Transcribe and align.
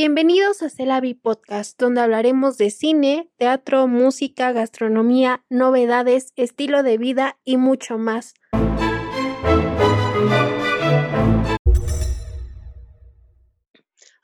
Bienvenidos 0.00 0.62
a 0.62 0.70
Celavi 0.70 1.14
Podcast, 1.14 1.76
donde 1.76 2.00
hablaremos 2.00 2.56
de 2.56 2.70
cine, 2.70 3.32
teatro, 3.36 3.88
música, 3.88 4.52
gastronomía, 4.52 5.44
novedades, 5.50 6.32
estilo 6.36 6.84
de 6.84 6.98
vida 6.98 7.36
y 7.42 7.56
mucho 7.56 7.98
más. 7.98 8.34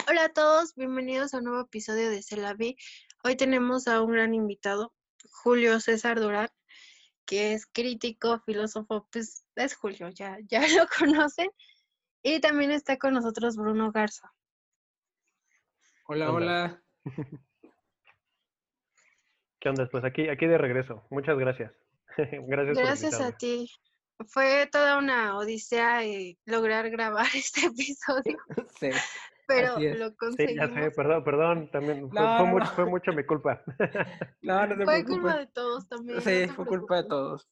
Hola 0.08 0.26
a 0.26 0.32
todos, 0.32 0.76
bienvenidos 0.76 1.34
a 1.34 1.38
un 1.38 1.44
nuevo 1.46 1.62
episodio 1.62 2.08
de 2.08 2.22
Celavi. 2.22 2.76
Hoy 3.24 3.34
tenemos 3.34 3.88
a 3.88 4.00
un 4.00 4.12
gran 4.12 4.32
invitado, 4.32 4.94
Julio 5.28 5.80
César 5.80 6.20
Durán, 6.20 6.50
que 7.26 7.52
es 7.52 7.66
crítico, 7.66 8.38
filósofo, 8.46 9.08
pues 9.10 9.44
es 9.56 9.74
Julio, 9.74 10.08
ya, 10.10 10.38
ya 10.46 10.60
lo 10.78 10.86
conocen. 10.96 11.50
Y 12.22 12.38
también 12.38 12.70
está 12.70 12.96
con 12.96 13.14
nosotros 13.14 13.56
Bruno 13.56 13.90
Garza. 13.90 14.32
Hola, 16.06 16.30
hola. 16.30 16.82
¿Qué 19.58 19.70
onda? 19.70 19.88
Pues 19.90 20.04
aquí, 20.04 20.28
aquí 20.28 20.44
de 20.44 20.58
regreso. 20.58 21.02
Muchas 21.08 21.38
gracias. 21.38 21.72
gracias. 22.46 22.76
Gracias 22.76 23.20
a 23.22 23.32
ti. 23.32 23.70
Fue 24.26 24.68
toda 24.70 24.98
una 24.98 25.38
odisea 25.38 26.04
eh, 26.04 26.36
lograr 26.44 26.90
grabar 26.90 27.26
este 27.34 27.66
episodio. 27.66 28.36
Sí. 28.78 28.90
Pero 29.46 29.78
lo 29.78 30.14
conseguimos. 30.14 30.68
Sí, 30.68 30.74
ya 30.74 30.82
sé, 30.82 30.90
perdón, 30.90 31.24
perdón, 31.24 31.70
también 31.70 32.10
fue, 32.10 32.46
mucho, 32.46 32.66
fue, 32.72 32.84
mucho, 32.84 33.12
mi 33.12 33.24
culpa. 33.24 33.62
No, 34.42 34.66
no 34.66 34.84
Fue 34.84 35.04
culpa 35.04 35.38
de 35.38 35.46
todos 35.46 35.88
también. 35.88 36.20
Sí, 36.20 36.48
fue 36.48 36.66
culpa 36.66 36.96
de 37.02 37.08
todos. 37.08 37.48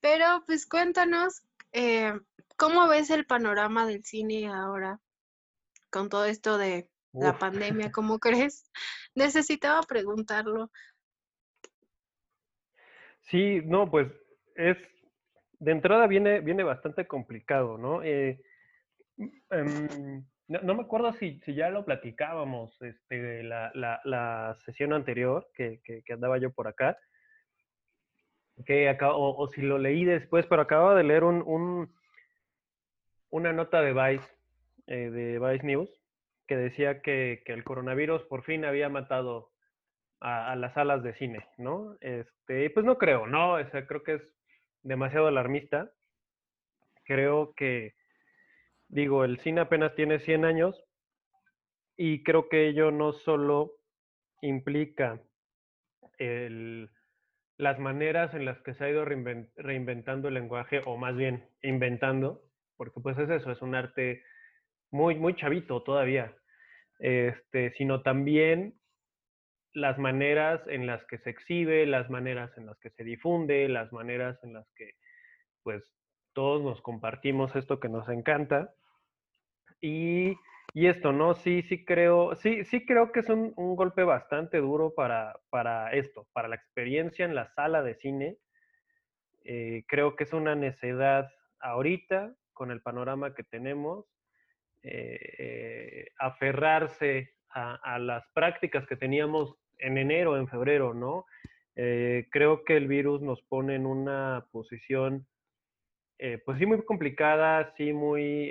Pero 0.00 0.42
pues 0.46 0.66
cuéntanos, 0.66 1.42
eh, 1.72 2.12
¿cómo 2.56 2.88
ves 2.88 3.10
el 3.10 3.26
panorama 3.26 3.86
del 3.86 4.04
cine 4.04 4.48
ahora 4.48 5.00
con 5.90 6.08
todo 6.08 6.24
esto 6.24 6.56
de 6.56 6.90
la 7.12 7.38
pandemia, 7.38 7.90
¿cómo 7.92 8.18
crees? 8.18 8.70
Necesitaba 9.14 9.80
preguntarlo. 9.82 10.70
Sí, 13.20 13.60
no, 13.64 13.90
pues 13.90 14.08
es, 14.56 14.76
de 15.58 15.72
entrada 15.72 16.06
viene, 16.06 16.40
viene 16.40 16.62
bastante 16.62 17.06
complicado, 17.06 17.78
¿no? 17.78 18.02
Eh, 18.02 18.40
em, 19.50 20.24
no, 20.48 20.74
me 20.74 20.82
acuerdo 20.82 21.12
si, 21.12 21.38
si, 21.40 21.54
ya 21.54 21.70
lo 21.70 21.84
platicábamos, 21.84 22.80
este, 22.82 23.44
la, 23.44 23.70
la, 23.74 24.00
la 24.04 24.58
sesión 24.64 24.92
anterior 24.92 25.48
que, 25.54 25.80
que, 25.84 26.12
andaba 26.12 26.38
yo 26.38 26.50
por 26.50 26.66
acá, 26.66 26.98
que 28.66 28.88
acá, 28.88 29.12
o, 29.14 29.46
si 29.48 29.62
lo 29.62 29.78
leí 29.78 30.04
después, 30.04 30.46
pero 30.46 30.62
acababa 30.62 30.96
de 30.96 31.04
leer 31.04 31.22
un, 31.22 31.42
un 31.46 31.94
una 33.30 33.52
nota 33.52 33.80
de 33.80 33.92
Vice, 33.92 34.28
eh, 34.86 35.10
de 35.10 35.38
Vice 35.38 35.64
News, 35.64 35.99
que 36.50 36.56
decía 36.56 37.00
que, 37.00 37.44
el 37.46 37.62
coronavirus 37.62 38.22
por 38.24 38.42
fin 38.42 38.64
había 38.64 38.88
matado 38.88 39.52
a, 40.18 40.56
las 40.56 40.74
salas 40.74 41.00
de 41.04 41.14
cine, 41.14 41.46
¿no? 41.58 41.96
Este, 42.00 42.68
pues 42.70 42.84
no 42.84 42.98
creo, 42.98 43.28
¿no? 43.28 43.54
O 43.54 43.64
creo 43.86 44.02
que 44.02 44.14
es 44.14 44.22
demasiado 44.82 45.28
alarmista. 45.28 45.92
Creo 47.04 47.54
que, 47.54 47.94
digo, 48.88 49.24
el 49.24 49.38
cine 49.38 49.60
apenas 49.60 49.94
tiene 49.94 50.18
100 50.18 50.44
años 50.44 50.84
y 51.96 52.24
creo 52.24 52.48
que 52.48 52.66
ello 52.66 52.90
no 52.90 53.12
solo 53.12 53.76
implica 54.42 55.20
las 57.58 57.78
maneras 57.78 58.34
en 58.34 58.44
las 58.44 58.60
que 58.62 58.74
se 58.74 58.86
ha 58.86 58.90
ido 58.90 59.04
reinventando 59.04 60.26
el 60.26 60.34
lenguaje, 60.34 60.82
o 60.84 60.96
más 60.96 61.14
bien 61.14 61.48
inventando, 61.62 62.42
porque 62.76 62.98
pues 63.00 63.16
es 63.18 63.30
eso, 63.30 63.52
es 63.52 63.62
un 63.62 63.76
arte 63.76 64.24
muy, 64.90 65.14
muy 65.14 65.36
chavito 65.36 65.84
todavía 65.84 66.34
este, 67.00 67.72
sino 67.72 68.02
también 68.02 68.74
las 69.72 69.98
maneras 69.98 70.60
en 70.66 70.86
las 70.86 71.04
que 71.06 71.18
se 71.18 71.30
exhibe, 71.30 71.86
las 71.86 72.10
maneras 72.10 72.56
en 72.56 72.66
las 72.66 72.78
que 72.78 72.90
se 72.90 73.04
difunde, 73.04 73.68
las 73.68 73.92
maneras 73.92 74.38
en 74.42 74.52
las 74.52 74.70
que 74.74 74.94
pues 75.62 75.82
todos 76.32 76.62
nos 76.62 76.80
compartimos 76.82 77.54
esto 77.56 77.80
que 77.80 77.88
nos 77.88 78.08
encanta. 78.08 78.72
Y, 79.80 80.34
y 80.74 80.86
esto, 80.86 81.12
¿no? 81.12 81.34
Sí, 81.34 81.62
sí 81.62 81.84
creo, 81.84 82.34
sí, 82.36 82.64
sí 82.64 82.84
creo 82.84 83.12
que 83.12 83.20
es 83.20 83.28
un, 83.28 83.52
un, 83.56 83.76
golpe 83.76 84.04
bastante 84.04 84.58
duro 84.58 84.94
para, 84.94 85.38
para 85.48 85.92
esto, 85.92 86.26
para 86.32 86.48
la 86.48 86.56
experiencia 86.56 87.24
en 87.24 87.34
la 87.34 87.52
sala 87.54 87.82
de 87.82 87.94
cine. 87.96 88.36
Eh, 89.44 89.84
creo 89.88 90.16
que 90.16 90.24
es 90.24 90.32
una 90.32 90.54
necedad 90.54 91.30
ahorita 91.60 92.34
con 92.52 92.70
el 92.70 92.82
panorama 92.82 93.34
que 93.34 93.42
tenemos 93.42 94.06
aferrarse 96.18 97.34
a, 97.50 97.98
las 97.98 98.24
prácticas 98.32 98.86
que 98.86 98.96
teníamos 98.96 99.54
en 99.78 99.98
enero, 99.98 100.36
en 100.36 100.48
febrero, 100.48 100.94
¿no? 100.94 101.26
Eh, 101.76 102.28
creo 102.30 102.64
que 102.64 102.76
el 102.76 102.86
virus 102.86 103.22
nos 103.22 103.42
pone 103.42 103.74
en 103.74 103.86
una 103.86 104.46
posición, 104.52 105.26
eh, 106.18 106.40
pues 106.44 106.58
sí, 106.58 106.66
muy 106.66 106.82
complicada, 106.84 107.72
sí, 107.76 107.92
muy, 107.92 108.50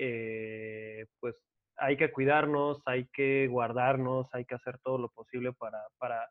pues 1.19 1.35
hay 1.79 1.97
que 1.97 2.11
cuidarnos, 2.11 2.81
hay 2.85 3.07
que 3.13 3.47
guardarnos, 3.47 4.27
hay 4.33 4.45
que 4.45 4.55
hacer 4.55 4.79
todo 4.79 4.97
lo 4.97 5.09
posible 5.09 5.53
para, 5.53 5.79
para, 5.97 6.27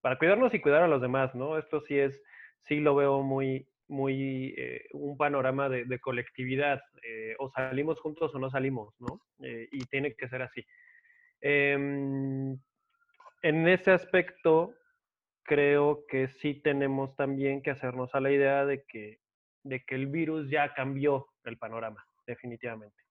para 0.00 0.18
cuidarnos 0.18 0.52
y 0.54 0.60
cuidar 0.60 0.82
a 0.82 0.88
los 0.88 1.00
demás, 1.00 1.34
¿no? 1.34 1.58
Esto 1.58 1.80
sí 1.82 1.98
es, 1.98 2.20
sí 2.66 2.80
lo 2.80 2.94
veo 2.94 3.22
muy, 3.22 3.66
muy 3.90 4.54
eh, 4.56 4.86
un 4.92 5.16
panorama 5.16 5.68
de, 5.68 5.98
colectividad, 5.98 6.80
eh, 7.02 7.34
o 7.38 7.50
salimos 7.50 8.00
juntos 8.00 8.34
o 8.34 8.38
no 8.38 8.48
salimos, 8.48 8.94
¿no? 9.00 9.20
Eh, 9.44 9.68
y 9.72 9.84
tiene 9.86 10.14
que 10.14 10.28
ser 10.28 10.42
así. 10.42 10.64
Em, 11.40 12.56
en 13.42 13.68
ese 13.68 13.90
aspecto, 13.90 14.74
creo 15.42 16.04
que 16.08 16.28
sí 16.28 16.54
tenemos 16.54 17.16
también 17.16 17.62
que 17.62 17.70
hacernos 17.70 18.14
a 18.14 18.20
la 18.20 18.30
idea 18.30 18.64
de 18.64 18.84
que, 18.84 19.18
de 19.64 19.80
que 19.84 19.96
el 19.96 20.06
virus 20.06 20.48
ya 20.48 20.72
cambió 20.74 21.26
el 21.44 21.58
panorama, 21.58 22.06
definitivamente. 22.26 23.02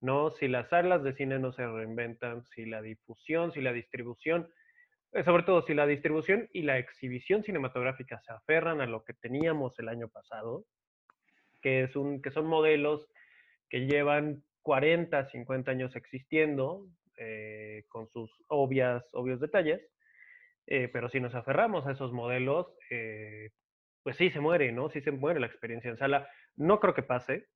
¿no? 0.00 0.30
Si 0.32 0.48
las 0.48 0.68
salas 0.68 1.02
de 1.02 1.14
cine 1.14 1.38
no 1.38 1.52
se 1.52 1.66
reinventan, 1.66 2.44
si 2.54 2.66
la 2.66 2.82
difusión, 2.82 3.52
si 3.52 3.60
la 3.60 3.72
distribución 3.72 4.48
sobre 5.24 5.42
todo 5.42 5.62
si 5.62 5.74
la 5.74 5.86
distribución 5.86 6.48
y 6.52 6.62
la 6.62 6.78
exhibición 6.78 7.42
cinematográfica 7.42 8.20
se 8.20 8.32
aferran 8.32 8.80
a 8.80 8.86
lo 8.86 9.04
que 9.04 9.14
teníamos 9.14 9.78
el 9.78 9.88
año 9.88 10.08
pasado, 10.08 10.64
que, 11.60 11.82
es 11.82 11.96
un, 11.96 12.22
que 12.22 12.30
son 12.30 12.46
modelos 12.46 13.08
que 13.68 13.86
llevan 13.86 14.42
40, 14.62 15.26
50 15.26 15.70
años 15.70 15.96
existiendo, 15.96 16.86
eh, 17.16 17.84
con 17.88 18.08
sus 18.08 18.30
obvias, 18.48 19.04
obvios 19.12 19.40
detalles, 19.40 19.80
eh, 20.66 20.88
pero 20.88 21.08
si 21.08 21.20
nos 21.20 21.34
aferramos 21.34 21.86
a 21.86 21.92
esos 21.92 22.12
modelos, 22.12 22.72
pues 24.02 24.16
sí 24.16 24.30
se 24.30 24.40
muere, 24.40 24.72
¿no? 24.72 24.88
Sí 24.88 25.00
se 25.00 25.10
muere 25.10 25.40
la 25.40 25.46
experiencia 25.46 25.90
en 25.90 25.98
sala. 25.98 26.28
No 26.56 26.80
creo 26.80 26.94
que 26.94 27.02
pase, 27.02 27.48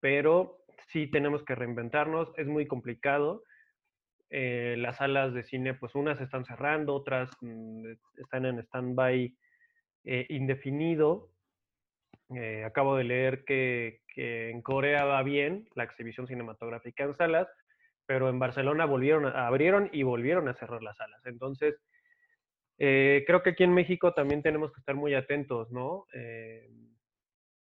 pero 0.00 0.58
sí 0.88 1.06
tenemos 1.06 1.44
que 1.44 1.54
reinventarnos, 1.54 2.32
es 2.36 2.46
muy 2.46 2.66
complicado 2.66 3.44
eh, 4.36 4.74
las 4.78 4.96
salas 4.96 5.32
de 5.32 5.44
cine, 5.44 5.74
pues 5.74 5.94
unas 5.94 6.20
están 6.20 6.44
cerrando, 6.44 6.92
otras 6.92 7.30
mm, 7.40 7.86
están 8.16 8.46
en 8.46 8.58
stand-by 8.58 9.32
eh, 10.02 10.26
indefinido. 10.28 11.30
Eh, 12.34 12.64
acabo 12.64 12.96
de 12.96 13.04
leer 13.04 13.44
que, 13.44 14.00
en 14.16 14.60
Corea 14.60 15.04
va 15.04 15.22
bien 15.22 15.68
la 15.76 15.84
exhibición 15.84 16.26
cinematográfica 16.26 17.04
en 17.04 17.14
salas, 17.14 17.46
pero 18.06 18.28
en 18.28 18.40
Barcelona 18.40 18.86
volvieron, 18.86 19.26
abrieron 19.26 19.88
y 19.92 20.02
volvieron 20.02 20.48
a 20.48 20.54
cerrar 20.54 20.82
las 20.82 20.96
salas. 20.96 21.24
Entonces, 21.26 21.76
creo 22.76 23.42
que 23.44 23.50
aquí 23.50 23.62
en 23.62 23.72
México 23.72 24.14
también 24.14 24.42
tenemos 24.42 24.72
que 24.72 24.80
estar 24.80 24.96
muy 24.96 25.14
atentos, 25.14 25.70
¿no? 25.70 26.06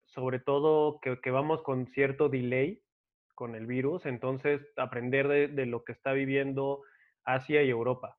sobre 0.06 0.40
todo 0.40 1.00
que, 1.02 1.20
que, 1.20 1.32
vamos 1.32 1.62
con 1.62 1.88
cierto 1.88 2.30
delay 2.30 2.82
con 3.36 3.56
el 3.56 3.66
virus, 3.66 4.06
entonces 4.06 4.62
aprender 4.78 5.28
de, 5.28 5.66
lo 5.66 5.84
que 5.84 5.92
está 5.92 6.14
viviendo 6.14 6.82
Asia 7.24 7.64
y 7.64 7.70
Europa. 7.70 8.18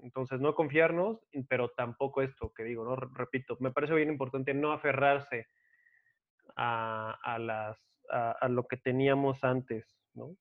Entonces, 0.00 0.40
no 0.40 0.54
confiarnos, 0.54 1.18
pero 1.48 1.70
tampoco 1.70 2.22
esto 2.22 2.52
que 2.52 2.64
digo, 2.64 2.84
¿no? 2.84 2.96
Repito, 2.96 3.56
me 3.60 3.70
parece 3.70 3.94
bien 3.94 4.10
importante 4.10 4.52
no 4.52 4.72
aferrarse 4.72 5.46
a, 6.56 7.38
las, 7.40 7.78
a, 8.10 8.48
lo 8.48 8.66
que 8.66 8.76
teníamos 8.76 9.42
antes, 9.44 9.96
¿no? 10.12 10.36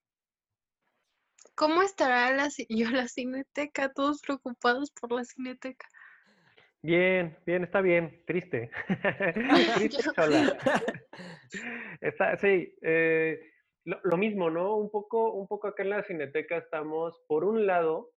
¿Cómo 1.56 1.82
estará 1.84 2.32
la, 2.36 2.50
yo 2.68 2.90
la 2.90 3.08
cineteca? 3.08 3.94
Todos 3.94 4.22
preocupados 4.22 4.92
por 4.92 5.12
la 5.12 5.24
cineteca. 5.24 5.88
Bien, 6.82 7.38
bien, 7.46 7.64
está 7.64 7.80
bien, 7.80 8.24
triste. 8.26 8.70
triste 9.76 10.04
sola. 10.04 10.58
está, 12.02 12.36
sí, 12.38 12.76
eh, 12.82 13.53
lo, 13.86 14.18
mismo, 14.18 14.50
¿no? 14.50 14.76
Un 14.76 14.90
poco, 14.90 15.34
un 15.34 15.48
poco 15.48 15.68
acá 15.68 15.84
en 15.84 15.90
la 15.90 16.04
Cineteca 16.04 16.58
estamos, 16.58 17.22
por 17.28 17.44
un 17.44 17.66
lado, 17.66 18.12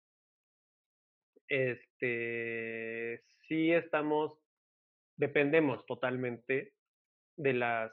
este, 1.48 3.22
sí 3.48 3.72
estamos, 3.72 4.38
dependemos 5.16 5.84
totalmente 5.86 6.74
de 7.36 7.52
las 7.52 7.92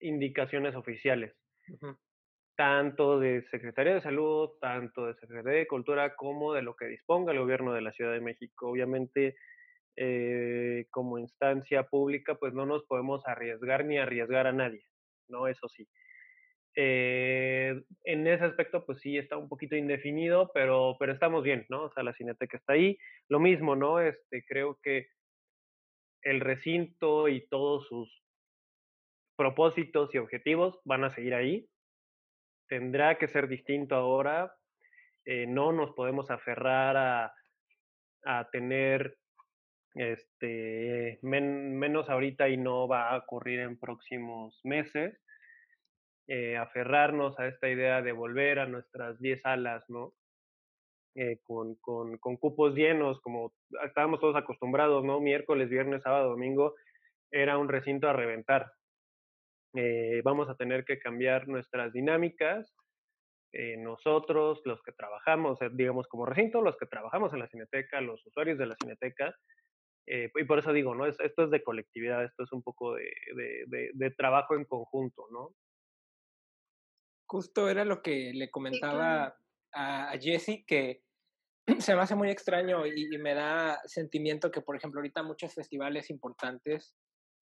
indicaciones 0.00 0.74
oficiales. 0.74 1.34
tanto 2.56 3.20
de 3.20 3.42
Secretaría 3.50 3.94
de 3.94 4.00
Salud, 4.00 4.50
tanto 4.60 5.06
de 5.06 5.14
Secretaría 5.14 5.60
de 5.60 5.66
Cultura, 5.66 6.14
como 6.16 6.54
de 6.54 6.62
lo 6.62 6.74
que 6.74 6.86
disponga 6.86 7.32
el 7.32 7.38
gobierno 7.38 7.72
de 7.72 7.82
la 7.82 7.92
Ciudad 7.92 8.12
de 8.12 8.20
México. 8.20 8.70
Obviamente, 8.70 9.36
eh, 9.96 10.86
como 10.90 11.18
instancia 11.18 11.84
pública, 11.84 12.36
pues 12.36 12.54
no 12.54 12.64
nos 12.64 12.84
podemos 12.84 13.26
arriesgar 13.26 13.84
ni 13.84 13.98
arriesgar 13.98 14.46
a 14.46 14.52
nadie, 14.52 14.84
¿no? 15.28 15.48
Eso 15.48 15.68
sí. 15.68 15.86
Eh, 16.78 17.82
en 18.04 18.26
ese 18.26 18.44
aspecto, 18.44 18.84
pues 18.84 19.00
sí, 19.00 19.16
está 19.16 19.38
un 19.38 19.48
poquito 19.48 19.76
indefinido, 19.76 20.50
pero, 20.52 20.96
pero 20.98 21.12
estamos 21.12 21.42
bien, 21.42 21.64
¿no? 21.70 21.84
O 21.84 21.90
sea, 21.90 22.02
la 22.02 22.12
cineteca 22.12 22.58
está 22.58 22.74
ahí. 22.74 22.98
Lo 23.28 23.40
mismo, 23.40 23.74
¿no? 23.74 23.98
Este, 23.98 24.44
creo 24.44 24.78
que 24.82 25.08
el 26.22 26.40
recinto 26.40 27.28
y 27.28 27.46
todos 27.48 27.86
sus 27.88 28.22
propósitos 29.36 30.14
y 30.14 30.18
objetivos 30.18 30.78
van 30.84 31.04
a 31.04 31.14
seguir 31.14 31.34
ahí. 31.34 31.66
Tendrá 32.68 33.16
que 33.16 33.28
ser 33.28 33.48
distinto 33.48 33.94
ahora. 33.94 34.54
Eh, 35.24 35.46
no 35.46 35.72
nos 35.72 35.92
podemos 35.92 36.30
aferrar 36.30 36.96
a, 36.96 37.34
a 38.24 38.50
tener 38.50 39.16
este, 39.94 41.18
menos 41.22 42.10
ahorita 42.10 42.50
y 42.50 42.58
no 42.58 42.86
va 42.86 43.10
a 43.10 43.18
ocurrir 43.18 43.60
en 43.60 43.78
próximos 43.78 44.60
meses. 44.62 45.18
Eh, 46.28 46.56
aferrarnos 46.56 47.38
a 47.38 47.46
esta 47.46 47.68
idea 47.68 48.02
de 48.02 48.10
volver 48.10 48.58
a 48.58 48.66
nuestras 48.66 49.20
10 49.20 49.42
salas, 49.42 49.84
¿no? 49.88 50.12
Eh, 51.14 51.38
con, 51.44 51.76
con, 51.76 52.18
con, 52.18 52.36
cupos 52.36 52.74
llenos, 52.74 53.20
como 53.20 53.54
estábamos 53.84 54.18
todos 54.18 54.34
acostumbrados, 54.34 55.04
¿no? 55.04 55.20
Miércoles, 55.20 55.68
viernes, 55.70 56.02
sábado, 56.02 56.30
domingo, 56.30 56.74
era 57.30 57.58
un 57.58 57.68
recinto 57.68 58.08
a 58.08 58.12
reventar. 58.12 58.72
Eh, 59.76 60.20
vamos 60.24 60.48
a 60.48 60.56
tener 60.56 60.84
que 60.84 60.98
cambiar 60.98 61.46
nuestras 61.46 61.92
dinámicas. 61.92 62.74
nosotros, 63.78 64.60
los 64.64 64.82
que 64.82 64.92
trabajamos, 64.92 65.58
digamos 65.72 66.08
como 66.08 66.26
recinto, 66.26 66.60
los 66.60 66.76
que 66.76 66.86
trabajamos 66.86 67.32
en 67.32 67.38
la 67.38 67.48
cineteca, 67.48 68.00
los 68.00 68.26
usuarios 68.26 68.58
de 68.58 68.66
la 68.66 68.76
cineteca, 68.82 69.34
y 70.06 70.44
por 70.44 70.58
eso 70.58 70.72
digo, 70.72 70.94
¿no? 70.94 71.06
esto 71.06 71.44
es 71.44 71.50
de 71.50 71.62
colectividad, 71.62 72.24
esto 72.24 72.42
es 72.42 72.52
un 72.52 72.62
poco 72.62 72.94
de, 72.94 73.10
de, 73.34 73.90
de 73.94 74.10
trabajo 74.10 74.54
en 74.56 74.64
conjunto, 74.64 75.26
¿no? 75.30 75.54
Justo 77.28 77.68
era 77.68 77.84
lo 77.84 78.02
que 78.02 78.32
le 78.34 78.50
comentaba 78.50 79.36
a, 79.72 80.10
a 80.10 80.18
Jesse, 80.18 80.64
que 80.66 81.02
se 81.80 81.94
me 81.94 82.02
hace 82.02 82.14
muy 82.14 82.30
extraño 82.30 82.86
y, 82.86 83.18
me 83.18 83.34
da 83.34 83.80
sentimiento 83.86 84.50
que, 84.50 84.60
por 84.60 84.76
ejemplo, 84.76 85.00
ahorita 85.00 85.22
muchos 85.22 85.54
festivales 85.54 86.10
importantes 86.10 86.94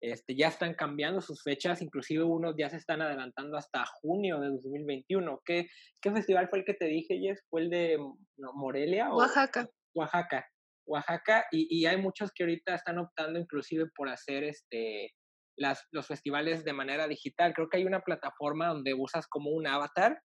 este, 0.02 0.36
ya 0.36 0.48
están 0.48 0.74
cambiando 0.74 1.22
sus 1.22 1.44
fechas, 1.44 1.82
inclusive 1.82 2.24
unos 2.24 2.56
ya 2.58 2.70
se 2.70 2.78
están 2.78 3.02
adelantando 3.02 3.58
hasta 3.58 3.86
junio 3.86 4.40
de 4.40 4.50
2021. 4.50 5.42
¿Qué, 5.46 5.68
qué 6.02 6.12
festival 6.12 6.50
fue 6.50 6.60
el 6.60 6.66
que 6.66 6.74
te 6.74 6.86
dije, 6.86 7.20
Jess? 7.20 7.44
¿Fue 7.50 7.62
el 7.62 7.70
de 7.70 8.00
Morelia? 8.38 9.14
Oaxaca. 9.14 9.70
Oaxaca. 9.94 10.48
Oaxaca, 10.88 11.46
y, 11.52 11.68
y, 11.70 11.86
hay 11.86 11.98
muchos 12.02 12.32
que 12.34 12.44
ahorita 12.44 12.74
están 12.74 12.98
optando 12.98 13.40
inclusive 13.40 13.86
por 13.96 14.10
hacer 14.10 14.44
este 14.44 15.14
las, 15.62 15.88
los 15.92 16.08
festivales 16.08 16.66
de 16.66 16.74
manera 16.74 17.08
digital. 17.08 17.54
Creo 17.54 17.70
que 17.70 17.78
hay 17.78 17.86
una 17.86 18.02
plataforma 18.02 18.68
donde 18.68 18.94
usas 18.94 19.28
como 19.28 19.52
un 19.52 19.68
avatar 19.68 20.22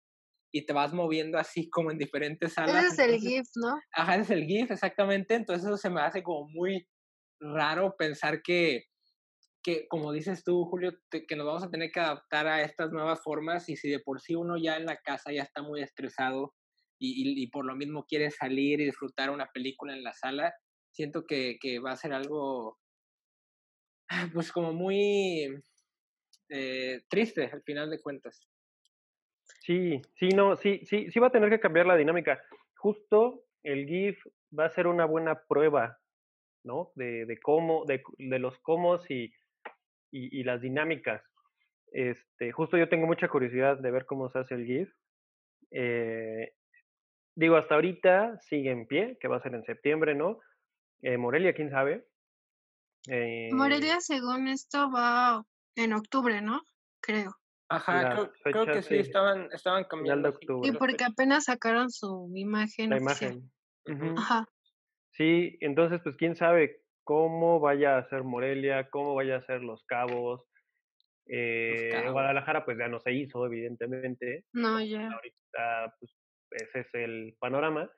y 0.51 0.65
te 0.65 0.73
vas 0.73 0.93
moviendo 0.93 1.37
así 1.37 1.69
como 1.69 1.91
en 1.91 1.97
diferentes 1.97 2.53
salas. 2.53 2.83
Ese 2.83 3.03
es 3.03 3.09
el 3.09 3.19
GIF, 3.19 3.47
¿no? 3.55 3.79
Ajá, 3.93 4.15
es 4.15 4.29
el 4.29 4.45
GIF, 4.45 4.71
exactamente. 4.71 5.35
Entonces 5.35 5.65
eso 5.65 5.77
se 5.77 5.89
me 5.89 6.01
hace 6.01 6.23
como 6.23 6.49
muy 6.49 6.87
raro 7.39 7.95
pensar 7.97 8.41
que, 8.41 8.85
que 9.63 9.87
como 9.87 10.11
dices 10.11 10.43
tú, 10.43 10.65
Julio, 10.65 10.93
que 11.11 11.35
nos 11.35 11.45
vamos 11.45 11.63
a 11.63 11.69
tener 11.69 11.91
que 11.91 11.99
adaptar 11.99 12.47
a 12.47 12.63
estas 12.63 12.91
nuevas 12.91 13.21
formas 13.21 13.69
y 13.69 13.75
si 13.75 13.89
de 13.89 13.99
por 13.99 14.19
sí 14.19 14.35
uno 14.35 14.57
ya 14.57 14.77
en 14.77 14.85
la 14.85 14.97
casa 14.97 15.31
ya 15.31 15.43
está 15.43 15.61
muy 15.61 15.81
estresado 15.81 16.53
y, 16.99 17.43
y, 17.43 17.47
por 17.51 17.63
lo 17.63 17.75
mismo 17.75 18.05
quiere 18.05 18.31
salir 18.31 18.81
y 18.81 18.85
disfrutar 18.85 19.29
una 19.29 19.51
película 19.53 19.93
en 19.93 20.03
la 20.03 20.13
sala, 20.13 20.51
siento 20.91 21.25
que, 21.27 21.57
que 21.61 21.77
va 21.77 21.91
a 21.91 21.97
ser 21.97 22.11
algo 22.11 22.79
pues 24.33 24.51
como 24.51 24.73
muy 24.73 25.61
eh, 26.49 27.01
triste 27.09 27.49
al 27.51 27.61
final 27.63 27.89
de 27.89 28.01
cuentas. 28.01 28.47
Sí, 29.61 30.01
sí, 30.15 30.29
no, 30.29 30.55
sí, 30.55 30.81
sí, 30.85 31.11
sí 31.11 31.19
va 31.19 31.27
a 31.27 31.31
tener 31.31 31.49
que 31.49 31.59
cambiar 31.59 31.85
la 31.85 31.97
dinámica. 31.97 32.41
Justo 32.77 33.43
el 33.63 33.85
GIF 33.85 34.17
va 34.57 34.65
a 34.65 34.69
ser 34.69 34.87
una 34.87 35.05
buena 35.05 35.41
prueba, 35.47 35.99
¿no? 36.63 36.91
De, 36.95 37.25
de 37.25 37.39
cómo, 37.39 37.85
de, 37.85 38.01
de 38.17 38.39
los 38.39 38.57
cómo 38.59 38.97
y, 39.09 39.33
y, 40.11 40.43
las 40.43 40.61
dinámicas. 40.61 41.21
Este, 41.91 42.51
justo 42.51 42.77
yo 42.77 42.89
tengo 42.89 43.07
mucha 43.07 43.27
curiosidad 43.27 43.77
de 43.77 43.91
ver 43.91 44.05
cómo 44.05 44.29
se 44.29 44.39
hace 44.39 44.55
el 44.55 44.65
GIF. 44.65 44.89
Eh, 45.71 46.53
digo, 47.35 47.57
hasta 47.57 47.75
ahorita 47.75 48.39
sigue 48.39 48.71
en 48.71 48.87
pie, 48.87 49.17
que 49.19 49.27
va 49.27 49.37
a 49.37 49.41
ser 49.41 49.53
en 49.53 49.63
septiembre, 49.63 50.15
¿no? 50.15 50.39
Eh, 51.01 51.17
Morelia, 51.17 51.53
quién 51.53 51.69
sabe. 51.69 52.05
Eh, 53.07 53.49
Morelia, 53.53 53.99
según 54.01 54.47
esto, 54.47 54.91
va 54.91 55.43
en 55.75 55.93
octubre, 55.93 56.41
¿no? 56.41 56.61
Creo. 57.01 57.35
Ajá, 57.69 58.29
creo, 58.43 58.65
que 58.65 58.81
sí, 58.81 58.95
estaban, 58.95 59.49
estaban 59.51 59.83
cambiando. 59.85 60.33
Y 60.63 60.71
porque 60.71 61.03
apenas 61.03 61.45
sacaron 61.45 61.89
su 61.89 62.31
imagen. 62.33 62.89
La 62.89 62.97
imagen. 62.97 63.51
Ajá. 64.17 64.47
Sí, 65.11 65.57
entonces, 65.61 65.99
pues 66.03 66.15
quién 66.15 66.35
sabe 66.35 66.81
cómo 67.03 67.59
vaya 67.59 67.97
a 67.97 68.07
ser 68.09 68.23
Morelia, 68.23 68.89
cómo 68.89 69.15
vaya 69.15 69.37
a 69.37 69.45
ser 69.45 69.61
Los 69.61 69.83
Cabos. 69.85 70.43
Eh, 71.25 72.07
Guadalajara, 72.09 72.63
pues 72.63 72.77
ya 72.77 72.87
no 72.87 72.99
se 72.99 73.13
hizo, 73.13 73.45
evidentemente. 73.45 74.45
No, 74.53 74.81
ya. 74.81 75.09
Ahorita, 75.11 75.95
pues 75.99 76.13
ese 76.51 76.79
es 76.81 76.87
el 76.93 77.35
panorama. 77.39 77.89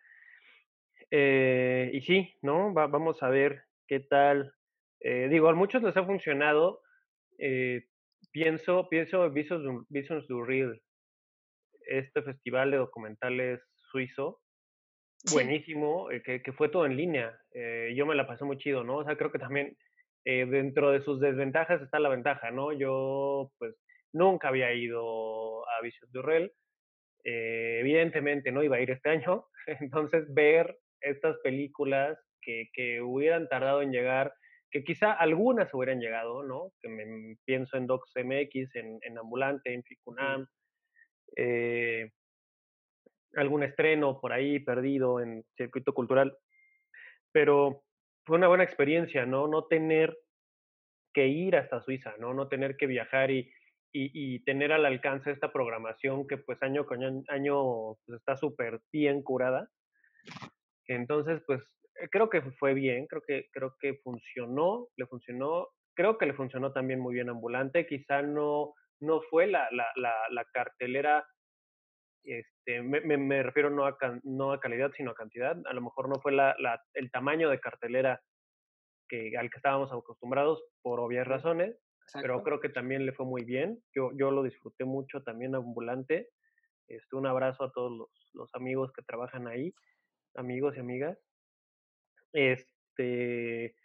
Eh, 1.12 1.92
y 1.94 2.02
sí, 2.02 2.36
¿no? 2.42 2.74
vamos 2.74 3.22
a 3.22 3.30
ver 3.30 3.64
qué 3.88 4.00
tal 4.00 4.54
eh, 5.02 5.28
digo, 5.30 5.50
a 5.50 5.54
muchos 5.54 5.82
les 5.82 5.96
ha 5.96 6.06
funcionado. 6.06 6.82
Eh, 7.38 7.86
pienso, 8.32 8.90
pienso 8.90 9.30
Visions, 9.32 9.86
Visions 9.90 10.28
du 10.28 10.44
Real, 10.44 10.82
este 11.88 12.22
festival 12.22 12.72
de 12.72 12.78
documentales 12.78 13.62
suizo, 13.92 14.42
buenísimo, 15.32 16.12
eh, 16.12 16.22
que, 16.22 16.42
que, 16.42 16.52
fue 16.52 16.70
todo 16.70 16.86
en 16.86 16.98
línea. 16.98 17.38
yo 17.96 18.06
me 18.06 18.16
la 18.16 18.28
pasé 18.28 18.44
muy 18.44 18.58
chido, 18.58 18.84
¿no? 18.84 18.98
O 18.98 19.06
sea, 19.06 19.16
creo 19.16 19.32
que 19.32 19.40
también 19.40 19.76
dentro 20.26 20.92
de 20.92 21.02
sus 21.02 21.20
desventajas 21.20 21.82
está 21.82 21.98
la 22.00 22.10
ventaja, 22.10 22.52
¿no? 22.52 22.72
Yo, 22.72 23.52
pues, 23.58 23.76
nunca 24.14 24.50
había 24.50 24.74
ido 24.74 25.68
a 25.70 25.82
Visions 25.82 26.12
du 26.12 26.22
Real. 26.22 26.52
evidentemente 27.24 28.52
no 28.52 28.64
iba 28.64 28.78
a 28.78 28.82
ir 28.82 28.92
este 28.92 29.10
año, 29.10 29.46
entonces 29.80 30.32
ver 30.34 30.78
estas 31.02 31.38
películas 31.40 32.20
que, 32.42 32.70
que 32.74 33.02
hubieran 33.02 33.48
tardado 33.48 33.82
en 33.82 33.92
llegar 33.92 34.34
que 34.72 34.84
quizá 34.84 35.14
algunas 35.14 35.74
hubieran 35.74 36.00
llegado, 36.00 36.44
¿no? 36.44 36.72
Que 36.82 36.90
me 36.90 37.38
pienso 37.46 37.78
en 37.78 37.88
Docs 37.88 38.12
MX, 38.16 38.76
en, 38.76 39.00
en 39.02 39.18
Ambulante, 39.18 39.74
en 39.74 39.84
Ficunam, 39.84 40.48
eh, 41.36 42.12
algún 43.36 43.64
estreno 43.64 44.20
por 44.20 44.34
ahí 44.34 44.60
perdido 44.60 45.20
en 45.20 45.44
circuito 45.56 45.94
cultural, 45.94 46.36
pero 47.32 47.84
fue 48.26 48.38
una 48.38 48.48
buena 48.48 48.64
experiencia, 48.64 49.26
¿no? 49.26 49.48
No 49.48 49.66
tener 49.66 50.18
que 51.14 51.28
ir 51.28 51.56
hasta 51.56 51.82
Suiza, 51.82 52.16
¿no? 52.20 52.34
No 52.34 52.48
tener 52.48 52.78
que 52.78 52.88
viajar 52.88 53.32
y, 53.32 53.52
y, 53.92 54.12
y 54.14 54.44
tener 54.44 54.72
al 54.72 54.86
alcance 54.86 55.32
esta 55.32 55.52
programación 55.52 56.28
que 56.28 56.38
pues 56.38 56.62
año 56.62 56.86
con 56.86 57.24
año 57.30 57.96
pues, 58.06 58.20
está 58.20 58.36
súper 58.36 58.82
bien 58.92 59.24
curada. 59.24 59.70
Entonces, 60.88 61.42
pues 61.46 61.79
creo 62.12 62.30
que 62.30 62.42
fue 62.42 62.74
bien, 62.74 63.08
creo 63.08 63.22
que, 63.22 63.50
creo 63.52 63.76
que 63.80 63.96
funcionó, 64.04 64.88
le 64.96 65.06
funcionó, 65.08 65.70
creo 65.96 66.18
que 66.18 66.26
le 66.26 66.34
funcionó 66.34 66.72
también 66.72 67.00
muy 67.00 67.14
bien 67.14 67.30
Ambulante, 67.30 67.88
quizá 67.88 68.22
no, 68.22 68.74
no 69.02 69.22
fue 69.30 69.48
la, 69.48 69.68
la, 69.72 69.88
la, 69.96 70.14
la 70.30 70.46
cartelera, 70.46 71.26
este, 72.24 72.82
me, 72.82 73.02
me, 73.02 73.44
refiero 73.44 73.70
no 73.70 73.86
a, 73.86 73.98
no 74.24 74.52
a 74.52 74.60
calidad, 74.60 74.92
sino 74.96 75.12
a 75.12 75.16
cantidad, 75.16 75.58
a 75.66 75.74
lo 75.74 75.82
mejor 75.82 76.10
no 76.10 76.20
fue 76.22 76.32
la, 76.32 76.56
la, 76.60 76.82
el 76.94 77.12
tamaño 77.12 77.50
de 77.50 77.60
cartelera 77.60 78.22
que, 79.08 79.38
al 79.38 79.50
que 79.50 79.58
estábamos 79.58 79.92
acostumbrados 79.92 80.64
por 80.82 81.00
obvias 81.00 81.28
razones, 81.28 81.76
pero 82.22 82.42
creo 82.44 82.60
que 82.60 82.70
también 82.70 83.06
le 83.06 83.14
fue 83.14 83.26
muy 83.26 83.44
bien, 83.44 83.82
yo, 83.94 84.12
yo 84.16 84.32
lo 84.32 84.44
disfruté 84.44 84.84
mucho 84.84 85.22
también 85.24 85.56
Ambulante, 85.56 86.30
este, 86.88 87.16
un 87.16 87.28
abrazo 87.28 87.64
a 87.64 87.72
todos 87.72 87.92
los, 87.92 88.10
los 88.34 88.50
amigos 88.56 88.92
que 88.94 89.04
trabajan 89.04 89.48
ahí, 89.48 89.74
amigos 90.36 90.76
y 90.76 90.80
amigas, 90.80 91.18
este, 92.34 93.76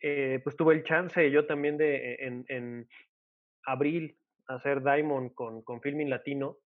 eh, 0.00 0.40
pues 0.42 0.56
tuve 0.56 0.74
el 0.74 0.84
chance 0.84 1.30
yo 1.30 1.46
también 1.46 1.76
de 1.76 1.96
e, 1.96 2.26
en, 2.26 2.44
en 2.48 2.88
abril 3.64 4.16
hacer 4.46 4.82
Diamond 4.82 5.34
con, 5.34 5.62
con 5.62 5.80
Filming 5.80 6.10
Latino 6.10 6.58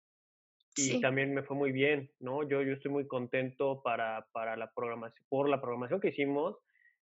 y 0.77 1.01
también 1.01 1.35
me 1.35 1.43
fue 1.43 1.57
muy 1.57 1.73
bien, 1.73 2.11
¿no? 2.21 2.49
Yo, 2.49 2.63
yo 2.63 2.75
estoy 2.75 2.91
muy 2.91 3.07
contento 3.07 3.83
para, 3.83 4.27
para 4.33 4.57
la 4.57 4.71
programación, 4.73 5.27
por 5.29 5.49
la 5.49 5.61
programación 5.61 6.01
que 6.01 6.09
hicimos, 6.09 6.57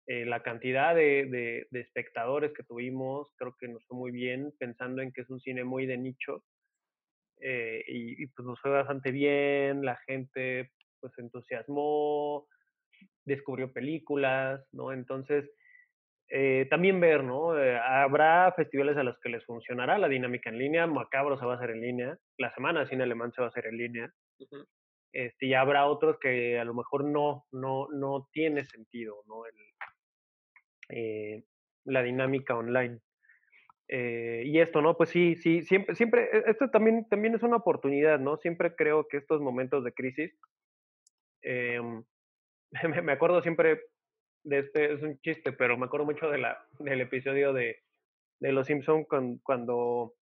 eh, 0.06 0.24
la 0.24 0.42
cantidad 0.42 0.94
de, 0.94 1.26
de, 1.26 1.66
de, 1.70 1.80
espectadores 1.80 2.52
que 2.52 2.64
tuvimos, 2.64 3.32
creo 3.36 3.54
que 3.60 3.68
nos 3.68 3.84
fue 3.86 3.98
muy 3.98 4.10
bien, 4.10 4.52
pensando 4.58 5.02
en 5.02 5.12
que 5.12 5.20
es 5.20 5.30
un 5.30 5.40
cine 5.40 5.62
muy 5.64 5.86
de 5.86 5.98
nicho. 5.98 6.42
eh, 7.42 7.84
y, 7.86 8.26
pues 8.28 8.46
nos 8.46 8.60
fue 8.60 8.70
bastante 8.70 9.12
bien, 9.12 9.84
la 9.84 9.96
gente 10.06 10.70
pues 11.00 11.12
entusiasmó, 11.18 12.46
descubrió 13.24 13.72
películas, 13.72 14.66
¿no? 14.72 14.92
Entonces, 14.92 15.50
eh, 16.28 16.66
también 16.70 17.00
ver, 17.00 17.24
¿no? 17.24 17.58
Eh, 17.58 17.78
habrá 17.78 18.52
festivales 18.52 18.96
a 18.96 19.02
los 19.02 19.18
que 19.20 19.28
les 19.30 19.44
funcionará 19.44 19.98
la 19.98 20.08
dinámica 20.08 20.50
en 20.50 20.58
línea, 20.58 20.86
Macabro 20.86 21.38
se 21.38 21.44
va 21.44 21.54
a 21.54 21.56
hacer 21.56 21.70
en 21.70 21.80
línea, 21.80 22.16
la 22.38 22.52
Semana 22.54 22.80
de 22.80 22.86
Cine 22.86 23.02
Alemán 23.02 23.32
se 23.32 23.40
va 23.40 23.48
a 23.48 23.50
hacer 23.50 23.66
en 23.66 23.76
línea, 23.76 24.12
este, 25.12 25.46
y 25.46 25.54
habrá 25.54 25.86
otros 25.86 26.18
que 26.20 26.58
a 26.58 26.64
lo 26.64 26.74
mejor 26.74 27.04
no, 27.04 27.44
no, 27.50 27.88
no 27.92 28.28
tiene 28.32 28.64
sentido, 28.64 29.22
¿no? 29.26 29.42
El, 30.88 31.44
la 31.84 32.02
dinámica 32.02 32.56
online. 32.56 33.00
Eh, 33.92 34.44
y 34.46 34.60
esto, 34.60 34.80
¿no? 34.80 34.96
Pues 34.96 35.10
sí, 35.10 35.34
sí, 35.34 35.62
siempre, 35.62 35.96
siempre, 35.96 36.28
e, 36.32 36.50
esto 36.50 36.70
también, 36.70 37.08
también 37.08 37.34
es 37.34 37.42
una 37.42 37.56
oportunidad, 37.56 38.20
¿no? 38.20 38.36
Siempre 38.36 38.76
creo 38.76 39.08
que 39.08 39.16
estos 39.16 39.40
momentos 39.40 39.82
de 39.82 39.92
crisis, 39.92 40.32
em, 41.42 42.04
me, 43.04 43.12
acuerdo 43.12 43.42
siempre 43.42 43.80
de 44.44 44.58
este, 44.60 44.92
es 44.92 45.02
un 45.02 45.18
chiste, 45.20 45.52
pero 45.52 45.76
me 45.76 45.86
acuerdo 45.86 46.06
mucho 46.06 46.30
de 46.30 46.38
la, 46.38 46.64
del 46.78 47.00
episodio 47.00 47.52
de, 47.52 47.82
de 48.40 48.52
Los 48.52 48.66
Simpson 48.66 49.04
cuando, 49.04 50.14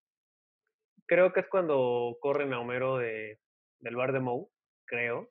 creo 1.06 1.32
que 1.32 1.40
es 1.40 1.48
cuando 1.48 2.16
corren 2.20 2.52
a 2.52 2.60
Homero 2.60 2.98
de, 2.98 3.38
del 3.80 3.96
bar 3.96 4.12
de 4.12 4.20
Moe, 4.20 4.46
creo, 4.86 5.28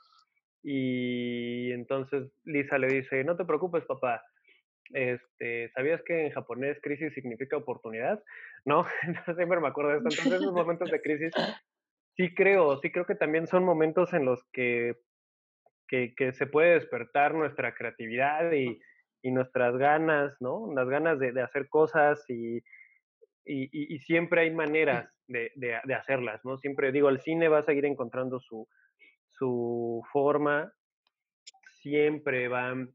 y 0.64 1.72
entonces 1.72 2.32
Lisa 2.44 2.78
le 2.78 2.88
dice, 2.88 3.24
no 3.24 3.38
te 3.38 3.46
preocupes, 3.46 3.86
papá, 3.86 4.24
este, 4.92 5.70
¿sabías 5.76 6.02
que 6.04 6.26
en 6.26 6.32
japonés 6.32 6.80
crisis 6.82 7.14
significa 7.14 7.58
oportunidad? 7.58 8.24
No, 8.66 8.86
siempre 9.36 9.60
me 9.60 9.68
acuerdo 9.68 9.92
de 9.92 9.98
esto. 9.98 10.10
Entonces, 10.10 10.42
esos 10.42 10.54
momentos 10.54 10.90
de 10.90 11.02
crisis, 11.04 11.34
sí 12.16 12.34
creo, 12.34 12.80
sí 12.82 12.92
creo 12.92 13.06
que 13.06 13.16
también 13.16 13.48
son 13.48 13.64
momentos 13.64 14.14
en 14.14 14.26
los 14.26 14.44
que, 14.52 14.96
que, 15.88 16.14
que 16.16 16.34
se 16.34 16.48
puede 16.48 16.74
despertar 16.74 17.34
nuestra 17.34 17.74
creatividad 17.74 18.52
y, 18.52 18.80
y, 19.22 19.32
nuestras 19.32 19.78
ganas, 19.78 20.36
¿no? 20.40 20.74
Las 20.74 20.88
ganas 20.88 21.20
de, 21.20 21.32
de 21.32 21.42
hacer 21.42 21.68
cosas 21.70 22.24
y, 22.30 22.58
y, 23.46 23.70
y, 23.72 24.00
siempre 24.00 24.42
hay 24.42 24.52
maneras 24.52 25.10
de, 25.28 25.52
de, 25.56 25.80
de, 25.84 25.94
hacerlas, 25.94 26.44
¿no? 26.44 26.58
Siempre 26.58 26.92
digo, 26.92 27.10
el 27.10 27.22
cine 27.22 27.48
va 27.48 27.60
a 27.60 27.66
seguir 27.66 27.86
encontrando 27.86 28.40
su, 28.40 28.68
su 29.38 30.04
forma, 30.12 30.72
siempre 31.82 32.48
van 32.48 32.94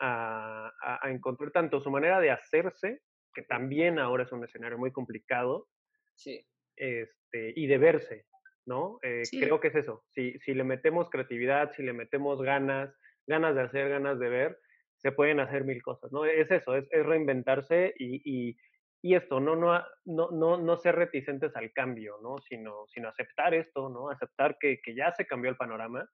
a, 0.00 0.72
encontrar 1.04 1.50
tanto 1.50 1.80
su 1.80 1.90
manera 1.90 2.20
de 2.20 2.30
hacerse, 2.30 3.02
que 3.34 3.42
también 3.42 3.98
ahora 3.98 4.24
es 4.24 4.32
un 4.32 4.44
escenario 4.44 4.78
muy 4.78 4.92
complicado, 4.92 5.68
sí. 6.14 6.44
este, 6.76 7.52
y 7.56 7.66
de 7.66 7.78
verse, 7.78 8.24
¿no? 8.70 9.00
Eh, 9.02 9.22
creo 9.32 9.58
que 9.58 9.68
es 9.68 9.74
eso. 9.74 10.04
Si, 10.14 10.38
si 10.38 10.54
le 10.54 10.62
metemos 10.62 11.10
creatividad, 11.10 11.72
si 11.72 11.82
le 11.82 11.92
metemos 11.92 12.40
ganas, 12.40 12.94
ganas 13.26 13.56
de 13.56 13.62
hacer, 13.62 13.88
ganas 13.88 14.20
de 14.20 14.28
ver, 14.28 14.58
se 14.96 15.10
pueden 15.10 15.40
hacer 15.40 15.64
mil 15.64 15.82
cosas, 15.82 16.12
¿no? 16.12 16.24
Es 16.24 16.48
eso, 16.52 16.76
es, 16.76 16.86
es 16.92 17.04
reinventarse 17.04 17.92
y, 17.98 18.22
y, 18.24 18.56
y, 19.02 19.14
esto, 19.16 19.40
¿no? 19.40 19.56
No, 19.56 19.82
no, 20.04 20.30
no, 20.30 20.56
no 20.56 20.76
ser 20.76 20.94
reticentes 20.94 21.56
al 21.56 21.72
cambio, 21.72 22.18
¿no? 22.22 22.38
Sino, 22.48 22.86
sino 22.86 23.08
aceptar 23.08 23.54
esto, 23.54 23.88
¿no? 23.88 24.08
Aceptar 24.08 24.56
que, 24.60 24.80
que 24.80 24.94
ya 24.94 25.10
se 25.16 25.26
cambió 25.26 25.50
el 25.50 25.56
panorama 25.56 26.08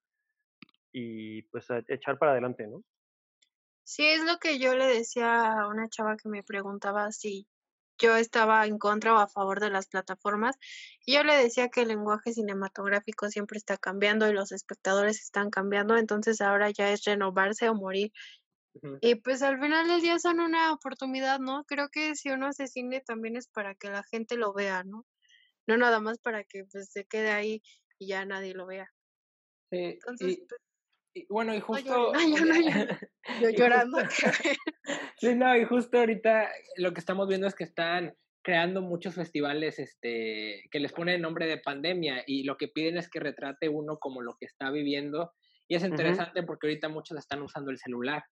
y 0.92 1.42
pues 1.42 1.66
echar 1.88 2.16
para 2.16 2.32
adelante, 2.32 2.66
¿no? 2.66 2.82
Sí, 3.84 4.06
es 4.06 4.24
lo 4.24 4.38
que 4.38 4.58
yo 4.58 4.74
le 4.74 4.86
decía 4.86 5.60
a 5.60 5.68
una 5.68 5.90
chava 5.90 6.16
que 6.16 6.30
me 6.30 6.42
preguntaba 6.42 7.12
si 7.12 7.46
yo 7.98 8.16
estaba 8.16 8.66
en 8.66 8.78
contra 8.78 9.14
o 9.14 9.18
a 9.18 9.28
favor 9.28 9.60
de 9.60 9.70
las 9.70 9.86
plataformas. 9.88 10.56
Y 11.04 11.14
yo 11.14 11.24
le 11.24 11.36
decía 11.36 11.68
que 11.68 11.82
el 11.82 11.88
lenguaje 11.88 12.32
cinematográfico 12.32 13.28
siempre 13.28 13.58
está 13.58 13.76
cambiando 13.76 14.28
y 14.28 14.32
los 14.32 14.52
espectadores 14.52 15.20
están 15.20 15.50
cambiando, 15.50 15.96
entonces 15.96 16.40
ahora 16.40 16.70
ya 16.70 16.90
es 16.92 17.04
renovarse 17.04 17.68
o 17.68 17.74
morir. 17.74 18.12
Y 19.00 19.14
pues 19.16 19.42
al 19.42 19.58
final 19.58 19.88
del 19.88 20.00
día 20.00 20.18
son 20.18 20.40
una 20.40 20.72
oportunidad, 20.72 21.38
¿no? 21.40 21.64
Creo 21.64 21.88
que 21.88 22.14
si 22.14 22.30
uno 22.30 22.46
hace 22.48 22.66
cine 22.66 23.00
también 23.00 23.36
es 23.36 23.48
para 23.48 23.74
que 23.74 23.88
la 23.88 24.02
gente 24.04 24.36
lo 24.36 24.52
vea, 24.52 24.84
¿no? 24.84 25.06
No 25.66 25.76
nada 25.76 26.00
más 26.00 26.18
para 26.18 26.44
que 26.44 26.64
pues 26.70 26.90
se 26.90 27.04
quede 27.04 27.30
ahí 27.30 27.62
y 27.98 28.08
ya 28.08 28.24
nadie 28.24 28.54
lo 28.54 28.66
vea. 28.66 28.92
Sí, 29.70 29.78
entonces, 29.78 30.38
pues 30.48 30.60
bueno, 31.28 31.54
y 31.54 31.60
justo... 31.60 32.12
yo 33.40 33.50
llorando. 33.50 33.98
sí, 35.18 35.34
no, 35.34 35.56
y 35.56 35.64
justo 35.64 35.98
ahorita 35.98 36.50
lo 36.76 36.92
que 36.92 37.00
estamos 37.00 37.28
viendo 37.28 37.46
es 37.46 37.54
que 37.54 37.64
están 37.64 38.14
creando 38.42 38.80
muchos 38.80 39.14
festivales 39.14 39.78
este, 39.78 40.62
que 40.70 40.78
les 40.78 40.92
ponen 40.92 41.20
nombre 41.20 41.46
de 41.46 41.58
pandemia 41.58 42.22
y 42.26 42.44
lo 42.44 42.56
que 42.56 42.68
piden 42.68 42.96
es 42.96 43.10
que 43.10 43.18
retrate 43.18 43.68
uno 43.68 43.98
como 43.98 44.22
lo 44.22 44.36
que 44.38 44.46
está 44.46 44.70
viviendo. 44.70 45.32
Y 45.68 45.74
es 45.74 45.82
interesante 45.82 46.44
porque 46.44 46.68
ahorita 46.68 46.88
muchos 46.88 47.18
están 47.18 47.42
usando 47.42 47.72
el 47.72 47.78
celular. 47.78 48.22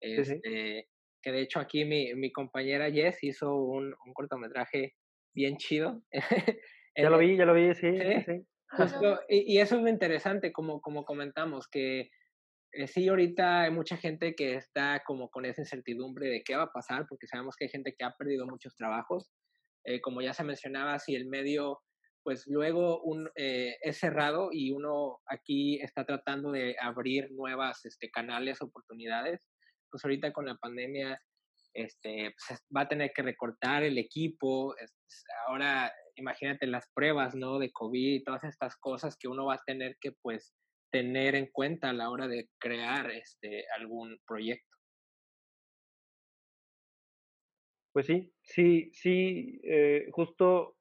Este, 0.00 0.86
Que 1.20 1.32
de 1.32 1.40
hecho 1.40 1.58
aquí 1.58 1.84
mi, 1.84 2.14
mi 2.14 2.30
compañera 2.30 2.88
Jess 2.88 3.24
hizo 3.24 3.56
un, 3.56 3.86
un 4.06 4.12
cortometraje 4.12 4.94
bien 5.34 5.56
chido. 5.56 6.02
ya 6.96 7.10
lo 7.10 7.18
vi, 7.18 7.36
ya 7.36 7.44
lo 7.44 7.54
vi, 7.54 7.74
sí. 7.74 7.90
sí. 8.24 8.46
Justo, 8.70 9.20
y, 9.28 9.54
y, 9.54 9.58
eso 9.60 9.76
es 9.76 9.80
muy 9.80 9.90
interesante, 9.90 10.52
como, 10.52 10.80
como 10.80 11.04
comentamos, 11.04 11.68
que 11.68 12.10
sí, 12.86 13.08
ahorita 13.08 13.62
hay 13.62 13.70
mucha 13.70 13.96
gente 13.96 14.34
que 14.34 14.54
está 14.54 15.02
como 15.06 15.28
con 15.30 15.44
esa 15.44 15.62
incertidumbre 15.62 16.28
de 16.28 16.42
qué 16.44 16.56
va 16.56 16.64
a 16.64 16.72
pasar, 16.72 17.06
porque 17.08 17.26
sabemos 17.26 17.56
que 17.56 17.64
hay 17.66 17.70
gente 17.70 17.94
que 17.96 18.04
ha 18.04 18.14
perdido 18.16 18.46
muchos 18.46 18.74
trabajos. 18.76 19.30
Eh, 19.84 20.00
como 20.00 20.20
ya 20.20 20.34
se 20.34 20.44
mencionaba, 20.44 20.98
si 20.98 21.14
el 21.14 21.26
medio, 21.26 21.80
pues 22.22 22.44
luego 22.46 23.00
un, 23.02 23.30
eh, 23.36 23.76
es 23.82 23.98
cerrado 23.98 24.50
y 24.52 24.70
uno 24.72 25.20
aquí 25.26 25.80
está 25.80 26.04
tratando 26.04 26.52
de 26.52 26.76
abrir 26.80 27.30
nuevas 27.32 27.84
este, 27.84 28.10
canales, 28.10 28.60
oportunidades, 28.60 29.40
pues 29.90 30.04
ahorita 30.04 30.32
con 30.32 30.46
la 30.46 30.56
pandemia 30.56 31.20
este, 31.74 32.34
pues 32.48 32.60
va 32.76 32.82
a 32.82 32.88
tener 32.88 33.12
que 33.14 33.22
recortar 33.22 33.82
el 33.84 33.98
equipo. 33.98 34.74
ahora 35.46 35.92
imagínate 36.16 36.66
las 36.66 36.90
pruebas, 36.94 37.34
¿no? 37.34 37.58
De 37.58 37.70
COVID 37.72 38.14
y 38.14 38.24
todas 38.24 38.44
estas 38.44 38.76
cosas 38.76 39.16
que 39.16 39.28
uno 39.28 39.46
va 39.46 39.54
a 39.54 39.62
tener 39.64 39.96
que, 40.00 40.12
pues, 40.20 40.52
tener 40.90 41.34
en 41.34 41.46
cuenta 41.46 41.90
a 41.90 41.92
la 41.92 42.10
hora 42.10 42.28
de 42.28 42.48
crear 42.58 43.10
este, 43.10 43.64
algún 43.76 44.18
proyecto. 44.26 44.76
Pues 47.92 48.06
sí, 48.06 48.32
sí, 48.42 48.90
sí, 48.94 49.60
eh, 49.64 50.08
justo 50.12 50.76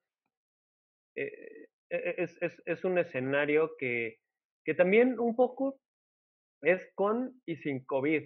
eh, 1.15 1.67
e, 1.89 2.15
es, 2.17 2.37
es, 2.41 2.61
es, 2.65 2.83
un 2.83 2.97
escenario 2.97 3.71
que, 3.77 4.19
que 4.63 4.73
también 4.75 5.19
un 5.19 5.35
poco 5.35 5.79
es 6.61 6.87
con 6.93 7.41
y 7.45 7.55
sin 7.57 7.85
COVID. 7.85 8.23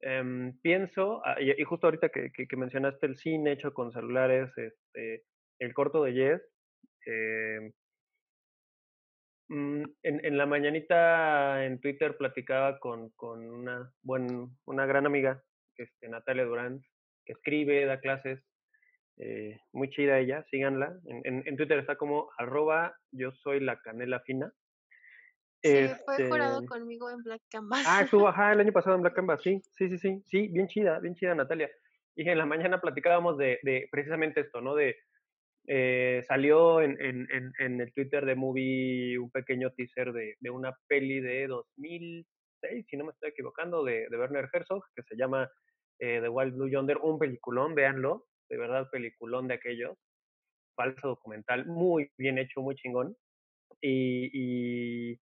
Em, 0.00 0.58
pienso, 0.60 1.22
ah, 1.24 1.40
y, 1.40 1.62
justo 1.64 1.86
ahorita 1.86 2.08
que, 2.08 2.30
que, 2.32 2.56
mencionaste 2.56 3.06
el 3.06 3.16
cine 3.16 3.52
hecho 3.52 3.74
con 3.74 3.92
celulares, 3.92 4.50
este, 4.56 5.24
el 5.58 5.74
corto 5.74 6.04
de 6.04 6.12
Yes, 6.14 6.42
en, 9.48 9.96
en, 10.02 10.36
la 10.36 10.46
mañanita 10.46 11.64
en 11.64 11.80
Twitter 11.80 12.16
platicaba 12.16 12.78
con, 12.78 13.10
con 13.10 13.48
una, 13.50 13.90
buen, 14.02 14.50
una 14.66 14.86
gran 14.86 15.06
amiga, 15.06 15.42
este, 15.76 16.08
Natalia 16.08 16.44
Durán, 16.44 16.82
que 17.24 17.32
escribe, 17.32 17.86
da 17.86 18.00
clases, 18.00 18.40
eh, 19.16 19.58
muy 19.72 19.90
chida 19.90 20.18
ella, 20.18 20.44
síganla. 20.50 20.98
En, 21.06 21.42
en, 21.46 21.56
Twitter 21.56 21.78
está 21.78 21.96
como 21.96 22.30
arroba 22.38 22.96
yo 23.10 23.32
soy 23.32 23.60
la 23.60 23.80
canela 23.80 24.20
fina. 24.20 24.52
Sí, 25.62 25.88
fue 26.04 26.28
jurado 26.28 26.60
este 26.60 26.68
conmigo 26.68 27.10
en 27.10 27.22
Black 27.22 27.42
Canvas. 27.50 27.84
Ah, 27.86 28.02
estuvo, 28.02 28.28
ajá, 28.28 28.52
el 28.52 28.60
año 28.60 28.72
pasado 28.72 28.96
en 28.96 29.02
Black 29.02 29.14
Canvas, 29.14 29.42
sí, 29.42 29.60
sí, 29.72 29.88
sí, 29.88 29.98
sí, 29.98 30.22
sí, 30.26 30.48
bien 30.48 30.68
chida, 30.68 31.00
bien 31.00 31.14
chida 31.14 31.34
Natalia. 31.34 31.70
Y 32.14 32.28
en 32.28 32.38
la 32.38 32.46
mañana 32.46 32.80
platicábamos 32.80 33.38
de, 33.38 33.58
de 33.62 33.88
precisamente 33.90 34.40
esto, 34.40 34.60
¿no? 34.60 34.74
De, 34.74 34.96
eh, 35.70 36.22
salió 36.26 36.80
en, 36.80 36.96
en, 36.98 37.52
en, 37.58 37.80
el 37.82 37.92
Twitter 37.92 38.24
de 38.24 38.34
Movie 38.34 39.18
un 39.18 39.30
pequeño 39.30 39.70
teaser 39.72 40.14
de, 40.14 40.34
de, 40.40 40.50
una 40.50 40.74
peli 40.88 41.20
de 41.20 41.46
2006, 41.46 42.86
si 42.88 42.96
no 42.96 43.04
me 43.04 43.12
estoy 43.12 43.28
equivocando, 43.28 43.84
de, 43.84 44.06
de 44.08 44.18
Werner 44.18 44.48
Herzog, 44.50 44.82
que 44.96 45.02
se 45.02 45.14
llama 45.14 45.46
eh, 45.98 46.20
The 46.22 46.28
Wild 46.30 46.54
Blue 46.54 46.70
Yonder, 46.70 46.96
un 47.02 47.18
peliculón, 47.18 47.74
véanlo, 47.74 48.24
de 48.48 48.56
verdad 48.56 48.88
peliculón 48.90 49.46
de 49.46 49.54
aquellos, 49.54 49.98
falso 50.74 51.08
documental, 51.08 51.66
muy 51.66 52.10
bien 52.16 52.38
hecho, 52.38 52.62
muy 52.62 52.74
chingón. 52.74 53.14
Y, 53.82 54.30
y, 54.32 55.20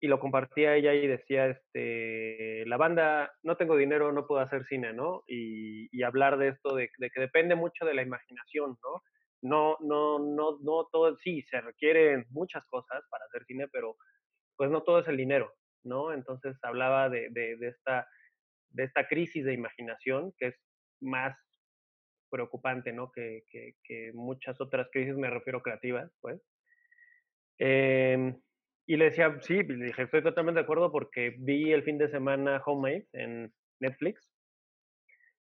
y, 0.00 0.08
lo 0.08 0.18
compartía 0.18 0.76
ella 0.76 0.94
y 0.94 1.06
decía, 1.06 1.48
este, 1.48 2.64
la 2.66 2.78
banda, 2.78 3.32
no 3.42 3.56
tengo 3.58 3.76
dinero, 3.76 4.12
no 4.12 4.26
puedo 4.26 4.40
hacer 4.40 4.64
cine, 4.64 4.94
¿no? 4.94 5.24
Y, 5.26 5.88
y 5.92 6.02
hablar 6.04 6.38
de 6.38 6.48
esto, 6.48 6.74
de, 6.74 6.88
de, 6.96 7.10
que 7.10 7.20
depende 7.20 7.54
mucho 7.54 7.84
de 7.84 7.94
la 7.94 8.02
imaginación, 8.02 8.78
¿no? 8.82 9.02
No, 9.44 9.76
no, 9.80 10.18
no, 10.18 10.58
no 10.62 10.88
todo, 10.90 11.16
sí, 11.18 11.42
se 11.42 11.60
requieren 11.60 12.24
muchas 12.30 12.64
cosas 12.66 13.04
para 13.10 13.26
hacer 13.26 13.44
cine, 13.44 13.68
pero 13.68 13.96
pues 14.56 14.70
no 14.70 14.82
todo 14.82 15.00
es 15.00 15.08
el 15.08 15.18
dinero, 15.18 15.52
¿no? 15.84 16.14
Entonces 16.14 16.56
hablaba 16.62 17.10
de, 17.10 17.28
de, 17.30 17.56
de 17.58 17.68
esta, 17.68 18.08
de 18.70 18.84
esta 18.84 19.06
crisis 19.06 19.44
de 19.44 19.52
imaginación 19.52 20.32
que 20.38 20.46
es 20.46 20.56
más 21.02 21.36
preocupante, 22.30 22.92
¿no? 22.94 23.12
Que, 23.12 23.42
que, 23.50 24.12
muchas 24.14 24.58
otras 24.62 24.88
crisis, 24.90 25.14
me 25.14 25.28
refiero 25.28 25.62
creativas, 25.62 26.10
pues. 26.22 26.40
Em, 27.58 28.40
y 28.86 28.96
le 28.96 29.06
decía, 29.06 29.38
sí, 29.42 29.62
le 29.62 29.86
dije, 29.86 30.02
estoy 30.02 30.22
totalmente 30.22 30.60
de 30.60 30.64
acuerdo 30.64 30.90
porque 30.90 31.34
vi 31.38 31.70
el 31.70 31.82
fin 31.82 31.98
de 31.98 32.08
semana 32.08 32.62
Homemade 32.64 33.06
en 33.12 33.52
Netflix. 33.78 34.33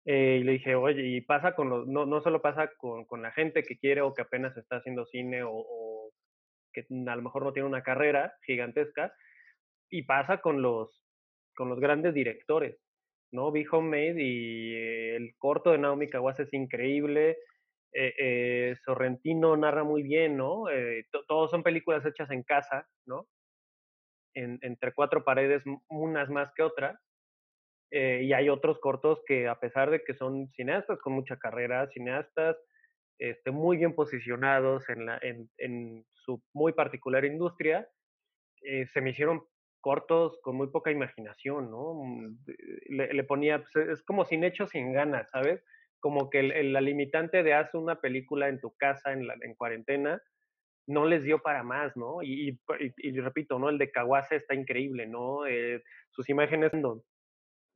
Eh, 0.05 0.39
y 0.41 0.43
le 0.43 0.53
dije, 0.53 0.75
oye, 0.75 1.01
y 1.01 1.21
pasa 1.21 1.55
con 1.55 1.69
los, 1.69 1.87
no, 1.87 2.05
no 2.05 2.21
solo 2.21 2.41
pasa 2.41 2.69
con, 2.77 3.05
con 3.05 3.21
la 3.23 3.31
gente 3.31 3.63
que 3.63 3.77
quiere 3.77 4.01
o 4.01 4.13
que 4.13 4.21
apenas 4.21 4.55
está 4.55 4.77
haciendo 4.77 5.05
cine 5.05 5.41
o, 5.43 6.11
que 6.73 6.85
a 7.07 7.15
lo 7.15 7.21
mejor 7.21 7.43
no 7.43 7.53
tiene 7.53 7.69
una 7.69 7.83
carrera 7.83 8.33
gigantesca, 8.45 9.13
y 9.89 10.03
pasa 10.03 10.41
con 10.41 10.61
los, 10.61 11.01
con 11.55 11.69
los 11.69 11.79
grandes 11.79 12.13
directores, 12.13 12.77
¿no? 13.31 13.51
Vi 13.51 13.65
Homemade 13.71 14.21
y 14.21 14.75
el 15.15 15.35
corto 15.37 15.71
de 15.71 15.77
Naomi 15.77 16.09
Kawase 16.09 16.43
es 16.43 16.53
increíble, 16.53 17.37
eh, 17.93 18.13
eh, 18.19 18.75
Sorrentino 18.83 19.55
narra 19.55 19.83
muy 19.85 20.03
bien, 20.03 20.35
¿no? 20.35 20.69
Eh, 20.69 21.05
todos 21.27 21.49
son 21.49 21.63
películas 21.63 22.05
hechas 22.05 22.29
en 22.29 22.43
casa, 22.43 22.87
¿no? 23.05 23.27
En, 24.33 24.59
entre 24.61 24.93
cuatro 24.93 25.23
paredes, 25.23 25.63
unas 25.87 26.29
más 26.29 26.51
que 26.55 26.63
otras. 26.63 26.99
Eh, 27.91 28.21
y 28.23 28.33
hay 28.33 28.49
otros 28.49 28.79
cortos 28.79 29.21
que 29.25 29.47
a 29.47 29.59
pesar 29.59 29.91
de 29.91 30.03
que 30.03 30.13
son 30.13 30.49
cineastas 30.49 30.99
con 30.99 31.13
mucha 31.13 31.37
carrera, 31.37 31.87
cineastas 31.87 32.57
este, 33.19 33.51
muy 33.51 33.77
bien 33.77 33.93
posicionados 33.95 34.89
en, 34.89 35.05
la, 35.05 35.19
en, 35.21 35.49
en 35.57 36.05
su 36.13 36.43
muy 36.53 36.73
particular 36.73 37.25
industria, 37.25 37.87
eh, 38.61 38.85
se 38.87 39.01
me 39.01 39.11
hicieron 39.11 39.43
cortos 39.81 40.39
con 40.41 40.55
muy 40.55 40.67
poca 40.71 40.91
imaginación, 40.91 41.69
¿no? 41.69 41.93
Mm, 42.03 42.37
le, 42.89 43.13
le 43.13 43.23
ponía, 43.23 43.63
pues, 43.63 43.87
es 43.87 44.03
como 44.03 44.25
sin 44.25 44.43
hechos, 44.43 44.71
sin 44.71 44.91
ganas, 44.91 45.29
¿sabes? 45.29 45.63
como 46.05 46.29
que 46.29 46.39
el, 46.39 46.51
el, 46.51 46.71
la 46.71 46.81
limitante 46.81 47.41
de 47.41 47.55
hacer 47.55 47.81
una 47.81 47.99
película 47.99 48.47
en 48.47 48.59
tu 48.59 48.75
casa 48.77 49.11
en, 49.11 49.25
la, 49.25 49.35
en 49.41 49.55
cuarentena 49.55 50.21
no 50.87 51.07
les 51.07 51.23
dio 51.23 51.41
para 51.41 51.63
más, 51.63 51.97
¿no? 51.97 52.21
Y, 52.21 52.49
y, 52.49 52.59
y 52.97 53.19
repito, 53.19 53.57
¿no? 53.57 53.69
El 53.69 53.79
de 53.79 53.89
Kawase 53.89 54.35
está 54.35 54.53
increíble, 54.53 55.07
¿no? 55.07 55.47
Eh, 55.47 55.81
sus 56.11 56.29
imágenes, 56.29 56.75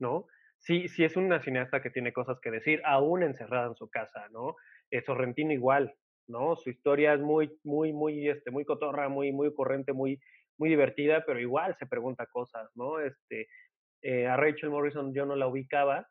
¿no? 0.00 0.26
Sí, 0.58 0.88
sí 0.88 1.04
es 1.04 1.16
una 1.16 1.40
cineasta 1.40 1.80
que 1.82 1.90
tiene 1.90 2.12
cosas 2.12 2.38
que 2.40 2.50
decir, 2.50 2.82
aún 2.84 3.22
encerrada 3.22 3.68
en 3.68 3.76
su 3.76 3.88
casa, 3.88 4.28
¿no? 4.30 4.56
Eh, 4.90 5.02
Sorrentino 5.02 5.52
igual, 5.52 5.94
¿no? 6.26 6.56
Su 6.56 6.70
historia 6.70 7.14
es 7.14 7.20
muy, 7.20 7.58
muy, 7.64 7.92
muy, 7.92 8.28
este, 8.28 8.50
muy 8.50 8.64
cotorra, 8.64 9.08
muy, 9.08 9.32
muy 9.32 9.54
corriente, 9.54 9.92
muy, 9.92 10.20
muy 10.58 10.68
divertida, 10.68 11.24
pero 11.24 11.40
igual 11.40 11.76
se 11.78 11.86
pregunta 11.86 12.26
cosas, 12.26 12.70
¿no? 12.74 13.00
Este, 13.00 13.46
eh, 14.02 14.26
a 14.26 14.36
Rachel 14.36 14.70
Morrison 14.70 15.14
yo 15.14 15.24
no 15.26 15.36
la 15.36 15.46
ubicaba, 15.48 16.06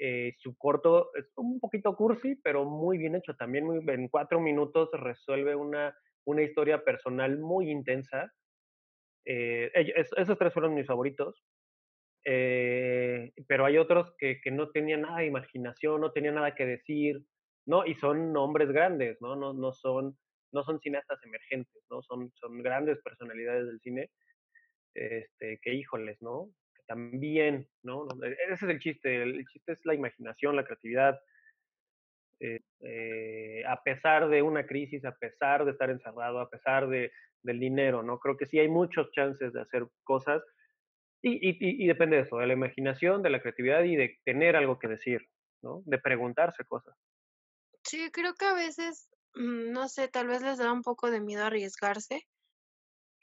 eh, 0.00 0.34
su 0.38 0.56
corto 0.56 1.10
es 1.14 1.32
un 1.36 1.58
poquito 1.58 1.96
cursi, 1.96 2.36
pero 2.36 2.64
muy 2.64 2.98
bien 2.98 3.16
hecho. 3.16 3.34
También 3.34 3.64
muy, 3.64 3.78
en 3.88 4.08
cuatro 4.08 4.40
minutos 4.40 4.90
resuelve 4.92 5.56
una, 5.56 5.96
una 6.24 6.42
historia 6.42 6.84
personal 6.84 7.38
muy 7.38 7.70
intensa. 7.70 8.32
Eh, 9.24 9.70
es, 9.74 10.10
esos 10.16 10.38
tres 10.38 10.52
fueron 10.52 10.74
mis 10.74 10.86
favoritos. 10.86 11.42
Eh, 12.24 13.32
pero 13.46 13.64
hay 13.64 13.78
otros 13.78 14.12
que, 14.18 14.40
que, 14.40 14.50
no 14.50 14.70
tenían 14.70 15.02
nada 15.02 15.18
de 15.18 15.26
imaginación, 15.26 16.00
no 16.00 16.12
tenían 16.12 16.34
nada 16.34 16.54
que 16.54 16.66
decir, 16.66 17.22
¿no? 17.66 17.86
Y 17.86 17.94
son 17.94 18.36
hombres 18.36 18.70
grandes, 18.70 19.20
¿no? 19.20 19.36
No, 19.36 19.54
no, 19.54 19.72
son, 19.72 20.18
no 20.52 20.62
son 20.64 20.80
cineastas 20.80 21.22
emergentes, 21.24 21.82
¿no? 21.90 22.02
Son, 22.02 22.30
son 22.34 22.62
grandes 22.62 23.00
personalidades 23.02 23.66
del 23.66 23.80
cine, 23.80 24.10
este, 24.94 25.58
que 25.62 25.74
híjoles, 25.74 26.20
¿no? 26.20 26.50
también, 26.88 27.68
¿no? 27.84 28.08
E, 28.24 28.36
ese 28.50 28.54
es 28.54 28.70
el 28.70 28.80
chiste, 28.80 29.22
el 29.22 29.46
chiste 29.46 29.72
es 29.72 29.86
la 29.86 29.94
imaginación, 29.94 30.56
la 30.56 30.64
creatividad. 30.64 31.20
Eh, 32.40 32.60
eh, 32.80 33.62
a 33.66 33.82
pesar 33.82 34.28
de 34.28 34.42
una 34.42 34.66
crisis, 34.66 35.04
a 35.04 35.14
pesar 35.14 35.64
de 35.64 35.72
estar 35.72 35.90
encerrado, 35.90 36.40
a 36.40 36.50
pesar 36.50 36.88
de, 36.88 37.12
del 37.42 37.60
dinero, 37.60 38.02
¿no? 38.02 38.18
Creo 38.18 38.36
que 38.36 38.46
sí 38.46 38.58
hay 38.58 38.68
muchos 38.68 39.10
chances 39.12 39.52
de 39.52 39.60
hacer 39.60 39.86
cosas 40.02 40.42
y, 41.22 41.48
y, 41.50 41.84
y, 41.84 41.86
depende 41.86 42.16
de 42.16 42.22
eso, 42.22 42.38
de 42.38 42.46
la 42.46 42.52
imaginación, 42.52 43.22
de 43.22 43.30
la 43.30 43.40
creatividad 43.40 43.82
y 43.84 43.96
de 43.96 44.18
tener 44.24 44.56
algo 44.56 44.78
que 44.78 44.88
decir, 44.88 45.28
¿no? 45.62 45.82
De 45.84 45.98
preguntarse 45.98 46.64
cosas. 46.64 46.94
Sí, 47.82 48.10
creo 48.12 48.34
que 48.34 48.44
a 48.44 48.54
veces, 48.54 49.10
mm, 49.34 49.72
no 49.72 49.88
sé, 49.88 50.08
tal 50.08 50.28
vez 50.28 50.42
les 50.42 50.58
da 50.58 50.72
un 50.72 50.82
poco 50.82 51.10
de 51.10 51.20
miedo 51.20 51.44
arriesgarse 51.44 52.26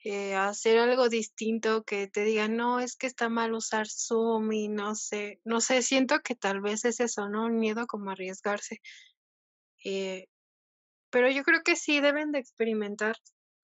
eh, 0.08 0.36
hacer 0.36 0.78
algo 0.78 1.10
distinto, 1.10 1.84
que 1.84 2.08
te 2.08 2.24
digan, 2.24 2.56
no, 2.56 2.80
es 2.80 2.96
que 2.96 3.08
está 3.08 3.28
mal 3.28 3.56
usar 3.56 3.88
Zoom 3.88 4.52
y 4.52 4.68
no 4.68 4.94
sé, 4.94 5.42
no 5.44 5.62
sé, 5.62 5.82
siento 5.82 6.20
que 6.20 6.36
tal 6.36 6.62
vez 6.62 6.86
es 6.86 7.00
eso, 7.00 7.28
¿no? 7.28 7.46
Un 7.46 7.58
miedo 7.58 7.88
como 7.88 8.12
arriesgarse. 8.12 8.82
Eh, 9.84 10.28
pero 11.10 11.32
yo 11.32 11.42
creo 11.44 11.64
que 11.64 11.76
sí 11.76 12.02
deben 12.02 12.32
de 12.32 12.38
experimentar 12.38 13.16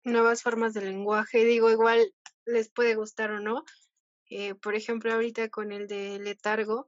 nuevas 0.02 0.42
formas 0.42 0.72
de 0.72 0.80
lenguaje, 0.80 1.44
digo, 1.44 1.70
igual 1.70 2.10
les 2.46 2.70
puede 2.70 2.94
gustar 2.94 3.32
o 3.32 3.40
no. 3.40 3.62
Eh, 4.30 4.54
por 4.54 4.74
ejemplo, 4.74 5.12
ahorita 5.12 5.48
con 5.48 5.72
el 5.72 5.86
de 5.88 6.18
letargo, 6.18 6.86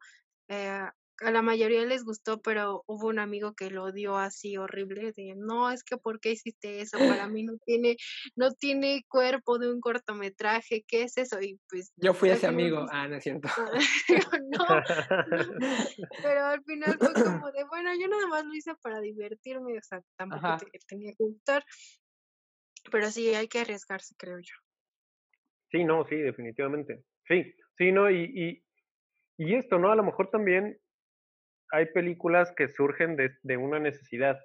eh, 0.48 0.86
a 1.20 1.30
la 1.30 1.42
mayoría 1.42 1.84
les 1.84 2.04
gustó, 2.04 2.40
pero 2.40 2.82
hubo 2.86 3.08
un 3.08 3.18
amigo 3.18 3.54
que 3.54 3.70
lo 3.70 3.84
odió 3.84 4.16
así 4.16 4.56
horrible, 4.56 5.12
de 5.12 5.34
no, 5.36 5.70
es 5.70 5.84
que 5.84 5.96
¿por 5.96 6.20
qué 6.20 6.32
hiciste 6.32 6.80
eso? 6.80 6.98
Para 6.98 7.26
mí 7.36 7.44
no 7.44 7.54
tiene, 7.64 7.96
no 8.36 8.52
tiene 8.52 9.04
cuerpo 9.08 9.58
de 9.58 9.72
un 9.72 9.80
cortometraje, 9.80 10.84
¿qué 10.86 11.02
es 11.02 11.16
eso? 11.18 11.40
Y 11.40 11.58
pues 11.68 11.92
yo 11.96 12.14
fui 12.14 12.30
ese 12.30 12.46
amigo, 12.46 12.86
ah, 12.90 13.08
no 13.08 13.16
es 13.16 13.24
cierto. 13.24 13.48
no, 14.50 14.66
pero 16.22 16.44
al 16.46 16.62
final 16.64 16.98
fue 16.98 17.12
como 17.12 17.52
de, 17.52 17.64
bueno, 17.64 17.90
yo 18.00 18.08
nada 18.08 18.26
más 18.26 18.44
lo 18.44 18.54
hice 18.54 18.74
para 18.82 19.00
divertirme, 19.00 19.78
o 19.78 19.82
sea, 19.82 20.00
tampoco 20.16 20.56
te, 20.58 20.78
tenía 20.86 21.12
que 21.12 21.24
gustar, 21.24 21.64
pero 22.90 23.10
sí 23.10 23.34
hay 23.34 23.48
que 23.48 23.60
arriesgarse, 23.60 24.14
creo 24.16 24.38
yo. 24.38 24.54
Sí, 25.70 25.84
no, 25.84 26.04
sí, 26.06 26.16
definitivamente. 26.16 27.02
Sí, 27.26 27.54
sí, 27.78 27.92
no, 27.92 28.10
y, 28.10 28.24
y, 28.34 28.64
y 29.38 29.54
esto, 29.54 29.78
¿no? 29.78 29.90
A 29.92 29.96
lo 29.96 30.02
mejor 30.02 30.30
también 30.30 30.78
hay 31.70 31.86
películas 31.86 32.52
que 32.56 32.68
surgen 32.68 33.16
de, 33.16 33.30
de 33.42 33.56
una 33.56 33.78
necesidad, 33.78 34.38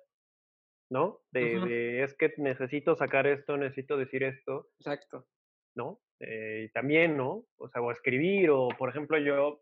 ¿no? 0.90 1.20
De, 1.32 1.58
uh 1.58 1.62
-huh. 1.62 1.68
de, 1.68 2.04
es 2.04 2.16
que 2.16 2.34
necesito 2.38 2.96
sacar 2.96 3.28
esto, 3.28 3.58
necesito 3.58 3.98
decir 3.98 4.24
esto. 4.24 4.70
Exacto. 4.80 5.28
¿No? 5.76 6.00
Eh, 6.20 6.66
y 6.68 6.72
también, 6.72 7.18
¿no? 7.18 7.44
O 7.58 7.70
sea, 7.70 7.82
o 7.82 7.92
escribir, 7.92 8.50
o 8.50 8.70
por 8.70 8.90
ejemplo, 8.90 9.18
yo 9.20 9.62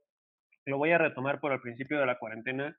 lo 0.66 0.78
voy 0.78 0.92
a 0.92 0.98
retomar 0.98 1.40
por 1.40 1.52
el 1.52 1.60
principio 1.60 2.00
de 2.00 2.06
la 2.06 2.18
cuarentena. 2.18 2.78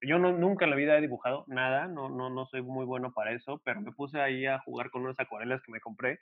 Yo 0.00 0.18
no, 0.18 0.32
nunca 0.32 0.64
en 0.64 0.70
la 0.70 0.76
vida 0.76 0.96
he 0.96 1.00
dibujado 1.00 1.44
nada, 1.48 1.88
no, 1.88 2.08
no, 2.08 2.30
no 2.30 2.46
soy 2.46 2.62
muy 2.62 2.86
bueno 2.86 3.12
para 3.12 3.32
eso, 3.32 3.60
pero 3.64 3.80
me 3.80 3.92
puse 3.92 4.20
ahí 4.20 4.46
a 4.46 4.60
jugar 4.60 4.90
con 4.90 5.02
unas 5.02 5.18
acuarelas 5.18 5.60
que 5.62 5.72
me 5.72 5.80
compré 5.80 6.20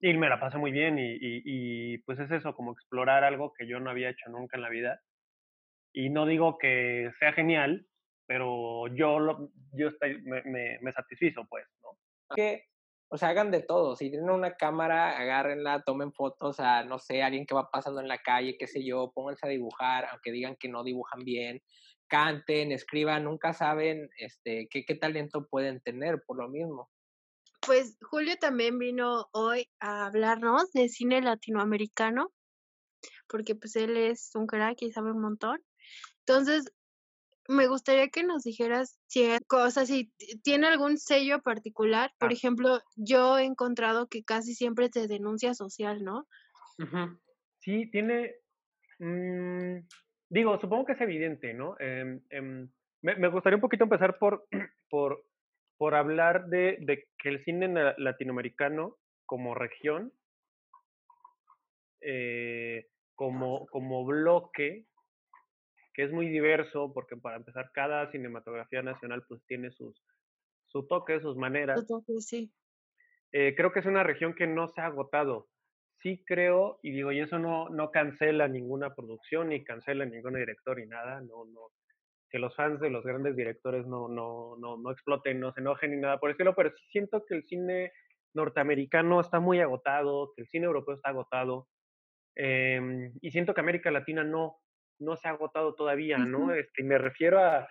y 0.00 0.14
me 0.14 0.28
la 0.28 0.38
pasé 0.38 0.58
muy 0.58 0.72
bien 0.72 0.98
y, 0.98 1.16
y, 1.20 1.98
pues 1.98 2.18
es 2.18 2.30
eso, 2.30 2.54
como 2.54 2.72
explorar 2.72 3.24
algo 3.24 3.52
que 3.52 3.66
yo 3.66 3.80
no 3.80 3.90
había 3.90 4.10
hecho 4.10 4.28
nunca 4.28 4.56
en 4.56 4.62
la 4.62 4.68
vida 4.68 5.00
y 5.92 6.10
no 6.10 6.26
digo 6.26 6.58
que 6.58 7.10
sea 7.18 7.32
genial, 7.32 7.86
pero 8.26 8.88
yo, 8.88 9.18
lo, 9.18 9.50
yo 9.72 9.88
me, 10.24 10.78
me, 10.80 10.92
satisfizo, 10.92 11.46
pues, 11.48 11.64
¿no? 11.82 11.98
Que, 12.34 12.64
o 13.08 13.16
sea, 13.16 13.30
hagan 13.30 13.50
de 13.50 13.62
todo. 13.62 13.96
Si 13.96 14.10
tienen 14.10 14.28
una 14.28 14.56
cámara, 14.56 15.16
agárrenla, 15.16 15.82
tomen 15.82 16.12
fotos 16.12 16.60
a, 16.60 16.84
no 16.84 16.98
sé, 16.98 17.22
alguien 17.22 17.46
que 17.46 17.54
va 17.54 17.70
pasando 17.70 18.00
en 18.00 18.08
la 18.08 18.18
calle, 18.18 18.58
qué 18.58 18.66
sé 18.66 18.84
yo, 18.84 19.12
pónganse 19.14 19.46
a 19.46 19.50
dibujar, 19.50 20.06
aunque 20.10 20.32
digan 20.32 20.56
que 20.56 20.68
no 20.68 20.84
dibujan 20.84 21.24
bien, 21.24 21.62
canten, 22.08 22.72
escriban, 22.72 23.24
nunca 23.24 23.54
saben 23.54 24.10
este, 24.18 24.68
qué 24.68 24.94
talento 24.96 25.46
pueden 25.48 25.80
tener 25.80 26.22
por 26.26 26.36
lo 26.36 26.48
mismo. 26.48 26.90
Pues 27.66 27.98
Julio 28.00 28.36
también 28.40 28.78
vino 28.78 29.28
hoy 29.32 29.68
a 29.80 30.06
hablarnos 30.06 30.70
de 30.72 30.88
cine 30.88 31.20
latinoamericano, 31.20 32.32
porque 33.28 33.56
pues 33.56 33.74
él 33.74 33.96
es 33.96 34.30
un 34.34 34.46
crack 34.46 34.80
y 34.82 34.92
sabe 34.92 35.10
un 35.10 35.20
montón. 35.20 35.60
Entonces, 36.20 36.72
me 37.48 37.66
gustaría 37.66 38.08
que 38.08 38.22
nos 38.22 38.44
dijeras 38.44 38.98
si 39.06 39.28
cosas, 39.48 39.88
si 39.88 40.12
tiene 40.42 40.68
algún 40.68 40.98
sello 40.98 41.42
particular. 41.42 42.12
Por 42.18 42.30
ah. 42.30 42.32
ejemplo, 42.32 42.80
yo 42.94 43.38
he 43.38 43.44
encontrado 43.44 44.06
que 44.08 44.22
casi 44.22 44.54
siempre 44.54 44.88
se 44.92 45.08
denuncia 45.08 45.54
social, 45.54 46.04
¿no? 46.04 46.26
Uh 46.78 46.84
-huh. 46.84 47.20
Sí, 47.60 47.90
tiene. 47.90 48.36
Mmm, 48.98 49.78
digo, 50.28 50.58
supongo 50.60 50.86
que 50.86 50.92
es 50.92 51.00
evidente, 51.00 51.52
¿no? 51.52 51.76
Eh, 51.80 52.20
eh, 52.30 52.40
me, 53.02 53.16
me, 53.16 53.28
gustaría 53.28 53.56
un 53.56 53.60
poquito 53.60 53.84
empezar 53.84 54.18
por, 54.18 54.46
por, 54.90 55.24
por 55.78 55.94
hablar 55.94 56.46
de, 56.46 56.78
de 56.80 57.08
que 57.18 57.28
el 57.28 57.44
cine 57.44 57.94
latinoamericano 57.98 58.96
como 59.26 59.54
región, 59.54 60.12
eh, 62.00 62.86
como, 63.14 63.66
como 63.66 64.04
bloque, 64.04 64.86
que 65.94 66.04
es 66.04 66.12
muy 66.12 66.28
diverso, 66.28 66.92
porque 66.92 67.16
para 67.16 67.36
empezar, 67.36 67.70
cada 67.72 68.10
cinematografía 68.10 68.82
nacional 68.82 69.24
pues 69.26 69.42
tiene 69.46 69.70
sus, 69.70 70.02
su 70.66 70.86
toque, 70.86 71.20
sus 71.20 71.36
maneras. 71.36 71.80
Su 71.80 71.86
toque, 71.86 72.20
sí. 72.20 72.52
Eh, 73.32 73.54
creo 73.56 73.72
que 73.72 73.80
es 73.80 73.86
una 73.86 74.02
región 74.02 74.34
que 74.34 74.46
no 74.46 74.72
se 74.72 74.80
ha 74.80 74.86
agotado. 74.86 75.48
Sí 76.02 76.22
creo, 76.26 76.78
y 76.82 76.92
digo, 76.92 77.10
y 77.10 77.20
eso 77.20 77.38
no, 77.38 77.68
no 77.70 77.90
cancela 77.90 78.46
ninguna 78.46 78.94
producción, 78.94 79.48
ni 79.48 79.64
cancela 79.64 80.04
ningún 80.04 80.34
director, 80.34 80.78
ni 80.78 80.86
nada, 80.86 81.20
no, 81.22 81.46
no, 81.46 81.70
que 82.30 82.38
los 82.38 82.54
fans 82.54 82.80
de 82.80 82.90
los 82.90 83.04
grandes 83.04 83.36
directores 83.36 83.86
no, 83.86 84.08
no, 84.08 84.56
no, 84.58 84.76
no 84.76 84.90
exploten, 84.90 85.40
no 85.40 85.52
se 85.52 85.60
enojen 85.60 85.92
ni 85.92 85.98
nada 85.98 86.18
por 86.18 86.30
el 86.30 86.32
estilo, 86.32 86.54
pero 86.54 86.70
sí 86.70 86.84
siento 86.90 87.24
que 87.24 87.34
el 87.34 87.44
cine 87.44 87.92
norteamericano 88.34 89.20
está 89.20 89.40
muy 89.40 89.60
agotado, 89.60 90.32
que 90.34 90.42
el 90.42 90.48
cine 90.48 90.66
europeo 90.66 90.94
está 90.94 91.10
agotado, 91.10 91.68
em, 92.34 93.12
y 93.20 93.30
siento 93.30 93.54
que 93.54 93.60
América 93.60 93.90
Latina 93.90 94.24
no, 94.24 94.58
no 94.98 95.16
se 95.16 95.28
ha 95.28 95.32
agotado 95.32 95.74
todavía, 95.74 96.18
¿no? 96.18 96.52
Este, 96.52 96.82
me 96.82 96.98
refiero 96.98 97.38
a, 97.38 97.68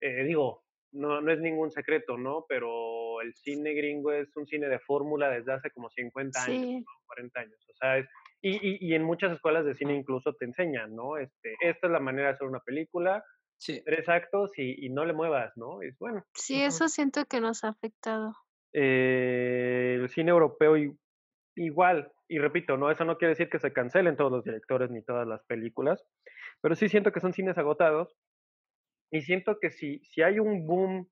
eh, 0.00 0.24
digo, 0.24 0.64
no, 0.92 1.20
no 1.20 1.32
es 1.32 1.40
ningún 1.40 1.70
secreto, 1.70 2.16
¿no? 2.16 2.46
Pero 2.48 3.20
el 3.20 3.34
cine 3.34 3.74
gringo 3.74 4.12
es 4.12 4.34
un 4.36 4.46
cine 4.46 4.68
de 4.68 4.78
fórmula 4.80 5.28
desde 5.30 5.52
hace 5.52 5.70
como 5.70 5.90
50 5.90 6.44
años, 6.44 6.84
40 7.06 7.40
años. 7.40 7.66
O 7.68 7.76
sea, 7.76 7.98
es, 7.98 8.08
y, 8.40 8.56
y, 8.56 8.78
y, 8.80 8.94
en 8.94 9.02
muchas 9.02 9.32
escuelas 9.32 9.64
de 9.64 9.74
cine 9.74 9.94
incluso 9.94 10.34
te 10.34 10.44
enseñan, 10.44 10.94
¿no? 10.94 11.16
Este, 11.16 11.56
esta 11.60 11.86
es 11.88 11.92
la 11.92 12.00
manera 12.00 12.28
de 12.28 12.34
hacer 12.34 12.46
una 12.46 12.60
película, 12.60 13.24
sí. 13.58 13.82
tres 13.84 14.08
actos 14.08 14.50
y, 14.56 14.86
y, 14.86 14.88
no 14.88 15.04
le 15.04 15.12
muevas, 15.12 15.56
¿no? 15.56 15.82
Es 15.82 15.98
bueno. 15.98 16.24
Sí, 16.34 16.62
eso 16.62 16.88
siento 16.88 17.24
que 17.26 17.40
nos 17.40 17.64
ha 17.64 17.68
afectado. 17.68 18.32
Eh, 18.72 19.98
el 20.00 20.08
cine 20.08 20.30
europeo 20.30 20.74
igual, 21.56 22.12
y 22.28 22.38
repito, 22.38 22.76
no, 22.76 22.90
eso 22.90 23.04
no 23.04 23.18
quiere 23.18 23.30
decir 23.30 23.48
que 23.48 23.58
se 23.58 23.72
cancelen 23.72 24.16
todos 24.16 24.30
los 24.30 24.44
directores 24.44 24.90
ni 24.90 25.02
todas 25.02 25.26
las 25.26 25.42
películas, 25.44 26.04
pero 26.60 26.74
sí 26.74 26.88
siento 26.88 27.12
que 27.12 27.20
son 27.20 27.32
cines 27.32 27.58
agotados 27.58 28.16
y 29.10 29.22
siento 29.22 29.58
que 29.60 29.70
si, 29.70 30.00
si 30.04 30.22
hay 30.22 30.38
un 30.38 30.66
boom 30.66 31.08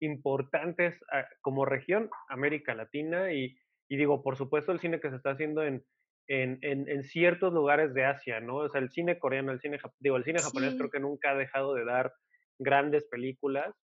importante 0.00 0.98
ah, 1.12 1.26
como 1.40 1.64
región, 1.64 2.10
América 2.28 2.74
Latina, 2.74 3.32
y, 3.32 3.58
y, 3.88 3.96
digo, 3.96 4.22
por 4.22 4.36
supuesto, 4.36 4.70
el 4.70 4.80
cine 4.80 5.00
que 5.00 5.10
se 5.10 5.16
está 5.16 5.30
haciendo 5.30 5.62
en, 5.62 5.84
en, 6.28 6.58
en, 6.62 7.02
ciertos 7.04 7.52
lugares 7.52 7.94
de 7.94 8.04
Asia, 8.04 8.40
¿no? 8.40 8.56
O 8.56 8.68
sea, 8.68 8.80
el 8.80 8.90
cine 8.90 9.18
coreano, 9.18 9.50
el 9.50 9.60
cine, 9.60 9.78
digo, 9.98 10.16
el 10.16 10.24
cine 10.24 10.40
japonés 10.40 10.74
creo 10.76 10.90
que 10.90 11.00
nunca 11.00 11.30
ha 11.30 11.34
dejado 11.34 11.74
de 11.74 11.84
dar 11.84 12.12
grandes 12.58 13.06
películas. 13.08 13.74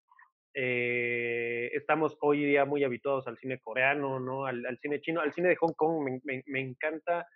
Eh, 0.55 1.71
estamos 1.73 2.17
hoy 2.21 2.45
día 2.45 2.65
muy 2.65 2.85
habituados 2.85 3.27
al 3.27 3.39
cine 3.39 3.61
coreano, 3.61 4.21
¿no? 4.21 4.45
Al, 4.45 4.65
al 4.67 4.79
cine 4.79 5.01
chino, 5.01 5.21
al 5.21 5.33
cine 5.33 5.49
de 5.49 5.57
Hong 5.57 5.73
Kong, 5.75 6.05
me, 6.05 6.21
me, 6.23 6.43
me 6.47 6.61
encanta 6.61 7.27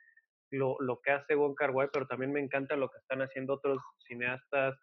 lo, 0.50 0.76
lo, 0.80 1.00
que 1.00 1.12
hace 1.12 1.34
Wong 1.34 1.54
Kar 1.54 1.70
Wai, 1.70 1.88
pero 1.92 2.06
también 2.06 2.32
me 2.32 2.40
encanta 2.40 2.76
lo 2.76 2.88
que 2.90 2.98
están 2.98 3.22
haciendo 3.22 3.54
otros 3.54 3.82
cineastas 4.06 4.78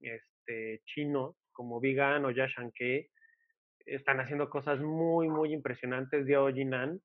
este, 0.00 0.80
chinos 0.84 1.36
como 1.52 1.80
Vigan 1.80 2.24
o 2.24 2.30
Ya 2.30 2.48
Ke 2.74 3.08
están 3.86 4.20
haciendo 4.20 4.50
cosas 4.50 4.80
muy, 4.80 5.28
muy 5.28 5.52
impresionantes. 5.52 6.26
Yao 6.26 6.52
Jinan. 6.52 7.00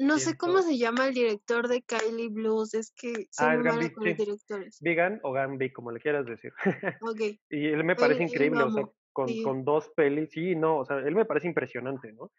No 0.00 0.18
sé 0.18 0.36
cómo 0.36 0.62
se 0.62 0.78
llama 0.78 1.08
el 1.08 1.14
director 1.14 1.68
de 1.68 1.82
Kylie 1.82 2.30
Blues, 2.30 2.74
es 2.74 2.92
que 2.92 3.26
soy 3.30 3.48
ah, 3.48 3.56
muy 3.56 3.64
mala 3.64 3.92
con 3.92 4.06
los 4.06 4.16
directores. 4.16 4.78
Vigan 4.80 5.20
o 5.22 5.32
Gambi, 5.32 5.72
como 5.72 5.90
le 5.90 6.00
quieras 6.00 6.26
decir. 6.26 6.52
Okay. 7.02 7.38
y 7.50 7.66
él 7.66 7.84
me 7.84 7.96
parece 7.96 8.22
increíble, 8.22 8.62
o 8.62 8.70
sea, 8.70 8.84
con, 9.12 9.28
con, 9.42 9.64
dos 9.64 9.90
pelis, 9.96 10.30
sí, 10.30 10.54
no, 10.54 10.78
o 10.78 10.84
sea, 10.84 10.98
él 10.98 11.14
me 11.14 11.24
parece 11.24 11.48
impresionante, 11.48 12.12
¿no? 12.12 12.30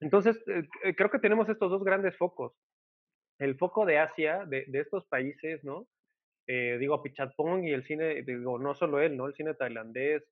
Entonces, 0.00 0.36
eh, 0.46 0.68
eh, 0.84 0.94
creo 0.94 1.10
que 1.10 1.18
tenemos 1.18 1.48
estos 1.48 1.70
dos 1.70 1.84
grandes 1.84 2.16
focos. 2.16 2.52
El 3.38 3.56
foco 3.58 3.84
de 3.84 3.98
Asia, 3.98 4.44
de, 4.46 4.64
de 4.68 4.80
estos 4.80 5.06
países, 5.06 5.62
¿no? 5.64 5.86
eh, 6.46 6.76
digo, 6.78 7.02
Pichatpong 7.02 7.66
y 7.66 7.72
el 7.72 7.84
cine, 7.84 8.22
digo, 8.22 8.58
no 8.58 8.74
solo 8.74 9.00
él, 9.00 9.16
¿no? 9.16 9.26
El 9.26 9.34
cine 9.34 9.54
tailandés, 9.54 10.22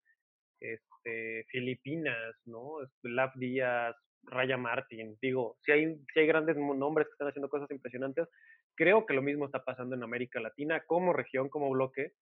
este, 0.61 1.45
Filipinas, 1.49 2.37
¿no? 2.45 2.77
Lap 3.03 3.35
Díaz, 3.37 3.97
Raya 4.25 4.57
Martin, 4.57 5.17
digo, 5.21 5.57
si 5.63 5.73
hay, 5.73 5.97
si 6.13 6.21
hay 6.21 6.27
grandes 6.27 6.57
nombres 6.57 7.07
que 7.07 7.13
están 7.13 7.29
haciendo 7.29 7.49
cosas 7.49 7.71
impresionantes, 7.71 8.29
creo 8.75 9.07
que 9.07 9.15
lo 9.15 9.23
mismo 9.23 9.47
está 9.47 9.65
pasando 9.65 9.95
en 9.97 10.03
América 10.03 10.41
Latina 10.41 10.83
como 10.87 11.13
región, 11.13 11.49
como 11.49 11.71
bloque. 11.71 12.13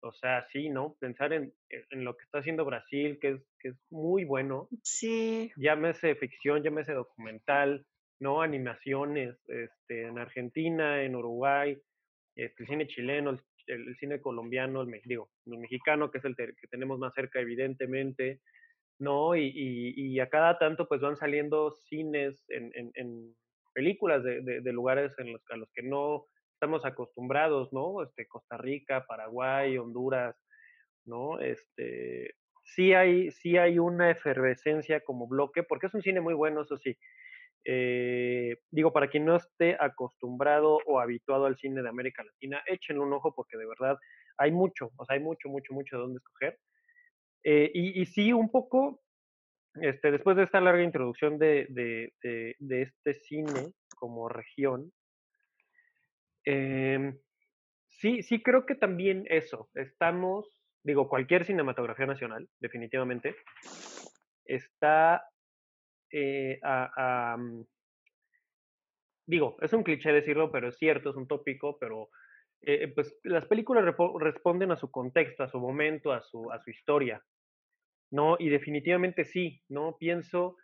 O 0.00 0.12
sea, 0.12 0.46
sí, 0.52 0.68
¿no? 0.68 0.94
Pensar 1.00 1.32
en, 1.32 1.52
en 1.70 2.04
lo 2.04 2.16
que 2.16 2.24
está 2.24 2.38
haciendo 2.38 2.64
Brasil, 2.64 3.18
que 3.20 3.30
es, 3.30 3.42
que 3.58 3.68
es 3.68 3.76
muy 3.90 4.24
bueno. 4.24 4.68
Sí. 4.82 5.50
Llámese 5.56 6.14
ficción, 6.14 6.62
llámese 6.62 6.92
documental, 6.92 7.86
¿no? 8.20 8.42
Animaciones, 8.42 9.36
este, 9.48 10.06
en 10.06 10.18
Argentina, 10.18 11.02
en 11.02 11.16
Uruguay, 11.16 11.78
este, 12.36 12.62
el 12.62 12.68
cine 12.68 12.86
chileno, 12.86 13.36
el, 13.66 13.96
cine 13.96 14.20
colombiano, 14.20 14.82
el, 14.82 15.00
digo, 15.04 15.30
el 15.46 15.58
mexicano, 15.58 16.10
que 16.10 16.18
es 16.18 16.24
el 16.24 16.36
que 16.36 16.68
tenemos 16.70 16.98
más 16.98 17.14
cerca, 17.14 17.40
evidentemente, 17.40 18.40
¿no? 18.98 19.36
Y, 19.36 19.52
y, 19.54 20.20
a 20.20 20.28
cada 20.28 20.58
tanto, 20.58 20.88
pues 20.88 21.00
van 21.00 21.16
saliendo 21.16 21.70
cines 21.72 22.42
en, 22.48 22.70
en, 22.94 23.34
películas 23.74 24.24
de, 24.24 24.40
de, 24.40 24.72
lugares 24.72 25.12
en 25.18 25.34
los, 25.34 25.42
a 25.50 25.56
los 25.56 25.70
que 25.72 25.82
no 25.82 26.24
estamos 26.54 26.86
acostumbrados, 26.86 27.70
¿no? 27.72 28.02
Este, 28.02 28.26
Costa 28.26 28.56
Rica, 28.56 29.04
Paraguay, 29.06 29.76
Honduras, 29.76 30.34
¿no? 31.04 31.38
Este, 31.40 32.34
sí 32.64 32.94
hay, 32.94 33.30
sí 33.32 33.58
hay 33.58 33.78
una 33.78 34.10
efervescencia 34.10 35.00
como 35.00 35.28
bloque, 35.28 35.62
porque 35.62 35.88
es 35.88 35.94
un 35.94 36.02
cine 36.02 36.22
muy 36.22 36.32
bueno, 36.32 36.62
eso 36.62 36.78
sí, 36.78 36.96
eh, 37.68 38.58
digo, 38.70 38.92
para 38.92 39.08
quien 39.08 39.24
no 39.24 39.36
esté 39.36 39.76
acostumbrado 39.80 40.78
o 40.86 41.00
habituado 41.00 41.46
al 41.46 41.56
cine 41.56 41.82
de 41.82 41.88
América 41.88 42.22
Latina, 42.22 42.62
échenle 42.66 43.02
un 43.02 43.12
ojo 43.12 43.34
porque 43.34 43.58
de 43.58 43.66
verdad 43.66 43.98
hay 44.38 44.52
mucho, 44.52 44.90
o 44.96 45.04
sea, 45.04 45.16
hay 45.16 45.22
mucho, 45.22 45.48
mucho, 45.48 45.74
mucho 45.74 45.96
de 45.96 46.02
dónde 46.02 46.18
escoger. 46.18 46.58
Eh, 47.48 47.70
y, 47.72 48.04
sí, 48.06 48.32
un 48.32 48.50
poco, 48.50 49.04
este, 49.80 50.10
después 50.10 50.36
de 50.36 50.42
esta 50.42 50.60
larga 50.60 50.82
introducción 50.82 51.38
de, 51.38 51.68
este 52.68 53.14
cine 53.14 53.72
como 53.96 54.28
región, 54.28 54.92
eh, 56.44 57.14
sí, 57.86 58.24
sí 58.24 58.42
creo 58.42 58.66
que 58.66 58.74
también 58.74 59.26
eso, 59.30 59.70
estamos, 59.74 60.60
digo, 60.82 61.08
cualquier 61.08 61.44
cinematografía 61.44 62.06
nacional, 62.06 62.48
definitivamente, 62.58 63.36
está 64.44 65.22
eh, 66.10 66.58
a, 66.64 67.36
mm, 67.38 67.64
digo, 69.26 69.56
es 69.62 69.72
un 69.72 69.84
cliché 69.84 70.10
decirlo, 70.10 70.50
pero 70.50 70.66
es 70.66 70.78
cierto, 70.78 71.10
es 71.10 71.16
un 71.16 71.28
tópico, 71.28 71.78
pero 71.78 72.10
eh, 72.62 72.88
pues 72.92 73.16
las 73.22 73.46
películas 73.46 73.84
responden 74.18 74.72
a 74.72 74.76
su 74.76 74.90
contexto, 74.90 75.44
a 75.44 75.48
su 75.48 75.60
momento, 75.60 76.10
a 76.10 76.22
su, 76.22 76.50
a 76.50 76.58
su 76.58 76.70
historia, 76.70 77.22
¿no? 78.10 78.36
Y 78.38 78.48
definitivamente 78.48 79.24
sí, 79.24 79.62
¿no? 79.68 79.96
Pienso, 79.98 80.56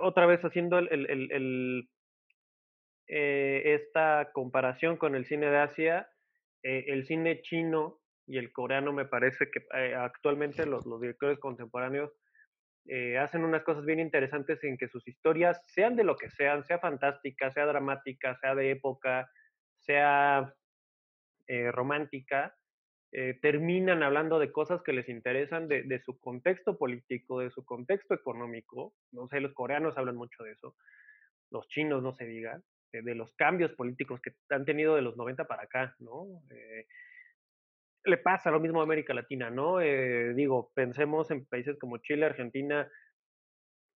otra 0.00 0.26
vez 0.26 0.42
haciendo 0.44 0.78
el, 0.78 0.88
el, 0.90 1.88
esta 3.06 4.30
comparación 4.32 4.96
con 4.96 5.14
el 5.14 5.26
cine 5.26 5.50
de 5.50 5.58
Asia, 5.58 6.08
el 6.62 7.06
cine 7.06 7.42
chino 7.42 8.00
y 8.26 8.38
el 8.38 8.52
coreano 8.52 8.92
me 8.92 9.04
parece 9.04 9.50
que 9.50 9.64
actualmente 9.94 10.66
los, 10.66 10.86
los 10.86 11.00
directores 11.00 11.38
contemporáneos 11.38 12.12
eh, 12.88 13.18
hacen 13.18 13.42
unas 13.42 13.64
cosas 13.64 13.84
bien 13.84 13.98
interesantes 13.98 14.62
en 14.62 14.78
que 14.78 14.88
sus 14.88 15.06
historias, 15.08 15.60
sean 15.66 15.96
de 15.96 16.04
lo 16.04 16.16
que 16.16 16.30
sean, 16.30 16.64
sea 16.64 16.78
fantástica, 16.78 17.50
sea 17.50 17.66
dramática, 17.66 18.36
sea 18.36 18.54
de 18.54 18.70
época, 18.70 19.28
sea 19.80 20.54
eh, 21.48 21.72
romántica, 21.72 22.56
eh, 23.12 23.38
terminan 23.40 24.02
hablando 24.02 24.38
de 24.38 24.52
cosas 24.52 24.82
que 24.82 24.92
les 24.92 25.08
interesan 25.08 25.68
de, 25.68 26.00
su 26.04 26.18
contexto 26.18 26.76
político, 26.76 27.40
de 27.40 27.50
su 27.50 27.64
contexto 27.64 28.14
económico. 28.14 28.94
No 29.12 29.28
sé, 29.28 29.40
los 29.40 29.54
coreanos 29.54 29.96
hablan 29.96 30.16
mucho 30.16 30.42
de 30.42 30.52
eso, 30.52 30.74
los 31.50 31.68
chinos 31.68 32.02
no 32.02 32.12
se 32.12 32.26
diga, 32.26 32.60
de 32.92 33.14
los 33.14 33.34
cambios 33.34 33.72
políticos 33.72 34.20
que 34.20 34.32
han 34.50 34.64
tenido 34.64 34.94
de 34.94 35.02
los 35.02 35.16
90 35.16 35.44
para 35.44 35.64
acá, 35.64 35.94
¿no? 35.98 36.26
le 38.06 38.18
pasa 38.18 38.50
lo 38.50 38.60
mismo 38.60 38.80
a 38.80 38.84
América 38.84 39.12
Latina, 39.12 39.50
¿no? 39.50 39.80
Eh, 39.80 40.32
digo, 40.34 40.70
pensemos 40.74 41.30
en 41.30 41.44
países 41.44 41.76
como 41.78 41.98
Chile, 41.98 42.26
Argentina, 42.26 42.88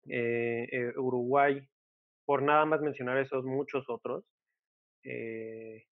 eh, 0.07 0.67
eh, 0.71 0.93
Uruguay, 0.97 1.61
por 2.25 2.41
nada 2.41 2.65
más 2.65 2.81
mencionar 2.81 3.17
esos 3.19 3.45
muchos 3.45 3.87
otros, 3.89 4.25
que 5.01 5.85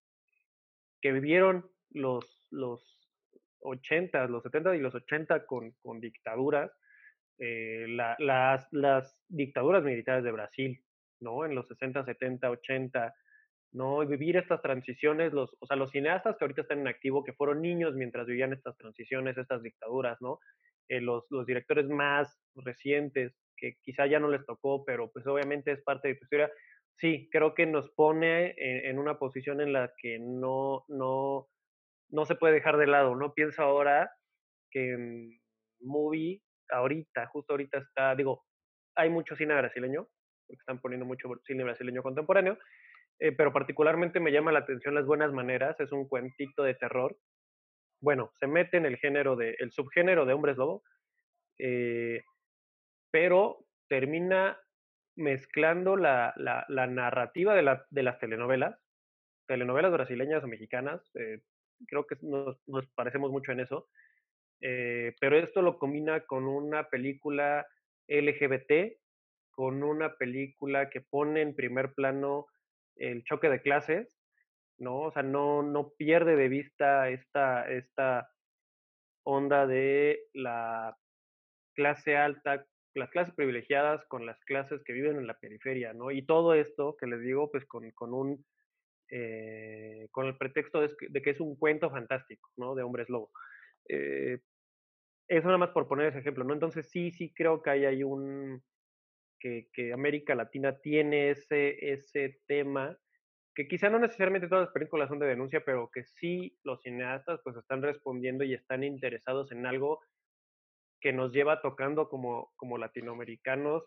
vivieron 1.02 1.70
los, 1.92 2.48
los 2.52 2.97
80, 3.62 4.28
los 4.28 4.44
70 4.44 4.76
y 4.76 4.80
los 4.80 4.96
80 4.96 5.46
con, 5.46 5.72
con 5.82 6.00
dictaduras, 6.00 6.72
las, 7.40 8.68
las 8.72 9.16
dictaduras 9.28 9.84
militares 9.84 10.24
de 10.24 10.32
Brasil, 10.32 10.84
¿no? 11.20 11.46
En 11.46 11.54
los 11.54 11.68
60, 11.68 12.04
70, 12.04 12.50
80, 12.50 13.14
¿no? 13.74 14.04
Y 14.04 14.08
vivir 14.08 14.38
estas 14.38 14.62
transiciones, 14.62 15.34
los, 15.34 15.56
o 15.60 15.68
sea, 15.68 15.78
los 15.78 15.92
cineastas 15.92 16.36
que 16.38 16.46
ahorita 16.46 16.62
están 16.62 16.80
en 16.80 16.88
activo, 16.88 17.24
que 17.24 17.34
fueron 17.34 17.62
niños 17.62 17.96
mientras 17.96 18.26
vivían 18.26 18.54
estas 18.54 18.76
transiciones, 18.78 19.38
estas 19.38 19.62
dictaduras, 19.62 20.18
¿no? 20.22 20.40
Eh, 20.90 21.02
los, 21.02 21.26
los 21.30 21.46
directores 21.46 21.88
más 21.88 22.40
recientes, 22.56 23.34
que 23.58 23.76
quizá 23.82 24.06
ya 24.08 24.20
no 24.20 24.30
les 24.30 24.46
tocó, 24.46 24.86
pero 24.86 25.12
pues 25.12 25.26
obviamente 25.28 25.72
es 25.72 25.82
parte 25.84 26.10
de 26.10 26.16
tu 26.16 26.24
historia, 26.24 26.52
sí, 26.98 27.28
creo 27.32 27.54
que 27.54 27.66
nos 27.66 27.90
pone 27.92 28.54
en, 28.58 29.00
una 29.00 29.20
posición 29.20 29.62
en 29.62 29.74
la 29.74 29.94
que 29.98 30.20
no, 30.20 30.86
no, 30.88 31.48
no 32.10 32.26
se 32.26 32.36
puede 32.36 32.54
dejar 32.54 32.78
de 32.78 32.88
lado, 32.88 33.16
¿no? 33.16 33.34
Pienso 33.34 33.62
ahora 33.64 34.12
que 34.72 35.38
Movie, 35.80 36.42
ahorita, 36.70 37.28
justo 37.28 37.54
ahorita 37.54 37.80
está, 37.80 38.16
digo, 38.16 38.44
hay 38.96 39.10
mucho 39.10 39.36
cine 39.36 39.56
brasileño, 39.56 40.08
porque 40.48 40.60
están 40.60 40.80
poniendo 40.80 41.06
mucho 41.06 41.30
cine 41.46 41.64
brasileño 41.64 42.04
contemporáneo, 42.04 42.58
eh, 43.20 43.32
pero 43.32 43.52
particularmente 43.52 44.20
me 44.20 44.32
llama 44.32 44.52
la 44.52 44.60
atención 44.60 44.96
Las 44.96 45.06
Buenas 45.06 45.32
Maneras, 45.32 45.80
es 45.80 45.92
un 45.92 46.08
cuentito 46.08 46.64
de 46.64 46.76
terror. 46.76 47.18
Bueno, 48.02 48.32
se 48.36 48.48
mete 48.48 48.78
en 48.78 48.86
el 48.86 48.98
género 48.98 49.36
de, 49.36 49.56
el 49.60 49.72
subgénero 49.72 50.26
de 50.26 50.34
hombres 50.34 50.58
lobo, 50.58 50.84
eh, 51.60 52.24
pero 53.12 53.66
termina 53.90 54.60
mezclando 55.16 55.98
la, 55.98 56.34
la, 56.38 56.88
narrativa 56.88 57.56
de, 57.56 57.64
la, 57.64 57.86
de, 57.90 58.04
las 58.04 58.20
telenovelas, 58.20 58.80
telenovelas 59.48 59.92
brasileñas 59.92 60.44
o 60.44 60.48
mexicanas, 60.48 61.02
eh, 61.16 61.42
creo 61.88 62.06
que 62.08 62.18
nos, 62.22 62.58
nos, 62.68 62.88
parecemos 62.96 63.32
mucho 63.32 63.52
en 63.52 63.60
eso, 63.60 63.88
eh, 64.62 65.16
pero 65.20 65.38
esto 65.38 65.62
lo 65.62 65.78
combina 65.78 66.22
con 66.26 66.48
una 66.48 66.90
película 66.90 67.68
LGBT, 68.08 68.98
con 69.52 69.84
una 69.84 70.16
película 70.16 70.90
que 70.90 71.02
pone 71.02 71.42
en 71.42 71.56
primer 71.56 71.94
plano 71.94 72.48
el 72.96 73.24
choque 73.24 73.50
de 73.50 73.62
clases, 73.62 74.18
¿no? 74.78 75.02
O 75.02 75.12
sea, 75.12 75.24
no, 75.24 75.64
no 75.64 75.90
pierde 75.98 76.36
de 76.36 76.50
vista 76.50 77.10
esta, 77.10 77.70
esta 77.70 78.30
onda 79.24 79.68
de 79.68 80.22
la 80.34 80.96
clase 81.76 82.18
alta, 82.18 82.66
las 82.94 83.10
clases 83.10 83.34
privilegiadas 83.36 84.04
con 84.06 84.26
las 84.26 84.40
clases 84.46 84.84
que 84.84 84.94
viven 84.94 85.18
en 85.18 85.28
la 85.28 85.38
periferia, 85.38 85.94
¿no? 85.94 86.12
Y 86.12 86.26
todo 86.26 86.54
esto 86.54 86.96
que 86.98 87.08
les 87.08 87.22
digo, 87.22 87.52
pues 87.52 87.66
con, 87.66 87.90
con 87.92 88.14
un, 88.14 88.46
eh, 89.10 90.08
con 90.12 90.28
el 90.28 90.38
pretexto 90.38 90.82
de, 90.82 91.22
que 91.22 91.30
es 91.30 91.40
un 91.40 91.56
cuento 91.56 91.90
fantástico, 91.90 92.50
¿no? 92.58 92.76
De 92.76 92.84
hombres 92.84 93.10
lobo. 93.10 93.32
Eh, 93.90 94.40
eso 95.28 95.48
nada 95.48 95.58
más 95.58 95.70
por 95.70 95.88
poner 95.88 96.08
ese 96.08 96.20
ejemplo, 96.20 96.44
¿no? 96.44 96.54
Entonces 96.54 96.90
sí, 96.90 97.12
sí 97.12 97.34
creo 97.34 97.62
que 97.62 97.70
hay 97.70 98.04
un, 98.04 98.64
que, 99.40 99.70
que 99.74 99.94
América 99.94 100.36
Latina 100.36 100.80
tiene 100.80 101.32
ese, 101.32 101.94
ese 101.94 102.40
tema 102.48 102.98
que 103.58 103.68
quizá 103.68 103.90
no 103.90 103.98
necesariamente 103.98 104.48
todas 104.48 104.66
las 104.66 104.74
películas 104.74 105.10
son 105.10 105.18
de 105.18 105.26
denuncia, 105.26 105.64
pero 105.66 105.90
que 105.92 106.04
sí 106.04 106.56
los 106.64 106.80
cineastas 106.84 107.40
pues 107.44 107.58
están 107.58 107.82
respondiendo 107.82 108.44
y 108.44 108.54
están 108.54 108.84
interesados 108.84 109.52
en 109.52 109.66
algo 109.66 110.00
que 111.02 111.12
nos 111.12 111.32
lleva 111.32 111.60
tocando 111.60 112.08
como, 112.08 112.52
como 112.56 112.78
latinoamericanos. 112.78 113.84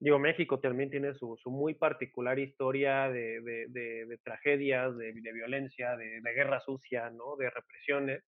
Digo, 0.00 0.18
México 0.18 0.60
también 0.60 0.90
tiene 0.90 1.14
su, 1.14 1.36
su 1.42 1.50
muy 1.50 1.74
particular 1.74 2.38
historia 2.38 3.08
de, 3.08 3.40
de, 3.40 4.06
de, 4.06 4.18
tragedias, 4.18 4.96
de, 4.96 5.12
violencia, 5.12 5.96
de, 5.96 6.20
guerra 6.34 6.60
sucia, 6.60 7.10
¿no? 7.10 7.36
De 7.36 7.50
represiones, 7.50 8.22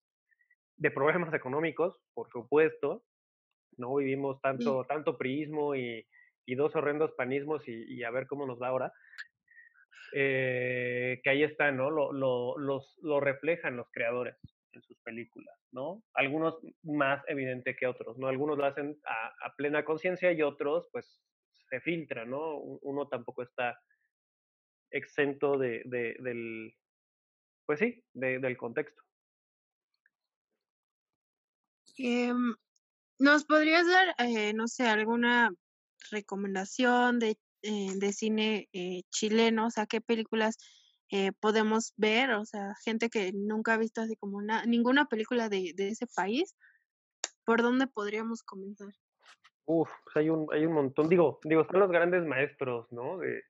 de 0.77 0.91
problemas 0.91 1.33
económicos, 1.33 1.97
por 2.13 2.29
supuesto, 2.31 3.05
¿no? 3.77 3.95
Vivimos 3.95 4.41
tanto, 4.41 4.85
tanto 4.85 5.17
priismo 5.17 5.77
y, 5.77 6.05
y, 6.45 6.55
dos 6.57 6.75
horrendos 6.75 7.13
panismos 7.13 7.67
y, 7.69 7.85
y, 7.95 8.03
a 8.03 8.11
ver 8.11 8.27
cómo 8.27 8.47
nos 8.47 8.61
va 8.61 8.69
ahora. 8.69 8.93
Eh, 10.13 11.21
que 11.23 11.31
ahí 11.31 11.45
está, 11.45 11.71
¿no? 11.71 11.89
Lo, 11.91 12.13
lo, 12.13 12.59
los, 12.59 12.99
lo 13.01 13.21
reflejan 13.21 13.77
los 13.77 13.89
creadores 13.93 14.37
en 14.73 14.83
sus 14.83 14.99
películas, 15.01 15.57
¿no? 15.73 16.03
Algunos 16.15 16.59
más 16.83 17.23
evidente 17.29 17.77
que 17.77 17.87
otros, 17.87 18.19
¿no? 18.19 18.29
Algunos 18.29 18.59
lo 18.59 18.65
hacen 18.65 18.99
a, 19.05 19.55
plena 19.57 19.85
conciencia 19.85 20.33
y 20.33 20.43
otros, 20.43 20.89
pues, 20.93 21.21
se 21.71 21.81
filtran, 21.81 22.31
¿no? 22.31 22.57
Uno 22.59 23.09
tampoco 23.09 23.43
está 23.43 23.81
exento 24.91 25.57
de, 25.57 25.83
del, 25.87 26.77
pues 27.65 27.79
sí, 27.79 28.05
del 28.13 28.57
contexto. 28.57 29.03
Em, 31.97 32.55
¿Nos 33.19 33.45
podrías 33.45 33.87
dar, 33.87 34.15
eh, 34.19 34.53
no 34.53 34.67
sé, 34.67 34.89
alguna 34.89 35.51
recomendación 36.11 37.19
de, 37.19 37.39
eh, 37.63 37.93
de 37.95 38.13
cine 38.13 38.69
eh, 38.73 39.03
chileno? 39.11 39.67
O 39.67 39.71
sea, 39.71 39.87
¿qué 39.87 40.01
películas 40.01 40.57
eh, 41.13 41.33
podemos 41.33 41.93
ver, 41.97 42.31
o 42.31 42.45
sea, 42.45 42.75
gente 42.85 43.11
que 43.11 43.33
nunca 43.33 43.75
ha 43.75 43.79
visto 43.79 44.01
así 44.01 44.15
como 44.17 44.37
una, 44.39 44.65
ninguna 44.65 45.07
película 45.07 45.49
de, 45.49 45.73
de 45.75 45.89
ese 45.89 46.07
país, 46.07 46.55
¿por 47.45 47.63
dónde 47.63 47.89
podríamos 47.89 48.45
comenzar? 48.45 48.93
Uf, 49.73 49.89
pues 50.03 50.17
hay 50.17 50.31
un, 50.31 50.49
hay 50.53 50.67
un 50.67 50.73
montón, 50.73 51.09
digo, 51.09 51.39
digo, 51.45 51.65
son 51.71 51.79
los 51.79 51.91
grandes 51.91 52.25
maestros, 52.25 52.91
¿no? 52.91 53.19
De, 53.19 53.43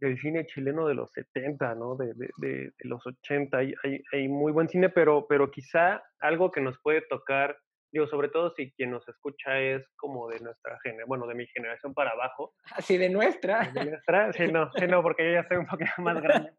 del 0.00 0.18
cine 0.18 0.46
chileno 0.46 0.88
de 0.88 0.94
los 0.94 1.12
70, 1.12 1.76
¿no? 1.76 1.94
De, 1.94 2.12
de, 2.16 2.28
de 2.38 2.72
los 2.80 3.06
80, 3.06 3.56
hay, 3.56 3.72
hay, 3.84 4.02
hay, 4.12 4.28
muy 4.28 4.50
buen 4.50 4.68
cine, 4.68 4.88
pero, 4.88 5.26
pero 5.28 5.50
quizá 5.50 6.02
algo 6.18 6.50
que 6.50 6.60
nos 6.60 6.76
puede 6.82 7.02
tocar 7.02 7.56
digo, 7.92 8.08
sobre 8.08 8.28
todo 8.28 8.52
si 8.54 8.72
quien 8.72 8.90
nos 8.90 9.08
escucha 9.08 9.58
es 9.58 9.86
como 9.96 10.28
de 10.28 10.40
nuestra 10.40 10.76
generación, 10.82 11.08
bueno, 11.08 11.26
de 11.26 11.34
mi 11.34 11.46
generación 11.46 11.94
para 11.94 12.10
abajo. 12.10 12.52
Así 12.72 12.98
de 12.98 13.08
nuestra. 13.08 13.70
De 13.72 13.84
nuestra, 13.86 14.32
sí, 14.32 14.48
no, 14.48 14.70
sí, 14.72 14.86
no, 14.86 15.02
porque 15.02 15.24
yo 15.24 15.32
ya 15.32 15.40
estoy 15.40 15.58
un 15.58 15.66
poquito 15.66 15.92
más 15.98 16.20
grande. 16.20 16.52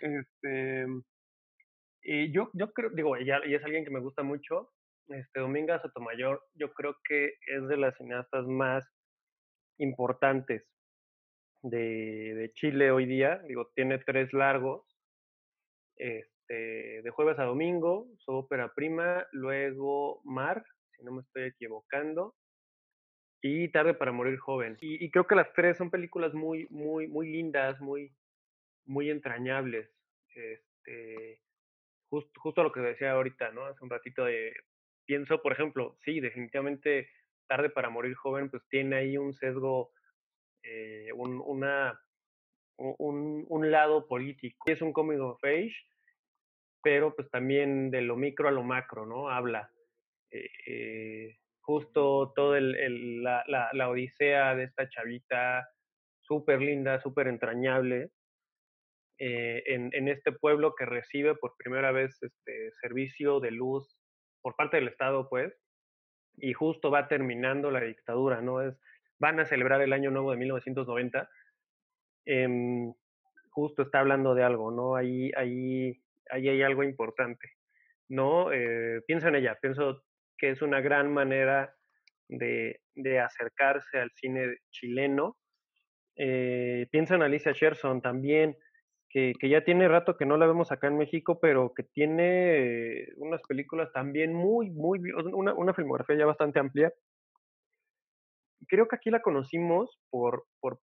Este, 0.00 0.86
y 2.02 2.32
yo, 2.32 2.50
yo 2.52 2.72
creo, 2.72 2.90
digo, 2.90 3.16
ella, 3.16 3.40
y 3.46 3.54
es 3.54 3.64
alguien 3.64 3.84
que 3.84 3.90
me 3.90 4.00
gusta 4.00 4.22
mucho, 4.22 4.72
este, 5.08 5.40
Dominga 5.40 5.80
Sotomayor, 5.80 6.42
yo 6.54 6.72
creo 6.72 6.96
que 7.08 7.34
es 7.46 7.68
de 7.68 7.76
las 7.76 7.96
cineastas 7.96 8.46
más 8.46 8.84
importantes 9.78 10.64
de, 11.62 12.34
de 12.34 12.52
Chile 12.52 12.90
hoy 12.90 13.06
día, 13.06 13.40
digo, 13.48 13.70
tiene 13.74 13.98
tres 13.98 14.32
largos, 14.32 14.84
este, 15.96 17.02
de 17.02 17.10
jueves 17.10 17.38
a 17.38 17.44
domingo, 17.44 18.06
su 18.18 18.32
ópera 18.32 18.72
prima, 18.74 19.26
luego 19.32 20.20
Mar, 20.24 20.64
si 20.96 21.04
no 21.04 21.12
me 21.12 21.22
estoy 21.22 21.44
equivocando, 21.44 22.34
y 23.42 23.68
Tarde 23.68 23.92
para 23.92 24.12
morir 24.12 24.38
joven. 24.38 24.78
Y, 24.80 25.10
creo 25.10 25.26
que 25.26 25.34
las 25.34 25.52
tres 25.52 25.76
son 25.76 25.90
películas 25.90 26.32
muy, 26.32 26.66
muy, 26.70 27.08
muy 27.08 27.30
lindas, 27.30 27.78
muy, 27.78 28.10
muy 28.86 29.10
entrañables. 29.10 29.90
Este, 30.34 31.40
justo 32.08 32.62
lo 32.62 32.72
que 32.72 32.80
decía 32.80 33.12
ahorita, 33.12 33.50
¿no? 33.50 33.66
Hace 33.66 33.84
un 33.84 33.90
ratito 33.90 34.24
de, 34.24 34.54
pienso, 35.06 35.42
por 35.42 35.52
ejemplo, 35.52 35.96
sí, 36.04 36.20
definitivamente 36.20 37.08
Tarde 37.46 37.70
para 37.70 37.90
morir 37.90 38.14
joven, 38.14 38.50
pues 38.50 38.66
tiene 38.68 38.96
ahí 38.96 39.16
un 39.18 39.34
sesgo, 39.34 39.92
eh, 40.62 41.10
un, 41.14 41.42
una, 41.44 42.00
un, 42.78 43.44
un, 43.48 43.70
lado 43.70 44.06
político. 44.06 44.64
Es 44.66 44.80
un 44.80 44.92
coming 44.92 45.18
of 45.18 45.44
age, 45.44 45.76
pero 46.82 47.14
pues 47.14 47.28
también 47.30 47.90
de 47.90 48.00
lo 48.00 48.16
micro 48.16 48.48
a 48.48 48.52
lo 48.52 48.62
macro, 48.62 49.04
¿no? 49.04 49.28
Habla. 49.28 49.70
Eh, 50.30 50.50
eh, 50.66 51.38
justo 51.60 52.32
todo 52.34 52.56
el, 52.56 53.22
la, 53.22 53.44
la, 53.46 53.88
odisea 53.90 54.54
de 54.54 54.64
esta 54.64 54.88
chavita, 54.88 55.68
súper 56.20 56.60
linda, 56.60 57.00
súper 57.00 57.28
entrañable, 57.28 58.10
en, 59.16 59.90
en, 59.94 60.08
este 60.08 60.32
pueblo 60.32 60.74
que 60.74 60.84
recibe 60.84 61.36
por 61.36 61.54
primera 61.56 61.92
vez 61.92 62.18
este 62.20 62.72
servicio 62.82 63.38
de 63.38 63.52
luz 63.52 63.96
por 64.44 64.54
parte 64.54 64.76
del 64.76 64.86
Estado, 64.86 65.28
pues, 65.28 65.52
y 66.36 66.52
justo 66.52 66.92
va 66.92 67.08
terminando 67.08 67.72
la 67.72 67.80
dictadura, 67.80 68.42
¿no? 68.42 68.60
Es, 68.60 68.78
van 69.18 69.40
a 69.40 69.46
celebrar 69.46 69.80
el 69.80 69.92
año 69.92 70.12
nuevo 70.12 70.30
de 70.30 70.36
1990. 70.36 71.28
Em, 72.26 72.92
justo 73.50 73.82
está 73.82 74.00
hablando 74.00 74.34
de 74.34 74.44
algo, 74.44 74.70
¿no? 74.70 74.96
Ahí, 74.96 75.32
ahí 75.36 76.00
ahí 76.30 76.48
hay 76.48 76.62
algo 76.62 76.82
importante, 76.82 77.52
¿no? 78.08 78.52
Eh, 78.52 79.02
pienso 79.06 79.28
en 79.28 79.36
ella, 79.36 79.58
pienso 79.60 80.04
que 80.36 80.50
es 80.50 80.62
una 80.62 80.80
gran 80.80 81.12
manera 81.12 81.74
de, 82.28 82.80
de 82.94 83.20
acercarse 83.20 83.98
al 83.98 84.10
cine 84.12 84.58
chileno. 84.70 85.36
Eh, 86.16 86.86
pienso 86.90 87.14
en 87.14 87.22
Alicia 87.22 87.52
Sherson 87.52 88.00
también, 88.00 88.56
que, 89.14 89.48
ya 89.48 89.64
tiene 89.64 89.88
rato 89.88 90.16
que 90.16 90.26
no 90.26 90.36
la 90.36 90.46
vemos 90.46 90.72
acá 90.72 90.88
en 90.88 90.98
México, 90.98 91.38
pero 91.40 91.72
que 91.72 91.84
tiene 91.84 93.06
unas 93.16 93.40
películas 93.42 93.92
también 93.92 94.34
muy, 94.34 94.70
muy, 94.70 95.00
una, 95.32 95.54
una 95.54 95.72
filmografía 95.72 96.16
ya 96.16 96.26
bastante 96.26 96.58
amplia. 96.58 96.92
Creo 98.66 98.88
que 98.88 98.96
aquí 98.96 99.10
la 99.10 99.22
conocimos 99.22 99.98
por, 100.10 100.44
por 100.60 100.80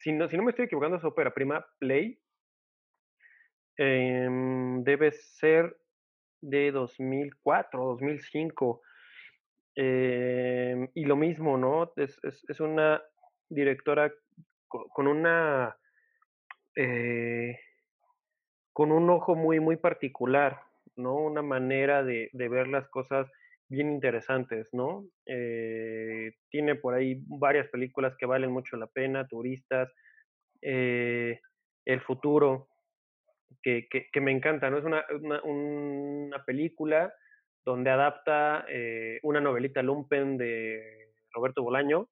si 0.00 0.12
no, 0.12 0.28
si 0.28 0.36
no 0.36 0.42
me 0.42 0.50
estoy 0.50 0.66
equivocando, 0.66 1.00
su 1.00 1.06
ópera 1.06 1.32
prima, 1.32 1.64
Play, 1.78 2.20
Em, 3.76 4.84
debe 4.84 5.10
ser 5.12 5.76
de 6.40 6.70
2004, 6.70 7.84
2005. 7.84 8.82
Em, 9.76 10.88
y 10.94 11.04
lo 11.04 11.16
mismo, 11.16 11.58
¿no? 11.58 11.92
Es, 11.96 12.18
es, 12.22 12.44
es 12.48 12.60
una 12.60 13.02
directora 13.48 14.12
con, 14.68 15.06
una... 15.06 15.76
Eh, 16.76 17.58
con 18.74 18.90
un 18.90 19.08
ojo 19.08 19.36
muy, 19.36 19.60
muy 19.60 19.76
particular, 19.76 20.60
¿no? 20.96 21.14
Una 21.14 21.42
manera 21.42 22.02
de, 22.02 22.28
ver 22.32 22.66
las 22.66 22.88
cosas 22.88 23.30
bien 23.68 23.90
interesantes, 23.92 24.68
¿no? 24.72 25.06
Eh, 25.26 26.32
tiene 26.50 26.74
por 26.74 26.94
ahí 26.94 27.22
varias 27.26 27.68
películas 27.68 28.14
que 28.18 28.26
valen 28.26 28.50
mucho 28.50 28.76
la 28.76 28.88
pena, 28.88 29.28
Turistas, 29.28 29.92
eh, 30.60 31.40
El 31.84 32.00
Futuro, 32.00 32.68
que, 33.62 33.88
que, 33.88 34.20
me 34.20 34.32
encanta, 34.32 34.68
¿no? 34.68 34.78
Es 34.78 34.84
una, 34.84 35.04
una, 35.44 36.44
película 36.44 37.14
donde 37.64 37.90
adapta 37.90 38.66
eh, 38.68 39.20
una 39.22 39.40
novelita 39.40 39.82
Lumpen 39.82 40.36
de 40.36 41.12
Roberto 41.32 41.62
Bolaño, 41.62 42.08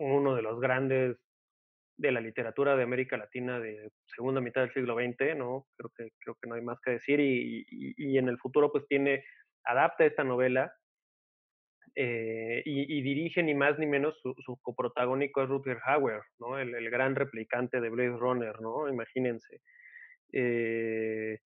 uno 0.00 0.34
de 0.34 0.42
los 0.42 0.58
grandes 0.58 1.18
de 2.00 2.12
la 2.12 2.20
literatura 2.20 2.76
de 2.76 2.82
América 2.82 3.16
Latina 3.18 3.60
de 3.60 3.90
segunda 4.06 4.40
mitad 4.40 4.62
del 4.62 4.72
siglo 4.72 4.94
XX, 4.94 5.36
¿no? 5.36 5.66
Creo 5.76 5.90
que, 5.94 6.08
creo 6.18 6.34
que 6.40 6.48
no 6.48 6.54
hay 6.54 6.62
más 6.62 6.80
que 6.80 6.92
decir 6.92 7.20
y, 7.20 7.66
y, 7.68 8.16
en 8.16 8.28
el 8.28 8.38
futuro 8.38 8.72
pues 8.72 8.86
tiene, 8.86 9.22
adapta 9.64 10.06
esta 10.06 10.24
novela 10.24 10.72
eh, 11.94 12.62
y, 12.64 13.02
dirige 13.02 13.42
ni 13.42 13.54
más 13.54 13.78
ni 13.78 13.84
menos 13.84 14.18
su, 14.20 14.56
coprotagónico 14.62 15.42
es 15.42 15.48
Rutger 15.48 15.78
Hauer, 15.84 16.22
¿no? 16.38 16.58
El, 16.58 16.88
gran 16.88 17.14
replicante 17.14 17.80
de 17.80 17.90
Blade 17.90 18.16
Runner, 18.16 18.60
¿no? 18.60 18.88
Imagínense. 18.88 19.60
Eh, 20.32 21.38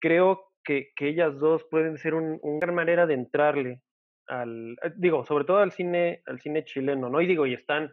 creo 0.00 0.52
que, 0.64 0.92
ellas 1.00 1.38
dos 1.38 1.66
pueden 1.70 1.98
ser 1.98 2.14
una 2.14 2.38
gran 2.60 2.74
manera 2.74 3.06
de 3.06 3.14
entrarle 3.14 3.82
al, 4.26 4.76
digo, 4.96 5.26
sobre 5.26 5.44
todo 5.44 5.58
al 5.58 5.72
cine, 5.72 6.22
al 6.24 6.40
cine 6.40 6.64
chileno, 6.64 7.10
¿no? 7.10 7.20
Y 7.20 7.26
digo, 7.26 7.46
y 7.46 7.52
están 7.52 7.92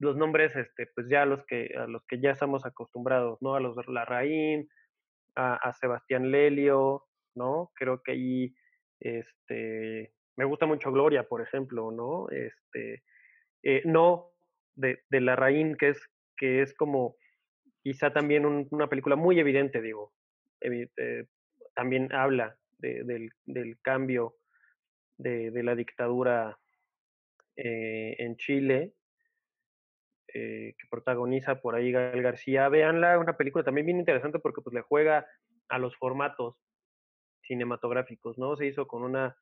los 0.00 0.16
nombres, 0.16 0.54
este, 0.56 0.88
pues 0.94 1.08
ya 1.08 1.24
los 1.24 1.44
que, 1.46 1.72
a 1.78 1.86
los 1.86 2.04
que 2.06 2.20
ya 2.20 2.32
estamos 2.32 2.66
acostumbrados, 2.66 3.40
¿no? 3.40 3.54
A 3.54 3.60
los 3.60 3.76
de 3.76 3.84
Larraín, 3.86 4.68
a, 5.36 5.54
a 5.54 5.72
Sebastián 5.74 6.30
Lelio, 6.30 7.04
¿no? 7.36 7.70
Creo 7.74 8.02
que 8.02 8.12
ahí, 8.12 8.54
este, 8.98 10.12
me 10.36 10.44
gusta 10.44 10.66
mucho 10.66 10.90
Gloria, 10.90 11.28
por 11.28 11.42
ejemplo, 11.42 11.92
¿no? 11.92 12.28
Este, 12.30 13.04
eh, 13.62 13.82
no 13.84 14.32
de, 14.74 15.04
de 15.10 15.20
Larraín, 15.20 15.76
que 15.76 15.90
es, 15.90 16.02
que 16.36 16.62
es 16.62 16.74
como 16.74 17.16
quizá 17.82 18.12
también 18.12 18.46
una 18.70 18.88
película 18.88 19.16
muy 19.16 19.38
evidente, 19.38 19.80
digo, 19.80 20.12
eh, 20.60 21.26
también 21.74 22.12
habla 22.12 22.56
del, 22.78 23.30
cambio 23.82 24.36
de, 25.18 25.50
la 25.62 25.74
dictadura 25.74 26.58
eh, 27.56 28.16
en 28.18 28.36
Chile, 28.36 28.94
eh, 30.34 30.74
que 30.78 30.88
protagoniza 30.88 31.60
por 31.60 31.74
ahí 31.74 31.92
Gael 31.92 32.22
García. 32.22 32.68
Veanla, 32.68 33.18
una 33.18 33.36
película 33.36 33.64
también 33.64 33.86
bien 33.86 33.98
interesante 33.98 34.38
porque 34.38 34.60
pues 34.62 34.74
le 34.74 34.82
juega 34.82 35.26
a 35.68 35.78
los 35.78 35.96
formatos 35.96 36.56
cinematográficos, 37.42 38.38
¿no? 38.38 38.56
Se 38.56 38.66
hizo 38.66 38.86
con 38.86 39.02
una, 39.02 39.36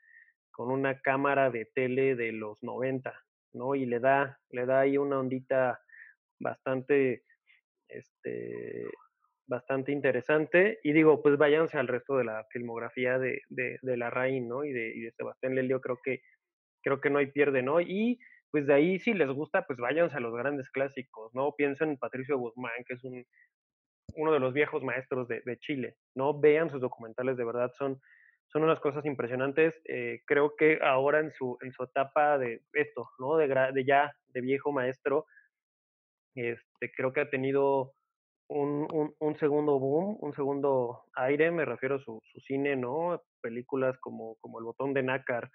con 0.50 0.70
una 0.70 1.00
cámara 1.00 1.50
de 1.50 1.66
tele 1.74 2.14
de 2.14 2.32
los 2.32 2.62
90, 2.62 3.14
¿no? 3.52 3.74
Y 3.74 3.86
le 3.86 4.00
da, 4.00 4.38
le 4.50 4.66
da 4.66 4.80
ahí 4.80 4.98
una 4.98 5.18
ondita 5.18 5.80
bastante 6.38 7.24
este, 7.88 8.86
bastante 9.46 9.92
interesante. 9.92 10.78
Y 10.82 10.92
digo, 10.92 11.22
pues 11.22 11.36
váyanse 11.36 11.78
al 11.78 11.88
resto 11.88 12.16
de 12.16 12.24
la 12.24 12.44
filmografía 12.50 13.18
de, 13.18 13.42
de, 13.48 13.78
de 13.82 14.40
¿no? 14.42 14.64
Y 14.64 14.72
de, 14.72 14.88
y 14.94 15.00
de 15.00 15.12
Sebastián 15.12 15.54
Lelio, 15.54 15.80
creo 15.80 15.98
que, 16.02 16.20
creo 16.82 17.00
que 17.00 17.10
no 17.10 17.18
hay 17.18 17.26
pierde, 17.26 17.62
¿no? 17.62 17.80
Y 17.80 18.20
pues 18.50 18.66
de 18.66 18.74
ahí, 18.74 18.98
si 18.98 19.12
les 19.14 19.30
gusta, 19.30 19.66
pues 19.66 19.78
váyanse 19.78 20.16
a 20.16 20.20
los 20.20 20.34
grandes 20.34 20.68
clásicos, 20.70 21.34
¿no? 21.34 21.52
Piensen 21.56 21.90
en 21.90 21.98
Patricio 21.98 22.38
Guzmán, 22.38 22.84
que 22.86 22.94
es 22.94 23.04
un, 23.04 23.24
uno 24.14 24.32
de 24.32 24.40
los 24.40 24.54
viejos 24.54 24.82
maestros 24.82 25.28
de, 25.28 25.42
de 25.44 25.58
Chile, 25.58 25.96
¿no? 26.14 26.38
Vean 26.38 26.70
sus 26.70 26.80
documentales, 26.80 27.36
de 27.36 27.44
verdad, 27.44 27.70
son, 27.78 28.00
son 28.50 28.64
unas 28.64 28.80
cosas 28.80 29.04
impresionantes. 29.04 29.74
Eh, 29.84 30.20
creo 30.26 30.54
que 30.56 30.78
ahora 30.82 31.20
en 31.20 31.30
su, 31.32 31.58
en 31.62 31.72
su 31.72 31.84
etapa 31.84 32.38
de 32.38 32.62
esto, 32.72 33.08
¿no? 33.18 33.36
De, 33.36 33.48
de 33.48 33.84
ya, 33.84 34.12
de 34.28 34.40
viejo 34.40 34.72
maestro, 34.72 35.26
este, 36.34 36.92
creo 36.96 37.12
que 37.12 37.20
ha 37.20 37.30
tenido 37.30 37.92
un, 38.48 39.14
un, 39.18 39.38
segundo 39.38 39.78
boom, 39.78 40.16
un 40.20 40.32
segundo 40.32 41.02
aire, 41.14 41.50
me 41.50 41.64
refiero 41.64 41.96
a 41.96 42.00
su, 42.00 42.20
su 42.32 42.40
cine, 42.40 42.76
¿no? 42.76 43.20
Películas 43.42 43.98
como, 44.00 44.36
como 44.36 44.58
El 44.58 44.64
botón 44.64 44.94
de 44.94 45.02
nácar, 45.02 45.50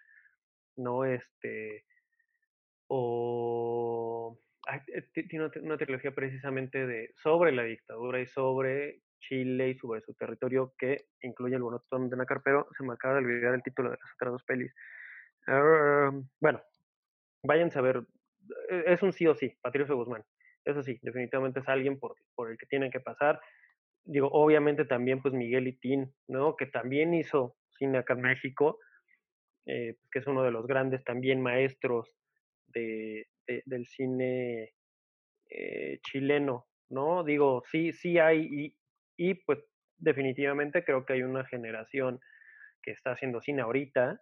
¿no? 0.76 1.06
Este, 1.06 1.84
o 2.96 4.38
eh, 4.72 5.24
tiene 5.28 5.50
una 5.64 5.78
trilogía 5.78 6.14
precisamente 6.14 6.86
de, 6.86 7.12
sobre 7.16 7.52
la 7.52 7.64
dictadura 7.64 8.22
y 8.22 8.28
sobre 8.28 9.02
Chile 9.20 9.70
y 9.70 9.76
sobre 9.80 10.02
su 10.02 10.14
territorio 10.14 10.76
que 10.78 11.06
incluye 11.24 11.56
el 11.56 11.64
botón 11.64 12.12
de 12.12 12.18
nácar, 12.18 12.42
pero 12.44 12.68
se 12.78 12.84
me 12.84 12.94
acaba 12.94 13.16
de 13.16 13.22
olvidar 13.22 13.56
el 13.56 13.64
título 13.64 13.90
de 13.90 13.98
las 14.00 14.14
otras 14.14 14.34
dos 14.34 14.44
pelis. 14.44 14.72
bueno, 16.40 16.62
váyanse 17.42 17.80
a 17.80 17.82
ver, 17.82 18.04
e, 18.70 18.84
es 18.94 19.02
un 19.02 19.12
sí 19.12 19.26
o 19.26 19.34
sí, 19.34 19.58
Patricio 19.62 19.96
Guzmán. 19.96 20.24
Eso 20.64 20.84
sí, 20.84 21.00
definitivamente 21.02 21.62
es 21.62 21.68
alguien 21.68 22.00
por, 22.00 22.16
por 22.36 22.52
el 22.52 22.60
que 22.60 22.68
tienen 22.68 22.92
que 22.92 23.00
pasar. 23.00 23.42
Digo, 24.06 24.30
obviamente 24.32 24.86
también 24.86 25.20
pues 25.20 25.34
Miguel 25.34 25.68
Itín, 25.68 26.14
¿no? 26.28 26.56
Que 26.58 26.68
también 26.68 27.16
hizo 27.16 27.56
cine 27.80 27.98
acá 27.98 28.14
en 28.14 28.22
México, 28.22 28.78
eh, 29.66 29.96
que 30.12 30.20
es 30.20 30.28
uno 30.28 30.44
de 30.44 30.52
los 30.52 30.68
grandes 30.68 31.04
también 31.04 31.42
maestros 31.42 32.14
de, 32.74 33.28
del 33.66 33.86
cine 33.88 34.74
eh, 35.50 36.00
chileno, 36.02 36.68
¿no? 36.90 37.24
Digo, 37.24 37.64
sí, 37.72 37.94
sí 37.94 38.20
hay, 38.20 38.48
y, 38.50 38.78
y 39.18 39.34
pues 39.36 39.60
definitivamente 39.98 40.84
creo 40.84 41.06
que 41.06 41.14
hay 41.14 41.24
una 41.24 41.46
generación 41.46 42.20
que 42.82 42.92
está 42.92 43.12
haciendo 43.12 43.42
cine 43.42 43.62
ahorita 43.62 44.22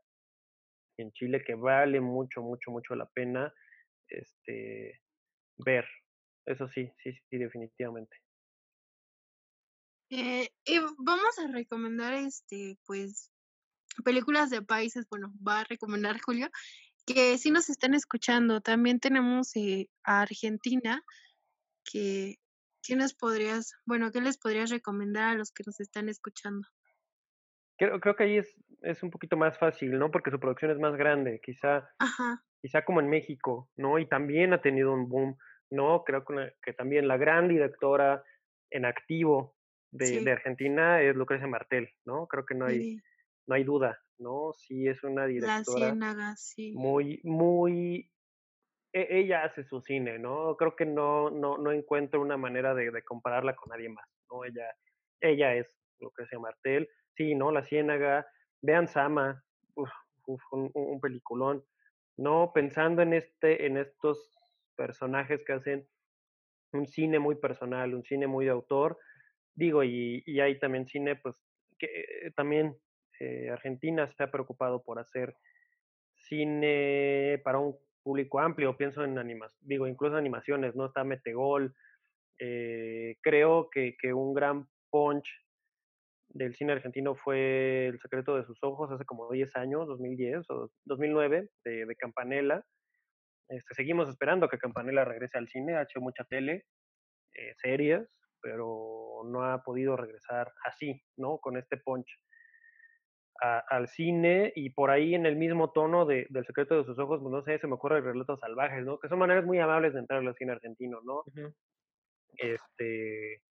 en 0.97 1.11
Chile 1.13 1.43
que 1.43 1.55
vale 1.55 1.99
mucho, 1.99 2.41
mucho, 2.41 2.71
mucho 2.71 2.95
la 2.95 3.07
pena 3.07 3.53
este, 4.07 5.01
ver, 5.57 5.85
eso 6.45 6.67
sí, 6.67 6.91
sí, 6.97 7.13
sí, 7.29 7.37
definitivamente. 7.37 8.17
Eh, 10.09 10.49
y 10.65 10.79
vamos 10.97 11.39
a 11.39 11.47
recomendar, 11.47 12.13
este, 12.13 12.77
pues, 12.85 13.31
películas 14.03 14.49
de 14.49 14.61
países, 14.61 15.07
bueno, 15.09 15.33
va 15.45 15.61
a 15.61 15.63
recomendar 15.63 16.19
Julio, 16.19 16.49
que 17.05 17.37
sí 17.37 17.51
nos 17.51 17.69
están 17.69 17.93
escuchando. 17.93 18.61
También 18.61 18.99
tenemos 18.99 19.55
eh, 19.55 19.87
a 20.03 20.21
Argentina, 20.21 21.01
que, 21.83 22.35
¿qué 22.83 22.95
nos 22.95 23.13
podrías, 23.13 23.73
bueno, 23.85 24.11
qué 24.11 24.21
les 24.21 24.37
podrías 24.37 24.69
recomendar 24.69 25.29
a 25.29 25.35
los 25.35 25.51
que 25.51 25.63
nos 25.65 25.79
están 25.79 26.09
escuchando? 26.09 26.67
Creo, 27.77 27.99
creo 27.99 28.15
que 28.15 28.23
ahí 28.23 28.37
es, 28.37 28.55
es 28.81 29.01
un 29.01 29.09
poquito 29.09 29.37
más 29.37 29.57
fácil, 29.57 29.97
¿no? 29.97 30.11
Porque 30.11 30.31
su 30.31 30.39
producción 30.39 30.71
es 30.71 30.79
más 30.79 30.95
grande, 30.95 31.41
quizá, 31.43 31.89
quizá 32.61 32.85
como 32.85 32.99
en 32.99 33.09
México, 33.09 33.69
¿no? 33.75 33.97
Y 33.97 34.07
también 34.07 34.53
ha 34.53 34.61
tenido 34.61 34.93
un 34.93 35.09
boom 35.09 35.37
¿no? 35.71 36.03
Creo 36.03 36.23
que, 36.25 36.73
también 36.73 37.07
la 37.07 37.17
gran 37.17 37.47
directora 37.47 38.23
en 38.69 38.85
activo 38.85 39.55
de, 39.91 40.29
Argentina 40.31 41.01
es 41.01 41.15
Lucrecia 41.15 41.47
Martel, 41.47 41.89
¿no? 42.05 42.27
Creo 42.27 42.45
que 42.45 42.55
no 42.55 42.65
hay, 42.65 42.97
no 43.47 43.55
hay 43.55 43.63
duda, 43.63 43.99
¿no? 44.21 44.53
Sí 44.53 44.88
es 44.88 45.03
una 45.03 45.25
directora 45.25 45.93
muy, 46.73 47.19
muy, 47.23 48.10
e, 48.93 49.07
ella 49.10 49.43
hace 49.43 49.63
su 49.63 49.81
cine, 49.81 50.19
¿no? 50.19 50.55
Creo 50.57 50.75
que 50.75 50.86
no, 50.86 51.29
no, 51.29 51.57
no 51.57 51.71
encuentro 51.71 52.21
una 52.21 52.38
manera 52.38 52.73
de, 52.73 53.03
compararla 53.03 53.55
con 53.55 53.69
nadie 53.69 53.89
más, 53.89 54.07
¿no? 54.29 54.45
Ella, 54.45 54.65
ella 55.19 55.55
es 55.55 55.67
Lucrecia 55.99 56.39
Martel, 56.39 56.89
sí, 57.15 57.36
¿no? 57.36 57.51
La 57.51 57.65
Ciénaga, 57.65 58.25
vean 58.62 58.88
Sama, 58.88 59.43
un, 59.75 60.71
un, 60.73 61.01
peliculón, 61.01 61.63
¿no? 62.17 62.51
Pensando 62.53 63.01
en 63.01 63.13
este, 63.13 63.65
en 63.65 63.77
estos 63.77 64.38
personajes 64.75 65.43
que 65.45 65.53
hacen 65.53 65.88
un 66.73 66.88
cine 66.88 67.19
muy 67.19 67.36
personal, 67.36 67.93
un 67.93 68.03
cine 68.03 68.27
muy 68.27 68.45
de 68.45 68.51
autor. 68.51 68.97
Digo, 69.55 69.84
y, 69.84 70.23
hay 70.39 70.60
también 70.60 70.88
cine, 70.88 71.15
pues, 71.15 71.36
que 71.77 71.88
eh, 71.88 72.31
también 72.36 72.77
eh, 73.21 73.49
Argentina 73.51 74.07
se 74.07 74.23
ha 74.23 74.31
preocupado 74.31 74.81
por 74.84 74.97
hacer 74.97 75.36
cine 76.15 77.39
para 77.43 77.60
un 77.60 77.77
público 78.03 78.39
amplio, 78.39 78.77
pienso 78.77 79.03
en 79.03 79.19
animaciones, 79.19 79.67
digo, 79.67 79.86
incluso 79.86 80.15
animaciones, 80.15 80.75
¿no? 80.75 80.88
Está 80.88 81.03
Metegol. 81.03 81.75
Eh, 82.39 83.17
creo 83.21 83.69
que, 83.69 83.95
que 84.01 84.12
un 84.13 84.34
gran 84.34 84.67
punch 84.89 85.29
del 86.29 86.55
cine 86.55 86.73
argentino 86.73 87.15
fue 87.15 87.88
El 87.88 87.99
secreto 87.99 88.36
de 88.36 88.45
sus 88.45 88.57
ojos 88.63 88.89
hace 88.91 89.05
como 89.05 89.29
10 89.29 89.55
años, 89.55 89.88
2010 89.88 90.49
o 90.49 90.71
2009, 90.86 91.49
de, 91.63 91.86
de 91.86 91.95
Campanella. 91.95 92.65
Este, 93.49 93.75
seguimos 93.75 94.10
esperando 94.10 94.49
que 94.49 94.57
Campanella 94.57 95.05
regrese 95.05 95.38
al 95.38 95.47
cine, 95.47 95.75
ha 95.75 95.84
hecho 95.84 96.01
mucha 96.01 96.23
tele, 96.23 96.65
eh, 97.36 97.53
series, 97.57 98.10
pero 98.41 99.21
no 99.25 99.43
ha 99.43 99.62
podido 99.62 99.95
regresar 99.95 100.51
así, 100.63 101.03
¿no? 101.17 101.38
Con 101.38 101.57
este 101.57 101.77
punch 101.77 102.07
al 103.41 103.88
cine 103.88 104.54
y 104.56 104.69
por 104.69 104.91
ahí 104.91 105.15
en 105.15 105.25
el 105.25 105.36
mismo 105.36 105.71
tono 105.71 106.06
de, 106.06 106.27
del 106.30 106.45
secreto 106.45 106.77
de 106.77 106.84
sus 106.84 106.99
ojos, 106.99 107.19
pues 107.21 107.32
no 107.32 107.42
sé, 107.42 107.58
se 107.58 107.65
me 107.65 107.73
ocurre 107.73 107.98
el 107.98 108.04
relatos 108.04 108.39
salvajes, 108.39 108.85
¿no? 108.85 109.00
Que 109.00 109.10
son 109.10 109.17
maneras 109.17 109.46
muy 109.46 109.58
amables 109.58 109.94
de 109.94 110.00
entrar 110.00 110.19
al 110.19 110.35
cine 110.35 110.52
argentino, 110.52 111.00
¿no? 111.04 111.23
Este, 112.37 113.42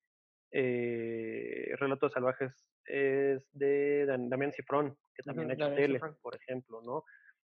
eh, 0.53 1.75
Relatos 1.79 2.13
Salvajes 2.13 2.67
es 2.85 3.49
de 3.53 4.07
Damián 4.07 4.53
Cifrón, 4.53 4.97
que 5.15 5.23
también 5.23 5.51
ha 5.51 5.55
hecho 5.55 5.75
tele, 5.75 6.01
por 6.23 6.37
ejemplo, 6.37 6.83
¿no? 6.83 7.05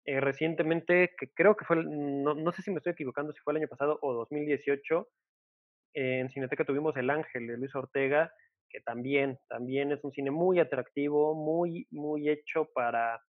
Eh, 0.04 0.20
recientemente, 0.20 1.14
que 1.18 1.32
creo 1.34 1.56
que 1.56 1.64
fue, 1.64 1.76
no, 1.84 2.34
no, 2.34 2.52
sé 2.52 2.62
si 2.62 2.70
me 2.70 2.78
estoy 2.78 2.92
equivocando, 2.92 3.32
si 3.32 3.40
fue 3.40 3.52
el 3.52 3.58
año 3.58 3.68
pasado 3.68 3.98
o 4.00 4.14
2018, 4.14 5.08
en 5.94 6.30
Cineteca 6.30 6.64
tuvimos 6.64 6.96
El 6.96 7.10
Ángel 7.10 7.46
de 7.46 7.56
Luis 7.56 7.74
Ortega, 7.74 8.32
que 8.68 8.80
también, 8.80 9.38
también 9.48 9.92
es 9.92 10.02
un 10.04 10.12
cine 10.12 10.30
muy 10.30 10.60
atractivo, 10.60 11.34
muy, 11.34 11.86
muy 11.90 12.28
hecho 12.28 12.68
para 12.74 13.20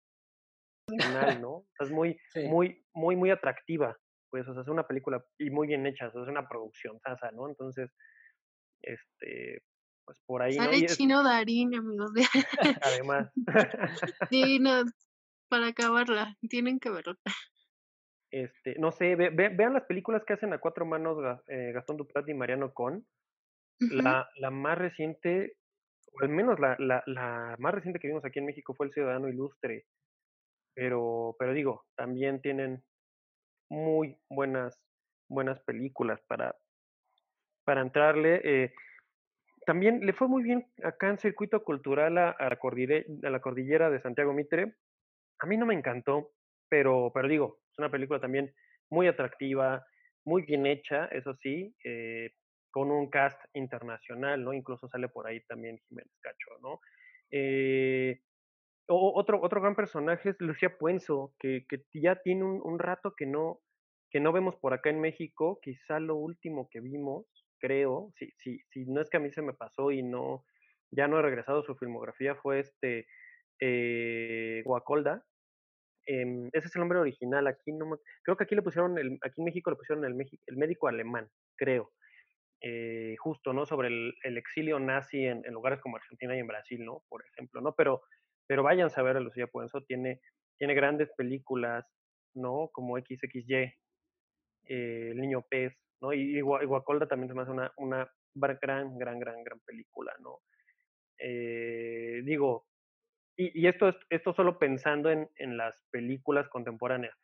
¿no? 1.44 1.66
es 1.80 1.90
muy, 1.90 2.18
muy, 2.48 2.82
muy, 2.94 3.16
muy 3.16 3.30
atractiva, 3.30 3.96
pues, 4.30 4.46
o 4.48 4.52
sea, 4.52 4.62
es 4.62 4.68
una 4.68 4.86
película 4.86 5.22
y 5.38 5.50
muy 5.50 5.68
bien 5.68 5.86
hecha, 5.86 6.06
es 6.06 6.14
una 6.14 6.48
producción 6.48 6.98
sasa, 7.00 7.30
¿no? 7.30 7.48
Entonces, 7.48 7.90
este, 8.82 9.62
pues 10.04 10.20
por 10.26 10.42
ahí. 10.42 10.54
Sale 10.54 10.86
Chino 10.86 11.22
Darín, 11.22 11.74
amigos. 11.74 12.12
Además. 12.82 13.30
sí, 14.30 14.58
no, 14.58 14.84
para 15.48 15.68
acabarla, 15.68 16.36
tienen 16.48 16.78
que 16.78 16.90
verla. 16.90 17.16
Este, 18.30 18.74
no 18.78 18.92
sé, 18.92 19.16
vean 19.16 19.72
las 19.72 19.84
películas 19.84 20.22
que 20.26 20.34
hacen 20.34 20.52
a 20.52 20.58
cuatro 20.58 20.84
manos 20.84 21.16
eh, 21.48 21.72
Gastón 21.72 21.96
Duprat 21.96 22.28
y 22.28 22.34
Mariano 22.34 22.72
Con. 22.74 23.06
La, 23.78 24.28
la, 24.36 24.50
más 24.50 24.78
reciente, 24.78 25.56
o 26.12 26.22
al 26.22 26.28
menos 26.30 26.58
la, 26.58 26.76
la, 26.78 27.02
la, 27.06 27.56
más 27.58 27.74
reciente 27.74 27.98
que 27.98 28.08
vimos 28.08 28.24
aquí 28.24 28.38
en 28.38 28.46
México 28.46 28.74
fue 28.74 28.86
El 28.86 28.92
Ciudadano 28.92 29.28
Ilustre. 29.28 29.86
Pero, 30.74 31.34
pero 31.38 31.52
digo, 31.52 31.84
también 31.96 32.40
tienen 32.40 32.82
muy 33.70 34.16
buenas, 34.28 34.80
buenas 35.28 35.60
películas 35.60 36.20
para, 36.28 36.54
para 37.64 37.82
entrarle. 37.82 38.40
Eh, 38.44 38.72
también 39.66 40.06
le 40.06 40.12
fue 40.12 40.28
muy 40.28 40.42
bien 40.42 40.66
acá 40.82 41.10
en 41.10 41.18
Circuito 41.18 41.62
Cultural 41.62 42.16
a, 42.16 42.36
la, 42.38 42.56
cordillera, 42.56 43.04
a 43.24 43.30
la 43.30 43.40
cordillera 43.40 43.90
de 43.90 44.00
Santiago 44.00 44.32
Mitre. 44.32 44.76
A 45.40 45.46
mí 45.46 45.56
no 45.56 45.66
me 45.66 45.74
encantó, 45.74 46.30
pero, 46.68 47.10
pero 47.12 47.28
digo, 47.28 47.58
es 47.70 47.78
una 47.78 47.90
película 47.90 48.20
también 48.20 48.54
muy 48.90 49.08
atractiva, 49.08 49.84
muy 50.24 50.42
bien 50.42 50.66
hecha, 50.66 51.06
eso 51.06 51.34
sí, 51.42 51.74
eh, 51.84 52.30
con 52.78 52.92
un 52.92 53.10
cast 53.10 53.40
internacional, 53.54 54.44
¿no? 54.44 54.52
Incluso 54.52 54.86
sale 54.86 55.08
por 55.08 55.26
ahí 55.26 55.40
también 55.48 55.80
Jiménez 55.88 56.16
Cacho, 56.20 56.60
¿no? 56.62 56.78
Eh, 57.28 58.20
otro, 58.86 59.40
gran 59.60 59.74
personaje 59.74 60.28
es 60.28 60.36
Lucía 60.38 60.78
Puenzo, 60.78 61.34
que, 61.40 61.66
ya 61.92 62.22
tiene 62.22 62.44
un, 62.44 62.78
rato 62.78 63.14
que 63.16 63.26
no, 63.26 63.60
vemos 64.12 64.54
por 64.54 64.74
acá 64.74 64.90
en 64.90 65.00
México, 65.00 65.58
quizá 65.60 65.98
lo 65.98 66.14
último 66.14 66.68
que 66.70 66.78
vimos 66.78 67.26
creo, 67.58 68.12
si, 68.36 68.62
no 68.86 69.00
es 69.00 69.10
que 69.10 69.16
a 69.16 69.20
mí 69.20 69.32
se 69.32 69.42
me 69.42 69.54
pasó 69.54 69.90
y 69.90 70.04
no, 70.04 70.44
ya 70.92 71.08
no 71.08 71.18
he 71.18 71.22
regresado 71.22 71.62
a 71.62 71.64
su 71.64 71.74
filmografía, 71.74 72.36
fue 72.36 72.60
este 72.60 73.08
eh, 73.58 74.62
Guacolda. 74.64 75.24
Em, 76.06 76.46
ese 76.52 76.68
es 76.68 76.76
el 76.76 76.80
nombre 76.80 77.00
original. 77.00 77.48
Aquí 77.48 77.72
creo 78.22 78.36
que 78.36 78.44
aquí 78.44 78.54
le 78.54 78.62
pusieron, 78.62 78.96
aquí 78.96 79.34
en 79.40 79.44
México 79.44 79.68
le 79.68 79.76
pusieron 79.76 80.04
el, 80.04 80.14
el 80.46 80.56
médico 80.56 80.86
alemán, 80.86 81.28
creo. 81.56 81.90
Eh, 82.60 83.14
justo, 83.18 83.52
¿no? 83.52 83.66
Sobre 83.66 83.88
el, 83.88 84.36
exilio 84.36 84.80
nazi 84.80 85.26
en, 85.26 85.44
en, 85.44 85.52
lugares 85.52 85.80
como 85.80 85.96
Argentina 85.96 86.34
y 86.36 86.40
en 86.40 86.46
Brasil, 86.48 86.84
¿no? 86.84 87.04
Por 87.08 87.24
ejemplo, 87.24 87.60
¿no? 87.60 87.72
Pero, 87.74 88.02
pero 88.48 88.64
vayan 88.64 88.90
a 88.94 89.02
ver 89.02 89.16
a 89.16 89.20
Lucía 89.20 89.46
Puenzo, 89.46 89.82
tiene, 89.82 90.20
tiene 90.58 90.74
grandes 90.74 91.08
películas, 91.16 91.86
¿no? 92.34 92.68
Como 92.72 92.98
XXY, 92.98 93.54
eh, 93.54 93.74
El 94.64 95.20
Niño 95.20 95.42
Pez, 95.48 95.72
¿no? 96.00 96.12
Y, 96.12 96.40
Guacolda 96.40 97.06
también 97.06 97.28
se 97.28 97.34
me 97.34 97.42
hace 97.42 97.52
una, 97.52 97.72
una 97.76 98.10
gran, 98.34 98.98
gran, 98.98 99.20
gran, 99.20 99.44
gran 99.44 99.60
película, 99.60 100.12
¿no? 100.20 100.40
Eh, 101.18 102.22
digo, 102.24 102.66
y, 103.36 103.62
y, 103.62 103.68
esto, 103.68 103.94
esto 104.10 104.32
solo 104.34 104.58
pensando 104.58 105.12
en, 105.12 105.28
en 105.36 105.56
las 105.56 105.76
películas 105.90 106.48
contemporáneas. 106.48 107.16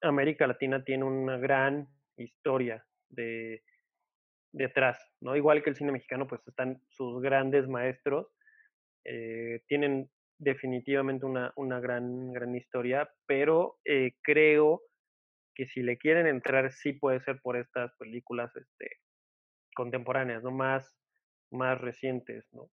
América 0.00 0.48
Latina 0.48 0.82
tiene 0.82 1.04
una 1.04 1.38
gran 1.38 1.86
historia 2.16 2.84
de 3.08 3.62
detrás, 4.52 4.98
¿no? 5.20 5.36
Igual 5.36 5.62
que 5.62 5.70
el 5.70 5.76
cine 5.76 5.92
mexicano, 5.92 6.26
pues 6.26 6.40
están 6.46 6.80
sus 6.88 7.20
grandes 7.20 7.68
maestros, 7.68 8.28
eh, 9.04 9.62
tienen 9.66 10.10
definitivamente 10.38 11.26
una, 11.26 11.52
una 11.56 11.80
gran, 11.80 12.32
gran 12.32 12.54
historia, 12.54 13.10
pero 13.26 13.78
eh, 13.84 14.12
creo 14.22 14.82
que 15.54 15.66
si 15.66 15.82
le 15.82 15.98
quieren 15.98 16.26
entrar 16.26 16.72
sí 16.72 16.92
puede 16.92 17.20
ser 17.20 17.40
por 17.40 17.56
estas 17.56 17.94
películas 17.96 18.54
este, 18.54 19.00
contemporáneas, 19.74 20.42
¿no? 20.42 20.52
Más, 20.52 20.96
más 21.50 21.80
recientes, 21.80 22.46
¿no? 22.52 22.70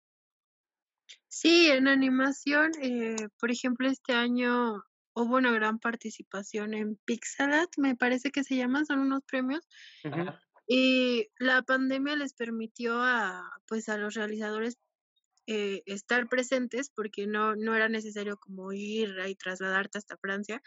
Sí, 1.29 1.71
en 1.71 1.89
animación, 1.89 2.73
eh, 2.83 3.17
por 3.41 3.51
ejemplo, 3.51 3.89
este 3.89 4.13
año 4.13 4.83
hubo 5.15 5.37
una 5.37 5.53
gran 5.53 5.79
participación 5.79 6.75
en 6.75 6.97
Pixelat, 7.05 7.69
me 7.77 7.97
parece 7.97 8.31
que 8.31 8.45
se 8.45 8.57
llama, 8.57 8.85
son 8.85 9.01
unos 9.01 9.23
premios. 9.25 9.67
Y 10.67 11.29
la 11.39 11.63
pandemia 11.63 12.17
les 12.17 12.35
permitió 12.35 13.01
a, 13.01 13.51
pues, 13.67 13.89
a 13.89 13.99
los 13.99 14.15
realizadores 14.15 14.79
eh, 15.47 15.83
estar 15.87 16.27
presentes 16.29 16.91
porque 16.91 17.27
no, 17.27 17.55
no 17.55 17.75
era 17.75 17.89
necesario 17.89 18.39
como 18.39 18.73
ir 18.73 19.15
y 19.29 19.35
trasladarte 19.35 19.99
hasta 19.99 20.17
Francia. 20.17 20.63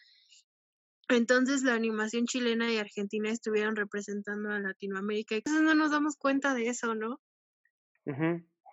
Entonces 1.09 1.63
la 1.63 1.73
animación 1.73 2.25
chilena 2.25 2.71
y 2.71 2.77
argentina 2.77 3.31
estuvieron 3.31 3.75
representando 3.75 4.51
a 4.51 4.59
Latinoamérica. 4.59 5.35
Entonces 5.35 5.63
no 5.63 5.73
nos 5.73 5.91
damos 5.91 6.15
cuenta 6.17 6.53
de 6.53 6.67
eso, 6.67 6.93
¿no? 6.93 7.19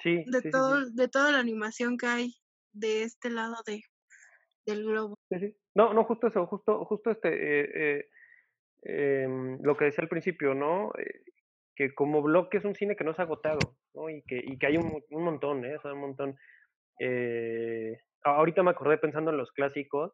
Sí. 0.03 0.25
De 0.27 0.51
todo, 0.51 0.91
de 0.91 1.09
toda 1.09 1.33
la 1.33 1.39
animación 1.39 1.97
que 1.97 2.07
hay 2.07 2.35
de 2.72 3.05
este 3.05 3.31
lado 3.31 3.57
de 3.66 3.83
del 4.66 4.85
globo. 4.85 5.18
No, 5.75 5.93
no, 5.93 6.05
justo 6.05 6.27
eso, 6.29 6.47
justo, 6.47 6.85
justo 6.87 7.11
este, 7.11 7.29
eh, 7.29 7.70
eh, 7.75 8.09
em, 8.85 9.59
lo 9.62 9.76
que 9.76 9.87
decía 9.87 10.03
al 10.03 10.09
principio, 10.09 10.55
¿no? 10.55 10.93
Eh, 10.99 11.22
que 11.76 11.95
como 11.95 12.22
bloque 12.22 12.59
es 12.59 12.64
un 12.64 12.74
cine 12.74 12.97
que 12.97 13.05
no 13.05 13.12
ha 13.16 13.22
agotado, 13.22 13.76
¿no? 13.95 14.09
Y 14.09 14.22
que, 14.22 14.66
hay 14.66 14.76
un, 14.76 15.03
montón, 15.11 15.64
¿eh? 15.64 15.76
O 15.82 15.93
un 15.93 16.01
montón. 16.01 16.37
ahorita 18.22 18.62
me 18.62 18.70
acordé 18.70 18.99
pensando 18.99 19.30
en 19.30 19.39
los 19.39 19.51
clásicos, 19.53 20.12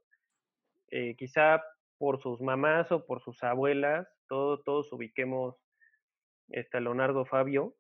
quizá 1.19 1.63
por 1.99 2.21
sus 2.23 2.41
mamás 2.41 2.91
o 2.93 3.05
por 3.07 3.23
sus 3.23 3.43
abuelas, 3.43 4.09
todo, 4.27 4.63
todos 4.63 4.91
ubiquemos 4.93 5.57
este 6.49 6.81
Leonardo 6.81 7.27
Fabio 7.27 7.75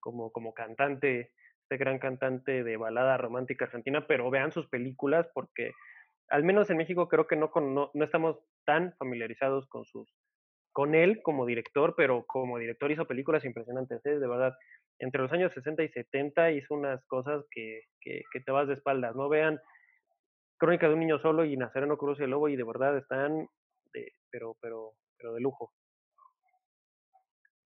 como, 0.00 0.30
como 0.32 0.54
cantante, 0.54 1.32
este 1.62 1.76
gran 1.76 1.98
cantante 1.98 2.64
de 2.64 2.76
balada 2.76 3.16
romántica 3.16 3.66
argentina, 3.66 4.06
pero 4.06 4.30
vean 4.30 4.52
sus 4.52 4.68
películas 4.68 5.28
porque 5.34 5.72
al 6.30 6.44
menos 6.44 6.70
en 6.70 6.76
México 6.76 7.08
creo 7.08 7.26
que 7.26 7.36
no, 7.36 7.50
no, 7.54 7.90
no 7.92 8.04
estamos 8.04 8.38
tan 8.64 8.94
familiarizados 8.98 9.66
con 9.68 9.84
sus 9.84 10.08
con 10.78 10.94
él 10.94 11.22
como 11.22 11.44
director, 11.44 11.94
pero 11.96 12.24
como 12.24 12.56
director 12.56 12.92
hizo 12.92 13.04
películas 13.04 13.44
impresionantes, 13.44 14.00
¿eh? 14.06 14.18
de 14.18 14.28
verdad. 14.28 14.56
Entre 15.00 15.20
los 15.20 15.32
años 15.32 15.52
60 15.52 15.82
y 15.82 15.88
70 15.88 16.52
hizo 16.52 16.72
unas 16.74 17.04
cosas 17.06 17.44
que, 17.50 17.82
que, 18.00 18.22
te 18.44 18.52
vas 18.52 18.68
de 18.68 18.74
espaldas, 18.74 19.16
¿no? 19.16 19.28
Vean 19.28 19.58
Crónica 20.56 20.86
de 20.86 20.94
un 20.94 21.00
niño 21.00 21.18
solo 21.18 21.44
y 21.44 21.56
Nazareno 21.56 21.96
Cruz 21.96 22.20
y 22.20 22.22
el 22.22 22.30
Lobo 22.30 22.48
y 22.48 22.54
de 22.54 22.62
verdad 22.62 22.96
están, 22.96 23.48
de, 23.92 24.12
pero, 24.30 24.56
pero, 24.60 24.92
pero 25.16 25.34
de 25.34 25.40
lujo. 25.40 25.72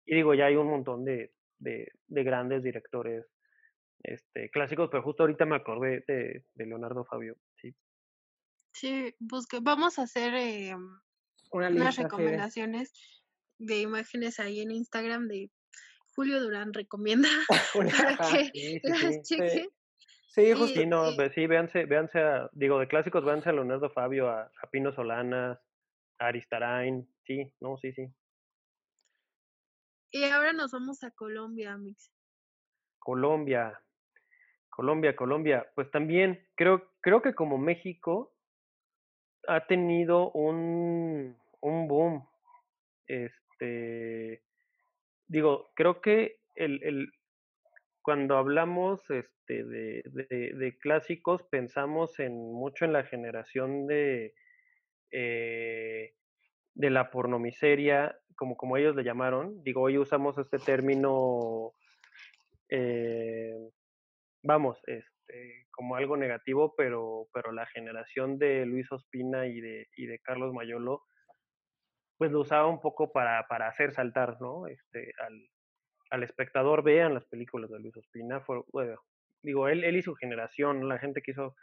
Y 0.07 0.15
digo, 0.15 0.33
ya 0.33 0.47
hay 0.47 0.57
un 0.57 0.69
montón 0.69 1.05
de, 1.05 1.33
de, 1.59 1.89
de 2.07 2.25
grandes 2.25 2.63
directores 2.63 3.27
este, 4.03 4.49
clásicos, 4.49 4.89
pero 4.91 5.03
justo 5.03 5.23
ahorita 5.23 5.45
me 5.45 5.57
acordé 5.57 6.03
de, 6.09 6.45
de 6.55 6.67
Leonardo 6.67 7.05
Fabio, 7.05 7.37
sí. 8.73 8.89
Sí, 8.89 9.15
busque, 9.19 9.59
vamos 9.61 9.99
a 9.99 10.03
hacer 10.03 10.35
eh, 10.35 10.75
Una 11.51 11.69
unas 11.69 11.97
recomendaciones 11.97 12.93
de 13.59 13.81
imágenes 13.81 14.41
ahí 14.41 14.61
en 14.61 14.71
Instagram 14.71 15.29
de 15.29 15.51
Julio 16.15 16.41
Durán 16.41 16.73
recomienda 16.73 17.29
para 17.75 18.17
que 18.17 18.51
sí, 18.53 18.81
sí, 18.81 18.81
las 18.85 19.23
chequen. 19.23 19.69
Sí, 20.29 20.53
justo. 20.53 20.81
Sí, 20.81 20.87
no, 20.87 21.11
sí, 21.35 21.47
véanse, 21.47 21.85
véanse 21.85 22.19
a, 22.19 22.49
digo, 22.53 22.79
de 22.79 22.89
clásicos, 22.89 23.23
véanse 23.23 23.51
a 23.51 23.53
Leonardo 23.53 23.91
Fabio, 23.91 24.31
a, 24.31 24.45
a 24.45 24.71
Pino 24.71 24.91
Solanas, 24.95 25.59
a 26.19 26.27
Aristarain, 26.27 27.07
sí, 27.27 27.53
no, 27.61 27.77
sí, 27.77 27.93
sí. 27.93 28.09
Y 30.11 30.25
ahora 30.25 30.55
nos 30.55 30.73
vamos 30.73 31.03
a 31.05 31.11
Colombia, 31.11 31.77
Mix. 31.77 32.11
Colombia, 32.99 33.79
Colombia, 34.71 35.15
Colombia, 35.15 35.71
pues 35.75 35.91
también 35.91 36.49
creo, 36.55 36.91
creo 37.01 37.21
que 37.21 37.35
como 37.35 37.59
México 37.59 38.35
ha 39.49 39.67
tenido 39.67 40.31
un, 40.33 41.37
un 41.61 41.89
boom, 41.89 42.29
este, 43.07 44.43
digo, 45.27 45.71
creo 45.75 46.01
que 46.01 46.41
el, 46.55 46.83
el, 46.83 47.13
cuando 48.03 48.37
hablamos 48.37 49.01
este, 49.11 49.65
de, 49.65 50.03
de, 50.05 50.79
clásicos, 50.79 51.43
pensamos 51.45 52.19
en 52.19 52.53
mucho 52.53 52.85
en 52.85 52.93
la 52.93 53.05
generación 53.05 53.87
de, 53.87 54.35
eh, 55.11 56.15
de 56.75 56.91
la 56.91 57.11
pornomiseria, 57.11 58.19
como, 58.37 58.57
como 58.57 58.77
ellos 58.77 58.97
le 58.97 59.05
llamaron. 59.05 59.63
Digo, 59.63 59.83
hoy 59.83 59.99
usamos 59.99 60.39
este 60.39 60.59
término, 60.59 61.73
eh, 62.69 63.71
vamos, 64.43 64.83
este, 64.87 65.62
como 65.73 65.97
algo 65.97 66.17
negativo, 66.17 66.75
pero, 66.77 67.27
pero 67.33 67.53
la 67.53 67.67
generación 67.67 68.39
de 68.39 68.65
Luis 68.67 68.91
Ospina 68.93 69.47
y 69.47 69.61
de, 69.61 69.89
y 69.97 70.07
de 70.07 70.19
Carlos 70.21 70.53
Mayolo, 70.53 71.03
pues 72.19 72.31
lo 72.31 72.41
usaba 72.41 72.67
un 72.69 72.81
poco 72.81 73.13
para, 73.13 73.47
para 73.49 73.69
hacer 73.69 73.93
saltar, 73.93 74.41
¿no? 74.41 74.67
Este, 74.69 75.13
al, 75.19 75.49
al 76.11 76.23
espectador 76.23 76.83
vean 76.85 77.15
las 77.15 77.27
películas 77.27 77.71
de 77.71 77.81
Luis 77.81 77.97
Ospina. 77.97 78.41
Fue, 78.41 78.63
bueno, 78.73 79.01
digo, 79.43 79.69
él, 79.69 79.83
él 79.83 79.97
y 79.97 80.03
su 80.03 80.15
generación, 80.15 80.89
la 80.89 80.99
gente 80.99 81.23
que 81.23 81.33
hizo 81.33 81.57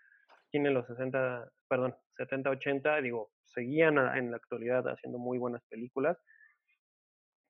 tiene 0.49 0.71
los 0.71 0.87
60, 0.87 1.47
perdón, 1.67 1.95
70, 2.17 2.49
80, 2.49 3.01
digo, 3.01 3.31
seguían 3.45 3.97
en 4.17 4.31
la 4.31 4.37
actualidad 4.37 4.87
haciendo 4.87 5.19
muy 5.19 5.37
buenas 5.37 5.63
películas. 5.65 6.17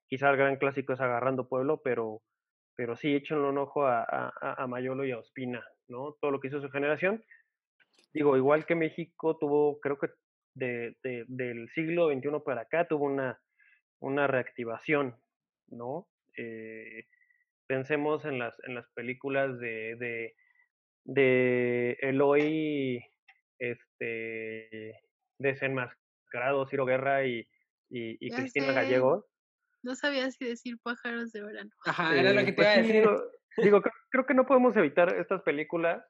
Quizá 0.08 0.30
el 0.30 0.38
gran 0.38 0.58
clásico 0.58 0.94
es 0.94 1.02
Agarrando 1.02 1.48
Pueblo, 1.48 1.82
pero, 1.84 2.22
pero 2.80 2.96
sí, 2.96 3.14
échenle 3.14 3.50
un 3.50 3.58
ojo 3.58 3.86
a, 3.86 4.06
a, 4.08 4.64
a 4.64 4.66
Mayolo 4.66 5.04
y 5.04 5.12
a 5.12 5.18
Ospina, 5.18 5.62
¿no? 5.90 6.16
Todo 6.22 6.32
lo 6.32 6.40
que 6.40 6.48
hizo 6.48 6.62
su 6.62 6.70
generación. 6.70 7.22
digo, 8.14 8.38
igual 8.38 8.66
que 8.66 8.74
México 8.74 9.38
tuvo, 9.38 9.82
creo 9.82 10.00
que 10.00 10.08
de, 10.56 10.96
del 11.04 11.68
siglo 11.72 12.08
XXI 12.08 12.30
para 12.46 12.62
acá 12.62 12.88
tuvo 12.88 13.04
una, 13.04 13.38
una 14.00 14.28
reactivación, 14.28 15.18
¿no? 15.68 16.08
Eh, 16.38 17.04
pensemos 17.68 18.24
en 18.24 18.40
las, 18.40 18.56
en 18.64 18.76
las 18.76 18.88
películas 18.94 19.60
de, 19.60 19.98
de, 19.98 20.36
de 21.04 21.98
Eloy, 22.00 23.04
este, 23.60 25.02
desenmascarado, 25.38 26.66
Ciro 26.68 26.86
Guerra 26.86 27.26
y, 27.26 27.46
y, 27.90 28.30
Cristina 28.30 28.72
Gallegos. 28.72 29.26
No 29.84 29.96
sabía 29.96 30.30
si 30.32 30.46
decir 30.46 30.78
pájaros 30.84 31.32
de 31.32 31.44
verano. 31.44 31.72
Ajá, 31.86 32.18
era 32.18 32.34
lo 32.34 32.40
que 32.42 32.52
te 32.52 32.54
pues 32.54 32.68
iba 32.68 32.74
a 32.74 32.78
decir. 32.78 33.10
Digo, 33.58 33.82
creo, 34.10 34.26
que 34.26 34.34
no 34.34 34.46
podemos 34.46 34.76
evitar 34.78 35.16
estas 35.18 35.42
películas, 35.42 36.04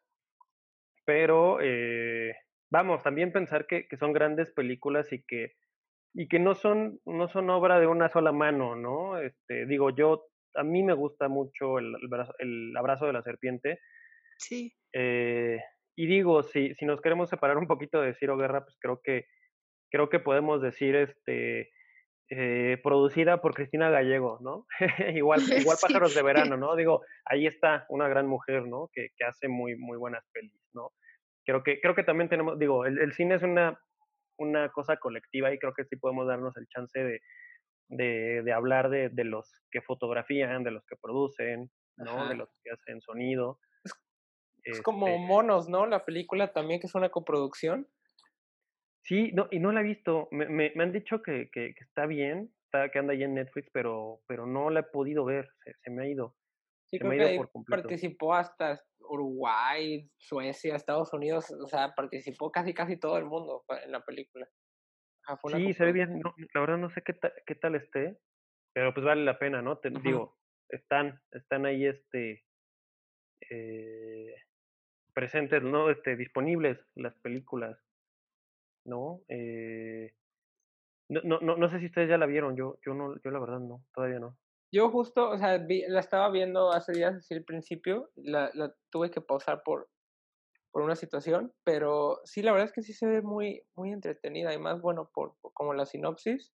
pero 1.05 1.59
eh, 1.61 2.33
vamos, 2.71 3.01
también 3.03 3.31
pensar 3.31 3.65
que, 3.65 3.87
que, 3.87 3.97
son 3.97 4.13
grandes 4.13 4.51
películas 4.51 5.11
y 5.11 5.23
que, 5.25 5.53
y 6.13 6.27
que 6.27 6.39
no 6.39 6.55
son, 6.55 6.99
no 7.05 7.27
son 7.29 7.49
obra 7.49 7.79
de 7.79 7.87
una 7.87 8.09
sola 8.09 8.31
mano, 8.31 8.75
¿no? 8.75 9.19
Este, 9.19 9.65
digo, 9.65 9.89
yo, 9.95 10.27
a 10.55 10.63
mí 10.63 10.83
me 10.83 10.93
gusta 10.93 11.27
mucho 11.27 11.79
el, 11.79 11.95
el, 12.39 12.77
abrazo 12.77 13.05
de 13.05 13.13
la 13.13 13.23
serpiente. 13.23 13.79
Sí. 14.37 14.73
Eh, 14.93 15.59
y 15.95 16.07
digo, 16.07 16.43
si, 16.43 16.73
si 16.75 16.85
nos 16.85 17.01
queremos 17.01 17.29
separar 17.29 17.57
un 17.57 17.67
poquito 17.67 18.01
de 18.01 18.13
Ciro 18.15 18.37
Guerra, 18.37 18.63
pues 18.63 18.77
creo 18.79 19.01
que, 19.03 19.25
creo 19.91 20.09
que 20.09 20.19
podemos 20.19 20.61
decir, 20.61 20.95
este, 20.95 21.71
eh, 22.31 22.77
producida 22.83 23.41
por 23.41 23.55
Cristina 23.55 23.89
Gallego, 23.89 24.37
¿no? 24.41 24.67
igual 25.15 25.41
igual 25.67 25.77
Pájaros 25.81 26.13
de 26.13 26.21
Verano, 26.21 26.57
¿no? 26.57 26.75
Digo, 26.75 27.01
ahí 27.25 27.47
está 27.47 27.85
una 27.89 28.07
gran 28.07 28.27
mujer, 28.27 28.67
¿no? 28.67 28.89
Que, 28.93 29.09
que 29.17 29.25
hace 29.25 29.47
muy, 29.47 29.75
muy 29.75 29.97
buenas 29.97 30.23
pelis, 30.31 30.69
¿no? 30.73 30.91
Creo 31.45 31.63
que, 31.63 31.81
creo 31.81 31.95
que 31.95 32.03
también 32.03 32.29
tenemos, 32.29 32.59
digo, 32.59 32.85
el, 32.85 32.99
el, 32.99 33.13
cine 33.13 33.35
es 33.35 33.43
una, 33.43 33.79
una 34.37 34.69
cosa 34.69 34.97
colectiva 34.97 35.51
y 35.51 35.57
creo 35.57 35.73
que 35.73 35.85
sí 35.85 35.95
podemos 35.95 36.27
darnos 36.27 36.55
el 36.57 36.67
chance 36.67 36.99
de, 36.99 37.21
de, 37.87 38.43
de 38.43 38.53
hablar 38.53 38.89
de, 38.89 39.09
de, 39.09 39.23
los 39.23 39.63
que 39.71 39.81
fotografían, 39.81 40.63
de 40.63 40.71
los 40.71 40.85
que 40.85 40.95
producen, 41.01 41.71
¿no? 41.97 42.29
De 42.29 42.35
los 42.35 42.49
que 42.63 42.71
hacen 42.71 43.01
sonido. 43.01 43.59
Es, 44.63 44.81
como 44.81 45.07
este 45.07 45.19
Monos, 45.19 45.67
¿no? 45.67 45.87
La 45.87 46.05
película 46.05 46.53
también 46.53 46.79
que 46.79 46.87
es 46.87 46.95
una 46.95 47.09
coproducción. 47.09 47.87
Sí, 49.09 49.31
no, 49.33 49.47
y 49.49 49.59
no 49.59 49.71
la 49.71 49.81
he 49.81 49.83
visto. 49.83 50.27
Me, 50.29 50.47
me, 50.47 50.71
me 50.75 50.83
han 50.83 50.91
dicho 50.91 51.23
que, 51.23 51.49
que, 51.49 51.73
que, 51.73 51.83
está 51.83 52.05
bien, 52.05 52.53
está, 52.65 52.89
que 52.89 52.99
anda 52.99 53.13
ahí 53.13 53.23
en 53.23 53.33
Netflix, 53.33 53.67
pero, 53.73 54.21
pero 54.27 54.45
no 54.45 54.69
la 54.69 54.81
he 54.81 54.83
podido 54.83 55.25
ver, 55.25 55.49
se, 55.63 55.73
se 55.81 55.89
me 55.89 56.03
ha 56.03 56.07
ido. 56.07 56.35
Sí, 56.91 56.97
se 56.97 56.99
creo 56.99 57.09
me 57.09 57.23
ha 57.23 57.33
ido 57.33 57.49
por 57.51 57.65
participó 57.65 58.35
hasta 58.35 58.79
Uruguay, 58.99 60.07
Suecia, 60.15 60.75
Estados 60.75 61.11
Unidos, 61.11 61.49
o 61.49 61.65
sea, 61.65 61.95
participó 61.95 62.51
casi 62.51 62.75
casi 62.75 62.97
todo 62.97 63.17
el 63.17 63.25
mundo 63.25 63.65
en 63.83 63.91
la 63.91 64.05
película. 64.05 64.47
sí, 65.55 65.73
se 65.73 65.85
ve 65.85 65.91
bien, 65.91 66.19
no, 66.19 66.35
la 66.53 66.61
verdad 66.61 66.77
no 66.77 66.91
sé 66.91 67.01
qué, 67.01 67.17
qué 67.47 67.55
tal 67.55 67.73
esté, 67.73 68.19
pero 68.73 68.93
pues 68.93 69.03
vale 69.03 69.23
la 69.23 69.39
pena, 69.39 69.63
¿no? 69.63 69.79
Te 69.79 69.89
digo, 69.89 70.37
están, 70.69 71.19
están 71.31 71.65
ahí 71.65 71.87
este 71.87 72.45
eh, 73.49 74.35
presentes, 75.15 75.63
¿no? 75.63 75.89
Este, 75.89 76.15
disponibles 76.15 76.77
las 76.93 77.15
películas. 77.15 77.75
¿No? 78.89 79.21
Eh, 79.29 80.11
no, 81.09 81.39
no, 81.39 81.55
no 81.55 81.69
sé 81.69 81.79
si 81.79 81.85
ustedes 81.87 82.09
ya 82.09 82.17
la 82.17 82.25
vieron, 82.25 82.55
yo, 82.55 82.77
yo 82.85 82.93
no, 82.93 83.15
yo 83.23 83.31
la 83.31 83.39
verdad 83.39 83.59
no, 83.59 83.83
todavía 83.93 84.19
no. 84.19 84.37
Yo 84.71 84.91
justo, 84.91 85.29
o 85.29 85.37
sea, 85.37 85.57
la 85.57 85.99
estaba 85.99 86.29
viendo 86.29 86.71
hace 86.71 86.91
días, 86.91 87.15
así 87.15 87.33
al 87.33 87.43
principio, 87.43 88.11
la, 88.15 88.51
la 88.53 88.75
tuve 88.91 89.09
que 89.09 89.21
pausar 89.21 89.63
por, 89.63 89.89
por 90.71 90.83
una 90.83 90.95
situación, 90.95 91.51
pero 91.63 92.19
sí, 92.25 92.43
la 92.43 92.51
verdad 92.51 92.67
es 92.67 92.73
que 92.73 92.83
sí 92.83 92.93
se 92.93 93.07
ve 93.07 93.21
muy, 93.21 93.63
muy 93.75 93.91
entretenida 93.91 94.53
y 94.53 94.59
más, 94.59 94.79
bueno, 94.81 95.09
por, 95.13 95.35
como 95.53 95.73
la 95.73 95.87
sinopsis. 95.87 96.53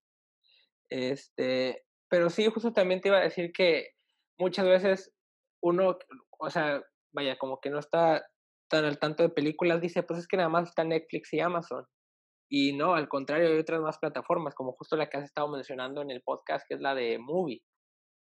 Este, 0.90 1.84
pero 2.10 2.30
sí, 2.30 2.46
justo 2.46 2.72
también 2.72 3.02
te 3.02 3.10
iba 3.10 3.18
a 3.18 3.24
decir 3.24 3.52
que 3.52 3.90
muchas 4.38 4.66
veces 4.66 5.14
uno, 5.62 5.98
o 6.40 6.50
sea, 6.50 6.82
vaya, 7.14 7.38
como 7.38 7.60
que 7.60 7.70
no 7.70 7.80
está 7.80 8.26
tan 8.70 8.86
al 8.86 9.00
tanto 9.00 9.24
de 9.24 9.30
películas, 9.30 9.82
dice, 9.82 10.04
pues 10.04 10.20
es 10.20 10.28
que 10.28 10.38
nada 10.38 10.50
más 10.50 10.70
está 10.70 10.84
Netflix 10.84 11.34
y 11.34 11.40
Amazon. 11.40 11.86
Y 12.50 12.74
no, 12.74 12.94
al 12.94 13.08
contrario, 13.08 13.48
hay 13.48 13.58
otras 13.58 13.82
más 13.82 13.98
plataformas, 13.98 14.54
como 14.54 14.74
justo 14.74 14.96
la 14.96 15.10
que 15.10 15.18
has 15.18 15.24
estado 15.24 15.50
mencionando 15.50 16.02
en 16.02 16.12
el 16.12 16.22
podcast, 16.22 16.66
que 16.68 16.76
es 16.76 16.82
la 16.82 16.94
de 16.94 17.18
Movie. 17.18 17.62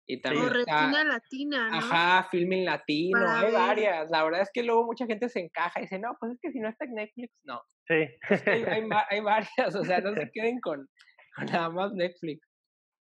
Y 0.07 0.22
también 0.22 0.53
Retina 0.53 1.03
Latina, 1.03 1.70
¿no? 1.70 1.78
Ajá, 1.78 2.28
Filming 2.30 2.66
Latino, 2.66 3.28
hay 3.28 3.51
varias. 3.51 4.09
La 4.11 4.24
verdad 4.24 4.41
es 4.41 4.51
que 4.53 4.61
luego 4.61 4.86
mucha 4.86 5.07
gente 5.07 5.30
se 5.30 5.39
encaja 5.39 5.80
y 5.80 5.84
dice, 5.84 5.97
no, 5.97 6.16
pues 6.20 6.34
es 6.34 6.39
que 6.39 6.51
si 6.51 6.59
no 6.59 6.70
está 6.70 6.86
en 6.86 6.93
Netflix, 6.93 7.34
no. 7.43 7.61
Sí. 7.88 8.07
hay, 8.45 8.63
hay, 9.09 9.22
varias, 9.22 9.76
o 9.76 9.84
sea, 9.84 10.01
no 10.01 10.13
se 10.13 10.30
queden 10.34 10.59
con, 10.59 10.88
con, 11.36 11.45
nada 11.47 11.70
más 11.70 11.91
Netflix. 11.93 12.47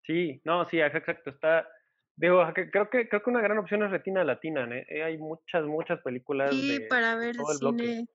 Sí, 0.04 0.40
no, 0.44 0.68
sí, 0.68 0.80
exacto, 0.80 1.30
está... 1.30 1.68
Digo, 2.16 2.42
creo 2.52 2.90
que 2.90 3.09
creo 3.09 3.22
que 3.22 3.30
una 3.30 3.40
gran 3.40 3.59
opción 3.59 3.84
es 3.84 3.92
Retina 3.92 4.24
Latina, 4.24 4.68
¿eh? 4.74 5.04
hay 5.04 5.18
muchas, 5.18 5.64
muchas 5.66 6.00
películas 6.02 6.50
sí, 6.50 6.80
para 6.90 7.14
ver 7.14 7.36
cine. 7.36 8.06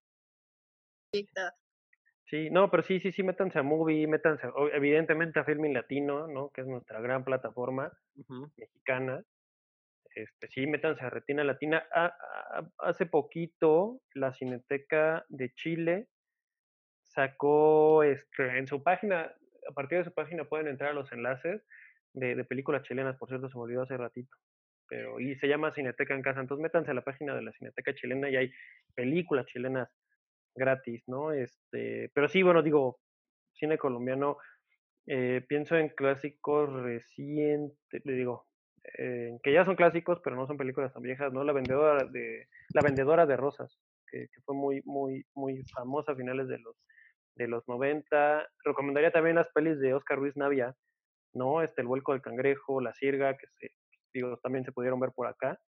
Sí, 2.34 2.50
no, 2.50 2.72
pero 2.72 2.82
sí, 2.82 3.00
sí, 3.00 3.12
sí, 3.12 3.22
métanse 3.22 3.60
a 3.60 3.62
Movie, 3.62 4.08
métanse 4.08 4.48
evidentemente 4.74 5.40
a 5.40 5.44
Filming 5.44 5.76
Latino, 5.76 6.26
¿no? 6.26 6.50
Que 6.50 6.62
es 6.62 6.68
nuestra 6.68 7.00
gran 7.00 7.24
plataforma 7.24 7.92
mexicana. 8.58 9.24
Este, 10.16 10.48
sí, 10.48 10.66
métanse 10.66 11.06
a 11.06 11.12
Retina 11.12 11.44
Latina. 11.44 11.88
hace 12.80 13.06
poquito 13.06 14.02
la 14.16 14.34
Cineteca 14.34 15.28
de 15.30 15.54
Chile 15.54 16.08
sacó 17.04 18.02
este, 18.02 18.58
en 18.58 18.66
su 18.66 18.82
página, 18.82 19.32
a 19.70 19.74
partir 19.76 20.00
de 20.00 20.06
su 20.06 20.12
página 20.12 20.46
pueden 20.46 20.70
entrar 20.70 20.90
a 20.90 20.96
los 20.96 21.12
enlaces 21.12 21.62
de, 22.14 22.34
de 22.34 22.44
películas 22.46 22.82
chilenas, 22.82 23.16
por 23.16 23.30
cierto, 23.30 23.48
se 23.48 23.56
me 23.56 23.66
olvidó 23.66 23.84
hace 23.84 23.96
ratito. 23.96 24.36
Pero, 24.90 25.20
y 25.20 25.36
se 25.36 25.48
llama 25.48 25.72
Cineteca 25.72 26.16
en 26.16 26.24
Casa. 26.24 26.42
Entonces 26.42 26.64
métanse 26.64 26.90
a 26.90 26.96
la 26.96 27.04
página 27.04 27.36
de 27.36 27.44
la 27.44 27.52
Cineteca 27.52 27.94
chilena 27.94 28.28
y 28.32 28.38
hay 28.38 28.52
películas 28.96 29.46
chilenas 29.46 29.88
gratis, 30.56 31.04
¿no? 31.08 31.32
Este, 31.32 32.12
pero 32.14 32.28
sí, 32.28 32.44
bueno, 32.44 32.62
digo, 32.62 33.00
cine 33.54 33.78
colombiano, 33.78 34.38
eh, 35.08 35.44
pienso 35.48 35.76
en 35.76 35.90
clásicos 35.90 36.72
recientes, 36.72 38.06
le 38.06 38.14
digo, 38.14 38.46
que 39.44 39.54
ya 39.54 39.66
son 39.66 39.76
clásicos, 39.76 40.20
pero 40.24 40.36
no 40.36 40.46
son 40.46 40.58
películas 40.58 40.94
tan 40.94 41.04
viejas, 41.04 41.32
¿no? 41.32 41.44
La 41.44 41.54
vendedora 41.54 42.04
de, 42.06 42.48
la 42.74 42.82
vendedora 42.82 43.26
de 43.26 43.38
rosas, 43.38 43.80
que, 44.08 44.28
fue 44.46 44.56
muy, 44.56 44.82
muy, 44.86 45.26
muy 45.36 45.64
famosa 45.74 46.12
a 46.12 46.16
finales 46.16 46.48
de 46.48 46.60
los, 46.60 46.76
de 47.36 47.48
los 47.48 47.68
90. 47.68 48.48
Recomendaría 48.66 49.12
también 49.12 49.38
las 49.38 49.50
pelis 49.54 49.80
de 49.80 49.94
Oscar 49.94 50.20
Ruiz 50.20 50.36
Navia, 50.36 50.76
¿no? 51.34 51.62
Este, 51.62 51.82
El 51.82 51.88
vuelco 51.88 52.12
del 52.12 52.22
cangrejo, 52.22 52.82
La 52.82 52.94
sirga, 52.94 53.36
que 53.38 53.48
se, 53.60 53.72
digo, 54.14 54.38
también 54.38 54.66
se 54.66 54.72
pudieron 54.72 55.00
ver 55.00 55.12
por 55.16 55.28
acá, 55.28 55.60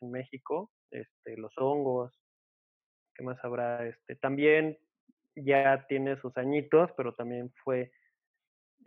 en 0.00 0.10
México, 0.10 0.70
este, 0.90 1.36
Los 1.36 1.52
hongos, 1.58 2.21
¿Qué 3.14 3.22
más 3.22 3.42
habrá? 3.44 3.86
Este, 3.86 4.16
también 4.16 4.78
ya 5.34 5.86
tiene 5.88 6.16
sus 6.16 6.36
añitos, 6.36 6.90
pero 6.96 7.14
también 7.14 7.52
fue 7.64 7.90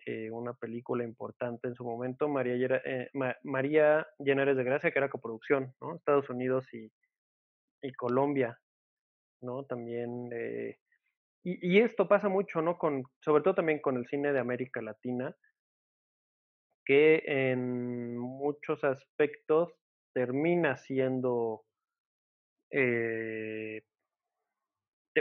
eh, 0.06 0.30
una 0.30 0.54
película 0.54 1.04
importante 1.04 1.68
en 1.68 1.76
su 1.76 1.84
momento, 1.84 2.28
María, 2.28 2.82
eh, 2.86 3.10
María 3.44 4.06
Llenares 4.20 4.58
de 4.58 4.64
Gracia, 4.64 4.92
que 4.92 5.00
era 5.00 5.10
coproducción, 5.10 5.74
¿no? 5.82 5.96
Estados 5.96 6.30
Unidos 6.30 6.72
y, 6.74 6.92
y 7.82 7.92
Colombia, 7.94 8.60
¿no? 9.42 9.64
También, 9.66 10.30
eh, 10.34 10.78
y, 11.44 11.76
y, 11.76 11.80
esto 11.80 12.08
pasa 12.08 12.30
mucho, 12.30 12.62
¿no? 12.62 12.78
Con, 12.78 13.04
sobre 13.22 13.44
todo 13.44 13.56
también 13.56 13.80
con 13.80 13.98
el 13.98 14.08
cine 14.08 14.34
de 14.34 14.40
América 14.40 14.82
Latina, 14.82 15.36
que 16.86 17.24
en 17.26 18.18
muchos 18.18 18.84
aspectos 18.84 19.74
termina 20.14 20.78
siendo 20.78 21.64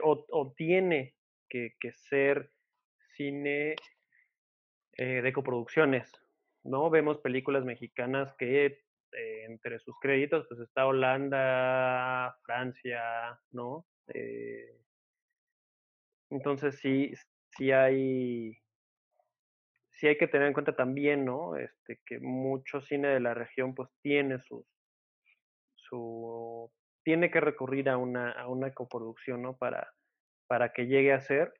o, 0.02 0.52
tiene 0.56 1.14
que, 1.48 1.72
ser 1.92 2.50
cine 3.16 3.76
eh, 4.96 5.22
de 5.22 5.32
coproducciones, 5.32 6.10
¿no? 6.64 6.90
Vemos 6.90 7.18
películas 7.18 7.64
mexicanas 7.64 8.34
que 8.36 8.66
eh, 8.66 9.44
entre 9.46 9.78
sus 9.78 9.94
créditos 10.00 10.46
pues 10.48 10.60
está 10.60 10.86
Holanda, 10.86 12.36
Francia, 12.44 13.40
¿no? 13.52 13.86
Eh, 14.08 14.76
entonces 16.30 16.78
sí, 16.80 17.12
sí 17.56 17.70
hay, 17.70 18.58
sí 19.92 20.08
hay 20.08 20.18
que 20.18 20.26
tener 20.26 20.48
en 20.48 20.52
cuenta 20.52 20.74
también, 20.74 21.24
¿no? 21.24 21.56
Este, 21.56 22.00
que 22.04 22.18
mucho 22.18 22.80
cine 22.80 23.08
de 23.08 23.20
la 23.20 23.34
región 23.34 23.74
pues 23.74 23.88
tiene 24.02 24.40
sus, 24.40 24.66
su 25.76 26.72
tiene 27.04 27.30
que 27.30 27.40
recurrir 27.40 27.88
a 27.88 27.96
una, 27.96 28.32
a 28.32 28.48
una 28.48 28.72
coproducción, 28.72 29.42
¿no? 29.42 29.56
Para, 29.56 29.92
para 30.48 30.72
que 30.72 30.86
llegue 30.86 31.12
a 31.12 31.20
ser. 31.20 31.54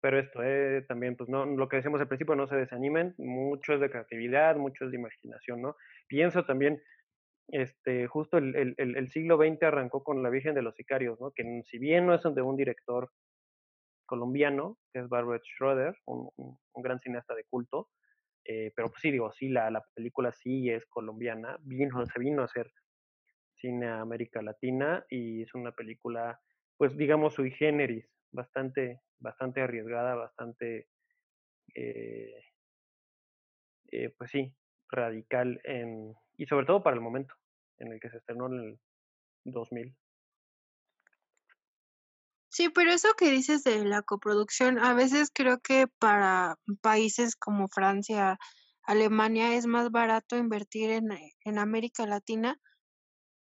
Pero 0.00 0.18
esto 0.18 0.42
eh, 0.42 0.84
también, 0.86 1.16
pues 1.16 1.30
no, 1.30 1.46
lo 1.46 1.68
que 1.68 1.76
decíamos 1.76 2.00
al 2.00 2.08
principio, 2.08 2.36
no 2.36 2.46
se 2.46 2.56
desanimen, 2.56 3.14
mucho 3.18 3.74
es 3.74 3.80
de 3.80 3.90
creatividad, 3.90 4.56
mucho 4.56 4.84
es 4.84 4.90
de 4.90 4.98
imaginación, 4.98 5.62
¿no? 5.62 5.76
Pienso 6.08 6.44
también 6.44 6.82
este, 7.48 8.06
justo 8.06 8.38
el, 8.38 8.74
el, 8.78 9.08
siglo 9.10 9.36
XX 9.36 9.62
arrancó 9.64 10.02
con 10.02 10.22
La 10.22 10.30
Virgen 10.30 10.54
de 10.54 10.62
los 10.62 10.74
Sicarios, 10.74 11.20
¿no? 11.20 11.30
que 11.32 11.62
si 11.64 11.78
bien 11.78 12.06
no 12.06 12.14
es 12.14 12.22
de 12.22 12.42
un 12.42 12.56
director 12.56 13.10
colombiano, 14.06 14.78
que 14.92 15.00
es 15.00 15.08
Barbara 15.08 15.40
Schroeder, 15.42 15.96
un, 16.06 16.30
gran 16.76 17.00
cineasta 17.00 17.34
de 17.34 17.44
culto, 17.44 17.88
eh, 18.44 18.72
pero 18.74 18.88
pues 18.90 19.00
sí, 19.00 19.10
digo, 19.10 19.30
sí, 19.32 19.48
la, 19.48 19.70
la 19.70 19.82
película 19.94 20.32
sí 20.32 20.70
es 20.70 20.84
colombiana, 20.86 21.58
vino, 21.60 22.04
se 22.16 22.18
vino 22.18 22.42
a 22.42 22.46
hacer 22.46 22.70
cine 23.64 23.86
a 23.86 24.00
América 24.00 24.42
Latina 24.42 25.06
y 25.08 25.42
es 25.42 25.54
una 25.54 25.72
película, 25.72 26.38
pues 26.76 26.94
digamos, 26.98 27.32
sui 27.34 27.50
generis, 27.50 28.06
bastante, 28.30 29.00
bastante 29.18 29.62
arriesgada, 29.62 30.14
bastante, 30.14 30.88
eh, 31.74 32.44
eh, 33.90 34.10
pues 34.18 34.30
sí, 34.30 34.52
radical 34.90 35.62
en, 35.64 36.14
y 36.36 36.44
sobre 36.44 36.66
todo 36.66 36.82
para 36.82 36.96
el 36.96 37.00
momento 37.00 37.34
en 37.78 37.92
el 37.92 38.00
que 38.00 38.10
se 38.10 38.18
estrenó 38.18 38.48
en 38.48 38.60
el 38.60 38.80
2000. 39.44 39.96
Sí, 42.50 42.68
pero 42.68 42.92
eso 42.92 43.14
que 43.16 43.30
dices 43.30 43.64
de 43.64 43.82
la 43.84 44.02
coproducción, 44.02 44.78
a 44.78 44.92
veces 44.92 45.30
creo 45.32 45.58
que 45.60 45.86
para 45.98 46.56
países 46.82 47.34
como 47.34 47.66
Francia, 47.68 48.36
Alemania 48.82 49.54
es 49.56 49.66
más 49.66 49.90
barato 49.90 50.36
invertir 50.36 50.90
en, 50.90 51.08
en 51.44 51.58
América 51.58 52.06
Latina 52.06 52.60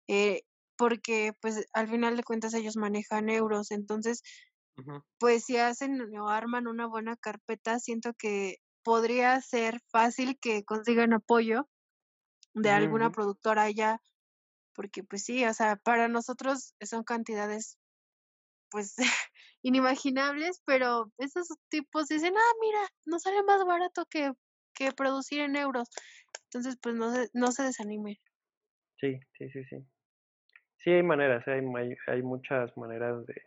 eh, 0.08 0.42
porque 0.76 1.32
pues 1.40 1.66
al 1.72 1.88
final 1.88 2.16
de 2.16 2.24
cuentas 2.24 2.54
ellos 2.54 2.76
manejan 2.76 3.28
euros, 3.30 3.70
entonces 3.70 4.22
pues 5.18 5.44
si 5.44 5.56
hacen 5.56 6.00
o 6.18 6.28
arman 6.28 6.66
una 6.68 6.86
buena 6.86 7.16
carpeta, 7.16 7.78
siento 7.78 8.12
que 8.14 8.56
podría 8.82 9.40
ser 9.40 9.80
fácil 9.90 10.38
que 10.40 10.64
consigan 10.64 11.12
apoyo 11.12 11.68
de 12.54 12.70
alguna 12.70 13.10
productora 13.10 13.64
allá, 13.64 14.00
porque 14.74 15.04
pues 15.04 15.24
sí, 15.24 15.44
o 15.46 15.54
sea, 15.54 15.76
para 15.76 16.08
nosotros 16.08 16.74
son 16.82 17.04
cantidades 17.04 17.78
pues 18.70 18.94
inimaginables, 19.62 20.62
pero 20.66 21.12
esos 21.18 21.48
tipos 21.68 22.08
dicen, 22.08 22.34
ah, 22.36 22.54
mira, 22.60 22.80
nos 23.04 23.22
sale 23.22 23.42
más 23.44 23.64
barato 23.64 24.06
que, 24.06 24.32
que 24.74 24.92
producir 24.92 25.40
en 25.40 25.56
euros. 25.56 25.88
Entonces, 26.44 26.76
pues 26.80 26.94
no 26.94 27.14
se, 27.14 27.28
no 27.34 27.52
se 27.52 27.64
desanimen. 27.64 28.16
Sí, 29.00 29.18
sí, 29.38 29.48
sí, 29.50 29.64
sí. 29.64 29.76
Sí, 30.86 30.92
hay 30.92 31.02
maneras, 31.02 31.42
hay, 31.48 31.64
hay, 32.06 32.22
muchas 32.22 32.76
maneras 32.76 33.26
de, 33.26 33.42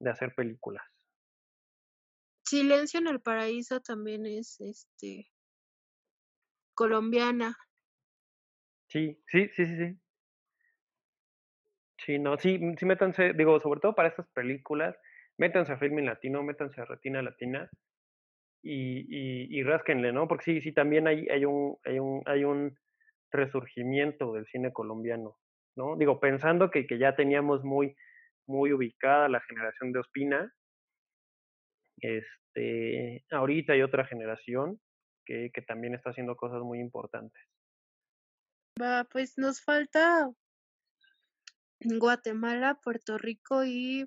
de 0.00 0.10
hacer 0.10 0.34
películas. 0.34 0.82
Silencio 2.42 3.00
en 3.00 3.08
el 3.08 3.20
Paraíso 3.20 3.80
también 3.82 4.24
es 4.24 4.58
este 4.58 5.30
colombiana. 6.72 7.54
Sí, 8.86 9.22
sí, 9.26 9.50
sí, 9.54 9.66
sí, 9.66 9.76
sí. 9.76 10.00
Sí, 12.06 12.18
no, 12.18 12.38
sí, 12.38 12.58
sí, 12.78 12.86
métanse, 12.86 13.34
digo, 13.34 13.60
sobre 13.60 13.80
todo 13.80 13.94
para 13.94 14.08
estas 14.08 14.26
películas, 14.28 14.96
métanse 15.36 15.72
a 15.72 15.76
Filming 15.76 16.06
Latino, 16.06 16.42
métanse 16.42 16.80
a 16.80 16.86
Retina 16.86 17.20
Latina 17.20 17.68
y, 18.62 19.00
y, 19.00 19.48
y 19.50 19.62
rásquenle, 19.64 20.14
¿no? 20.14 20.26
Porque 20.26 20.44
sí, 20.44 20.60
sí, 20.62 20.72
también 20.72 21.08
hay, 21.08 21.28
hay, 21.28 21.44
un, 21.44 21.76
hay, 21.84 21.98
un, 21.98 22.22
hay 22.24 22.44
un 22.44 22.78
resurgimiento 23.30 24.32
del 24.32 24.46
cine 24.46 24.72
colombiano, 24.72 25.36
¿no? 25.78 25.96
Digo, 25.96 26.18
pensando 26.18 26.70
que, 26.70 26.86
que 26.86 26.98
ya 26.98 27.14
teníamos 27.14 27.64
muy, 27.64 27.96
muy 28.46 28.72
ubicada 28.72 29.28
la 29.28 29.40
generación 29.40 29.92
de 29.92 30.00
Ospina, 30.00 30.52
este, 32.00 33.24
ahorita 33.30 33.72
hay 33.72 33.82
otra 33.82 34.04
generación 34.04 34.80
que, 35.24 35.50
que 35.54 35.62
también 35.62 35.94
está 35.94 36.10
haciendo 36.10 36.36
cosas 36.36 36.60
muy 36.62 36.80
importantes. 36.80 37.40
Va, 38.80 39.04
pues 39.04 39.38
nos 39.38 39.62
falta 39.62 40.28
Guatemala, 41.80 42.78
Puerto 42.82 43.16
Rico 43.16 43.64
y 43.64 44.04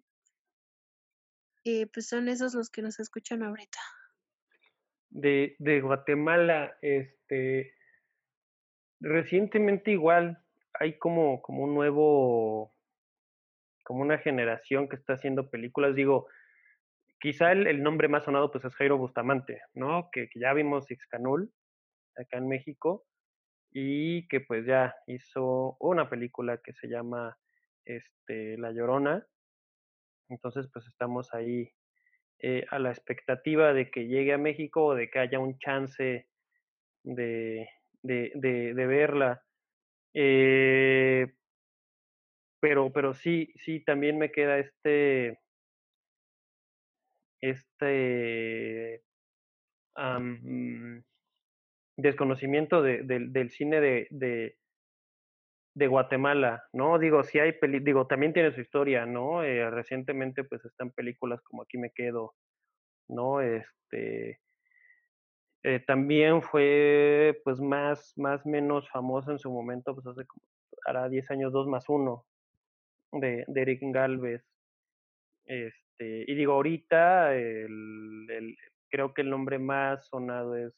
eh, 1.63 1.87
pues 1.93 2.07
son 2.07 2.27
esos 2.27 2.53
los 2.53 2.69
que 2.69 2.81
nos 2.81 2.99
escuchan 2.99 3.43
ahorita. 3.43 3.79
De, 5.09 5.55
de 5.59 5.81
Guatemala, 5.81 6.77
este, 6.81 7.75
recientemente 8.99 9.91
igual 9.91 10.43
hay 10.81 10.97
como, 10.97 11.41
como 11.41 11.63
un 11.63 11.75
nuevo, 11.75 12.73
como 13.83 14.01
una 14.01 14.17
generación 14.17 14.89
que 14.89 14.95
está 14.95 15.13
haciendo 15.13 15.49
películas, 15.49 15.95
digo, 15.95 16.27
quizá 17.19 17.51
el, 17.51 17.83
nombre 17.83 18.07
más 18.07 18.23
sonado 18.23 18.51
pues 18.51 18.65
es 18.65 18.75
Jairo 18.75 18.97
Bustamante, 18.97 19.61
¿no? 19.73 20.09
Que, 20.11 20.27
que 20.27 20.39
ya 20.39 20.53
vimos 20.53 20.89
Ixcanul 20.89 21.53
acá 22.17 22.37
en 22.37 22.47
México 22.47 23.05
y 23.71 24.27
que 24.27 24.41
pues 24.41 24.65
ya 24.65 24.95
hizo 25.07 25.77
una 25.79 26.09
película 26.09 26.59
que 26.63 26.73
se 26.73 26.87
llama 26.87 27.37
este, 27.85 28.57
La 28.57 28.71
Llorona. 28.71 29.25
Entonces, 30.29 30.67
pues 30.73 30.87
estamos 30.87 31.33
ahí 31.33 31.71
eh, 32.39 32.65
a 32.71 32.79
la 32.79 32.89
expectativa 32.89 33.73
de 33.73 33.91
que 33.91 34.07
llegue 34.07 34.33
a 34.33 34.37
México 34.37 34.85
o 34.85 34.95
de 34.95 35.09
que 35.11 35.19
haya 35.19 35.39
un 35.39 35.59
chance 35.59 36.27
de, 37.03 37.69
de, 38.01 38.31
de, 38.33 38.87
verla. 38.87 39.43
Eh, 40.13 41.27
pero, 42.59 42.91
pero 42.91 43.13
sí, 43.13 43.53
sí, 43.55 43.83
también 43.83 44.17
me 44.17 44.31
queda 44.31 44.59
este, 44.59 45.39
este 47.41 49.03
desconocimiento 51.97 52.81
de, 52.81 53.03
del 53.03 53.49
cine 53.49 53.81
de, 53.81 54.07
de 55.75 55.87
Guatemala, 55.87 56.63
¿no? 56.73 56.99
Digo, 56.99 57.23
si 57.23 57.39
hay 57.39 57.53
peli 57.53 57.79
digo, 57.79 58.07
también 58.07 58.33
tiene 58.33 58.51
su 58.51 58.61
historia, 58.61 59.05
¿no? 59.05 59.43
Eh, 59.43 59.69
recientemente 59.69 60.43
pues 60.43 60.63
están 60.65 60.91
películas 60.91 61.41
como 61.43 61.63
Aquí 61.63 61.77
me 61.77 61.91
quedo, 61.91 62.33
¿no? 63.09 63.41
Este 63.41 64.39
eh, 65.63 65.79
también 65.79 66.41
fue 66.41 67.39
pues 67.43 67.59
más, 67.59 68.13
más 68.17 68.45
menos 68.45 68.89
famoso 68.89 69.31
en 69.31 69.39
su 69.39 69.51
momento, 69.51 69.93
pues 69.93 70.07
hace 70.07 70.25
como, 70.25 70.43
hará 70.85 71.09
10 71.09 71.29
años, 71.31 71.53
2 71.53 71.67
más 71.67 71.87
1, 71.87 72.25
de, 73.13 73.45
de 73.47 73.61
Eric 73.61 73.81
Galvez. 73.83 74.43
Este, 75.45 76.25
y 76.27 76.35
digo, 76.35 76.53
ahorita 76.53 77.35
el, 77.35 78.27
el, 78.29 78.57
creo 78.89 79.13
que 79.13 79.21
el 79.21 79.29
nombre 79.29 79.59
más 79.59 80.07
sonado 80.07 80.55
es, 80.55 80.73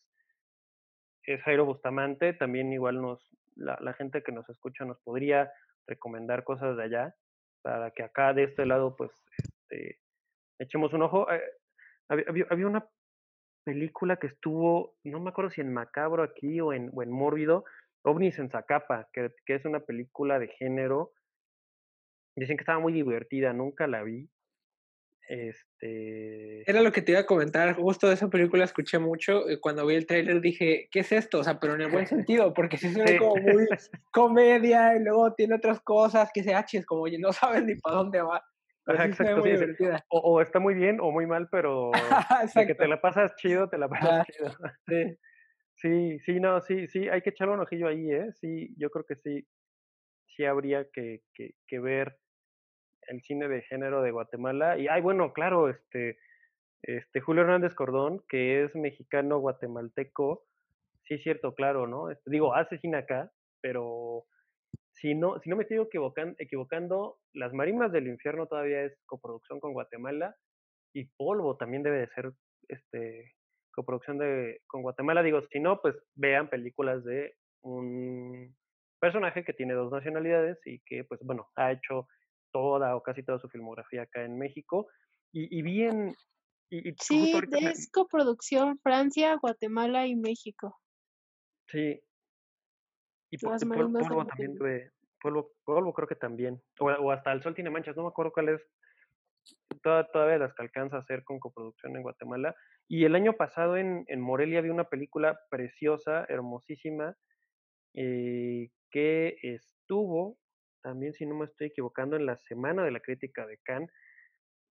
es 1.24 1.42
Jairo 1.44 1.66
Bustamante, 1.66 2.34
también 2.34 2.74
igual 2.74 3.02
nos, 3.02 3.30
la, 3.56 3.94
gente 3.94 4.24
que 4.24 4.32
nos 4.32 4.48
escucha 4.50 4.86
nos 4.86 5.00
podría 5.02 5.52
recomendar 5.88 6.44
cosas 6.44 6.76
de 6.78 6.84
allá 6.84 7.16
para 7.62 7.92
que 7.92 8.04
acá 8.04 8.34
de 8.34 8.44
este 8.44 8.66
lado 8.66 8.96
pues 8.96 9.12
este, 9.38 10.00
echemos 10.60 10.94
un 10.94 11.04
ojo. 11.04 11.32
Eh, 11.32 11.42
había, 12.10 12.46
había, 12.50 12.68
una 12.68 12.86
película 13.64 14.18
que 14.18 14.28
estuvo, 14.28 14.96
no 15.04 15.20
me 15.20 15.30
acuerdo 15.30 15.52
si 15.52 15.62
en 15.62 15.74
Macabro 15.74 16.24
aquí 16.24 16.60
o 16.62 16.74
en, 16.74 16.92
o 16.94 17.04
en 17.04 17.12
Mórbido, 17.12 17.66
OVNIS 18.04 18.40
en 18.40 18.50
Zacapa, 18.50 19.10
que, 19.14 19.32
que 19.46 19.56
es 19.56 19.66
una 19.66 19.80
película 19.82 20.40
de 20.40 20.50
género. 20.50 21.14
Dicen 22.36 22.58
que 22.58 22.62
estaba 22.62 22.80
muy 22.80 22.94
divertida, 22.94 23.54
nunca 23.54 23.88
la 23.88 24.04
vi, 24.04 24.30
este... 25.28 26.70
Era 26.70 26.82
lo 26.82 26.92
que 26.92 27.02
te 27.02 27.14
iba 27.14 27.22
a 27.22 27.26
comentar, 27.26 27.74
justo 27.76 28.08
de 28.08 28.16
esa 28.16 28.30
película 28.30 28.66
escuché 28.66 29.00
mucho, 29.00 29.50
y 29.50 29.60
cuando 29.60 29.86
vi 29.86 29.96
el 29.96 30.06
tráiler 30.06 30.42
dije, 30.42 30.90
¿qué 30.92 31.00
es 31.00 31.12
esto? 31.12 31.40
O 31.40 31.44
sea, 31.44 31.60
pero 31.60 31.76
en 31.76 31.82
el 31.82 31.92
buen 31.92 32.08
sentido, 32.08 32.54
porque 32.54 32.78
sí 32.78 32.90
se 32.90 33.04
ve 33.04 33.18
como 33.18 33.38
muy 33.38 33.66
comedia 34.12 34.96
y 34.96 35.04
luego 35.04 35.34
tiene 35.34 35.56
otras 35.56 35.80
cosas 35.82 36.30
que 36.34 36.44
se 36.44 36.54
haches, 36.54 36.86
como 36.86 37.06
no 37.20 37.32
sabes 37.32 37.64
ni 37.64 37.76
para 37.76 37.98
dónde 37.98 38.22
va. 38.22 38.44
O, 40.10 40.42
está 40.42 40.60
muy 40.60 40.74
bien 40.74 41.00
o 41.00 41.12
muy 41.12 41.26
mal, 41.26 41.48
pero 41.50 41.92
que 42.54 42.76
te 42.76 42.88
la 42.88 43.02
pasas 43.02 43.36
chido, 43.36 43.70
te 43.70 43.78
la 43.78 43.88
pasas 43.88 44.28
chido. 44.28 44.50
sí. 44.88 45.18
sí, 45.76 46.20
sí, 46.20 46.40
no, 46.40 46.62
sí, 46.62 46.88
sí, 46.88 47.08
hay 47.10 47.22
que 47.22 47.30
echarle 47.32 47.54
un 47.54 47.62
ojillo 47.62 47.88
ahí, 47.88 48.12
¿eh? 48.12 48.32
Sí, 48.34 48.74
yo 48.78 48.90
creo 48.90 49.06
que 49.06 49.16
sí, 49.16 49.48
sí 50.28 50.46
habría 50.46 50.86
que, 50.92 51.22
que, 51.34 51.52
que 51.68 51.80
ver 51.80 52.18
el 53.08 53.22
cine 53.22 53.48
de 53.48 53.62
género 53.64 54.02
de 54.02 54.12
Guatemala. 54.12 54.78
Y, 54.78 54.88
ay, 54.88 55.02
bueno, 55.02 55.34
claro, 55.34 55.70
este, 55.70 56.18
este 56.82 57.22
Julio 57.22 57.44
Hernández 57.44 57.76
Cordón, 57.76 58.24
que 58.28 58.64
es 58.64 58.76
mexicano 58.76 59.40
guatemalteco, 59.40 60.46
sí 61.04 61.16
es 61.16 61.24
cierto, 61.24 61.54
claro, 61.56 61.88
¿no? 61.88 62.10
Este, 62.10 62.30
digo, 62.30 62.56
hace 62.56 62.78
cine 62.78 62.98
acá, 62.98 63.32
pero 63.62 64.26
si 64.94 65.16
no, 65.16 65.40
si 65.40 65.50
no 65.50 65.56
me 65.56 65.64
estoy 65.64 65.80
equivocando, 65.80 66.36
equivocando, 66.40 67.18
Las 67.34 67.54
Marimas 67.54 67.92
del 67.92 68.08
Infierno 68.08 68.48
todavía 68.48 68.84
es 68.84 68.94
coproducción 69.06 69.60
con 69.60 69.74
Guatemala 69.74 70.36
y 70.94 71.06
Polvo 71.18 71.58
también 71.58 71.84
debe 71.84 72.00
de 72.00 72.10
ser 72.10 72.32
este, 72.68 73.34
coproducción 73.72 74.18
de, 74.18 74.62
con 74.68 74.82
Guatemala. 74.82 75.24
Digo, 75.24 75.42
si 75.52 75.60
no, 75.60 75.82
pues 75.82 75.96
vean 76.16 76.50
películas 76.50 77.04
de 77.04 77.36
un 77.64 78.56
personaje 79.00 79.44
que 79.44 79.54
tiene 79.54 79.74
dos 79.74 79.92
nacionalidades 79.92 80.58
y 80.66 80.80
que, 80.86 81.04
pues 81.04 81.20
bueno, 81.24 81.50
ha 81.56 81.72
hecho 81.72 82.08
toda 82.52 82.96
o 82.96 83.02
casi 83.02 83.24
toda 83.24 83.40
su 83.40 83.50
filmografía 83.50 84.04
acá 84.04 84.24
en 84.24 84.38
México. 84.38 84.88
Y, 85.34 85.58
y 85.58 85.62
bien... 85.62 86.14
Y, 86.70 86.94
sí, 87.00 87.34
es 87.52 87.92
coproducción 87.92 88.80
Francia, 88.80 89.36
Guatemala 89.36 90.08
y 90.08 90.16
México. 90.16 90.76
Sí. 91.68 92.02
Y 93.34 93.38
polvo, 93.40 94.28
también 94.28 94.56
tuve, 94.56 94.92
polvo, 95.20 95.54
polvo 95.66 95.92
creo 95.92 96.08
que 96.08 96.14
también, 96.14 96.62
o, 96.80 97.12
hasta 97.12 97.32
el 97.32 97.42
sol 97.42 97.56
tiene 97.56 97.72
manchas, 97.72 97.98
no 97.98 98.04
me 98.04 98.10
acuerdo 98.10 98.32
cuál 98.32 98.50
es 98.50 98.62
toda, 99.82 100.06
todavía 100.12 100.38
las 100.38 100.54
que 100.54 100.62
alcanza 100.62 100.98
a 100.98 101.00
hacer 101.00 101.24
con 101.24 101.40
coproducción 101.40 101.96
en 101.96 102.04
Guatemala. 102.04 102.56
Y 102.88 103.06
el 103.06 103.16
año 103.16 103.34
pasado 103.34 103.76
en, 103.76 104.04
en 104.06 104.22
Morelia 104.22 104.62
vi 104.62 104.70
una 104.70 104.84
película 104.84 105.40
preciosa, 105.50 106.28
hermosísima, 106.30 107.16
eh, 107.96 108.70
que 108.92 109.38
estuvo, 109.42 110.38
también 110.84 111.14
si 111.14 111.26
no 111.26 111.34
me 111.34 111.46
estoy 111.46 111.68
equivocando, 111.68 112.16
en 112.16 112.28
la 112.28 112.38
Semana 112.38 112.86
de 112.86 112.92
la 112.92 113.00
Crítica 113.00 113.48
de 113.48 113.58
Cannes, 113.64 113.90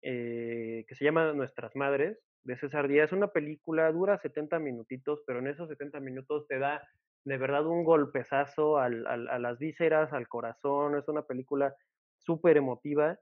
eh, 0.02 0.84
que 0.88 0.96
se 0.96 1.04
llama 1.04 1.32
Nuestras 1.32 1.76
Madres, 1.76 2.18
de 2.42 2.56
César 2.56 2.88
Díaz. 2.88 3.06
Es 3.06 3.12
una 3.12 3.28
película, 3.28 3.92
dura 3.92 4.18
70 4.18 4.58
minutitos, 4.58 5.22
pero 5.28 5.38
en 5.38 5.46
esos 5.46 5.68
70 5.68 6.00
minutos 6.00 6.48
te 6.48 6.58
da 6.58 6.82
de 7.24 7.36
verdad 7.38 7.66
un 7.66 7.84
golpezazo 7.84 8.78
al, 8.78 9.06
al, 9.06 9.28
a 9.28 9.38
las 9.38 9.58
vísceras, 9.58 10.12
al 10.12 10.28
corazón. 10.28 10.96
Es 10.96 11.08
una 11.08 11.22
película 11.22 11.74
súper 12.18 12.56
emotiva. 12.56 13.18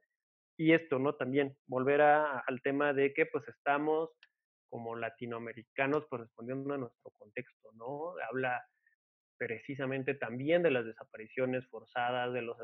Y 0.59 0.73
esto, 0.73 0.99
¿no? 0.99 1.15
También 1.15 1.57
volver 1.67 2.01
a, 2.01 2.39
al 2.41 2.63
tema 2.63 2.93
de 2.93 3.13
que 3.13 3.27
pues 3.27 3.47
estamos 3.49 4.11
como 4.69 4.97
latinoamericanos 4.97 6.07
pues 6.09 6.23
respondiendo 6.23 6.75
a 6.75 6.79
nuestro 6.79 7.11
contexto, 7.19 7.71
¿no? 7.75 8.15
Habla 8.31 8.65
precisamente 9.39 10.15
también 10.15 10.63
de 10.63 10.71
las 10.71 10.85
desapariciones 10.85 11.67
forzadas, 11.69 12.33
de 12.33 12.43
los 12.43 12.57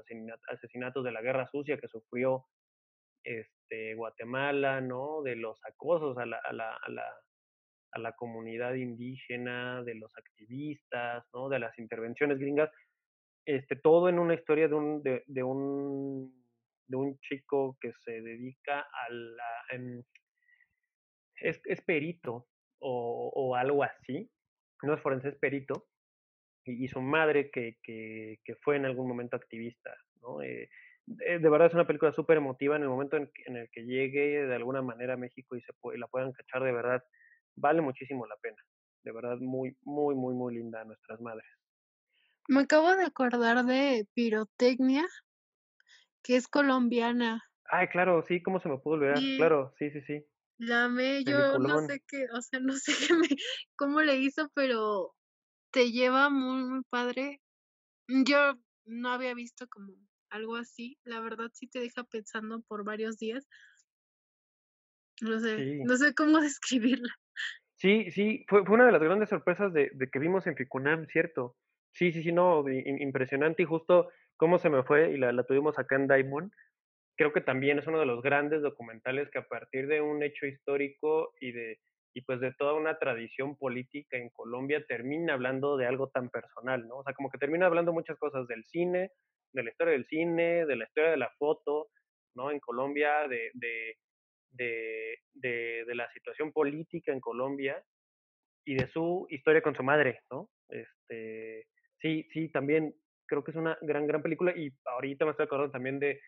asesinatos 0.48 1.04
de 1.04 1.12
la 1.12 1.20
guerra 1.20 1.46
sucia 1.46 1.78
que 1.78 1.88
sufrió 1.88 2.46
este, 3.24 3.94
Guatemala, 3.94 4.80
¿no? 4.80 5.22
De 5.22 5.36
los 5.36 5.60
acosos 5.64 6.16
a 6.18 6.26
la, 6.26 6.38
a 6.38 6.52
la, 6.52 6.76
a 6.76 6.90
la, 6.90 7.04
a 7.92 7.98
la 7.98 8.12
comunidad 8.12 8.74
indígena, 8.74 9.82
de 9.82 9.94
los 9.94 10.10
activistas, 10.16 11.24
¿no? 11.32 11.48
De 11.48 11.58
las 11.58 11.78
intervenciones 11.78 12.38
gringas, 12.38 12.70
este, 13.44 13.76
todo 13.76 14.08
en 14.08 14.18
una 14.18 14.34
historia 14.34 14.68
de 14.68 14.74
un, 14.74 15.02
de, 15.02 15.22
de 15.26 15.42
un, 15.42 16.32
de 16.86 16.96
un 16.96 17.18
chico 17.20 17.76
que 17.80 17.92
se 18.04 18.20
dedica 18.22 18.80
a 18.80 19.12
la... 19.12 19.64
Em, 19.70 20.02
es, 21.36 21.60
es, 21.64 21.80
perito 21.82 22.46
o, 22.78 23.54
algo 23.56 23.82
así, 23.84 24.30
no 24.82 24.94
es 24.94 25.00
forense, 25.00 25.28
es 25.28 25.36
perito, 25.36 25.86
y, 26.64 26.88
su 26.88 27.00
madre 27.00 27.50
que, 27.50 27.78
que, 27.82 28.38
que, 28.44 28.54
fue 28.56 28.76
en 28.76 28.86
algún 28.86 29.08
momento 29.08 29.36
activista, 29.36 29.94
¿no? 30.20 30.42
Eh, 30.42 30.68
eh, 31.26 31.38
de 31.38 31.50
verdad 31.50 31.68
es 31.68 31.74
una 31.74 31.86
película 31.86 32.12
súper 32.12 32.36
emotiva 32.36 32.76
en 32.76 32.82
el 32.82 32.88
momento 32.88 33.16
en, 33.16 33.30
en, 33.46 33.56
el 33.56 33.70
que 33.70 33.84
llegue 33.84 34.46
de 34.46 34.54
alguna 34.54 34.82
manera 34.82 35.14
a 35.14 35.16
México 35.16 35.56
y 35.56 35.62
se 35.62 35.72
la 35.96 36.06
puedan 36.06 36.32
cachar, 36.32 36.62
de 36.62 36.72
verdad 36.72 37.04
vale 37.56 37.80
muchísimo 37.80 38.26
la 38.26 38.36
pena. 38.36 38.56
De 39.02 39.12
verdad, 39.12 39.38
muy, 39.38 39.76
muy, 39.82 40.14
muy, 40.14 40.34
muy 40.34 40.54
linda 40.54 40.84
Nuestras 40.84 41.20
Madres. 41.20 41.46
Me 42.48 42.62
acabo 42.62 42.94
de 42.94 43.04
acordar 43.04 43.64
de 43.64 44.06
Pirotecnia, 44.14 45.06
que 46.22 46.36
es 46.36 46.48
colombiana. 46.48 47.42
Ay, 47.64 47.88
claro, 47.88 48.24
sí, 48.26 48.42
¿cómo 48.42 48.60
se 48.60 48.68
me 48.68 48.78
pudo 48.78 48.94
olvidar? 48.94 49.18
Y 49.18 49.36
claro, 49.36 49.72
sí, 49.78 49.90
sí, 49.90 50.00
sí. 50.02 50.26
La 50.58 50.84
amé, 50.84 51.24
yo 51.24 51.58
no 51.58 51.80
sé 51.88 52.02
qué, 52.06 52.26
o 52.32 52.40
sea, 52.40 52.60
no 52.60 52.72
sé 52.76 52.92
qué 53.06 53.14
me, 53.14 53.28
cómo 53.76 54.00
le 54.00 54.16
hizo, 54.16 54.50
pero 54.54 55.14
te 55.72 55.90
lleva 55.90 56.30
muy, 56.30 56.64
muy 56.64 56.82
padre. 56.90 57.40
Yo 58.08 58.54
no 58.84 59.10
había 59.10 59.34
visto 59.34 59.66
como 59.68 59.94
algo 60.30 60.56
así. 60.56 60.98
La 61.04 61.20
verdad 61.20 61.50
sí 61.52 61.66
te 61.66 61.80
deja 61.80 62.04
pensando 62.04 62.60
por 62.62 62.84
varios 62.84 63.18
días. 63.18 63.46
No 65.20 65.40
sé, 65.40 65.56
sí. 65.56 65.82
no 65.84 65.96
sé 65.96 66.14
cómo 66.14 66.40
describirla. 66.40 67.14
Sí, 67.82 68.12
sí, 68.12 68.44
fue, 68.46 68.60
una 68.60 68.86
de 68.86 68.92
las 68.92 69.02
grandes 69.02 69.28
sorpresas 69.28 69.72
de, 69.72 69.90
de, 69.94 70.08
que 70.08 70.20
vimos 70.20 70.46
en 70.46 70.54
Ficunam, 70.54 71.04
¿cierto? 71.08 71.56
Sí, 71.92 72.12
sí, 72.12 72.22
sí, 72.22 72.30
no, 72.30 72.64
impresionante 72.68 73.64
y 73.64 73.66
justo 73.66 74.08
cómo 74.36 74.60
se 74.60 74.70
me 74.70 74.84
fue 74.84 75.10
y 75.10 75.16
la, 75.16 75.32
la 75.32 75.42
tuvimos 75.42 75.76
acá 75.80 75.96
en 75.96 76.06
Diamond. 76.06 76.52
Creo 77.16 77.32
que 77.32 77.40
también 77.40 77.80
es 77.80 77.88
uno 77.88 77.98
de 77.98 78.06
los 78.06 78.22
grandes 78.22 78.62
documentales 78.62 79.30
que 79.32 79.40
a 79.40 79.48
partir 79.48 79.88
de 79.88 80.00
un 80.00 80.22
hecho 80.22 80.46
histórico 80.46 81.32
y 81.40 81.50
de 81.50 81.80
y 82.14 82.20
pues 82.20 82.38
de 82.38 82.52
toda 82.52 82.74
una 82.74 83.00
tradición 83.00 83.56
política 83.56 84.16
en 84.16 84.30
Colombia 84.30 84.84
termina 84.86 85.32
hablando 85.32 85.76
de 85.76 85.86
algo 85.86 86.08
tan 86.08 86.30
personal, 86.30 86.86
¿no? 86.86 86.98
O 86.98 87.02
sea, 87.02 87.14
como 87.14 87.30
que 87.30 87.38
termina 87.38 87.66
hablando 87.66 87.92
muchas 87.92 88.16
cosas 88.16 88.46
del 88.46 88.64
cine, 88.64 89.10
de 89.52 89.62
la 89.64 89.70
historia 89.70 89.94
del 89.94 90.06
cine, 90.06 90.66
de 90.66 90.76
la 90.76 90.84
historia 90.84 91.10
de 91.10 91.16
la 91.16 91.30
foto, 91.36 91.88
¿no? 92.36 92.52
En 92.52 92.60
Colombia, 92.60 93.26
de, 93.26 93.50
de, 93.54 93.96
de, 94.52 95.18
de, 95.34 95.84
de 95.86 95.94
la 95.94 96.10
situación 96.12 96.52
política 96.52 97.12
en 97.12 97.20
Colombia 97.20 97.82
y 98.64 98.74
de 98.74 98.88
su 98.88 99.26
historia 99.30 99.62
con 99.62 99.74
su 99.74 99.82
madre, 99.82 100.20
¿no? 100.30 100.48
Este, 100.68 101.66
sí, 102.00 102.28
sí, 102.32 102.48
también 102.50 102.94
creo 103.26 103.42
que 103.42 103.50
es 103.50 103.56
una 103.56 103.76
gran, 103.80 104.06
gran 104.06 104.22
película 104.22 104.52
y 104.56 104.72
ahorita 104.84 105.24
me 105.24 105.30
estoy 105.32 105.46
acordando 105.46 105.72
también 105.72 105.98
de, 105.98 106.20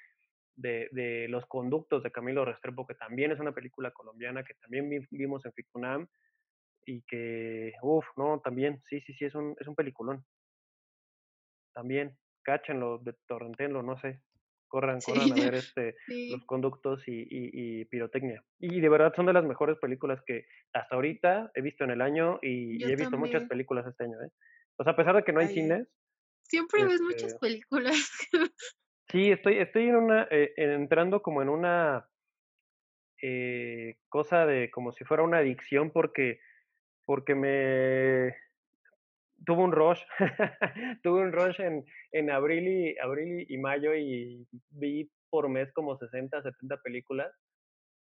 de, 0.56 1.26
Los 1.28 1.46
Conductos 1.46 2.02
de 2.02 2.10
Camilo 2.10 2.44
Restrepo, 2.44 2.86
que 2.86 2.94
también 2.94 3.32
es 3.32 3.40
una 3.40 3.52
película 3.52 3.90
colombiana 3.90 4.44
que 4.44 4.54
también 4.54 4.88
vimos 5.10 5.44
en 5.44 5.52
Ficunam 5.52 6.06
y 6.86 7.02
que, 7.02 7.72
uff, 7.82 8.04
no, 8.16 8.40
también, 8.40 8.82
sí, 8.88 9.00
sí, 9.02 9.14
sí, 9.14 9.24
es 9.24 9.34
un, 9.34 9.56
es 9.58 9.66
un 9.66 9.74
peliculón. 9.74 10.24
También, 11.72 12.16
cáchenlo, 12.42 12.98
de 12.98 13.14
torrentenlo, 13.26 13.82
no 13.82 13.98
sé. 14.00 14.20
Corran, 14.74 15.00
sí. 15.00 15.12
corran 15.12 15.30
a 15.30 15.34
ver 15.36 15.54
este, 15.54 15.94
sí. 16.06 16.30
los 16.30 16.44
conductos 16.46 17.06
y, 17.06 17.12
y, 17.12 17.50
y, 17.80 17.84
pirotecnia. 17.84 18.42
Y 18.58 18.80
de 18.80 18.88
verdad 18.88 19.12
son 19.14 19.26
de 19.26 19.32
las 19.32 19.44
mejores 19.44 19.78
películas 19.78 20.20
que 20.26 20.46
hasta 20.72 20.96
ahorita 20.96 21.52
he 21.54 21.60
visto 21.60 21.84
en 21.84 21.90
el 21.90 22.00
año 22.00 22.40
y, 22.42 22.82
y 22.82 22.82
he 22.82 22.96
visto 22.96 23.12
también. 23.12 23.20
muchas 23.20 23.48
películas 23.48 23.86
este 23.86 24.02
año. 24.02 24.20
¿eh? 24.20 24.30
O 24.76 24.82
sea, 24.82 24.94
a 24.94 24.96
pesar 24.96 25.14
de 25.14 25.22
que 25.22 25.32
no 25.32 25.38
hay 25.38 25.46
Ay, 25.46 25.54
cines. 25.54 25.88
Siempre 26.42 26.80
este, 26.80 26.92
ves 26.92 27.02
muchas 27.02 27.38
películas. 27.38 27.94
sí, 29.12 29.30
estoy, 29.30 29.58
estoy 29.58 29.84
en 29.84 29.94
una, 29.94 30.26
eh, 30.32 30.52
entrando 30.56 31.22
como 31.22 31.40
en 31.40 31.50
una 31.50 32.08
eh, 33.22 33.94
cosa 34.08 34.44
de 34.44 34.72
como 34.72 34.90
si 34.90 35.04
fuera 35.04 35.22
una 35.22 35.38
adicción 35.38 35.92
porque, 35.92 36.40
porque 37.04 37.36
me, 37.36 38.34
tuve 39.44 39.62
un 39.62 39.72
rush, 39.72 40.00
tuve 41.02 41.20
un 41.20 41.32
rush 41.32 41.60
en, 41.60 41.84
en 42.12 42.30
abril, 42.30 42.68
y, 42.68 42.98
abril 42.98 43.46
y 43.48 43.58
mayo 43.58 43.94
y 43.94 44.46
vi 44.70 45.10
por 45.30 45.48
mes 45.48 45.72
como 45.72 45.96
60, 45.96 46.42
70 46.42 46.76
películas 46.82 47.32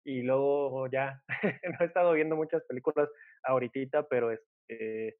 y 0.06 0.22
luego 0.22 0.88
ya, 0.92 1.22
no 1.64 1.78
he 1.80 1.86
estado 1.86 2.14
viendo 2.14 2.36
muchas 2.36 2.64
películas 2.66 3.10
ahorita, 3.44 4.08
pero 4.08 4.32
este... 4.32 5.18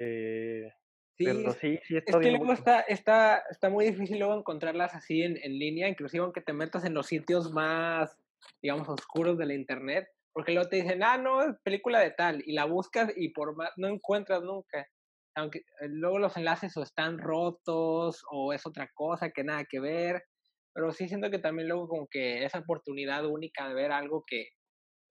Eh, 0.00 0.72
Sí, 1.18 1.24
pero 1.24 1.52
sí, 1.54 1.80
sí 1.82 1.96
está 1.96 2.12
es 2.12 2.24
que 2.24 2.30
luego 2.30 2.52
está, 2.52 2.80
está, 2.82 3.42
está 3.50 3.68
muy 3.68 3.86
difícil 3.86 4.20
luego 4.20 4.38
encontrarlas 4.38 4.94
así 4.94 5.22
en, 5.22 5.36
en 5.42 5.58
línea, 5.58 5.88
inclusive 5.88 6.22
aunque 6.22 6.40
te 6.40 6.52
metas 6.52 6.84
en 6.84 6.94
los 6.94 7.08
sitios 7.08 7.50
más, 7.50 8.16
digamos, 8.62 8.88
oscuros 8.88 9.36
de 9.36 9.46
la 9.46 9.54
internet, 9.54 10.08
porque 10.38 10.52
luego 10.52 10.68
te 10.68 10.76
dicen, 10.76 11.02
ah, 11.02 11.18
no, 11.18 11.42
es 11.42 11.56
película 11.64 11.98
de 11.98 12.12
tal, 12.12 12.44
y 12.46 12.52
la 12.52 12.64
buscas 12.64 13.12
y 13.16 13.30
por 13.30 13.56
más, 13.56 13.72
no 13.76 13.88
encuentras 13.88 14.40
nunca. 14.40 14.86
Aunque 15.34 15.58
eh, 15.58 15.88
luego 15.88 16.20
los 16.20 16.36
enlaces 16.36 16.76
o 16.76 16.84
están 16.84 17.18
rotos 17.18 18.22
o 18.30 18.52
es 18.52 18.64
otra 18.64 18.88
cosa 18.94 19.30
que 19.30 19.42
nada 19.42 19.64
que 19.68 19.80
ver, 19.80 20.22
pero 20.72 20.92
sí 20.92 21.08
siento 21.08 21.28
que 21.28 21.40
también 21.40 21.66
luego 21.66 21.88
como 21.88 22.06
que 22.08 22.44
esa 22.44 22.60
oportunidad 22.60 23.26
única 23.26 23.68
de 23.68 23.74
ver 23.74 23.90
algo 23.90 24.22
que 24.24 24.50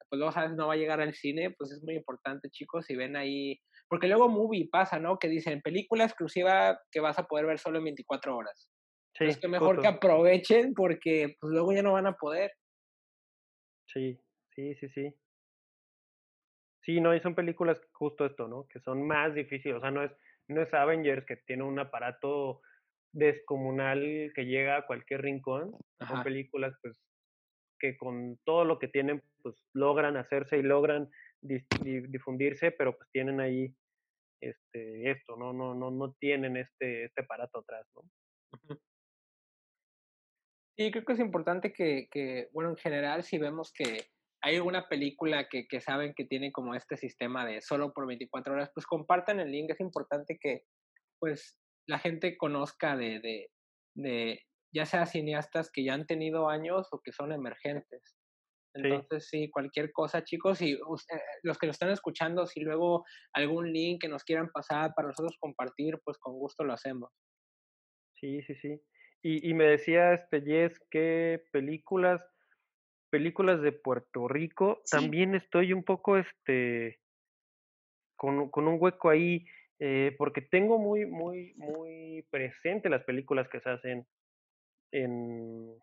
pues 0.10 0.18
luego 0.18 0.32
sabes 0.32 0.54
no 0.54 0.68
va 0.68 0.76
a 0.76 0.78
llegar 0.78 1.02
al 1.02 1.14
cine, 1.14 1.54
pues 1.58 1.74
es 1.74 1.84
muy 1.84 1.96
importante 1.96 2.50
chicos, 2.50 2.86
si 2.86 2.96
ven 2.96 3.18
ahí, 3.18 3.60
porque 3.90 4.08
luego 4.08 4.30
movie 4.30 4.70
pasa, 4.72 4.98
¿no? 4.98 5.20
Que 5.20 5.28
dicen 5.28 5.60
película 5.62 6.06
exclusiva 6.06 6.80
que 6.90 7.02
vas 7.02 7.20
a 7.20 7.26
poder 7.26 7.48
ver 7.48 7.60
solo 7.60 7.80
en 7.80 7.84
24 7.84 8.34
horas. 8.34 8.70
Sí, 9.18 9.26
es 9.26 9.38
que 9.38 9.50
mejor 9.50 9.76
justo. 9.76 9.82
que 9.82 9.88
aprovechen 9.90 10.74
porque 10.74 11.36
pues 11.42 11.52
luego 11.52 11.74
ya 11.74 11.84
no 11.84 11.92
van 11.92 12.08
a 12.08 12.16
poder. 12.16 12.50
Sí, 13.88 14.22
sí, 14.58 14.74
sí, 14.76 14.90
sí. 14.90 15.14
Sí, 16.82 17.00
no, 17.00 17.14
y 17.14 17.20
son 17.20 17.36
películas 17.36 17.80
justo 17.92 18.26
esto, 18.26 18.48
¿no? 18.48 18.68
Que 18.68 18.80
son 18.80 19.06
más 19.06 19.36
difíciles, 19.36 19.78
o 19.78 19.82
sea, 19.82 19.92
no 19.92 20.04
es, 20.04 20.12
no 20.48 20.62
es 20.62 20.74
Avengers 20.74 21.26
que 21.26 21.38
tiene 21.38 21.64
un 21.64 21.78
aparato 21.78 22.62
descomunal 23.14 24.32
que 24.34 24.46
llega 24.46 24.78
a 24.78 24.88
cualquier 24.88 25.22
rincón, 25.22 25.76
Ajá. 26.00 26.16
son 26.16 26.24
películas 26.24 26.74
pues 26.82 27.00
que 27.80 27.98
con 27.98 28.38
todo 28.46 28.66
lo 28.66 28.80
que 28.80 28.88
tienen 28.88 29.22
pues 29.44 29.56
logran 29.74 30.18
hacerse 30.18 30.58
y 30.58 30.64
logran 30.64 31.10
difundirse, 31.42 32.72
pero 32.72 32.98
pues 32.98 33.10
tienen 33.12 33.40
ahí 33.40 33.76
este 34.42 35.12
esto, 35.12 35.36
no 35.36 35.54
no 35.54 35.76
no 35.76 35.92
no 35.92 36.14
tienen 36.14 36.58
este 36.58 37.06
este 37.06 37.22
aparato 37.22 37.60
atrás, 37.60 37.86
¿no? 37.96 38.04
Sí, 40.78 40.92
creo 40.92 41.06
que 41.06 41.14
es 41.14 41.20
importante 41.20 41.74
que, 41.74 42.08
que, 42.12 42.50
bueno, 42.54 42.70
en 42.70 42.78
general, 42.78 43.24
si 43.24 43.40
vemos 43.40 43.74
que 43.74 44.12
hay 44.48 44.56
alguna 44.56 44.88
película 44.88 45.50
que, 45.50 45.68
que 45.68 45.82
saben 45.82 46.14
que 46.16 46.24
tiene 46.24 46.54
como 46.54 46.74
este 46.74 46.96
sistema 46.96 47.46
de 47.46 47.62
solo 47.62 47.92
por 47.92 48.08
24 48.08 48.54
horas, 48.54 48.72
pues 48.74 48.86
compartan 48.86 49.42
el 49.42 49.52
link. 49.52 49.70
Es 49.72 49.82
importante 49.82 50.38
que, 50.40 50.62
pues, 51.20 51.58
la 51.86 52.00
gente 52.00 52.38
conozca 52.38 52.96
de, 52.96 53.20
de, 53.20 53.50
de 53.96 54.40
ya 54.74 54.86
sea 54.86 55.06
cineastas 55.06 55.70
que 55.70 55.84
ya 55.84 55.94
han 55.94 56.06
tenido 56.06 56.50
años 56.50 56.88
o 56.92 57.02
que 57.04 57.12
son 57.12 57.34
emergentes. 57.34 58.16
Entonces, 58.74 59.28
sí. 59.30 59.50
cualquier 59.50 59.92
cosa, 59.92 60.24
chicos, 60.24 60.62
y 60.62 60.80
los 61.44 61.58
que 61.58 61.68
nos 61.68 61.76
están 61.76 61.90
escuchando, 61.90 62.46
si 62.46 62.62
luego 62.62 63.04
algún 63.34 63.74
link 63.74 64.02
que 64.02 64.08
nos 64.08 64.24
quieran 64.24 64.50
pasar 64.54 64.94
para 64.96 65.10
nosotros 65.10 65.36
compartir, 65.40 66.00
pues 66.06 66.18
con 66.20 66.40
gusto 66.40 66.64
lo 66.64 66.74
hacemos. 66.74 67.12
Sí, 68.16 68.42
sí, 68.44 68.56
sí. 68.56 68.82
Y, 69.24 69.50
y 69.50 69.54
me 69.54 69.66
decía 69.66 70.14
este 70.14 70.42
Jess 70.42 70.80
que 70.90 71.44
películas, 71.52 72.22
películas 73.10 73.62
de 73.62 73.72
Puerto 73.72 74.28
Rico, 74.28 74.82
también 74.90 75.36
estoy 75.36 75.74
un 75.74 75.84
poco 75.84 76.18
este 76.18 77.00
con, 78.16 78.50
con 78.50 78.68
un 78.68 78.78
hueco 78.80 79.10
ahí, 79.10 79.46
eh, 79.80 80.16
porque 80.18 80.42
tengo 80.42 80.80
muy, 80.80 81.06
muy, 81.06 81.54
muy 81.56 82.26
presente 82.32 82.90
las 82.90 83.04
películas 83.04 83.48
que 83.50 83.60
se 83.60 83.70
hacen 83.70 84.08
en, 84.92 85.76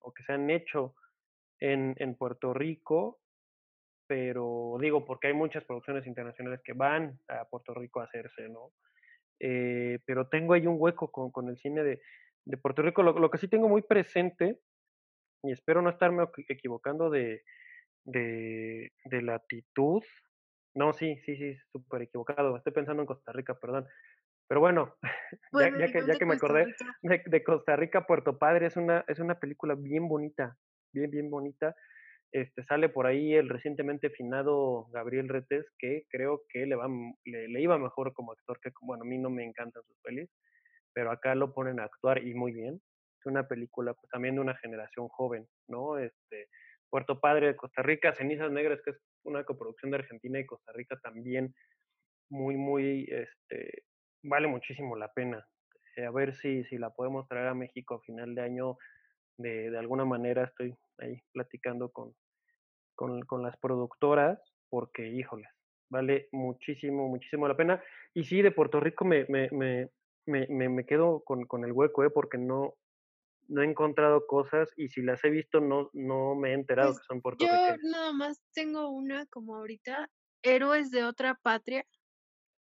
o 0.00 0.12
que 0.12 0.22
se 0.24 0.32
han 0.32 0.50
hecho 0.50 0.94
en, 1.60 1.94
en 1.98 2.14
Puerto 2.16 2.52
Rico, 2.52 3.20
pero 4.06 4.76
digo, 4.80 5.04
porque 5.04 5.28
hay 5.28 5.34
muchas 5.34 5.64
producciones 5.64 6.06
internacionales 6.06 6.60
que 6.62 6.74
van 6.74 7.18
a 7.28 7.46
Puerto 7.46 7.72
Rico 7.74 8.00
a 8.00 8.04
hacerse, 8.04 8.48
¿no? 8.48 8.72
Eh, 9.40 9.98
pero 10.04 10.28
tengo 10.28 10.52
ahí 10.52 10.66
un 10.66 10.76
hueco 10.78 11.10
con, 11.10 11.30
con 11.30 11.48
el 11.48 11.56
cine 11.58 11.82
de, 11.82 12.00
de 12.44 12.56
Puerto 12.58 12.82
Rico. 12.82 13.02
Lo, 13.02 13.18
lo, 13.18 13.30
que 13.30 13.38
sí 13.38 13.48
tengo 13.48 13.68
muy 13.68 13.82
presente, 13.82 14.60
y 15.44 15.52
espero 15.52 15.82
no 15.82 15.90
estarme 15.90 16.26
equivocando 16.48 17.10
de, 17.10 17.42
de, 18.04 18.92
de 19.04 19.22
latitud, 19.22 20.02
no, 20.74 20.92
sí, 20.92 21.16
sí, 21.24 21.36
sí, 21.36 21.56
súper 21.70 22.02
equivocado. 22.02 22.56
Estoy 22.56 22.72
pensando 22.72 23.02
en 23.02 23.06
Costa 23.06 23.32
Rica, 23.32 23.54
perdón. 23.54 23.86
Pero 24.48 24.60
bueno, 24.60 24.96
ya, 25.52 25.70
ya, 25.78 25.92
que, 25.92 26.06
ya 26.06 26.18
que 26.18 26.26
me 26.26 26.34
acordé 26.34 26.66
de, 27.02 27.22
de, 27.24 27.44
Costa 27.44 27.76
Rica, 27.76 28.06
Puerto 28.06 28.38
Padre 28.38 28.66
es 28.66 28.76
una, 28.76 29.04
es 29.08 29.18
una 29.18 29.38
película 29.38 29.74
bien 29.74 30.08
bonita, 30.08 30.56
bien, 30.92 31.10
bien 31.10 31.30
bonita. 31.30 31.74
Este, 32.32 32.64
sale 32.64 32.88
por 32.88 33.06
ahí 33.06 33.32
el 33.34 33.48
recientemente 33.48 34.10
finado 34.10 34.86
Gabriel 34.90 35.28
Retes, 35.28 35.64
que 35.78 36.04
creo 36.10 36.42
que 36.48 36.66
le, 36.66 36.74
va, 36.74 36.88
le, 37.24 37.48
le, 37.48 37.60
iba 37.62 37.78
mejor 37.78 38.12
como 38.12 38.32
actor 38.32 38.58
que, 38.60 38.70
bueno, 38.82 39.04
a 39.04 39.06
mí 39.06 39.18
no 39.18 39.30
me 39.30 39.44
encantan 39.44 39.84
sus 39.84 39.96
pelis, 40.02 40.28
pero 40.92 41.12
acá 41.12 41.36
lo 41.36 41.54
ponen 41.54 41.78
a 41.78 41.84
actuar 41.84 42.26
y 42.26 42.34
muy 42.34 42.52
bien. 42.52 42.80
Una 43.26 43.46
película 43.46 43.94
pues, 43.94 44.08
también 44.10 44.34
de 44.34 44.40
una 44.40 44.56
generación 44.56 45.08
joven, 45.08 45.46
¿no? 45.68 45.98
Este, 45.98 46.48
Puerto 46.90 47.20
Padre 47.20 47.48
de 47.48 47.56
Costa 47.56 47.82
Rica, 47.82 48.14
Cenizas 48.14 48.50
Negras, 48.52 48.80
que 48.84 48.90
es 48.90 49.00
una 49.24 49.44
coproducción 49.44 49.90
de 49.90 49.98
Argentina 49.98 50.38
y 50.38 50.46
Costa 50.46 50.72
Rica 50.72 50.98
también 51.02 51.54
muy, 52.30 52.56
muy, 52.56 53.06
este, 53.10 53.84
vale 54.22 54.48
muchísimo 54.48 54.96
la 54.96 55.12
pena. 55.12 55.46
Eh, 55.96 56.04
a 56.04 56.10
ver 56.10 56.34
si, 56.36 56.64
si 56.64 56.78
la 56.78 56.90
podemos 56.90 57.26
traer 57.28 57.48
a 57.48 57.54
México 57.54 57.94
a 57.94 58.00
final 58.00 58.34
de 58.34 58.42
año. 58.42 58.76
De, 59.36 59.68
de 59.68 59.78
alguna 59.78 60.04
manera 60.04 60.44
estoy 60.44 60.76
ahí 60.98 61.20
platicando 61.32 61.90
con, 61.90 62.14
con, 62.94 63.20
con, 63.22 63.42
las 63.42 63.56
productoras, 63.56 64.38
porque, 64.68 65.08
híjoles, 65.08 65.48
vale 65.90 66.28
muchísimo, 66.30 67.08
muchísimo 67.08 67.48
la 67.48 67.56
pena. 67.56 67.82
Y 68.14 68.22
sí, 68.24 68.42
de 68.42 68.52
Puerto 68.52 68.78
Rico 68.78 69.04
me, 69.04 69.26
me, 69.28 69.48
me, 69.50 69.90
me, 70.26 70.68
me 70.68 70.86
quedo 70.86 71.24
con, 71.24 71.46
con 71.46 71.64
el 71.64 71.72
hueco, 71.72 72.04
¿eh? 72.04 72.10
porque 72.10 72.38
no, 72.38 72.74
no 73.48 73.62
he 73.62 73.64
encontrado 73.64 74.26
cosas 74.26 74.72
y 74.76 74.88
si 74.88 75.02
las 75.02 75.22
he 75.24 75.30
visto 75.30 75.60
no, 75.60 75.90
no 75.92 76.34
me 76.34 76.50
he 76.50 76.54
enterado 76.54 76.90
pues 76.90 77.00
que 77.00 77.06
son 77.06 77.20
puertorriqueños. 77.20 77.78
Yo 77.82 77.90
nada 77.90 78.12
más 78.12 78.42
tengo 78.52 78.88
una 78.90 79.26
como 79.26 79.56
ahorita, 79.56 80.10
Héroes 80.42 80.90
de 80.90 81.04
otra 81.04 81.34
patria, 81.42 81.86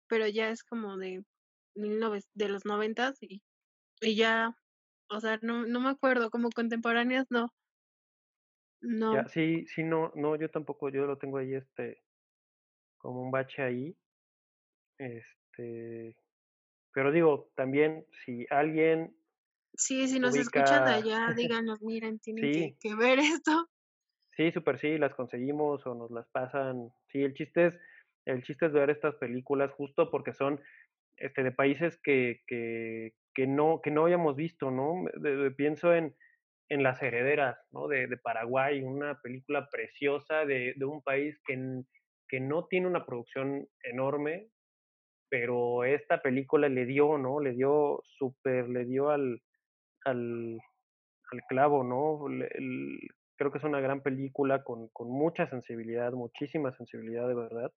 pero 0.07 0.27
ya 0.27 0.49
es 0.49 0.63
como 0.63 0.97
de, 0.97 1.23
de 1.75 2.49
los 2.49 2.65
noventas 2.65 3.17
y, 3.21 3.41
y 4.01 4.15
ya, 4.15 4.55
o 5.09 5.19
sea, 5.19 5.39
no, 5.41 5.65
no 5.65 5.79
me 5.79 5.89
acuerdo, 5.89 6.29
como 6.29 6.49
contemporáneas 6.49 7.27
no. 7.29 7.53
No. 8.82 9.13
Ya, 9.13 9.27
sí, 9.27 9.65
sí, 9.67 9.84
no, 9.84 10.11
no, 10.15 10.36
yo 10.36 10.49
tampoco, 10.49 10.89
yo 10.89 11.05
lo 11.05 11.17
tengo 11.17 11.38
ahí 11.38 11.53
este, 11.53 12.03
como 12.97 13.21
un 13.21 13.32
bache 13.32 13.61
ahí. 13.61 13.95
Este, 14.97 16.15
pero 16.93 17.11
digo, 17.11 17.51
también 17.55 18.05
si 18.25 18.45
alguien 18.49 19.15
Sí, 19.74 20.07
si 20.07 20.19
nos 20.19 20.32
ubica... 20.36 20.61
escuchan 20.61 20.86
de 20.86 20.91
allá, 20.91 21.34
díganos, 21.38 21.82
miren, 21.82 22.19
tienen 22.19 22.53
sí. 22.53 22.78
que, 22.80 22.89
que, 22.89 22.95
ver 22.95 23.19
esto. 23.19 23.67
Sí, 24.36 24.51
súper 24.51 24.80
sí, 24.80 24.97
las 24.97 25.13
conseguimos 25.15 25.86
o 25.86 25.95
nos 25.95 26.11
las 26.11 26.28
pasan. 26.30 26.89
Sí, 27.09 27.22
el 27.22 27.34
chiste 27.34 27.67
es, 27.67 27.74
el 28.26 28.43
chiste 28.43 28.67
es 28.67 28.72
ver 28.74 28.89
estas 28.89 29.15
películas 29.15 29.72
justo 29.72 30.09
porque 30.09 30.34
son 30.34 30.61
este, 31.17 31.43
de 31.43 31.51
países 31.51 31.99
que, 32.03 32.41
que, 32.47 33.13
que, 33.34 33.47
no, 33.47 33.82
que 33.84 33.91
no 33.91 34.03
habíamos 34.03 34.36
visto, 34.36 34.72
¿no? 34.72 35.05
De, 35.15 35.36
de, 35.36 35.51
pienso 35.51 35.93
en, 35.93 36.15
en 36.69 36.84
Las 36.84 37.01
Herederas, 37.01 37.57
¿no? 37.72 37.88
De, 37.88 38.07
de 38.07 38.17
Paraguay, 38.17 38.82
una 38.82 39.19
película 39.22 39.67
preciosa 39.69 40.45
de, 40.45 40.74
de 40.76 40.86
un 40.86 41.01
país 41.01 41.39
que, 41.45 41.84
que 42.28 42.39
no 42.39 42.65
tiene 42.67 42.88
una 42.88 43.05
producción 43.05 43.67
enorme, 43.84 44.47
pero 45.30 45.84
esta 45.84 46.22
película 46.22 46.69
le 46.69 46.86
dio, 46.86 47.17
¿no? 47.17 47.39
Le 47.39 47.51
dio 47.51 48.01
súper, 48.17 48.69
le 48.69 48.86
dio 48.86 49.09
al, 49.09 49.41
al, 50.05 50.59
al 51.31 51.41
clavo, 51.47 51.83
¿no? 51.83 52.27
El, 52.27 52.43
el, 52.43 52.99
creo 53.35 53.51
que 53.51 53.57
es 53.57 53.63
una 53.63 53.79
gran 53.79 54.01
película 54.01 54.63
con, 54.63 54.89
con, 54.89 55.09
mucha 55.09 55.47
sensibilidad, 55.47 56.11
muchísima 56.13 56.71
sensibilidad 56.73 57.27
de 57.27 57.33
verdad. 57.33 57.71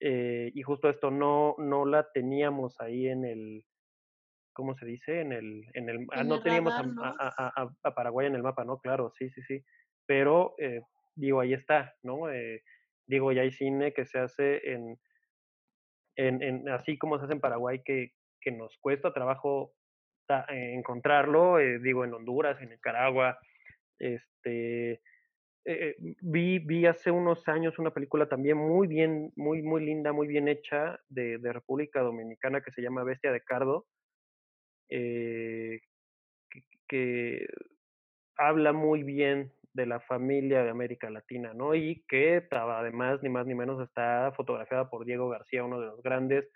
Eh, 0.00 0.50
y 0.54 0.62
justo 0.62 0.90
esto 0.90 1.10
no, 1.10 1.54
no 1.58 1.86
la 1.86 2.10
teníamos 2.12 2.80
ahí 2.80 3.06
en 3.06 3.24
el, 3.24 3.64
¿cómo 4.52 4.74
se 4.74 4.86
dice? 4.86 5.20
En 5.20 5.32
el, 5.32 5.64
en 5.74 5.88
el, 5.88 6.06
ah, 6.10 6.24
no 6.24 6.36
el 6.36 6.42
teníamos 6.42 6.72
radar, 6.72 6.84
a, 6.84 6.92
¿no? 6.92 7.04
A, 7.04 7.14
a, 7.18 7.74
a, 7.82 7.94
Paraguay 7.94 8.26
en 8.26 8.34
el 8.34 8.42
mapa, 8.42 8.64
¿no? 8.64 8.78
Claro, 8.78 9.12
sí, 9.16 9.30
sí, 9.30 9.42
sí. 9.42 9.64
Pero, 10.06 10.54
eh, 10.58 10.80
digo, 11.14 11.40
ahí 11.40 11.52
está, 11.52 11.94
¿no? 12.02 12.30
Eh, 12.30 12.62
digo, 13.06 13.32
ya 13.32 13.42
hay 13.42 13.52
cine 13.52 13.92
que 13.92 14.04
se 14.04 14.18
hace 14.18 14.72
en, 14.72 14.98
en, 16.16 16.42
en, 16.42 16.68
así 16.70 16.98
como 16.98 17.18
se 17.18 17.24
hace 17.24 17.34
en 17.34 17.40
Paraguay, 17.40 17.82
que, 17.84 18.12
que 18.40 18.50
nos 18.50 18.76
cuesta 18.78 19.12
trabajo 19.12 19.74
encontrarlo, 20.48 21.58
eh, 21.58 21.78
digo, 21.78 22.04
en 22.04 22.14
Honduras, 22.14 22.60
en 22.60 22.70
Nicaragua. 22.70 23.38
Este, 23.98 25.00
eh, 25.64 25.96
vi, 26.20 26.58
vi 26.58 26.86
hace 26.86 27.10
unos 27.10 27.48
años 27.48 27.78
una 27.78 27.92
película 27.92 28.28
también 28.28 28.56
muy 28.56 28.86
bien, 28.86 29.32
muy, 29.36 29.62
muy 29.62 29.84
linda, 29.84 30.12
muy 30.12 30.26
bien 30.26 30.48
hecha 30.48 31.00
de, 31.08 31.38
República 31.42 32.00
Dominicana 32.00 32.60
que 32.60 32.72
se 32.72 32.82
llama 32.82 33.04
Bestia 33.04 33.32
de 33.32 33.40
Cardo, 33.40 33.86
eh, 34.88 35.80
que, 36.50 36.62
que, 36.88 37.46
habla 38.36 38.72
muy 38.72 39.02
bien 39.02 39.52
de 39.72 39.86
la 39.86 40.00
familia 40.00 40.62
de 40.62 40.70
América 40.70 41.10
Latina, 41.10 41.52
¿no? 41.54 41.74
Y 41.74 42.04
que 42.06 42.46
además, 42.50 43.22
ni 43.22 43.28
más 43.28 43.46
ni 43.46 43.54
menos, 43.54 43.82
está 43.82 44.32
fotografiada 44.36 44.88
por 44.88 45.04
Diego 45.04 45.28
García, 45.28 45.64
uno 45.64 45.80
de 45.80 45.86
los 45.86 46.02
grandes 46.02 46.48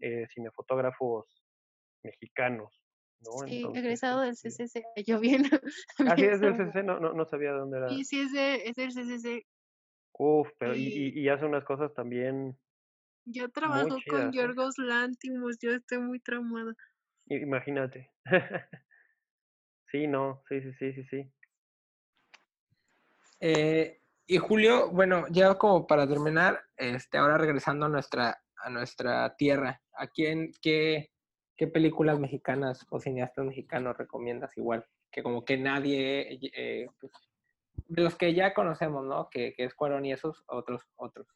eh, 0.00 0.26
cinefotógrafos 0.32 1.39
mexicanos. 2.02 2.82
¿no? 3.20 3.46
Sí, 3.46 3.58
Entonces, 3.58 3.82
egresado 3.82 4.20
del 4.22 4.34
CCC, 4.34 4.82
yo 5.06 5.20
bien. 5.20 5.42
Ah, 5.98 6.16
sí, 6.16 6.24
es 6.24 6.40
del 6.40 6.56
CCC, 6.56 6.82
no, 6.84 7.00
no, 7.00 7.12
no 7.12 7.24
sabía 7.26 7.52
de 7.52 7.58
dónde 7.58 7.78
era. 7.78 7.88
Sí, 7.88 8.04
sí, 8.04 8.20
es, 8.20 8.32
de, 8.32 8.54
es 8.66 8.76
del 8.76 8.92
CCC. 8.92 9.46
Uf, 10.12 10.48
pero 10.58 10.74
y, 10.74 10.86
y, 10.86 11.20
y, 11.20 11.28
hace 11.28 11.46
unas 11.46 11.64
cosas 11.64 11.94
también. 11.94 12.58
Yo 13.24 13.48
trabajo 13.50 13.98
chidas, 13.98 14.22
con 14.22 14.32
Yorgos 14.32 14.78
¿eh? 14.78 14.82
Lántimos, 14.82 15.58
yo 15.60 15.70
estoy 15.72 15.98
muy 15.98 16.20
traumada. 16.20 16.74
Imagínate. 17.26 18.10
sí, 19.90 20.06
no, 20.06 20.42
sí, 20.48 20.60
sí, 20.60 20.72
sí, 20.78 20.92
sí, 20.92 21.04
sí. 21.04 21.32
Eh, 23.40 24.00
y 24.26 24.36
Julio, 24.38 24.90
bueno, 24.90 25.26
ya 25.30 25.54
como 25.54 25.86
para 25.86 26.06
terminar, 26.06 26.60
este, 26.76 27.18
ahora 27.18 27.38
regresando 27.38 27.86
a 27.86 27.88
nuestra, 27.88 28.42
a 28.62 28.70
nuestra 28.70 29.34
tierra, 29.36 29.80
¿a 29.94 30.06
quién, 30.08 30.52
qué, 30.60 31.10
qué 31.60 31.66
películas 31.66 32.18
mexicanas 32.18 32.86
o 32.88 32.98
cineastas 32.98 33.44
mexicanos 33.44 33.98
recomiendas 33.98 34.56
igual? 34.56 34.86
Que 35.12 35.22
como 35.22 35.44
que 35.44 35.58
nadie, 35.58 36.38
eh, 36.56 36.88
pues, 36.98 37.12
de 37.86 38.02
los 38.02 38.14
que 38.16 38.32
ya 38.32 38.54
conocemos, 38.54 39.04
¿no? 39.04 39.28
Que, 39.28 39.52
es 39.58 39.74
Cuarón 39.74 40.06
y 40.06 40.12
esos, 40.12 40.42
otros, 40.46 40.88
otros. 40.96 41.26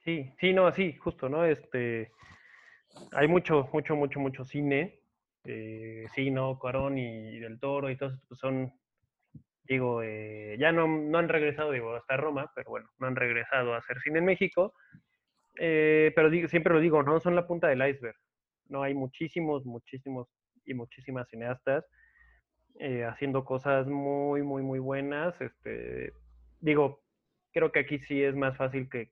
Sí, 0.00 0.32
sí, 0.40 0.52
no, 0.52 0.72
sí, 0.72 0.96
justo, 0.96 1.28
¿no? 1.28 1.44
Este, 1.44 2.10
hay 3.12 3.28
mucho, 3.28 3.68
mucho, 3.72 3.94
mucho, 3.94 4.18
mucho 4.18 4.44
cine. 4.44 4.98
Eh, 5.44 6.06
sí, 6.12 6.32
¿no? 6.32 6.58
Cuarón 6.58 6.98
y, 6.98 7.38
Del 7.38 7.60
Toro 7.60 7.88
y 7.88 7.96
todos 7.96 8.18
pues 8.26 8.40
son 8.40 8.72
digo, 9.62 10.02
eh, 10.02 10.56
ya 10.58 10.72
no, 10.72 10.88
no, 10.88 11.18
han 11.18 11.28
regresado, 11.28 11.70
digo, 11.70 11.94
hasta 11.94 12.16
Roma, 12.16 12.50
pero 12.52 12.68
bueno, 12.70 12.88
no 12.98 13.06
han 13.06 13.14
regresado 13.14 13.74
a 13.74 13.78
hacer 13.78 14.00
cine 14.00 14.18
en 14.18 14.24
México. 14.24 14.74
Eh, 15.56 16.10
pero 16.16 16.30
siempre 16.48 16.74
lo 16.74 16.80
digo, 16.80 17.00
no 17.04 17.20
son 17.20 17.36
la 17.36 17.46
punta 17.46 17.68
del 17.68 17.88
iceberg. 17.88 18.16
No 18.68 18.82
hay 18.82 18.94
muchísimos, 18.94 19.64
muchísimos 19.64 20.28
y 20.64 20.74
muchísimas 20.74 21.28
cineastas 21.28 21.84
eh, 22.78 23.04
haciendo 23.04 23.44
cosas 23.44 23.86
muy, 23.86 24.42
muy, 24.42 24.62
muy 24.62 24.78
buenas. 24.78 25.34
Este, 25.40 26.12
digo, 26.60 27.02
creo 27.52 27.72
que 27.72 27.80
aquí 27.80 27.98
sí 28.00 28.22
es 28.22 28.34
más 28.34 28.56
fácil 28.56 28.88
que, 28.90 29.10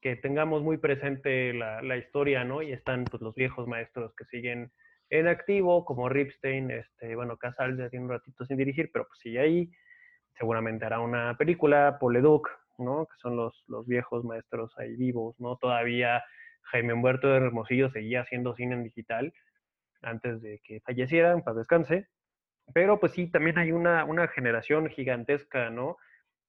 que 0.00 0.16
tengamos 0.16 0.62
muy 0.62 0.78
presente 0.78 1.52
la, 1.54 1.82
la, 1.82 1.96
historia, 1.96 2.44
¿no? 2.44 2.62
Y 2.62 2.72
están 2.72 3.04
pues, 3.04 3.22
los 3.22 3.34
viejos 3.34 3.68
maestros 3.68 4.12
que 4.16 4.24
siguen 4.24 4.72
en 5.10 5.28
activo, 5.28 5.84
como 5.84 6.08
Ripstein, 6.08 6.70
este, 6.70 7.14
bueno, 7.14 7.36
Casal 7.36 7.76
ya 7.76 7.88
tiene 7.90 8.06
un 8.06 8.12
ratito 8.12 8.44
sin 8.44 8.56
dirigir, 8.56 8.90
pero 8.92 9.06
pues 9.06 9.20
sigue 9.20 9.40
ahí. 9.40 9.70
seguramente 10.38 10.84
hará 10.84 11.00
una 11.00 11.36
película, 11.36 11.98
Poleduc, 12.00 12.48
¿no? 12.78 13.06
Que 13.06 13.16
son 13.20 13.36
los, 13.36 13.64
los 13.68 13.86
viejos 13.86 14.24
maestros 14.24 14.72
ahí 14.78 14.96
vivos, 14.96 15.38
¿no? 15.38 15.56
Todavía 15.56 16.22
Jaime 16.62 16.92
Humberto 16.92 17.28
de 17.28 17.36
Hermosillo 17.36 17.90
seguía 17.90 18.22
haciendo 18.22 18.54
cine 18.54 18.74
en 18.74 18.84
digital 18.84 19.32
antes 20.02 20.40
de 20.40 20.60
que 20.64 20.80
fallecieran, 20.80 21.42
para 21.42 21.58
descanse. 21.58 22.08
Pero 22.72 23.00
pues 23.00 23.12
sí, 23.12 23.26
también 23.26 23.58
hay 23.58 23.72
una, 23.72 24.04
una 24.04 24.28
generación 24.28 24.88
gigantesca, 24.88 25.70
¿no? 25.70 25.96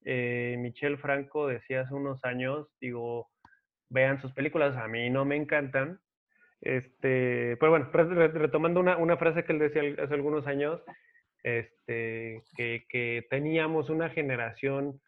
Eh, 0.04 0.56
Michel 0.58 0.98
Franco 0.98 1.46
decía 1.46 1.82
hace 1.82 1.94
unos 1.94 2.24
años, 2.24 2.68
digo, 2.80 3.28
vean 3.88 4.20
sus 4.20 4.32
películas, 4.32 4.76
a 4.76 4.88
mí 4.88 5.10
no 5.10 5.24
me 5.24 5.36
encantan. 5.36 6.00
Este, 6.60 7.56
pero 7.58 7.70
bueno, 7.70 7.90
retomando 7.92 8.80
una, 8.80 8.96
una 8.96 9.16
frase 9.16 9.44
que 9.44 9.52
él 9.52 9.58
decía 9.58 9.82
hace 10.02 10.14
algunos 10.14 10.46
años, 10.46 10.80
este, 11.42 12.42
que, 12.56 12.84
que 12.88 13.26
teníamos 13.30 13.90
una 13.90 14.10
generación 14.10 15.00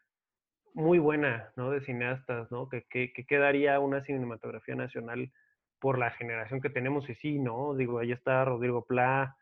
muy 0.75 0.99
buena, 0.99 1.53
¿no? 1.57 1.71
De 1.71 1.81
cineastas, 1.81 2.51
¿no? 2.51 2.69
Que, 2.69 2.85
que, 2.91 3.13
que, 3.13 3.25
quedaría 3.25 3.79
una 3.81 4.05
cinematografía 4.05 4.75
nacional 4.75 5.33
por 5.81 5.99
la 5.99 6.11
generación 6.11 6.61
que 6.61 6.71
tenemos 6.71 7.09
y 7.09 7.15
sí, 7.17 7.39
¿no? 7.39 7.75
Digo, 7.75 8.01
ahí 8.01 8.13
está 8.13 8.45
Rodrigo 8.45 8.85
Pla, 8.85 9.37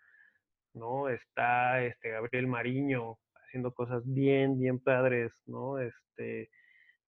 ¿no? 0.74 1.08
Está 1.08 1.82
este 1.82 2.10
Gabriel 2.10 2.46
Mariño 2.46 3.18
haciendo 3.44 3.72
cosas 3.74 4.02
bien, 4.06 4.58
bien 4.58 4.78
padres, 4.78 5.32
¿no? 5.46 5.78
Este, 5.78 6.50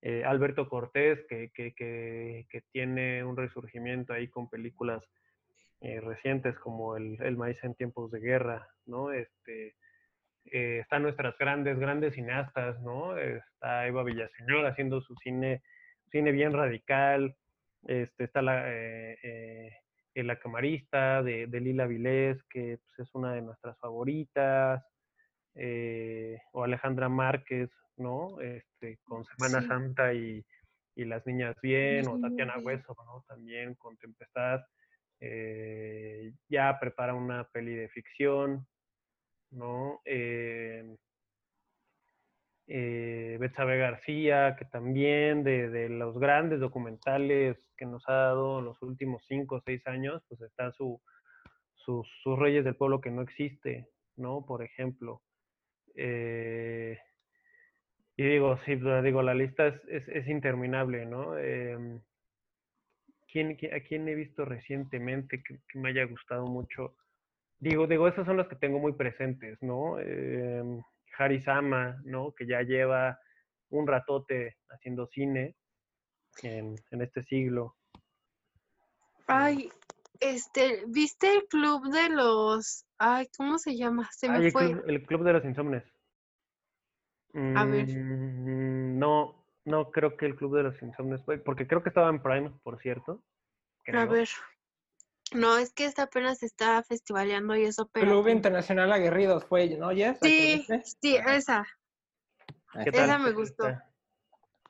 eh, 0.02 0.24
Alberto 0.24 0.68
Cortés, 0.68 1.18
que, 1.28 1.50
que, 1.54 2.62
tiene 2.72 3.24
un 3.24 3.36
resurgimiento 3.36 4.12
ahí 4.12 4.28
con 4.28 4.50
películas 4.50 5.02
eh, 5.80 6.00
recientes 6.00 6.58
como 6.58 6.96
el, 6.96 7.20
el, 7.22 7.36
Maíz 7.36 7.62
en 7.64 7.74
tiempos 7.74 8.10
de 8.10 8.20
guerra, 8.20 8.68
¿no? 8.86 9.12
Este, 9.12 9.74
eh, 10.46 10.80
están 10.80 11.02
nuestras 11.02 11.36
grandes, 11.38 11.78
grandes 11.78 12.14
cineastas, 12.14 12.80
¿no? 12.82 13.16
Está 13.16 13.86
Eva 13.86 14.02
Villaseñor 14.02 14.66
haciendo 14.66 15.00
su 15.00 15.14
cine, 15.16 15.62
cine 16.10 16.32
bien 16.32 16.52
radical, 16.52 17.34
este, 17.84 18.24
está 18.24 18.42
la, 18.42 18.64
eh, 18.66 19.18
eh, 20.14 20.22
la 20.22 20.38
camarista 20.38 21.22
de, 21.22 21.46
de, 21.46 21.60
Lila 21.60 21.86
Vilés, 21.86 22.42
que 22.50 22.78
pues, 22.78 23.08
es 23.08 23.14
una 23.14 23.32
de 23.32 23.42
nuestras 23.42 23.78
favoritas, 23.78 24.82
o 26.52 26.64
Alejandra 26.64 27.08
Márquez, 27.08 27.70
¿no? 27.96 28.40
Este, 28.40 28.98
con 29.04 29.24
Semana 29.24 29.62
sí. 29.62 29.68
Santa 29.68 30.12
y, 30.12 30.44
y, 30.96 31.04
Las 31.04 31.24
Niñas 31.26 31.56
Bien, 31.62 32.06
o 32.08 32.20
Tatiana 32.20 32.58
Hueso, 32.58 32.94
¿no? 33.06 33.24
También 33.28 33.74
con 33.76 33.96
Tempestad. 33.96 34.62
Ya 36.48 36.78
prepara 36.80 37.14
una 37.14 37.44
peli 37.44 37.74
de 37.74 37.88
ficción, 37.88 38.66
¿no? 39.54 40.00
Eh, 40.04 40.96
eh, 42.66 43.36
Betsabe 43.40 43.78
García, 43.78 44.56
que 44.58 44.64
también 44.64 45.44
de, 45.44 45.68
de, 45.68 45.88
los 45.88 46.18
grandes 46.18 46.60
documentales 46.60 47.58
que 47.76 47.86
nos 47.86 48.02
ha 48.08 48.12
dado 48.14 48.60
en 48.60 48.66
los 48.66 48.80
últimos 48.82 49.24
cinco 49.26 49.56
o 49.56 49.62
seis 49.64 49.86
años, 49.86 50.22
pues 50.28 50.40
está 50.42 50.72
su, 50.72 51.00
sus 51.84 52.38
Reyes 52.38 52.64
del 52.64 52.76
Pueblo 52.76 53.00
que 53.00 53.10
no 53.10 53.22
existe, 53.22 53.88
¿no? 54.16 54.44
Por 54.46 54.62
ejemplo. 54.62 55.22
Eh, 55.94 56.98
y 58.16 58.24
digo, 58.24 58.58
sí, 58.64 58.76
digo, 58.76 59.22
la 59.22 59.34
lista 59.34 59.66
es, 59.66 60.08
es, 60.08 60.28
interminable, 60.28 61.04
¿no? 61.04 61.36
Eh, 61.36 62.00
¿quién, 63.30 63.58
¿A 63.72 63.80
quién 63.80 64.08
he 64.08 64.14
visto 64.14 64.44
recientemente 64.44 65.42
que, 65.42 65.58
me 65.78 65.90
haya 65.90 66.04
gustado 66.04 66.46
mucho? 66.46 66.96
Digo, 67.64 67.86
digo, 67.86 68.06
esas 68.06 68.26
son 68.26 68.36
las 68.36 68.46
que 68.46 68.56
tengo 68.56 68.78
muy 68.78 68.92
presentes, 68.92 69.56
¿no? 69.62 69.98
Eh, 69.98 70.62
Harisama, 71.16 71.96
¿no? 72.04 72.34
Que 72.34 72.46
ya 72.46 72.60
lleva 72.60 73.18
un 73.70 73.86
ratote 73.86 74.58
haciendo 74.68 75.06
cine 75.06 75.56
en, 76.42 76.76
en 76.90 77.00
este 77.00 77.22
siglo. 77.22 77.74
Ay, 79.26 79.70
este, 80.20 80.84
¿viste 80.88 81.32
el 81.32 81.46
club 81.46 81.90
de 81.90 82.10
los, 82.10 82.84
ay, 82.98 83.28
¿cómo 83.34 83.56
se 83.56 83.74
llama? 83.74 84.10
Se 84.12 84.28
me 84.28 84.44
el 84.44 84.52
fue. 84.52 84.70
Club, 84.70 84.84
el 84.86 85.06
club 85.06 85.24
de 85.24 85.32
los 85.32 85.44
insomnes. 85.46 85.84
Mm, 87.32 87.56
A 87.56 87.64
ver. 87.64 87.88
No, 87.88 89.42
no 89.64 89.90
creo 89.90 90.18
que 90.18 90.26
el 90.26 90.36
club 90.36 90.54
de 90.54 90.64
los 90.64 90.82
insomnes 90.82 91.24
fue, 91.24 91.38
porque 91.38 91.66
creo 91.66 91.82
que 91.82 91.88
estaba 91.88 92.10
en 92.10 92.22
Prime, 92.22 92.50
por 92.62 92.78
cierto. 92.82 93.22
Creo. 93.84 94.02
A 94.02 94.04
ver. 94.04 94.28
No, 95.32 95.58
es 95.58 95.72
que 95.72 95.84
esta 95.84 96.04
apenas 96.04 96.42
está 96.42 96.82
festivaleando 96.82 97.56
y 97.56 97.64
eso, 97.64 97.88
pero. 97.92 98.06
Club 98.06 98.28
Internacional 98.28 98.92
Aguerridos 98.92 99.44
fue, 99.44 99.68
¿no? 99.76 99.92
¿Yes? 99.92 100.18
Sí, 100.22 100.64
sí, 101.00 101.16
esa. 101.16 101.64
Esa 102.74 103.18
me 103.18 103.32
gustó. 103.32 103.72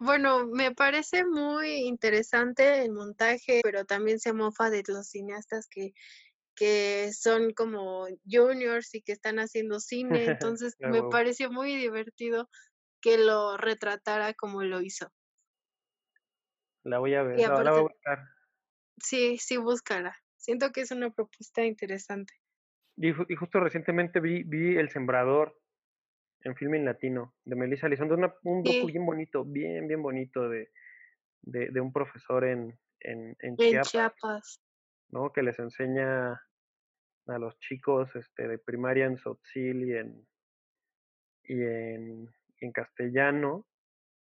Bueno, 0.00 0.46
me 0.46 0.74
parece 0.74 1.24
muy 1.24 1.86
interesante 1.86 2.82
el 2.82 2.92
montaje, 2.92 3.60
pero 3.62 3.84
también 3.84 4.18
se 4.18 4.32
mofa 4.32 4.68
de 4.68 4.82
los 4.88 5.08
cineastas 5.08 5.68
que, 5.68 5.92
que 6.54 7.12
son 7.12 7.52
como 7.52 8.06
juniors 8.28 8.94
y 8.94 9.02
que 9.02 9.12
están 9.12 9.38
haciendo 9.38 9.80
cine. 9.80 10.24
Entonces 10.58 10.74
me 10.78 11.02
pareció 11.04 11.50
muy 11.50 11.76
divertido 11.76 12.48
que 13.00 13.18
lo 13.18 13.56
retratara 13.56 14.34
como 14.34 14.62
lo 14.62 14.80
hizo. 14.80 15.08
La 16.82 16.98
voy 16.98 17.14
a 17.14 17.22
ver, 17.22 17.38
no, 17.38 17.44
aparte, 17.44 17.64
la 17.64 17.70
voy 17.70 17.80
a 17.80 17.82
buscar. 17.82 18.18
Sí, 18.98 19.38
sí, 19.38 19.56
búscala. 19.56 20.14
Siento 20.44 20.72
que 20.72 20.82
es 20.82 20.90
una 20.90 21.08
propuesta 21.08 21.64
interesante. 21.64 22.34
Y, 22.98 23.08
y 23.08 23.34
justo 23.34 23.60
recientemente 23.60 24.20
vi, 24.20 24.42
vi 24.42 24.76
El 24.76 24.90
Sembrador 24.90 25.58
en 26.42 26.54
Filming 26.54 26.84
Latino 26.84 27.34
de 27.46 27.56
Melissa 27.56 27.86
Elizondo, 27.86 28.14
una, 28.14 28.34
un 28.42 28.62
docu 28.62 28.86
sí. 28.86 28.92
bien 28.92 29.06
bonito, 29.06 29.42
bien, 29.42 29.88
bien 29.88 30.02
bonito 30.02 30.46
de, 30.50 30.70
de, 31.40 31.70
de 31.70 31.80
un 31.80 31.94
profesor 31.94 32.44
en, 32.44 32.78
en, 33.00 33.34
en, 33.40 33.56
Chiapas, 33.56 33.90
Chiapas, 33.90 34.60
¿no? 35.08 35.32
Que 35.32 35.42
les 35.42 35.58
enseña 35.58 36.32
a 36.32 37.38
los 37.38 37.58
chicos 37.60 38.14
este, 38.14 38.46
de 38.46 38.58
primaria 38.58 39.06
en 39.06 39.16
Sotzil 39.16 39.88
y 39.88 39.96
en, 39.96 40.28
y 41.44 41.62
en, 41.62 42.28
en 42.60 42.72
castellano, 42.72 43.66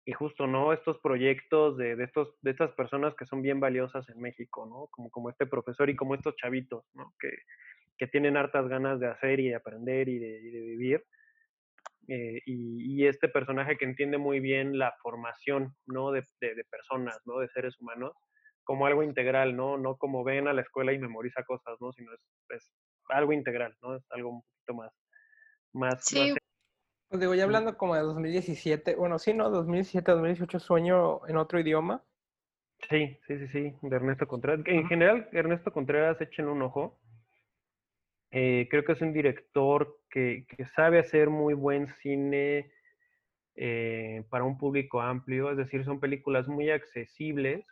y 0.08 0.12
justo, 0.14 0.46
¿no? 0.46 0.72
Estos 0.72 0.98
proyectos 1.00 1.76
de, 1.76 1.94
de, 1.94 2.04
estos, 2.04 2.34
de 2.40 2.52
estas 2.52 2.72
personas 2.72 3.14
que 3.14 3.26
son 3.26 3.42
bien 3.42 3.60
valiosas 3.60 4.08
en 4.08 4.18
México, 4.22 4.64
¿no? 4.64 4.86
Como, 4.90 5.10
como 5.10 5.28
este 5.28 5.44
profesor 5.44 5.90
y 5.90 5.96
como 5.96 6.14
estos 6.14 6.34
chavitos, 6.36 6.82
¿no? 6.94 7.12
Que, 7.20 7.28
que 7.98 8.06
tienen 8.06 8.38
hartas 8.38 8.68
ganas 8.68 9.00
de 9.00 9.08
hacer 9.08 9.38
y 9.38 9.50
de 9.50 9.56
aprender 9.56 10.08
y 10.08 10.18
de, 10.18 10.38
vivir. 10.40 11.04
Eh, 12.08 12.40
y, 12.46 13.02
y, 13.02 13.06
este 13.06 13.28
personaje 13.28 13.76
que 13.76 13.84
entiende 13.84 14.16
muy 14.16 14.40
bien 14.40 14.78
la 14.78 14.94
formación, 15.02 15.76
¿no? 15.84 16.10
De, 16.10 16.24
de, 16.40 16.54
de, 16.54 16.64
personas, 16.64 17.20
¿no? 17.26 17.40
De 17.40 17.48
seres 17.48 17.78
humanos, 17.78 18.14
como 18.64 18.86
algo 18.86 19.02
integral, 19.02 19.56
¿no? 19.56 19.76
No 19.76 19.98
como 19.98 20.24
ven 20.24 20.48
a 20.48 20.54
la 20.54 20.62
escuela 20.62 20.94
y 20.94 20.98
memoriza 20.98 21.44
cosas, 21.44 21.76
¿no? 21.82 21.92
Sino 21.92 22.14
es, 22.14 22.26
es 22.48 22.72
algo 23.10 23.34
integral, 23.34 23.76
¿no? 23.82 23.96
Es 23.96 24.06
algo 24.08 24.30
un 24.30 24.40
poquito 24.40 24.72
más... 24.72 24.94
más. 25.74 26.37
Pues 27.08 27.20
digo, 27.20 27.34
ya 27.34 27.44
hablando 27.44 27.76
como 27.76 27.94
de 27.94 28.02
2017, 28.02 28.94
bueno, 28.96 29.18
sí, 29.18 29.32
¿no? 29.32 29.48
2017, 29.50 30.12
2018, 30.12 30.60
Sueño 30.60 31.26
en 31.26 31.36
otro 31.38 31.58
idioma. 31.58 32.02
Sí, 32.88 33.18
sí, 33.26 33.38
sí, 33.38 33.48
sí, 33.48 33.74
de 33.82 33.96
Ernesto 33.96 34.28
Contreras. 34.28 34.60
En 34.66 34.86
general, 34.86 35.28
Ernesto 35.32 35.72
Contreras, 35.72 36.20
echen 36.20 36.48
un 36.48 36.62
ojo. 36.62 36.98
Eh, 38.30 38.68
creo 38.70 38.84
que 38.84 38.92
es 38.92 39.00
un 39.00 39.12
director 39.12 40.00
que, 40.10 40.46
que, 40.48 40.66
sabe 40.66 40.98
hacer 40.98 41.30
muy 41.30 41.54
buen 41.54 41.88
cine 41.94 42.70
eh, 43.56 44.22
para 44.28 44.44
un 44.44 44.58
público 44.58 45.00
amplio, 45.00 45.50
es 45.50 45.56
decir, 45.56 45.84
son 45.84 45.98
películas 45.98 46.46
muy 46.46 46.70
accesibles 46.70 47.64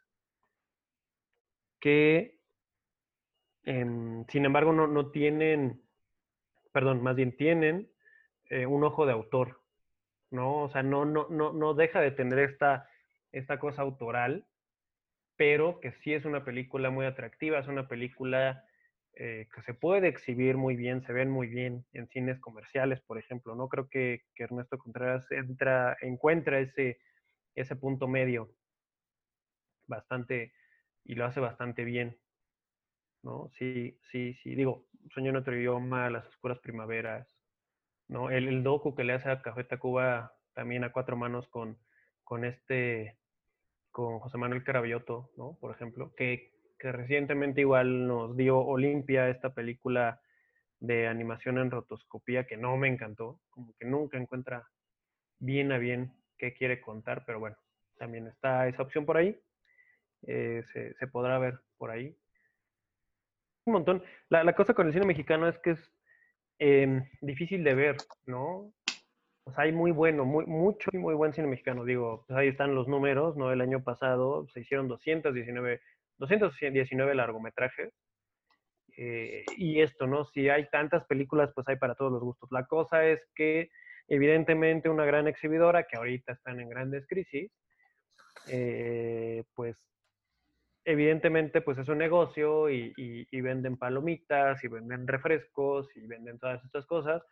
que, 1.78 2.40
eh, 3.64 4.24
sin 4.28 4.44
embargo, 4.44 4.72
no, 4.72 4.86
no 4.86 5.10
tienen, 5.10 5.82
perdón, 6.72 7.02
más 7.02 7.14
bien 7.14 7.36
tienen 7.36 7.90
eh, 8.50 8.66
un 8.66 8.84
ojo 8.84 9.06
de 9.06 9.12
autor, 9.12 9.62
¿no? 10.30 10.64
O 10.64 10.68
sea, 10.68 10.82
no, 10.82 11.04
no, 11.04 11.28
no, 11.28 11.52
no 11.52 11.74
deja 11.74 12.00
de 12.00 12.10
tener 12.10 12.38
esta, 12.38 12.88
esta 13.32 13.58
cosa 13.58 13.82
autoral, 13.82 14.46
pero 15.36 15.80
que 15.80 15.92
sí 15.92 16.14
es 16.14 16.24
una 16.24 16.44
película 16.44 16.90
muy 16.90 17.06
atractiva, 17.06 17.58
es 17.58 17.68
una 17.68 17.88
película 17.88 18.64
eh, 19.14 19.48
que 19.54 19.62
se 19.62 19.74
puede 19.74 20.08
exhibir 20.08 20.56
muy 20.56 20.76
bien, 20.76 21.02
se 21.02 21.12
ven 21.12 21.30
muy 21.30 21.46
bien 21.48 21.86
en 21.92 22.08
cines 22.08 22.40
comerciales, 22.40 23.00
por 23.02 23.18
ejemplo, 23.18 23.54
¿no? 23.54 23.68
Creo 23.68 23.88
que, 23.88 24.22
que 24.34 24.44
Ernesto 24.44 24.78
Contreras 24.78 25.30
entra, 25.30 25.96
encuentra 26.00 26.60
ese, 26.60 26.98
ese 27.54 27.76
punto 27.76 28.08
medio 28.08 28.50
bastante, 29.86 30.52
y 31.04 31.14
lo 31.14 31.24
hace 31.24 31.40
bastante 31.40 31.84
bien, 31.84 32.18
¿no? 33.22 33.50
Sí, 33.58 33.98
sí, 34.10 34.34
sí, 34.42 34.54
digo, 34.54 34.86
Sueño 35.12 35.30
en 35.30 35.36
otro 35.36 35.56
idioma, 35.56 36.10
Las 36.10 36.26
oscuras 36.26 36.58
primaveras, 36.58 37.35
¿no? 38.08 38.30
El, 38.30 38.48
el, 38.48 38.62
docu 38.62 38.94
que 38.94 39.04
le 39.04 39.14
hace 39.14 39.30
a 39.30 39.42
Café 39.42 39.64
Tacuba 39.64 40.34
también 40.54 40.84
a 40.84 40.92
cuatro 40.92 41.16
manos 41.16 41.48
con, 41.48 41.78
con 42.24 42.44
este, 42.44 43.18
con 43.90 44.18
José 44.20 44.38
Manuel 44.38 44.64
Carabiotto, 44.64 45.30
¿no? 45.36 45.56
Por 45.60 45.74
ejemplo, 45.74 46.14
que, 46.16 46.52
que 46.78 46.92
recientemente 46.92 47.60
igual 47.60 48.06
nos 48.06 48.36
dio 48.36 48.58
Olimpia, 48.58 49.28
esta 49.28 49.54
película 49.54 50.20
de 50.80 51.06
animación 51.08 51.58
en 51.58 51.70
rotoscopía 51.70 52.46
que 52.46 52.56
no 52.56 52.76
me 52.76 52.88
encantó, 52.88 53.40
como 53.50 53.74
que 53.78 53.86
nunca 53.86 54.18
encuentra 54.18 54.68
bien 55.38 55.72
a 55.72 55.78
bien 55.78 56.12
qué 56.38 56.52
quiere 56.52 56.80
contar, 56.80 57.24
pero 57.26 57.40
bueno, 57.40 57.56
también 57.98 58.26
está 58.26 58.68
esa 58.68 58.82
opción 58.82 59.06
por 59.06 59.16
ahí. 59.16 59.38
Eh, 60.26 60.62
se, 60.72 61.06
podrá 61.06 61.38
ver 61.38 61.60
por 61.78 61.90
ahí. 61.90 62.16
Un 63.64 63.74
montón. 63.74 64.02
La, 64.28 64.54
cosa 64.54 64.74
con 64.74 64.86
el 64.86 64.92
cine 64.92 65.06
mexicano 65.06 65.48
es 65.48 65.58
que 65.58 65.70
es 65.70 65.92
em, 66.58 67.04
difícil 67.20 67.64
de 67.64 67.74
ver, 67.74 67.96
¿no? 68.26 68.72
O 69.44 69.52
sea, 69.52 69.64
hay 69.64 69.72
muy 69.72 69.92
bueno, 69.92 70.24
muy, 70.24 70.44
mucho 70.46 70.90
y 70.92 70.98
muy 70.98 71.14
buen 71.14 71.32
cine 71.32 71.46
mexicano. 71.46 71.84
Digo, 71.84 72.24
pues 72.26 72.38
ahí 72.38 72.48
están 72.48 72.74
los 72.74 72.88
números, 72.88 73.36
¿no? 73.36 73.52
El 73.52 73.60
año 73.60 73.82
pasado 73.82 74.46
se 74.48 74.60
hicieron 74.60 74.88
219, 74.88 75.80
219 76.18 77.14
largometrajes. 77.14 77.92
Eh, 78.96 79.44
y 79.56 79.80
esto, 79.82 80.06
¿no? 80.06 80.24
Si 80.24 80.48
hay 80.48 80.68
tantas 80.70 81.04
películas, 81.06 81.52
pues 81.54 81.68
hay 81.68 81.76
para 81.76 81.94
todos 81.94 82.12
los 82.12 82.22
gustos. 82.22 82.48
La 82.50 82.66
cosa 82.66 83.04
es 83.06 83.20
que, 83.34 83.70
evidentemente, 84.08 84.88
una 84.88 85.04
gran 85.04 85.28
exhibidora, 85.28 85.84
que 85.84 85.96
ahorita 85.96 86.32
están 86.32 86.60
en 86.60 86.68
grandes 86.68 87.06
crisis, 87.06 87.52
eh, 88.50 89.44
pues 89.54 89.76
evidentemente 90.86 91.60
pues 91.60 91.76
es 91.78 91.88
un 91.88 91.98
negocio 91.98 92.70
y, 92.70 92.94
venden 93.32 93.76
palomitas 93.76 94.62
y 94.64 94.68
venden 94.68 95.06
refrescos 95.06 95.88
y 95.96 96.06
venden 96.06 96.38
todas 96.38 96.64
estas 96.64 96.86
cosas 96.86 97.22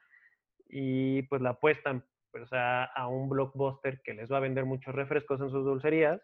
y 0.68 1.22
pues 1.22 1.40
la 1.40 1.50
apuestan 1.50 2.04
pues 2.32 2.52
a, 2.52 2.84
a 2.84 3.06
un 3.06 3.28
blockbuster 3.28 4.00
que 4.02 4.12
les 4.12 4.30
va 4.30 4.38
a 4.38 4.40
vender 4.40 4.64
muchos 4.64 4.92
refrescos 4.92 5.40
en 5.40 5.50
sus 5.50 5.64
dulcerías, 5.64 6.20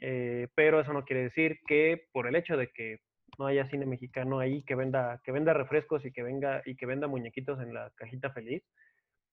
eh, 0.00 0.46
pero 0.54 0.80
eso 0.80 0.92
no 0.92 1.04
quiere 1.04 1.24
decir 1.24 1.58
que 1.66 2.06
por 2.12 2.28
el 2.28 2.36
hecho 2.36 2.56
de 2.56 2.68
que 2.68 3.00
no 3.36 3.46
haya 3.46 3.66
cine 3.66 3.84
mexicano 3.84 4.38
ahí 4.38 4.62
que 4.62 4.76
venda, 4.76 5.20
que 5.24 5.32
venda 5.32 5.54
refrescos 5.54 6.04
y 6.04 6.12
que 6.12 6.22
venga 6.22 6.62
y 6.64 6.76
que 6.76 6.86
venda 6.86 7.08
muñequitos 7.08 7.60
en 7.60 7.74
la 7.74 7.90
cajita 7.96 8.30
feliz, 8.30 8.62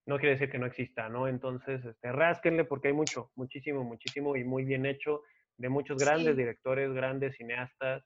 no 0.08 0.18
quiere 0.18 0.34
decir 0.34 0.50
que 0.50 0.58
no 0.58 0.66
exista, 0.66 1.08
¿no? 1.08 1.28
Entonces, 1.28 1.86
este, 1.86 2.12
rásquenle 2.12 2.64
porque 2.64 2.88
hay 2.88 2.96
mucho, 2.96 3.32
muchísimo, 3.36 3.84
muchísimo 3.84 4.36
y 4.36 4.44
muy 4.44 4.66
bien 4.66 4.88
hecho 4.88 5.22
de 5.60 5.70
muchos 5.70 5.98
grandes 5.98 6.38
directores, 6.38 6.92
grandes 6.94 7.36
cineastas, 7.36 8.04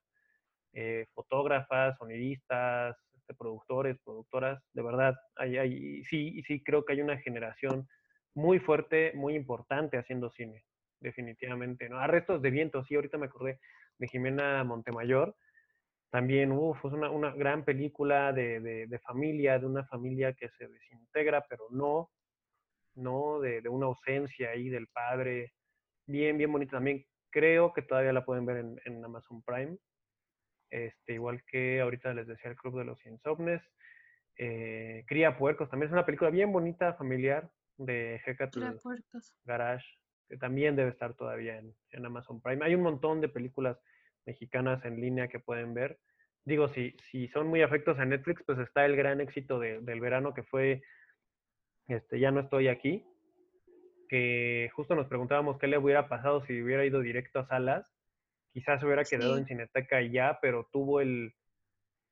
eh, 0.73 1.05
fotógrafas, 1.13 1.95
sonidistas, 1.99 2.97
este, 3.15 3.35
productores, 3.35 3.95
productoras. 4.03 4.59
De 4.73 4.81
verdad, 4.81 5.15
hay, 5.35 5.57
hay, 5.57 6.03
sí, 6.05 6.41
sí 6.47 6.63
creo 6.63 6.83
que 6.83 6.93
hay 6.93 7.01
una 7.01 7.19
generación 7.19 7.87
muy 8.33 8.59
fuerte, 8.59 9.11
muy 9.13 9.35
importante 9.35 9.99
haciendo 9.99 10.31
cine, 10.31 10.63
definitivamente. 10.99 11.87
¿no? 11.87 11.99
Arrestos 11.99 12.41
de 12.41 12.49
viento, 12.49 12.83
sí, 12.85 12.95
ahorita 12.95 13.19
me 13.19 13.27
acordé 13.27 13.59
de 13.99 14.07
Jimena 14.07 14.63
Montemayor. 14.63 15.35
También, 16.09 16.51
uff, 16.51 16.83
es 16.83 16.91
una, 16.91 17.11
una, 17.11 17.31
gran 17.31 17.63
película 17.65 18.33
de, 18.33 18.59
de, 18.61 18.87
de, 18.87 18.99
familia, 18.99 19.59
de 19.59 19.67
una 19.67 19.85
familia 19.85 20.33
que 20.33 20.49
se 20.57 20.67
desintegra, 20.67 21.45
pero 21.47 21.67
no, 21.69 22.09
no, 22.95 23.39
de, 23.39 23.61
de 23.61 23.69
una 23.69 23.85
ausencia 23.85 24.49
ahí 24.49 24.69
del 24.69 24.87
padre. 24.87 25.53
Bien, 26.07 26.35
bien 26.35 26.51
bonita 26.51 26.77
también 26.77 27.05
creo 27.33 27.73
que 27.73 27.81
todavía 27.81 28.13
la 28.13 28.23
pueden 28.23 28.45
ver 28.45 28.57
en, 28.85 29.03
Amazon 29.03 29.41
Prime. 29.41 29.77
Este, 30.69 31.13
igual 31.13 31.43
que 31.45 31.81
ahorita 31.81 32.13
les 32.13 32.27
decía 32.27 32.51
el 32.51 32.57
Club 32.57 32.77
de 32.77 32.85
los 32.85 33.03
Insomnes. 33.05 33.61
Eh, 34.37 35.03
Cría 35.07 35.37
Puercos, 35.37 35.69
también 35.69 35.87
es 35.87 35.93
una 35.93 36.05
película 36.05 36.29
bien 36.29 36.51
bonita, 36.51 36.93
familiar, 36.93 37.49
de 37.77 38.21
Hecatl 38.25 38.63
Garage, 39.45 39.85
que 40.29 40.37
también 40.37 40.75
debe 40.75 40.91
estar 40.91 41.15
todavía 41.15 41.59
en, 41.59 42.05
Amazon 42.05 42.39
Prime. 42.41 42.63
Hay 42.63 42.75
un 42.75 42.81
montón 42.81 43.19
de 43.19 43.29
películas 43.29 43.77
mexicanas 44.25 44.85
en 44.85 45.01
línea 45.01 45.27
que 45.27 45.39
pueden 45.39 45.73
ver. 45.73 45.99
Digo, 46.45 46.67
si, 46.69 46.95
si 47.11 47.27
son 47.29 47.47
muy 47.47 47.61
afectos 47.61 47.97
a 47.99 48.05
Netflix, 48.05 48.43
pues 48.45 48.59
está 48.59 48.85
el 48.85 48.95
gran 48.95 49.21
éxito 49.21 49.59
del 49.59 49.99
verano 49.99 50.33
que 50.33 50.43
fue 50.43 50.81
este, 51.87 52.19
Ya 52.19 52.31
no 52.31 52.41
estoy 52.41 52.67
aquí, 52.67 53.05
que 54.07 54.69
justo 54.73 54.95
nos 54.95 55.07
preguntábamos 55.07 55.57
qué 55.59 55.67
le 55.67 55.77
hubiera 55.77 56.07
pasado 56.07 56.45
si 56.45 56.61
hubiera 56.61 56.85
ido 56.85 57.01
directo 57.01 57.39
a 57.39 57.47
salas. 57.47 57.91
Quizás 58.51 58.79
se 58.79 58.85
hubiera 58.85 59.03
quedado 59.03 59.37
en 59.37 59.45
Cineteca 59.45 60.01
y 60.01 60.11
ya, 60.11 60.39
pero 60.41 60.69
tuvo 60.71 61.01
el, 61.01 61.33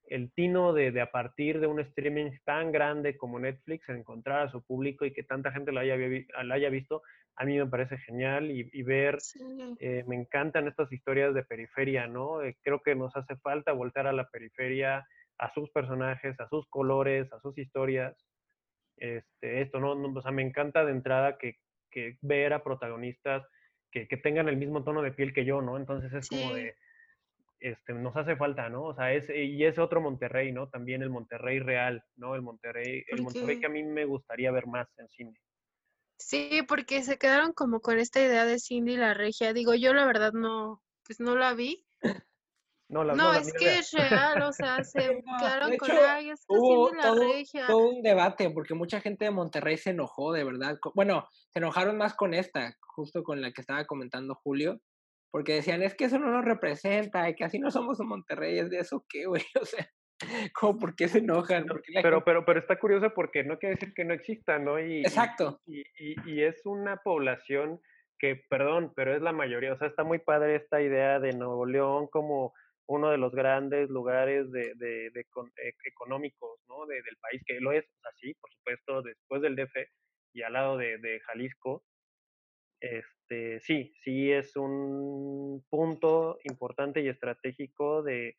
el 0.06 0.32
tino 0.34 0.74
de, 0.74 0.92
de, 0.92 1.02
a 1.02 1.12
partir 1.12 1.60
de 1.60 1.68
un 1.68 1.80
streaming 1.80 2.32
tan 2.44 2.72
grande 2.72 3.16
como 3.16 3.40
Netflix 3.40 3.88
encontrar 3.90 4.48
a 4.48 4.52
su 4.52 4.64
público 4.64 5.06
y 5.06 5.14
que 5.14 5.24
tanta 5.24 5.52
gente 5.52 5.72
lo 5.72 5.80
haya, 5.80 5.96
lo 5.96 6.54
haya 6.54 6.70
visto, 6.70 7.04
a 7.36 7.46
mí 7.46 7.58
me 7.58 7.66
parece 7.66 7.98
genial 7.98 8.52
y, 8.52 8.84
ver, 8.84 9.18
eh, 9.80 10.04
me 10.08 10.16
encantan 10.16 10.68
estas 10.68 10.92
historias 10.92 11.34
de 11.34 11.44
periferia, 11.44 12.08
¿no? 12.08 12.44
Eh, 12.44 12.58
creo 12.62 12.82
que 12.82 12.94
nos 12.94 13.16
hace 13.16 13.36
falta 13.38 13.72
voltar 13.72 14.06
a 14.06 14.14
la 14.14 14.28
periferia, 14.30 15.08
a 15.38 15.54
sus 15.54 15.70
personajes, 15.72 16.40
a 16.40 16.48
sus 16.50 16.68
colores, 16.68 17.32
a 17.34 17.40
sus 17.40 17.58
historias. 17.58 18.16
Este, 18.98 19.62
esto, 19.62 19.80
¿no? 19.80 19.94
O 19.94 20.22
sea, 20.22 20.32
me 20.32 20.44
encanta 20.44 20.86
de 20.86 20.92
entrada 20.92 21.38
que, 21.38 21.56
que 21.92 22.18
ver 22.22 22.54
a 22.54 22.64
protagonistas 22.64 23.46
que, 23.92 24.06
tengan 24.18 24.48
el 24.48 24.58
mismo 24.58 24.84
tono 24.84 25.02
de 25.02 25.12
piel 25.12 25.34
que 25.34 25.46
yo, 25.46 25.62
¿no? 25.62 25.78
Entonces 25.78 26.12
es 26.14 26.30
como 26.30 26.54
de, 26.54 26.76
este, 27.60 27.94
nos 27.94 28.16
hace 28.16 28.36
falta, 28.36 28.70
¿no? 28.70 28.84
O 28.86 28.96
sea, 28.96 29.14
es, 29.14 29.30
y 29.30 29.64
es 29.64 29.78
otro 29.78 30.02
Monterrey, 30.02 30.52
¿no? 30.52 30.70
También 30.70 31.02
el 31.04 31.10
Monterrey 31.10 31.60
real, 31.60 32.04
¿no? 32.16 32.36
El 32.36 32.42
Monterrey, 32.42 33.04
el 33.08 33.22
Monterrey 33.22 33.60
que 33.60 33.66
a 33.66 33.70
mí 33.70 33.84
me 33.84 34.06
gustaría 34.06 34.52
ver 34.52 34.66
más 34.66 34.88
en 34.98 35.10
cine. 35.10 35.40
Sí, 36.18 36.62
porque 36.68 37.04
se 37.04 37.18
quedaron 37.18 37.52
como 37.54 37.82
con 37.82 38.00
esta 38.00 38.22
idea 38.22 38.46
de 38.46 38.60
Cindy 38.60 38.96
la 38.96 39.14
regia. 39.14 39.54
Digo, 39.54 39.74
yo 39.76 39.94
la 39.94 40.06
verdad 40.06 40.34
no, 40.34 40.82
pues 41.04 41.20
no 41.20 41.36
la 41.36 41.54
vi, 41.54 41.86
no, 42.92 43.34
es 43.34 43.54
que 43.54 43.80
es 43.80 43.92
real, 43.92 44.42
o 44.42 44.52
sea, 44.52 44.84
se 44.84 45.24
quedaron 45.40 45.78
con 45.78 45.92
ella, 45.92 46.36
hubo 46.48 46.94
la 46.94 47.02
todo, 47.02 47.22
todo, 47.68 47.90
un 47.90 48.02
debate, 48.02 48.50
porque 48.50 48.74
mucha 48.74 49.00
gente 49.00 49.26
de 49.26 49.32
Monterrey 49.32 49.78
se 49.78 49.92
enojó, 49.92 50.34
de 50.34 50.44
verdad. 50.44 50.78
Bueno, 50.94 51.28
se 51.50 51.60
enojaron 51.60 51.98
más 51.98 52.14
con 52.14 52.34
esta, 52.34 52.76
justo 52.82 53.24
con 53.24 53.42
la 53.42 53.52
que 53.52 53.62
estaba 53.62 53.86
comentando 53.86 54.36
Julio, 54.36 54.80
porque 55.32 55.54
decían, 55.54 55.82
es 55.82 55.96
que 55.96 56.06
eso 56.06 56.20
no 56.20 56.32
nos 56.32 56.44
representa, 56.44 57.30
y 57.30 57.36
que 57.36 57.46
así 57.46 57.60
no 57.60 57.72
somos 57.72 58.00
en 58.02 58.08
Monterrey, 58.08 58.60
es 58.60 58.70
de 58.70 58.80
eso 58.80 59.06
qué, 59.08 59.26
güey, 59.26 59.44
o 59.62 59.66
sea, 59.66 59.90
¿cómo, 60.54 60.78
¿por 60.78 60.96
qué 60.96 61.08
se 61.08 61.20
enojan? 61.20 61.66
pero, 62.04 62.26
pero, 62.26 62.46
pero 62.46 62.60
está 62.60 62.78
curioso 62.78 63.14
porque 63.16 63.44
no 63.46 63.58
quiere 63.58 63.76
decir 63.76 63.94
que 63.94 64.04
no 64.04 64.14
exista, 64.14 64.60
¿no? 64.60 64.80
Y, 64.80 65.00
Exacto. 65.00 65.62
Y, 65.66 65.82
y, 65.98 66.16
y 66.26 66.44
es 66.44 66.62
una 66.66 66.98
población 66.98 67.80
que, 68.20 68.36
perdón, 68.50 68.92
pero 68.96 69.16
es 69.16 69.22
la 69.22 69.32
mayoría, 69.32 69.74
o 69.74 69.78
sea, 69.78 69.88
está 69.88 70.04
muy 70.04 70.20
padre 70.20 70.58
esta 70.58 70.82
idea 70.82 71.20
de 71.20 71.32
Nuevo 71.32 71.66
León 71.66 72.08
como 72.12 72.54
uno 72.88 73.12
de 73.12 73.18
los 73.18 73.32
grandes 73.34 73.90
lugares 73.90 74.52
de, 74.52 74.74
de, 74.76 75.08
e, 75.08 75.74
económicos 75.86 76.60
¿no? 76.68 76.86
del 76.86 77.18
país, 77.22 77.42
que 77.46 77.60
lo 77.60 77.72
es 77.72 77.86
así, 78.04 78.34
por 78.36 78.52
supuesto, 78.52 79.02
después 79.02 79.42
del 79.42 79.56
DF 79.56 79.76
y 80.34 80.42
al 80.44 80.54
lado 80.54 80.78
de, 80.78 81.22
Jalisco. 81.26 81.84
Este, 82.80 83.60
sí, 83.60 83.94
sí 84.04 84.32
es 84.32 84.56
un 84.56 85.64
punto 85.70 86.40
importante 86.44 87.02
y 87.02 87.10
estratégico 87.10 88.02
de, 88.02 88.36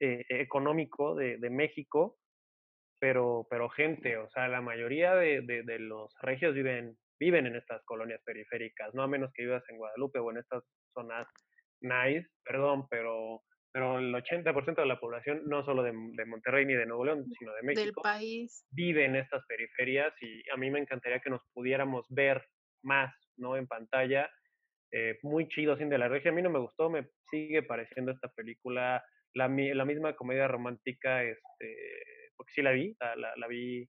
eh, 0.00 0.24
económico 0.28 1.14
de, 1.14 1.38
México, 1.50 2.18
pero, 3.00 3.46
pero 3.48 3.70
gente, 3.70 4.18
o 4.18 4.28
sea, 4.28 4.48
la 4.48 4.60
mayoría 4.60 5.14
de, 5.14 5.78
los 5.78 6.14
regios 6.20 6.54
viven, 6.54 6.98
viven 7.18 7.46
en 7.46 7.56
estas 7.56 7.82
colonias 7.84 8.20
periféricas, 8.22 8.94
no 8.94 9.02
a 9.02 9.08
menos 9.08 9.32
que 9.32 9.42
vivas 9.42 9.64
en 9.68 9.78
Guadalupe 9.78 10.18
o 10.18 10.30
en 10.30 10.38
estas 10.38 10.62
zonas 10.92 11.26
nice, 11.80 12.28
perdón, 12.44 12.86
pero 12.88 13.42
pero 13.76 13.98
el 13.98 14.14
80% 14.14 14.74
de 14.74 14.86
la 14.86 14.98
población, 14.98 15.42
no 15.44 15.62
solo 15.62 15.82
de, 15.82 15.92
Monterrey 15.92 16.64
ni 16.64 16.72
de 16.72 16.86
Nuevo 16.86 17.04
León, 17.04 17.26
sino 17.38 17.52
de 17.52 17.62
México, 17.62 18.00
país. 18.00 18.64
vive 18.70 19.04
en 19.04 19.16
estas 19.16 19.44
periferias 19.44 20.14
y 20.22 20.40
a 20.50 20.56
mí 20.56 20.70
me 20.70 20.78
encantaría 20.78 21.20
que 21.20 21.28
nos 21.28 21.42
pudiéramos 21.52 22.06
ver 22.08 22.42
más, 22.82 23.14
¿no? 23.36 23.54
En 23.54 23.66
pantalla. 23.66 24.30
Eh, 24.90 25.18
muy 25.22 25.46
chido 25.48 25.76
sin 25.76 25.90
de 25.90 25.98
la 25.98 26.08
regia. 26.08 26.30
A 26.30 26.34
mí 26.34 26.40
no 26.40 26.48
me 26.48 26.58
gustó, 26.58 26.88
me 26.88 27.06
sigue 27.30 27.62
pareciendo 27.64 28.12
esta 28.12 28.28
película 28.28 29.04
la, 29.34 29.46
la 29.46 29.84
misma 29.84 30.16
comedia 30.16 30.48
romántica, 30.48 31.22
este, 31.22 31.76
porque 32.34 32.52
sí 32.54 32.62
la 32.62 32.70
vi, 32.70 32.96
la, 32.98 33.34
la, 33.36 33.46
vi 33.46 33.86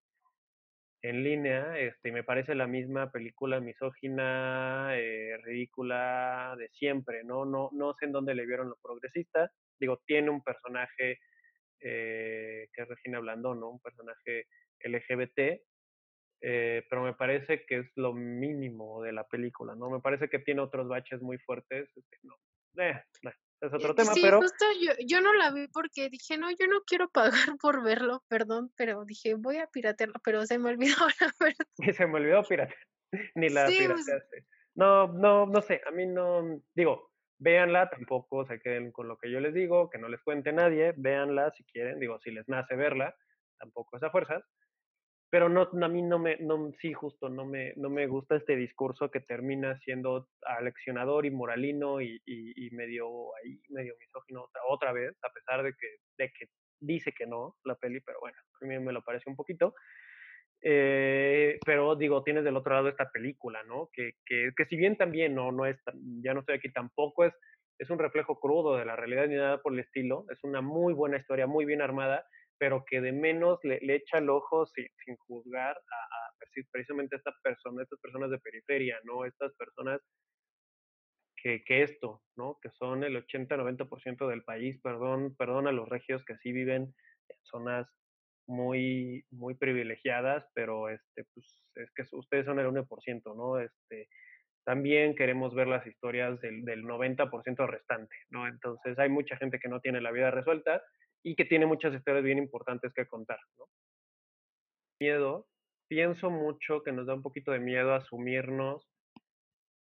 en 1.01 1.23
línea, 1.23 1.79
este, 1.79 2.09
y 2.09 2.11
me 2.11 2.25
parece 2.25 2.55
la 2.55 2.67
misma 2.67 3.09
película 3.09 3.61
misógina, 3.61 4.89
eh, 4.97 5.37
ridícula 5.45 6.55
de 6.57 6.67
siempre, 6.71 7.23
¿no? 7.23 7.45
No, 7.45 7.69
no 7.71 7.93
sé 7.93 8.07
en 8.07 8.11
dónde 8.11 8.35
le 8.35 8.45
vieron 8.45 8.67
los 8.67 8.79
progresistas, 8.81 9.49
digo, 9.79 10.01
tiene 10.05 10.29
un 10.29 10.43
personaje 10.43 11.19
eh, 11.79 12.67
que 12.73 12.81
es 12.81 12.87
Regina 12.87 13.19
Blandón, 13.19 13.59
¿no? 13.59 13.69
Un 13.69 13.79
personaje 13.79 14.47
LGBT, 14.83 15.61
eh, 16.41 16.85
pero 16.89 17.03
me 17.03 17.13
parece 17.13 17.65
que 17.65 17.79
es 17.79 17.91
lo 17.95 18.13
mínimo 18.13 19.01
de 19.01 19.11
la 19.11 19.27
película, 19.27 19.75
¿no? 19.75 19.89
Me 19.89 19.99
parece 19.99 20.29
que 20.29 20.39
tiene 20.39 20.61
otros 20.61 20.87
baches 20.87 21.21
muy 21.21 21.37
fuertes, 21.39 21.89
este, 21.95 22.17
no, 22.23 22.35
eh, 22.77 23.01
es 23.59 23.73
otro 23.73 23.95
tema, 23.95 24.13
sí, 24.13 24.21
pero... 24.21 24.39
justo 24.39 24.65
yo, 24.79 24.93
yo 25.07 25.19
no 25.19 25.33
la 25.33 25.51
vi 25.51 25.67
porque 25.69 26.09
dije, 26.09 26.37
no, 26.37 26.51
yo 26.51 26.67
no 26.67 26.81
quiero 26.85 27.09
pagar 27.09 27.31
por 27.61 27.83
verlo, 27.83 28.23
perdón, 28.27 28.71
pero 28.77 29.03
dije, 29.05 29.33
voy 29.33 29.57
a 29.57 29.67
piratearlo, 29.67 30.15
pero 30.23 30.45
se 30.45 30.59
me 30.59 30.69
olvidó 30.69 30.95
la 31.21 31.33
verdad. 31.39 31.65
Y 31.77 31.93
se 31.93 32.05
me 32.05 32.15
olvidó 32.15 32.43
piratear, 32.43 32.79
ni 33.35 33.49
la 33.49 33.67
sí, 33.67 33.77
pues 33.87 34.05
pirateaste. 34.05 34.45
No, 34.75 35.07
no, 35.07 35.47
no 35.47 35.61
sé, 35.61 35.81
a 35.87 35.91
mí 35.91 36.05
no, 36.05 36.61
digo, 36.75 37.06
véanla, 37.39 37.89
tampoco 37.89 38.45
se 38.45 38.59
queden 38.59 38.91
con 38.91 39.07
lo 39.07 39.17
que 39.17 39.31
yo 39.31 39.39
les 39.39 39.53
digo, 39.53 39.89
que 39.89 39.97
no 39.97 40.09
les 40.09 40.21
cuente 40.21 40.51
nadie, 40.51 40.93
véanla 40.97 41.51
si 41.51 41.63
quieren, 41.65 41.99
digo, 41.99 42.19
si 42.19 42.31
les 42.31 42.47
nace 42.47 42.75
verla, 42.75 43.15
tampoco 43.59 43.97
es 43.97 44.03
a 44.03 44.09
fuerzas, 44.09 44.43
pero 45.29 45.49
no, 45.49 45.69
a 45.83 45.87
mí 45.89 46.01
no 46.01 46.19
me, 46.19 46.37
no, 46.37 46.71
sí, 46.81 46.93
justo, 46.93 47.27
no 47.29 47.45
me, 47.45 47.73
no 47.75 47.89
me 47.89 48.07
gusta 48.07 48.37
este 48.37 48.55
discurso 48.55 49.11
que 49.11 49.19
termina 49.19 49.77
siendo 49.79 50.29
aleccionador 50.43 51.25
y 51.25 51.31
moralino 51.31 52.01
y, 52.01 52.21
y, 52.25 52.69
medio 52.71 53.35
ahí, 53.35 53.59
medio 53.69 53.95
misógino 53.99 54.43
otra, 54.43 54.61
otra 54.69 54.91
vez, 54.93 55.13
a 55.23 55.29
pesar 55.33 55.63
de 55.63 55.73
que, 55.73 55.87
de 56.17 56.31
que 56.31 56.47
dice 56.79 57.11
que 57.11 57.27
no 57.27 57.55
la 57.65 57.75
peli, 57.75 57.99
pero 58.01 58.19
bueno, 58.21 58.37
a 58.61 58.65
mí 58.65 58.79
me 58.79 58.93
lo 58.93 59.01
parece 59.01 59.29
un 59.29 59.35
poquito. 59.35 59.73
Eh, 60.61 61.59
pero 61.65 61.95
digo, 61.95 62.23
tienes 62.23 62.43
del 62.43 62.57
otro 62.57 62.73
lado 62.73 62.89
esta 62.89 63.11
película, 63.11 63.63
¿no? 63.63 63.89
Que, 63.93 64.13
que, 64.25 64.51
que 64.55 64.65
si 64.65 64.75
bien 64.75 64.97
también 64.97 65.35
no, 65.35 65.51
no 65.51 65.65
es, 65.65 65.77
ya 66.23 66.33
no 66.33 66.39
estoy 66.41 66.55
aquí, 66.55 66.71
tampoco 66.71 67.25
es, 67.25 67.33
es 67.79 67.89
un 67.89 67.99
reflejo 67.99 68.39
crudo 68.39 68.75
de 68.75 68.85
la 68.85 68.95
realidad 68.95 69.27
ni 69.27 69.35
nada 69.35 69.61
por 69.61 69.73
el 69.73 69.79
estilo, 69.79 70.25
es 70.29 70.43
una 70.43 70.61
muy 70.61 70.93
buena 70.93 71.17
historia, 71.17 71.45
muy 71.45 71.65
bien 71.65 71.81
armada, 71.81 72.25
pero 72.57 72.83
que 72.85 73.01
de 73.01 73.11
menos 73.11 73.59
le, 73.63 73.79
echa 73.95 74.17
el 74.17 74.29
ojo 74.29 74.65
sin, 74.65 74.87
sin 75.05 75.15
juzgar 75.17 75.77
a, 75.77 76.65
precisamente 76.71 77.15
a 77.15 77.19
esta 77.19 77.35
persona, 77.43 77.83
estas 77.83 77.99
personas 77.99 78.31
de 78.31 78.39
periferia, 78.39 78.97
¿no? 79.03 79.25
Estas 79.25 79.53
personas 79.55 80.01
que, 81.35 81.63
que 81.63 81.83
esto, 81.83 82.23
¿no? 82.35 82.57
Que 82.61 82.71
son 82.71 83.03
el 83.03 83.15
80-90% 83.15 84.27
del 84.27 84.43
país, 84.43 84.79
perdón, 84.81 85.35
perdón 85.37 85.67
a 85.67 85.71
los 85.71 85.87
regios 85.87 86.25
que 86.25 86.33
así 86.33 86.51
viven 86.51 86.95
en 87.29 87.37
zonas 87.43 87.87
muy, 88.47 89.25
muy 89.29 89.55
privilegiadas, 89.55 90.45
pero 90.53 90.89
este, 90.89 91.25
pues 91.33 91.45
es 91.75 91.91
que 91.91 92.03
ustedes 92.15 92.45
son 92.45 92.59
el 92.59 92.67
1%, 92.67 93.35
¿no? 93.35 93.59
Este, 93.59 94.07
también 94.65 95.15
queremos 95.15 95.53
ver 95.53 95.67
las 95.67 95.85
historias 95.85 96.39
del, 96.41 96.65
del 96.65 96.83
90% 96.83 97.67
restante, 97.67 98.15
¿no? 98.29 98.47
Entonces 98.47 98.97
hay 98.99 99.09
mucha 99.09 99.37
gente 99.37 99.59
que 99.59 99.69
no 99.69 99.79
tiene 99.79 100.01
la 100.01 100.11
vida 100.11 100.31
resuelta 100.31 100.81
y 101.23 101.35
que 101.35 101.45
tiene 101.45 101.65
muchas 101.65 101.93
historias 101.93 102.23
bien 102.23 102.37
importantes 102.37 102.93
que 102.93 103.07
contar, 103.07 103.39
¿no? 103.57 103.65
Miedo, 104.99 105.47
pienso 105.87 106.29
mucho 106.29 106.83
que 106.83 106.91
nos 106.91 107.05
da 107.05 107.13
un 107.13 107.21
poquito 107.21 107.51
de 107.51 107.59
miedo 107.59 107.93
asumirnos 107.93 108.89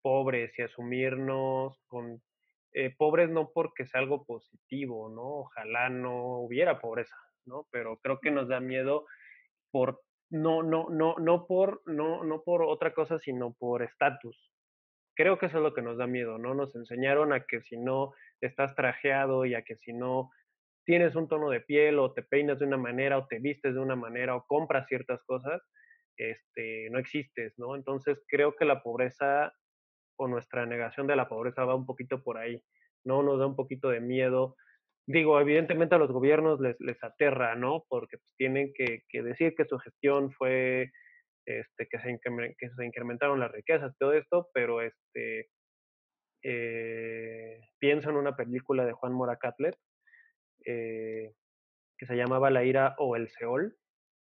pobres 0.03 0.57
y 0.59 0.62
asumirnos 0.62 1.81
con 1.87 2.23
eh, 2.73 2.95
pobres 2.97 3.31
no 3.31 3.51
porque 3.53 3.87
sea 3.87 4.01
algo 4.01 4.24
positivo, 4.24 5.09
¿no? 5.09 5.23
Ojalá 5.41 5.89
no 5.89 6.41
hubiera 6.41 6.81
pobreza, 6.81 7.16
Pero 7.70 7.98
creo 7.98 8.20
que 8.20 8.31
nos 8.31 8.48
da 8.48 8.60
miedo 8.60 9.06
por 9.70 10.02
no 10.31 10.62
no 10.62 10.89
no 10.90 11.14
no 11.18 11.47
por 11.47 11.82
no 11.86 12.24
no 12.24 12.43
por 12.43 12.62
otra 12.62 12.93
cosa, 12.94 13.18
sino 13.18 13.55
por 13.55 13.82
estatus. 13.82 14.52
Creo 15.14 15.39
que 15.39 15.47
eso 15.47 15.59
es 15.59 15.62
lo 15.62 15.74
que 15.74 15.82
nos 15.82 15.97
da 15.98 16.06
miedo, 16.06 16.39
¿no? 16.39 16.55
Nos 16.55 16.74
enseñaron 16.77 17.32
a 17.32 17.47
que 17.47 17.62
si 17.62 17.78
no 17.78 18.12
estás 18.40 18.74
trajeado 18.74 19.47
y 19.47 19.55
a 19.55 19.62
que 19.62 19.77
si 19.77 19.93
no 19.93 20.31
tienes 20.85 21.16
un 21.16 21.28
tono 21.28 21.51
de 21.51 21.60
piel 21.60 21.98
o 21.98 22.12
te 22.12 22.23
peinas 22.23 22.59
de 22.59 22.66
una 22.66 22.77
manera 22.77 23.18
o 23.18 23.27
te 23.27 23.39
vistes 23.40 23.74
de 23.74 23.81
una 23.81 23.97
manera 23.97 24.36
o 24.36 24.44
compras 24.47 24.86
ciertas 24.86 25.23
cosas, 25.24 25.62
este, 26.16 26.89
no 26.90 26.98
existes, 26.98 27.55
¿no? 27.59 27.77
Entonces 27.77 28.23
creo 28.28 28.55
que 28.56 28.64
la 28.64 28.82
pobreza 28.82 29.52
o 30.16 30.28
nuestra 30.28 30.66
negación 30.66 31.06
de 31.06 31.16
la 31.16 31.28
pobreza 31.28 31.64
va 31.64 31.74
un 31.74 31.86
poquito 31.86 32.23
por 32.23 32.39
ahí, 32.39 32.62
¿no? 33.05 33.23
Nos 33.23 33.39
da 33.39 33.47
un 33.47 33.56
poquito 33.56 33.90
de 33.90 34.01
miedo 34.01 34.56
digo, 35.07 35.41
evidentemente 35.41 35.95
a 35.95 35.99
los 35.99 36.11
gobiernos 36.11 36.61
les, 36.61 36.77
les 36.81 37.03
aterra, 37.03 37.55
¿no? 37.55 37.85
Porque 37.89 38.19
pues, 38.19 38.35
tienen 38.37 38.73
que, 38.74 39.03
decir 39.23 39.55
que 39.57 39.65
su 39.65 39.78
gestión 39.78 40.33
fue 40.33 40.91
este, 41.47 41.87
que, 41.89 41.99
se 42.01 42.19
que 42.59 42.70
se 42.70 42.85
incrementaron 42.85 43.41
las 43.41 43.53
riquezas, 43.53 43.97
todo 43.99 44.12
esto, 44.12 44.49
pero 44.53 44.83
este, 44.83 45.49
eh, 46.43 47.61
pienso 47.78 48.11
en 48.11 48.16
una 48.16 48.37
película 48.37 48.85
de 48.85 48.93
Juan 48.93 49.12
Mora 49.12 49.37
Catlet 49.37 49.77
eh, 50.65 51.33
que 51.99 52.07
se 52.07 52.16
llamaba 52.16 52.51
La 52.51 52.65
ira 52.65 52.95
o 52.99 53.16
el 53.16 53.28
Seol, 53.28 53.77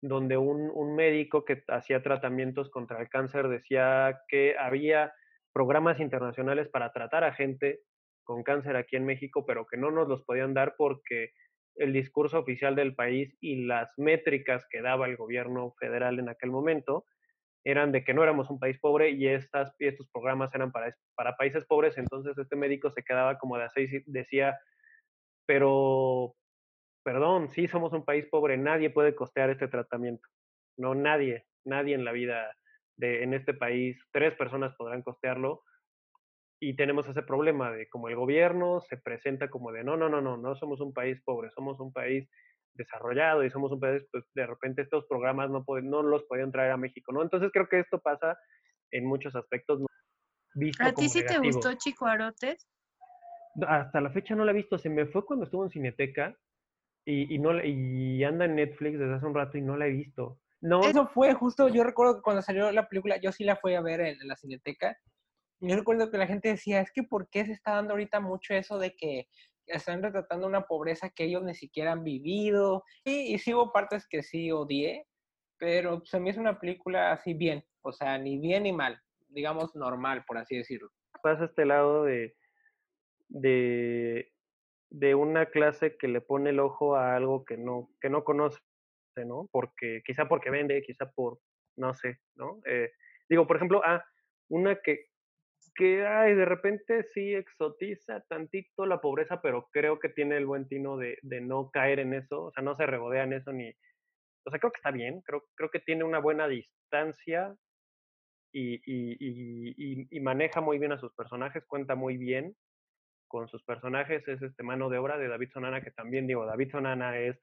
donde 0.02 0.38
un, 0.38 0.72
un 0.74 0.96
médico 0.96 1.46
que 1.46 1.64
hacía 1.68 2.02
tratamientos 2.02 2.70
contra 2.70 3.02
el 3.02 3.10
cáncer 3.10 3.48
decía 3.48 4.22
que 4.28 4.56
había 4.58 5.14
programas 5.52 6.00
internacionales 6.00 6.70
para 6.70 6.94
tratar 6.94 7.24
a 7.24 7.34
gente 7.34 7.82
con 8.30 8.44
cáncer 8.44 8.76
aquí 8.76 8.96
en 8.96 9.08
México, 9.08 9.44
pero 9.44 9.66
que 9.66 9.76
no 9.76 9.90
nos 9.90 10.08
los 10.08 10.22
podían 10.22 10.54
dar 10.54 10.76
porque 10.78 11.32
el 11.74 11.92
discurso 11.92 12.38
oficial 12.38 12.76
del 12.76 12.94
país 12.94 13.36
y 13.42 13.66
las 13.66 13.90
métricas 13.98 14.68
que 14.70 14.84
daba 14.84 15.08
el 15.08 15.18
gobierno 15.18 15.74
federal 15.80 16.20
en 16.20 16.30
aquel 16.30 16.52
momento 16.52 17.08
eran 17.66 17.92
de 17.92 18.04
que 18.04 18.14
no 18.14 18.22
éramos 18.22 18.52
un 18.52 18.60
país 18.60 18.78
pobre 18.78 19.10
y, 19.10 19.28
estas, 19.28 19.74
estos 19.80 20.08
programas 20.10 20.54
eran 20.54 20.72
para, 20.72 20.96
para 21.16 21.38
países 21.38 21.66
pobres, 21.66 21.98
entonces 21.98 22.38
este 22.38 22.56
médico 22.56 22.92
se 22.92 23.02
quedaba 23.02 23.40
como 23.40 23.58
de 23.58 23.68
seis 23.74 23.92
y 23.92 24.04
decía, 24.06 24.60
pero, 25.48 26.36
perdón, 27.04 27.50
sí 27.50 27.68
somos 27.68 27.94
un 27.94 28.06
país 28.06 28.28
pobre, 28.28 28.58
nadie 28.58 28.92
puede 28.92 29.16
costear 29.16 29.50
este 29.50 29.68
tratamiento, 29.68 30.30
no 30.78 30.94
nadie, 30.94 31.48
nadie 31.66 31.96
en 31.96 32.06
la 32.06 32.12
vida 32.12 32.56
de, 32.96 33.24
en 33.24 33.34
este 33.34 33.56
país, 33.56 34.00
tres 34.12 34.36
personas 34.36 34.76
podrán 34.76 35.02
costearlo, 35.02 35.64
y 36.60 36.76
tenemos 36.76 37.08
ese 37.08 37.22
problema 37.22 37.72
de 37.72 37.88
como 37.88 38.10
el 38.10 38.16
gobierno 38.16 38.82
se 38.82 38.98
presenta 38.98 39.50
como 39.50 39.72
de 39.72 39.84
no, 39.84 39.96
no, 39.96 40.10
no, 40.10 40.22
no, 40.22 40.38
no 40.38 40.56
somos 40.56 40.82
un 40.82 40.94
país 40.94 41.22
pobre, 41.24 41.50
somos 41.52 41.80
un 41.80 41.94
país 41.94 42.30
desarrollado 42.74 43.44
y 43.44 43.50
somos 43.50 43.72
un 43.72 43.80
país, 43.80 44.04
pues 44.12 44.26
de 44.36 44.46
repente 44.46 44.82
estos 44.82 45.06
programas 45.08 45.50
no, 45.50 45.64
pueden, 45.64 45.90
no 45.90 46.02
los 46.02 46.24
podían 46.24 46.52
traer 46.52 46.72
a 46.72 46.78
México, 46.78 47.12
¿no? 47.12 47.22
Entonces 47.22 47.50
creo 47.54 47.68
que 47.68 47.80
esto 47.80 48.00
pasa 48.00 48.38
en 48.92 49.06
muchos 49.06 49.36
aspectos. 49.36 49.82
Visto 50.56 50.84
¿A 50.84 50.92
ti 50.92 51.08
sí 51.08 51.26
te 51.26 51.38
gustó 51.38 51.74
Chico 51.76 52.06
Arotes? 52.06 52.68
Hasta 53.68 54.02
la 54.02 54.12
fecha 54.12 54.36
no 54.36 54.46
la 54.46 54.52
he 54.52 54.56
visto, 54.56 54.78
se 54.78 54.90
me 54.90 55.06
fue 55.06 55.26
cuando 55.26 55.46
estuvo 55.46 55.64
en 55.64 55.70
Cineteca 55.70 56.36
y, 57.06 57.34
y, 57.34 57.40
no, 57.40 57.64
y 57.64 58.24
anda 58.24 58.46
en 58.46 58.56
Netflix 58.56 59.00
desde 59.00 59.14
hace 59.14 59.26
un 59.26 59.36
rato 59.36 59.58
y 59.58 59.62
no 59.62 59.78
la 59.78 59.88
he 59.88 59.92
visto. 59.92 60.40
No, 60.62 60.82
eso 60.82 61.08
fue 61.08 61.34
justo, 61.34 61.70
yo 61.70 61.84
recuerdo 61.84 62.18
que 62.18 62.22
cuando 62.22 62.42
salió 62.42 62.72
la 62.72 62.88
película, 62.88 63.18
yo 63.18 63.32
sí 63.32 63.46
la 63.46 63.56
fui 63.56 63.76
a 63.76 63.82
ver 63.82 64.02
en 64.02 64.28
la 64.28 64.36
Cineteca 64.36 64.98
yo 65.62 65.76
recuerdo 65.76 66.10
que 66.10 66.18
la 66.18 66.28
gente 66.28 66.50
decía, 66.50 66.82
es 66.82 66.92
que 66.92 67.04
¿por 67.04 67.30
qué 67.30 67.46
se 67.46 67.52
está 67.52 67.76
dando 67.76 67.92
ahorita 67.92 68.20
mucho 68.20 68.54
eso 68.54 68.78
de 68.80 68.96
que 68.96 69.28
están 69.68 70.02
retratando 70.02 70.48
una 70.48 70.66
pobreza 70.66 71.10
que 71.10 71.26
ellos 71.26 71.44
ni 71.44 71.54
siquiera 71.54 71.92
han 71.92 72.04
vivido? 72.04 72.84
Y, 73.04 73.34
y 73.34 73.40
sí 73.40 73.54
hubo 73.54 73.72
partes 73.72 74.08
que 74.08 74.24
sí 74.24 74.52
odié, 74.52 75.06
pero 75.58 76.02
a 76.12 76.20
mí 76.20 76.30
es 76.30 76.38
una 76.38 76.60
película 76.60 77.12
así 77.12 77.34
bien, 77.34 77.64
o 77.82 77.92
sea, 77.92 78.18
ni 78.18 78.40
bien 78.40 78.64
ni 78.64 78.74
mal, 78.74 79.00
digamos 79.28 79.76
normal, 79.76 80.24
por 80.26 80.38
así 80.38 80.58
decirlo. 80.58 80.90
Pasa 81.22 81.46
este 81.46 81.66
lado 81.66 82.06
de, 82.06 82.36
de, 83.28 84.32
de 84.90 85.16
una 85.16 85.48
clase 85.48 85.98
que 85.98 86.08
le 86.08 86.22
pone 86.22 86.52
el 86.52 86.60
ojo 86.60 86.96
a 86.96 87.16
algo 87.16 87.44
que 87.46 87.58
no, 87.58 87.90
que 88.02 88.10
no 88.10 88.24
conoce, 88.24 88.60
¿no? 89.18 89.50
Porque, 89.52 90.02
quizá 90.06 90.28
porque 90.28 90.50
vende, 90.50 90.82
quizá 90.82 91.12
por, 91.12 91.40
no 91.76 91.94
sé, 91.94 92.20
¿no? 92.36 92.62
Eh, 92.66 92.92
digo, 93.28 93.46
por 93.46 93.58
ejemplo, 93.58 93.82
ah, 93.86 94.04
una 94.50 94.76
que, 94.82 95.08
que 95.80 96.06
ay, 96.06 96.36
de 96.36 96.44
repente 96.44 97.08
sí 97.14 97.34
exotiza 97.34 98.20
tantito 98.28 98.86
la 98.86 99.00
pobreza, 99.00 99.42
pero 99.42 99.70
creo 99.72 99.98
que 99.98 100.10
tiene 100.10 100.36
el 100.36 100.46
buen 100.46 100.68
tino 100.68 100.98
de, 100.98 101.18
de, 101.22 101.40
no 101.40 101.72
caer 101.72 102.00
en 102.00 102.14
eso, 102.14 102.44
o 102.44 102.52
sea, 102.52 102.62
no 102.62 102.76
se 102.76 102.86
regodea 102.86 103.24
en 103.24 103.32
eso 103.32 103.54
ni... 103.54 103.70
O 104.46 104.50
sea, 104.50 104.60
creo 104.60 104.74
que 104.74 104.80
está 104.80 104.92
bien, 104.92 105.22
creo, 105.22 105.46
creo 105.56 105.72
que 105.72 105.80
tiene 105.80 106.04
una 106.04 106.20
buena 106.20 106.50
distancia 106.50 107.56
y, 108.52 108.74
y, 108.86 109.16
y, 109.22 110.08
y, 110.10 110.20
maneja 110.20 110.60
muy 110.60 110.80
bien 110.80 110.92
a 110.92 111.00
sus 111.00 111.14
personajes, 111.14 111.64
cuenta 111.66 111.96
muy 111.96 112.18
bien 112.18 112.58
con 113.30 113.48
sus 113.48 113.64
personajes, 113.64 114.28
es 114.28 114.42
este 114.42 114.64
mano 114.64 114.90
de 114.90 114.98
obra 114.98 115.18
de 115.18 115.30
David 115.30 115.52
Sonana, 115.54 115.82
que 115.82 115.92
también 115.92 116.28
digo, 116.28 116.46
David 116.46 116.72
Sonana 116.72 117.18
es, 117.20 117.40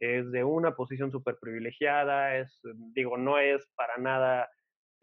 es 0.00 0.28
de 0.32 0.42
una 0.42 0.74
posición 0.74 1.12
súper 1.12 1.38
privilegiada, 1.40 2.36
es, 2.36 2.60
digo, 2.94 3.16
no 3.16 3.38
es 3.38 3.64
para 3.76 3.96
nada 3.98 4.50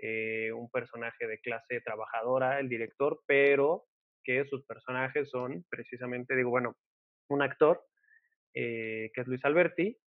eh, 0.06 0.52
un 0.52 0.70
personaje 0.70 1.26
de 1.28 1.40
clase 1.40 1.80
trabajadora, 1.80 2.60
el 2.60 2.68
director, 2.68 3.22
pero 3.26 3.86
que 4.22 4.44
sus 4.44 4.66
personajes 4.66 5.30
son 5.30 5.64
precisamente, 5.70 6.36
digo, 6.36 6.50
bueno, 6.50 6.76
un 7.30 7.42
actor, 7.42 7.86
eh, 8.54 9.12
que 9.14 9.22
es 9.22 9.28
Luis 9.28 9.46
Alberti, 9.46 9.98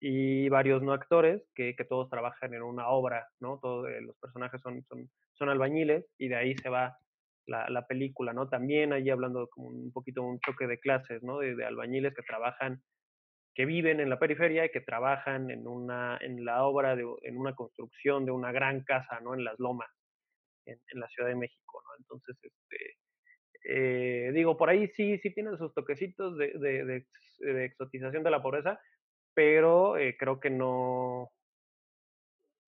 y 0.00 0.48
varios 0.48 0.82
no 0.82 0.92
actores 0.92 1.48
que, 1.54 1.76
que 1.76 1.84
todos 1.84 2.10
trabajan 2.10 2.52
en 2.52 2.62
una 2.62 2.88
obra, 2.88 3.28
¿no? 3.38 3.60
Todos 3.62 3.88
eh, 3.88 4.00
los 4.00 4.16
personajes 4.16 4.60
son, 4.60 4.82
son, 4.88 5.08
son 5.34 5.48
albañiles 5.48 6.04
y 6.18 6.26
de 6.26 6.34
ahí 6.34 6.56
se 6.58 6.68
va 6.68 6.98
la, 7.46 7.68
la, 7.70 7.86
película, 7.86 8.32
¿no? 8.32 8.48
También 8.48 8.92
ahí 8.92 9.08
hablando 9.08 9.48
como 9.50 9.68
un 9.68 9.92
poquito 9.92 10.24
un 10.24 10.40
choque 10.40 10.66
de 10.66 10.80
clases, 10.80 11.22
¿no? 11.22 11.38
De, 11.38 11.54
de 11.54 11.64
albañiles 11.64 12.12
que 12.12 12.22
trabajan 12.22 12.82
que 13.58 13.66
viven 13.66 13.98
en 13.98 14.08
la 14.08 14.20
periferia 14.20 14.64
y 14.64 14.70
que 14.70 14.82
trabajan 14.82 15.50
en, 15.50 15.66
una, 15.66 16.16
en 16.20 16.44
la 16.44 16.62
obra, 16.62 16.94
de, 16.94 17.04
en 17.22 17.36
una 17.36 17.56
construcción 17.56 18.24
de 18.24 18.30
una 18.30 18.52
gran 18.52 18.84
casa, 18.84 19.18
¿no? 19.18 19.34
En 19.34 19.42
las 19.42 19.58
lomas, 19.58 19.90
en, 20.64 20.78
la 20.92 21.08
Ciudad 21.08 21.28
de 21.28 21.34
México, 21.34 21.82
¿no? 21.84 21.90
Entonces, 21.98 22.36
este, 22.40 22.98
eh, 23.64 24.30
digo, 24.32 24.56
por 24.56 24.70
ahí 24.70 24.86
sí, 24.86 25.18
sí 25.18 25.34
tienen 25.34 25.58
sus 25.58 25.74
toquecitos 25.74 26.38
de, 26.38 26.52
de, 26.52 27.04
de 27.40 27.64
exotización 27.64 28.22
de 28.22 28.30
la 28.30 28.40
pobreza, 28.40 28.80
pero 29.34 29.96
eh, 29.96 30.16
creo 30.16 30.38
que 30.38 30.50
no, 30.50 31.32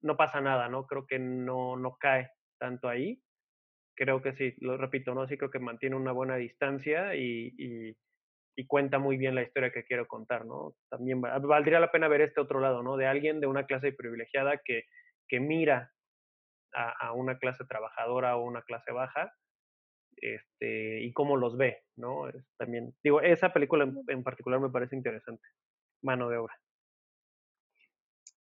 no 0.02 0.16
pasa 0.16 0.40
nada, 0.40 0.68
¿no? 0.68 0.88
Creo 0.88 1.06
que 1.06 1.20
no, 1.20 1.76
no 1.76 1.98
cae 2.00 2.32
tanto 2.58 2.88
ahí. 2.88 3.22
Creo 3.94 4.22
que 4.22 4.32
sí, 4.32 4.56
lo 4.58 4.76
repito, 4.76 5.14
¿no? 5.14 5.28
Sí 5.28 5.38
creo 5.38 5.52
que 5.52 5.60
mantiene 5.60 5.94
una 5.94 6.10
buena 6.10 6.34
distancia 6.34 7.14
y, 7.14 7.54
y 7.56 7.96
y 8.56 8.66
cuenta 8.66 8.98
muy 8.98 9.16
bien 9.16 9.34
la 9.34 9.42
historia 9.42 9.72
que 9.72 9.84
quiero 9.84 10.06
contar, 10.06 10.44
¿no? 10.44 10.74
También 10.88 11.20
valdría 11.20 11.80
la 11.80 11.90
pena 11.90 12.08
ver 12.08 12.20
este 12.20 12.40
otro 12.40 12.60
lado, 12.60 12.82
¿no? 12.82 12.96
De 12.96 13.06
alguien 13.06 13.40
de 13.40 13.46
una 13.46 13.66
clase 13.66 13.92
privilegiada 13.92 14.60
que, 14.64 14.84
que 15.28 15.40
mira 15.40 15.92
a, 16.72 17.12
una 17.12 17.38
clase 17.38 17.64
trabajadora 17.64 18.36
o 18.36 18.44
una 18.44 18.62
clase 18.62 18.92
baja 18.92 19.32
este, 20.16 21.00
y 21.02 21.12
cómo 21.12 21.36
los 21.36 21.56
ve, 21.56 21.84
¿no? 21.96 22.30
también, 22.58 22.94
digo, 23.02 23.20
esa 23.20 23.52
película 23.52 23.90
en, 24.08 24.22
particular 24.22 24.60
me 24.60 24.70
parece 24.70 24.96
interesante, 24.96 25.46
Mano 26.02 26.28
de 26.28 26.36
Obra. 26.36 26.60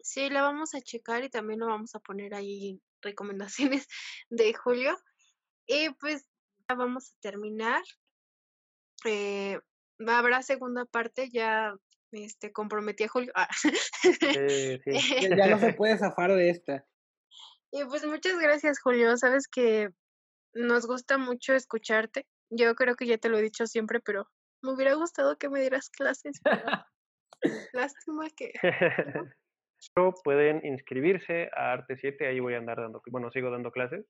Sí, 0.01 0.31
la 0.31 0.43
vamos 0.43 0.75
a 0.75 0.81
checar 0.81 1.25
y 1.25 1.29
también 1.29 1.61
lo 1.61 1.67
vamos 1.67 1.95
a 1.95 2.01
poner 2.01 2.35
ahí 2.35 2.81
recomendaciones 3.03 3.87
de 4.31 4.55
Julio. 4.55 4.97
Y 5.67 5.91
pues 6.01 6.27
ya 6.69 6.75
vamos 6.77 7.11
a 7.11 7.21
terminar. 7.21 7.83
Eh, 9.05 9.61
habrá 10.07 10.43
segunda 10.43 10.85
parte, 10.85 11.31
ya 11.31 11.75
este, 12.13 12.53
comprometí 12.53 13.05
a 13.05 13.09
Julio. 13.09 13.33
Ah. 13.35 13.49
Ya, 15.39 15.49
no 15.49 15.59
se 15.59 15.75
puede 15.75 15.99
zafar 15.99 16.33
de 16.33 16.51
esta. 16.51 16.85
Y 17.71 17.85
pues 17.85 18.07
muchas 18.07 18.39
gracias, 18.39 18.81
Julio. 18.81 19.17
Sabes 19.17 19.47
que 19.49 19.91
nos 20.55 20.87
gusta 20.87 21.19
mucho 21.19 21.55
escucharte. 21.55 22.27
Yo 22.51 22.75
creo 22.75 22.97
que 22.97 23.07
ya 23.07 23.19
te 23.19 23.29
lo 23.29 23.39
he 23.39 23.43
dicho 23.43 23.67
siempre, 23.67 24.01
pero 24.01 24.27
me 24.63 24.73
hubiera 24.73 24.95
gustado 24.95 25.37
que 25.37 25.51
me 25.51 25.61
dieras 25.61 25.91
clases. 25.91 26.41
Lástima 27.73 28.29
que. 28.37 28.53
Pueden 30.25 30.65
inscribirse 30.65 31.51
a 31.55 31.73
Arte 31.73 31.97
7, 32.01 32.27
ahí 32.27 32.41
voy 32.41 32.55
a 32.55 32.59
andar 32.59 32.79
dando, 32.79 33.01
bueno, 33.11 33.31
sigo 33.31 33.51
dando 33.51 33.71
clases. 33.71 34.05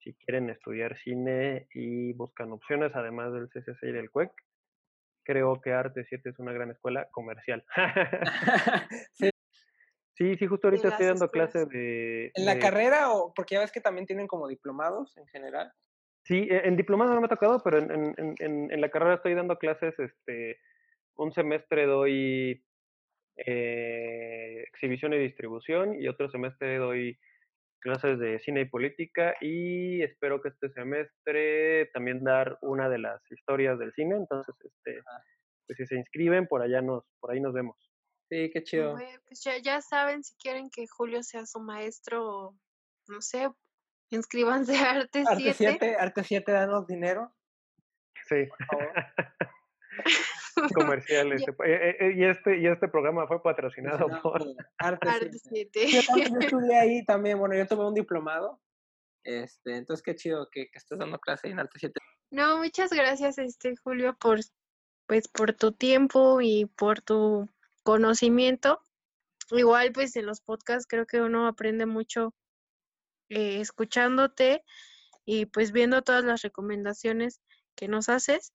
Si 0.00 0.14
quieren 0.14 0.50
estudiar 0.50 0.98
cine 1.04 1.68
y 1.72 2.12
buscan 2.14 2.50
opciones, 2.50 2.90
además 2.94 3.32
del 3.32 3.48
CCC 3.48 3.82
y 3.82 3.92
del 3.92 4.10
CUEC, 4.10 4.32
creo 5.24 5.60
que 5.60 5.72
Arte 5.72 6.04
7 6.04 6.30
es 6.30 6.38
una 6.38 6.52
gran 6.52 6.70
escuela 6.70 7.08
comercial. 7.10 7.64
sí. 9.12 9.30
sí, 10.16 10.46
justo 10.46 10.68
ahorita 10.68 10.88
estoy 10.88 11.06
dando 11.06 11.28
clases 11.28 11.68
de... 11.68 12.32
¿En 12.34 12.44
la 12.44 12.58
carrera 12.58 13.12
o 13.12 13.32
porque 13.34 13.54
ya 13.54 13.60
ves 13.60 13.72
que 13.72 13.80
también 13.80 14.06
tienen 14.06 14.26
como 14.26 14.48
diplomados 14.48 15.16
en 15.16 15.26
general? 15.26 15.72
Sí, 16.24 16.46
e, 16.50 16.68
en 16.68 16.76
diplomado 16.76 17.14
no 17.14 17.20
me 17.20 17.26
ha 17.26 17.30
tocado, 17.30 17.60
pero 17.64 17.78
en, 17.78 17.90
en, 17.90 18.34
en, 18.38 18.70
en 18.70 18.80
la 18.80 18.90
carrera 18.90 19.14
estoy 19.14 19.34
dando 19.34 19.58
clases, 19.58 19.98
este, 19.98 20.60
un 21.16 21.32
semestre 21.32 21.86
doy 21.86 22.64
eh, 23.36 24.64
exhibición 24.68 25.14
y 25.14 25.18
distribución 25.18 26.00
y 26.00 26.08
otro 26.08 26.30
semestre 26.30 26.76
doy 26.76 27.18
clases 27.82 28.18
de 28.18 28.38
cine 28.38 28.62
y 28.62 28.64
política 28.64 29.34
y 29.40 30.02
espero 30.02 30.40
que 30.40 30.48
este 30.48 30.70
semestre 30.70 31.90
también 31.92 32.24
dar 32.24 32.58
una 32.62 32.88
de 32.88 32.98
las 32.98 33.20
historias 33.30 33.78
del 33.78 33.92
cine, 33.92 34.16
entonces 34.16 34.54
este 34.60 35.02
pues 35.66 35.76
si 35.76 35.86
se 35.86 35.96
inscriben 35.96 36.46
por 36.46 36.62
allá 36.62 36.80
nos 36.80 37.04
por 37.20 37.32
ahí 37.32 37.40
nos 37.40 37.52
vemos. 37.52 37.76
Sí, 38.28 38.50
qué 38.52 38.62
chido. 38.62 38.96
pues 39.26 39.42
ya, 39.44 39.58
ya 39.58 39.80
saben 39.82 40.22
si 40.22 40.34
quieren 40.36 40.70
que 40.70 40.86
Julio 40.86 41.22
sea 41.22 41.44
su 41.44 41.60
maestro, 41.60 42.54
no 43.08 43.20
sé, 43.20 43.50
inscríbanse 44.10 44.76
a 44.76 44.90
Arte 44.92 45.24
7. 45.24 45.28
Arte 45.28 45.54
7, 45.54 45.96
Arte 45.96 46.24
7, 46.24 46.52
danos 46.52 46.86
dinero. 46.86 47.34
Sí. 48.28 48.46
Por 48.46 48.66
favor. 48.66 48.92
comerciales. 50.74 51.42
Eh, 51.42 51.54
eh, 51.64 51.96
eh, 52.00 52.12
y, 52.16 52.24
este, 52.24 52.58
y 52.58 52.66
este 52.66 52.88
programa 52.88 53.26
fue 53.26 53.42
patrocinado 53.42 54.08
por 54.22 54.42
Arte 54.78 55.30
7. 55.32 55.86
Yo, 55.88 56.00
también, 56.06 56.42
estudié 56.42 56.78
ahí 56.78 57.04
también, 57.04 57.38
bueno, 57.38 57.54
yo 57.54 57.66
tuve 57.66 57.86
un 57.86 57.94
diplomado. 57.94 58.60
Este, 59.24 59.76
entonces 59.76 60.02
qué 60.02 60.16
chido 60.16 60.48
que, 60.50 60.68
que 60.70 60.78
estés 60.78 60.98
dando 60.98 61.18
clase 61.18 61.48
en 61.48 61.60
Arte 61.60 61.78
7. 61.78 62.00
No, 62.30 62.58
muchas 62.58 62.90
gracias, 62.90 63.38
este 63.38 63.74
Julio, 63.76 64.16
por 64.18 64.40
pues 65.06 65.28
por 65.28 65.52
tu 65.52 65.72
tiempo 65.72 66.40
y 66.40 66.66
por 66.66 67.02
tu 67.02 67.48
conocimiento. 67.82 68.80
Igual, 69.50 69.92
pues 69.92 70.16
en 70.16 70.26
los 70.26 70.40
podcasts 70.40 70.86
creo 70.88 71.06
que 71.06 71.20
uno 71.20 71.46
aprende 71.46 71.86
mucho 71.86 72.34
escuchándote 73.28 74.64
y 75.24 75.46
pues 75.46 75.72
viendo 75.72 76.02
todas 76.02 76.24
las 76.24 76.42
recomendaciones 76.42 77.40
que 77.74 77.88
nos 77.88 78.08
haces 78.08 78.52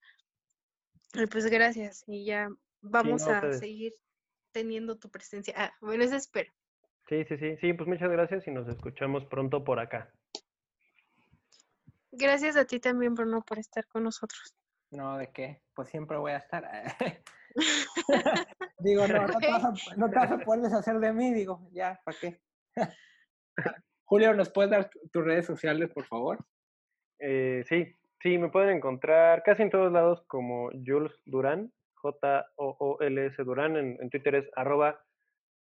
pues 1.32 1.46
gracias 1.48 2.04
y 2.08 2.26
ya 2.26 2.50
vamos 2.82 3.28
a 3.28 3.54
seguir 3.54 3.94
teniendo 4.52 4.98
tu 4.98 5.10
presencia. 5.10 5.54
Ah, 5.58 5.74
bueno, 5.82 6.04
eso 6.04 6.16
espero. 6.16 6.52
Sí, 7.08 7.24
sí, 7.26 7.38
sí, 7.38 7.58
sí, 7.58 7.74
pues 7.74 7.88
muchas 7.88 8.10
gracias 8.10 8.48
y 8.48 8.52
nos 8.52 8.68
escuchamos 8.68 9.26
pronto 9.26 9.64
por 9.64 9.80
acá. 9.80 10.12
Gracias 12.12 12.58
a 12.58 12.66
ti 12.66 12.80
también, 12.80 13.14
Bruno, 13.14 13.42
por 13.42 13.60
estar 13.60 13.88
con 13.88 14.04
nosotros. 14.04 14.56
No, 14.92 15.18
¿de 15.18 15.32
qué? 15.32 15.62
Pues 15.74 15.90
siempre 15.90 16.18
voy 16.18 16.32
a 16.32 16.38
estar. 16.38 16.64
digo, 18.80 19.08
no, 19.08 19.28
no 19.28 19.40
te, 19.40 19.48
vas 19.48 19.64
a, 19.64 19.74
no 19.96 20.10
te, 20.10 20.16
vas 20.16 20.32
a, 20.32 20.38
poder 20.40 20.62
deshacer 20.62 21.00
de 21.00 21.14
mí, 21.14 21.34
digo, 21.34 21.68
ya, 21.72 22.00
¿para 22.04 22.18
qué? 22.20 22.42
Julio, 24.06 24.34
¿nos 24.34 24.50
puedes 24.50 24.72
dar 24.72 24.90
tus 25.12 25.24
redes 25.24 25.46
sociales, 25.46 25.90
por 25.92 26.06
favor? 26.06 26.46
Eh, 27.20 27.64
sí, 27.68 27.94
Sí, 28.22 28.38
me 28.40 28.50
pueden 28.50 28.78
encontrar 28.78 29.44
casi 29.44 29.62
en 29.62 29.70
todos 29.70 29.92
lados 29.92 30.24
como 30.28 30.72
Jules 30.86 31.14
Durán, 31.26 31.72
J-O-O-L-S 31.96 33.44
Durán, 33.44 33.78
en, 33.78 34.10
Twitter 34.10 34.36
es 34.36 34.50
arroba 34.56 35.00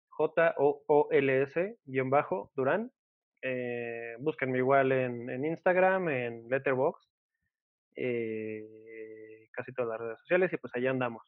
J-O-O-L-S 0.10 1.78
guion 1.84 2.10
bajo 2.10 2.52
Durán. 2.56 2.92
Eh, 3.42 4.16
búsquenme 4.20 4.60
igual 4.60 4.92
en, 4.94 5.46
Instagram, 5.46 6.10
en 6.10 6.48
Letterboxd, 6.48 7.10
eh, 7.98 9.50
casi 9.52 9.74
todas 9.74 9.92
las 9.92 10.00
redes 10.00 10.20
sociales 10.20 10.54
y 10.54 10.58
pues 10.58 10.74
allá 10.76 10.92
andamos. 10.92 11.24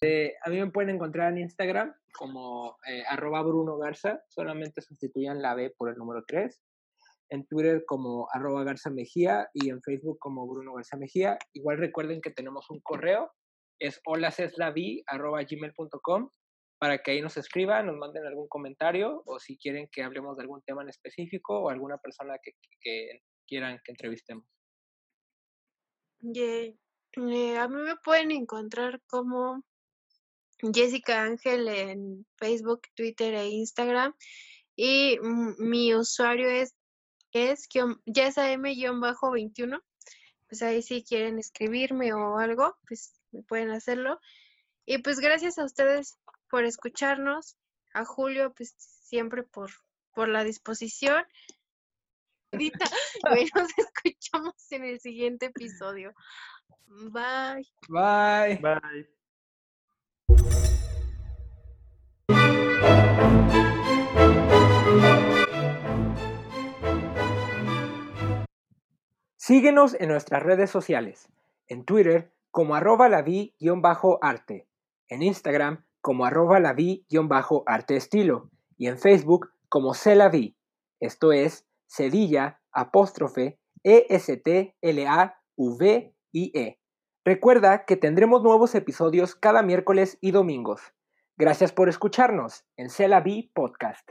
Eh, 0.00 0.36
a 0.44 0.48
mí 0.48 0.60
me 0.60 0.70
pueden 0.70 0.94
encontrar 0.94 1.32
en 1.32 1.38
Instagram 1.38 1.92
como 2.12 2.78
eh, 2.86 3.02
arroba 3.08 3.42
Bruno 3.42 3.78
Garza, 3.78 4.22
solamente 4.28 4.80
sustituyan 4.80 5.42
la 5.42 5.56
B 5.56 5.74
por 5.76 5.88
el 5.88 5.96
número 5.96 6.24
3 6.24 6.67
en 7.30 7.46
Twitter 7.46 7.84
como 7.86 8.28
arroba 8.32 8.64
Garza 8.64 8.90
Mejía 8.90 9.48
y 9.52 9.70
en 9.70 9.82
Facebook 9.82 10.18
como 10.18 10.46
Bruno 10.46 10.74
Garza 10.74 10.96
Mejía. 10.96 11.38
Igual 11.52 11.78
recuerden 11.78 12.20
que 12.20 12.30
tenemos 12.30 12.68
un 12.70 12.80
correo, 12.80 13.30
es 13.78 14.00
gmail.com 14.04 16.30
para 16.78 16.98
que 16.98 17.10
ahí 17.10 17.20
nos 17.20 17.36
escriban, 17.36 17.86
nos 17.86 17.96
manden 17.96 18.26
algún 18.26 18.48
comentario 18.48 19.22
o 19.26 19.40
si 19.40 19.58
quieren 19.58 19.88
que 19.90 20.02
hablemos 20.02 20.36
de 20.36 20.42
algún 20.42 20.62
tema 20.62 20.82
en 20.82 20.88
específico 20.88 21.60
o 21.60 21.70
alguna 21.70 21.98
persona 21.98 22.36
que, 22.42 22.52
quieran 23.46 23.80
que 23.84 23.92
entrevistemos. 23.92 24.44
Eh, 26.34 26.76
a 27.56 27.68
mí 27.68 27.82
me 27.82 27.96
pueden 27.96 28.30
encontrar 28.30 29.00
como 29.06 29.64
Jessica 30.72 31.22
Ángel 31.22 31.68
en 31.68 32.26
Facebook, 32.36 32.82
Twitter 32.94 33.34
e 33.34 33.48
Instagram. 33.48 34.14
Y 34.76 35.18
mi 35.58 35.94
usuario 35.94 36.48
es 36.48 36.74
es 37.38 37.68
YesAM-21. 37.68 39.82
Pues 40.48 40.62
ahí 40.62 40.82
si 40.82 41.04
quieren 41.04 41.38
escribirme 41.38 42.12
o 42.12 42.38
algo, 42.38 42.76
pues 42.86 43.14
pueden 43.46 43.70
hacerlo. 43.70 44.20
Y 44.86 44.98
pues 44.98 45.20
gracias 45.20 45.58
a 45.58 45.64
ustedes 45.64 46.18
por 46.50 46.64
escucharnos, 46.64 47.56
a 47.92 48.04
Julio, 48.04 48.54
pues 48.54 48.74
siempre 48.78 49.42
por, 49.42 49.70
por 50.14 50.28
la 50.28 50.44
disposición. 50.44 51.24
Ahorita 52.52 52.86
nos 53.54 53.70
escuchamos 53.76 54.72
en 54.72 54.84
el 54.84 55.00
siguiente 55.00 55.46
episodio. 55.46 56.14
Bye. 56.86 57.66
Bye. 57.88 58.56
Bye. 58.56 59.17
Síguenos 69.48 69.96
en 69.98 70.10
nuestras 70.10 70.42
redes 70.42 70.68
sociales, 70.68 71.30
en 71.68 71.86
Twitter 71.86 72.30
como 72.50 72.74
arroba 72.74 73.08
lavi-arte, 73.08 74.66
en 75.08 75.22
Instagram 75.22 75.86
como 76.02 76.26
arroba 76.26 76.60
lavi-arte 76.60 77.96
estilo 77.96 78.50
y 78.76 78.88
en 78.88 78.98
Facebook 78.98 79.50
como 79.70 79.94
celavi, 79.94 80.54
esto 81.00 81.32
es 81.32 81.66
cedilla 81.86 82.60
apóstrofe 82.72 83.58
E-S-T-L-A-V-I-E. 83.84 84.68
E. 86.60 86.78
Recuerda 87.24 87.86
que 87.86 87.96
tendremos 87.96 88.42
nuevos 88.42 88.74
episodios 88.74 89.34
cada 89.34 89.62
miércoles 89.62 90.18
y 90.20 90.32
domingos. 90.32 90.92
Gracias 91.38 91.72
por 91.72 91.88
escucharnos 91.88 92.66
en 92.76 92.90
Celavi 92.90 93.50
Podcast. 93.54 94.10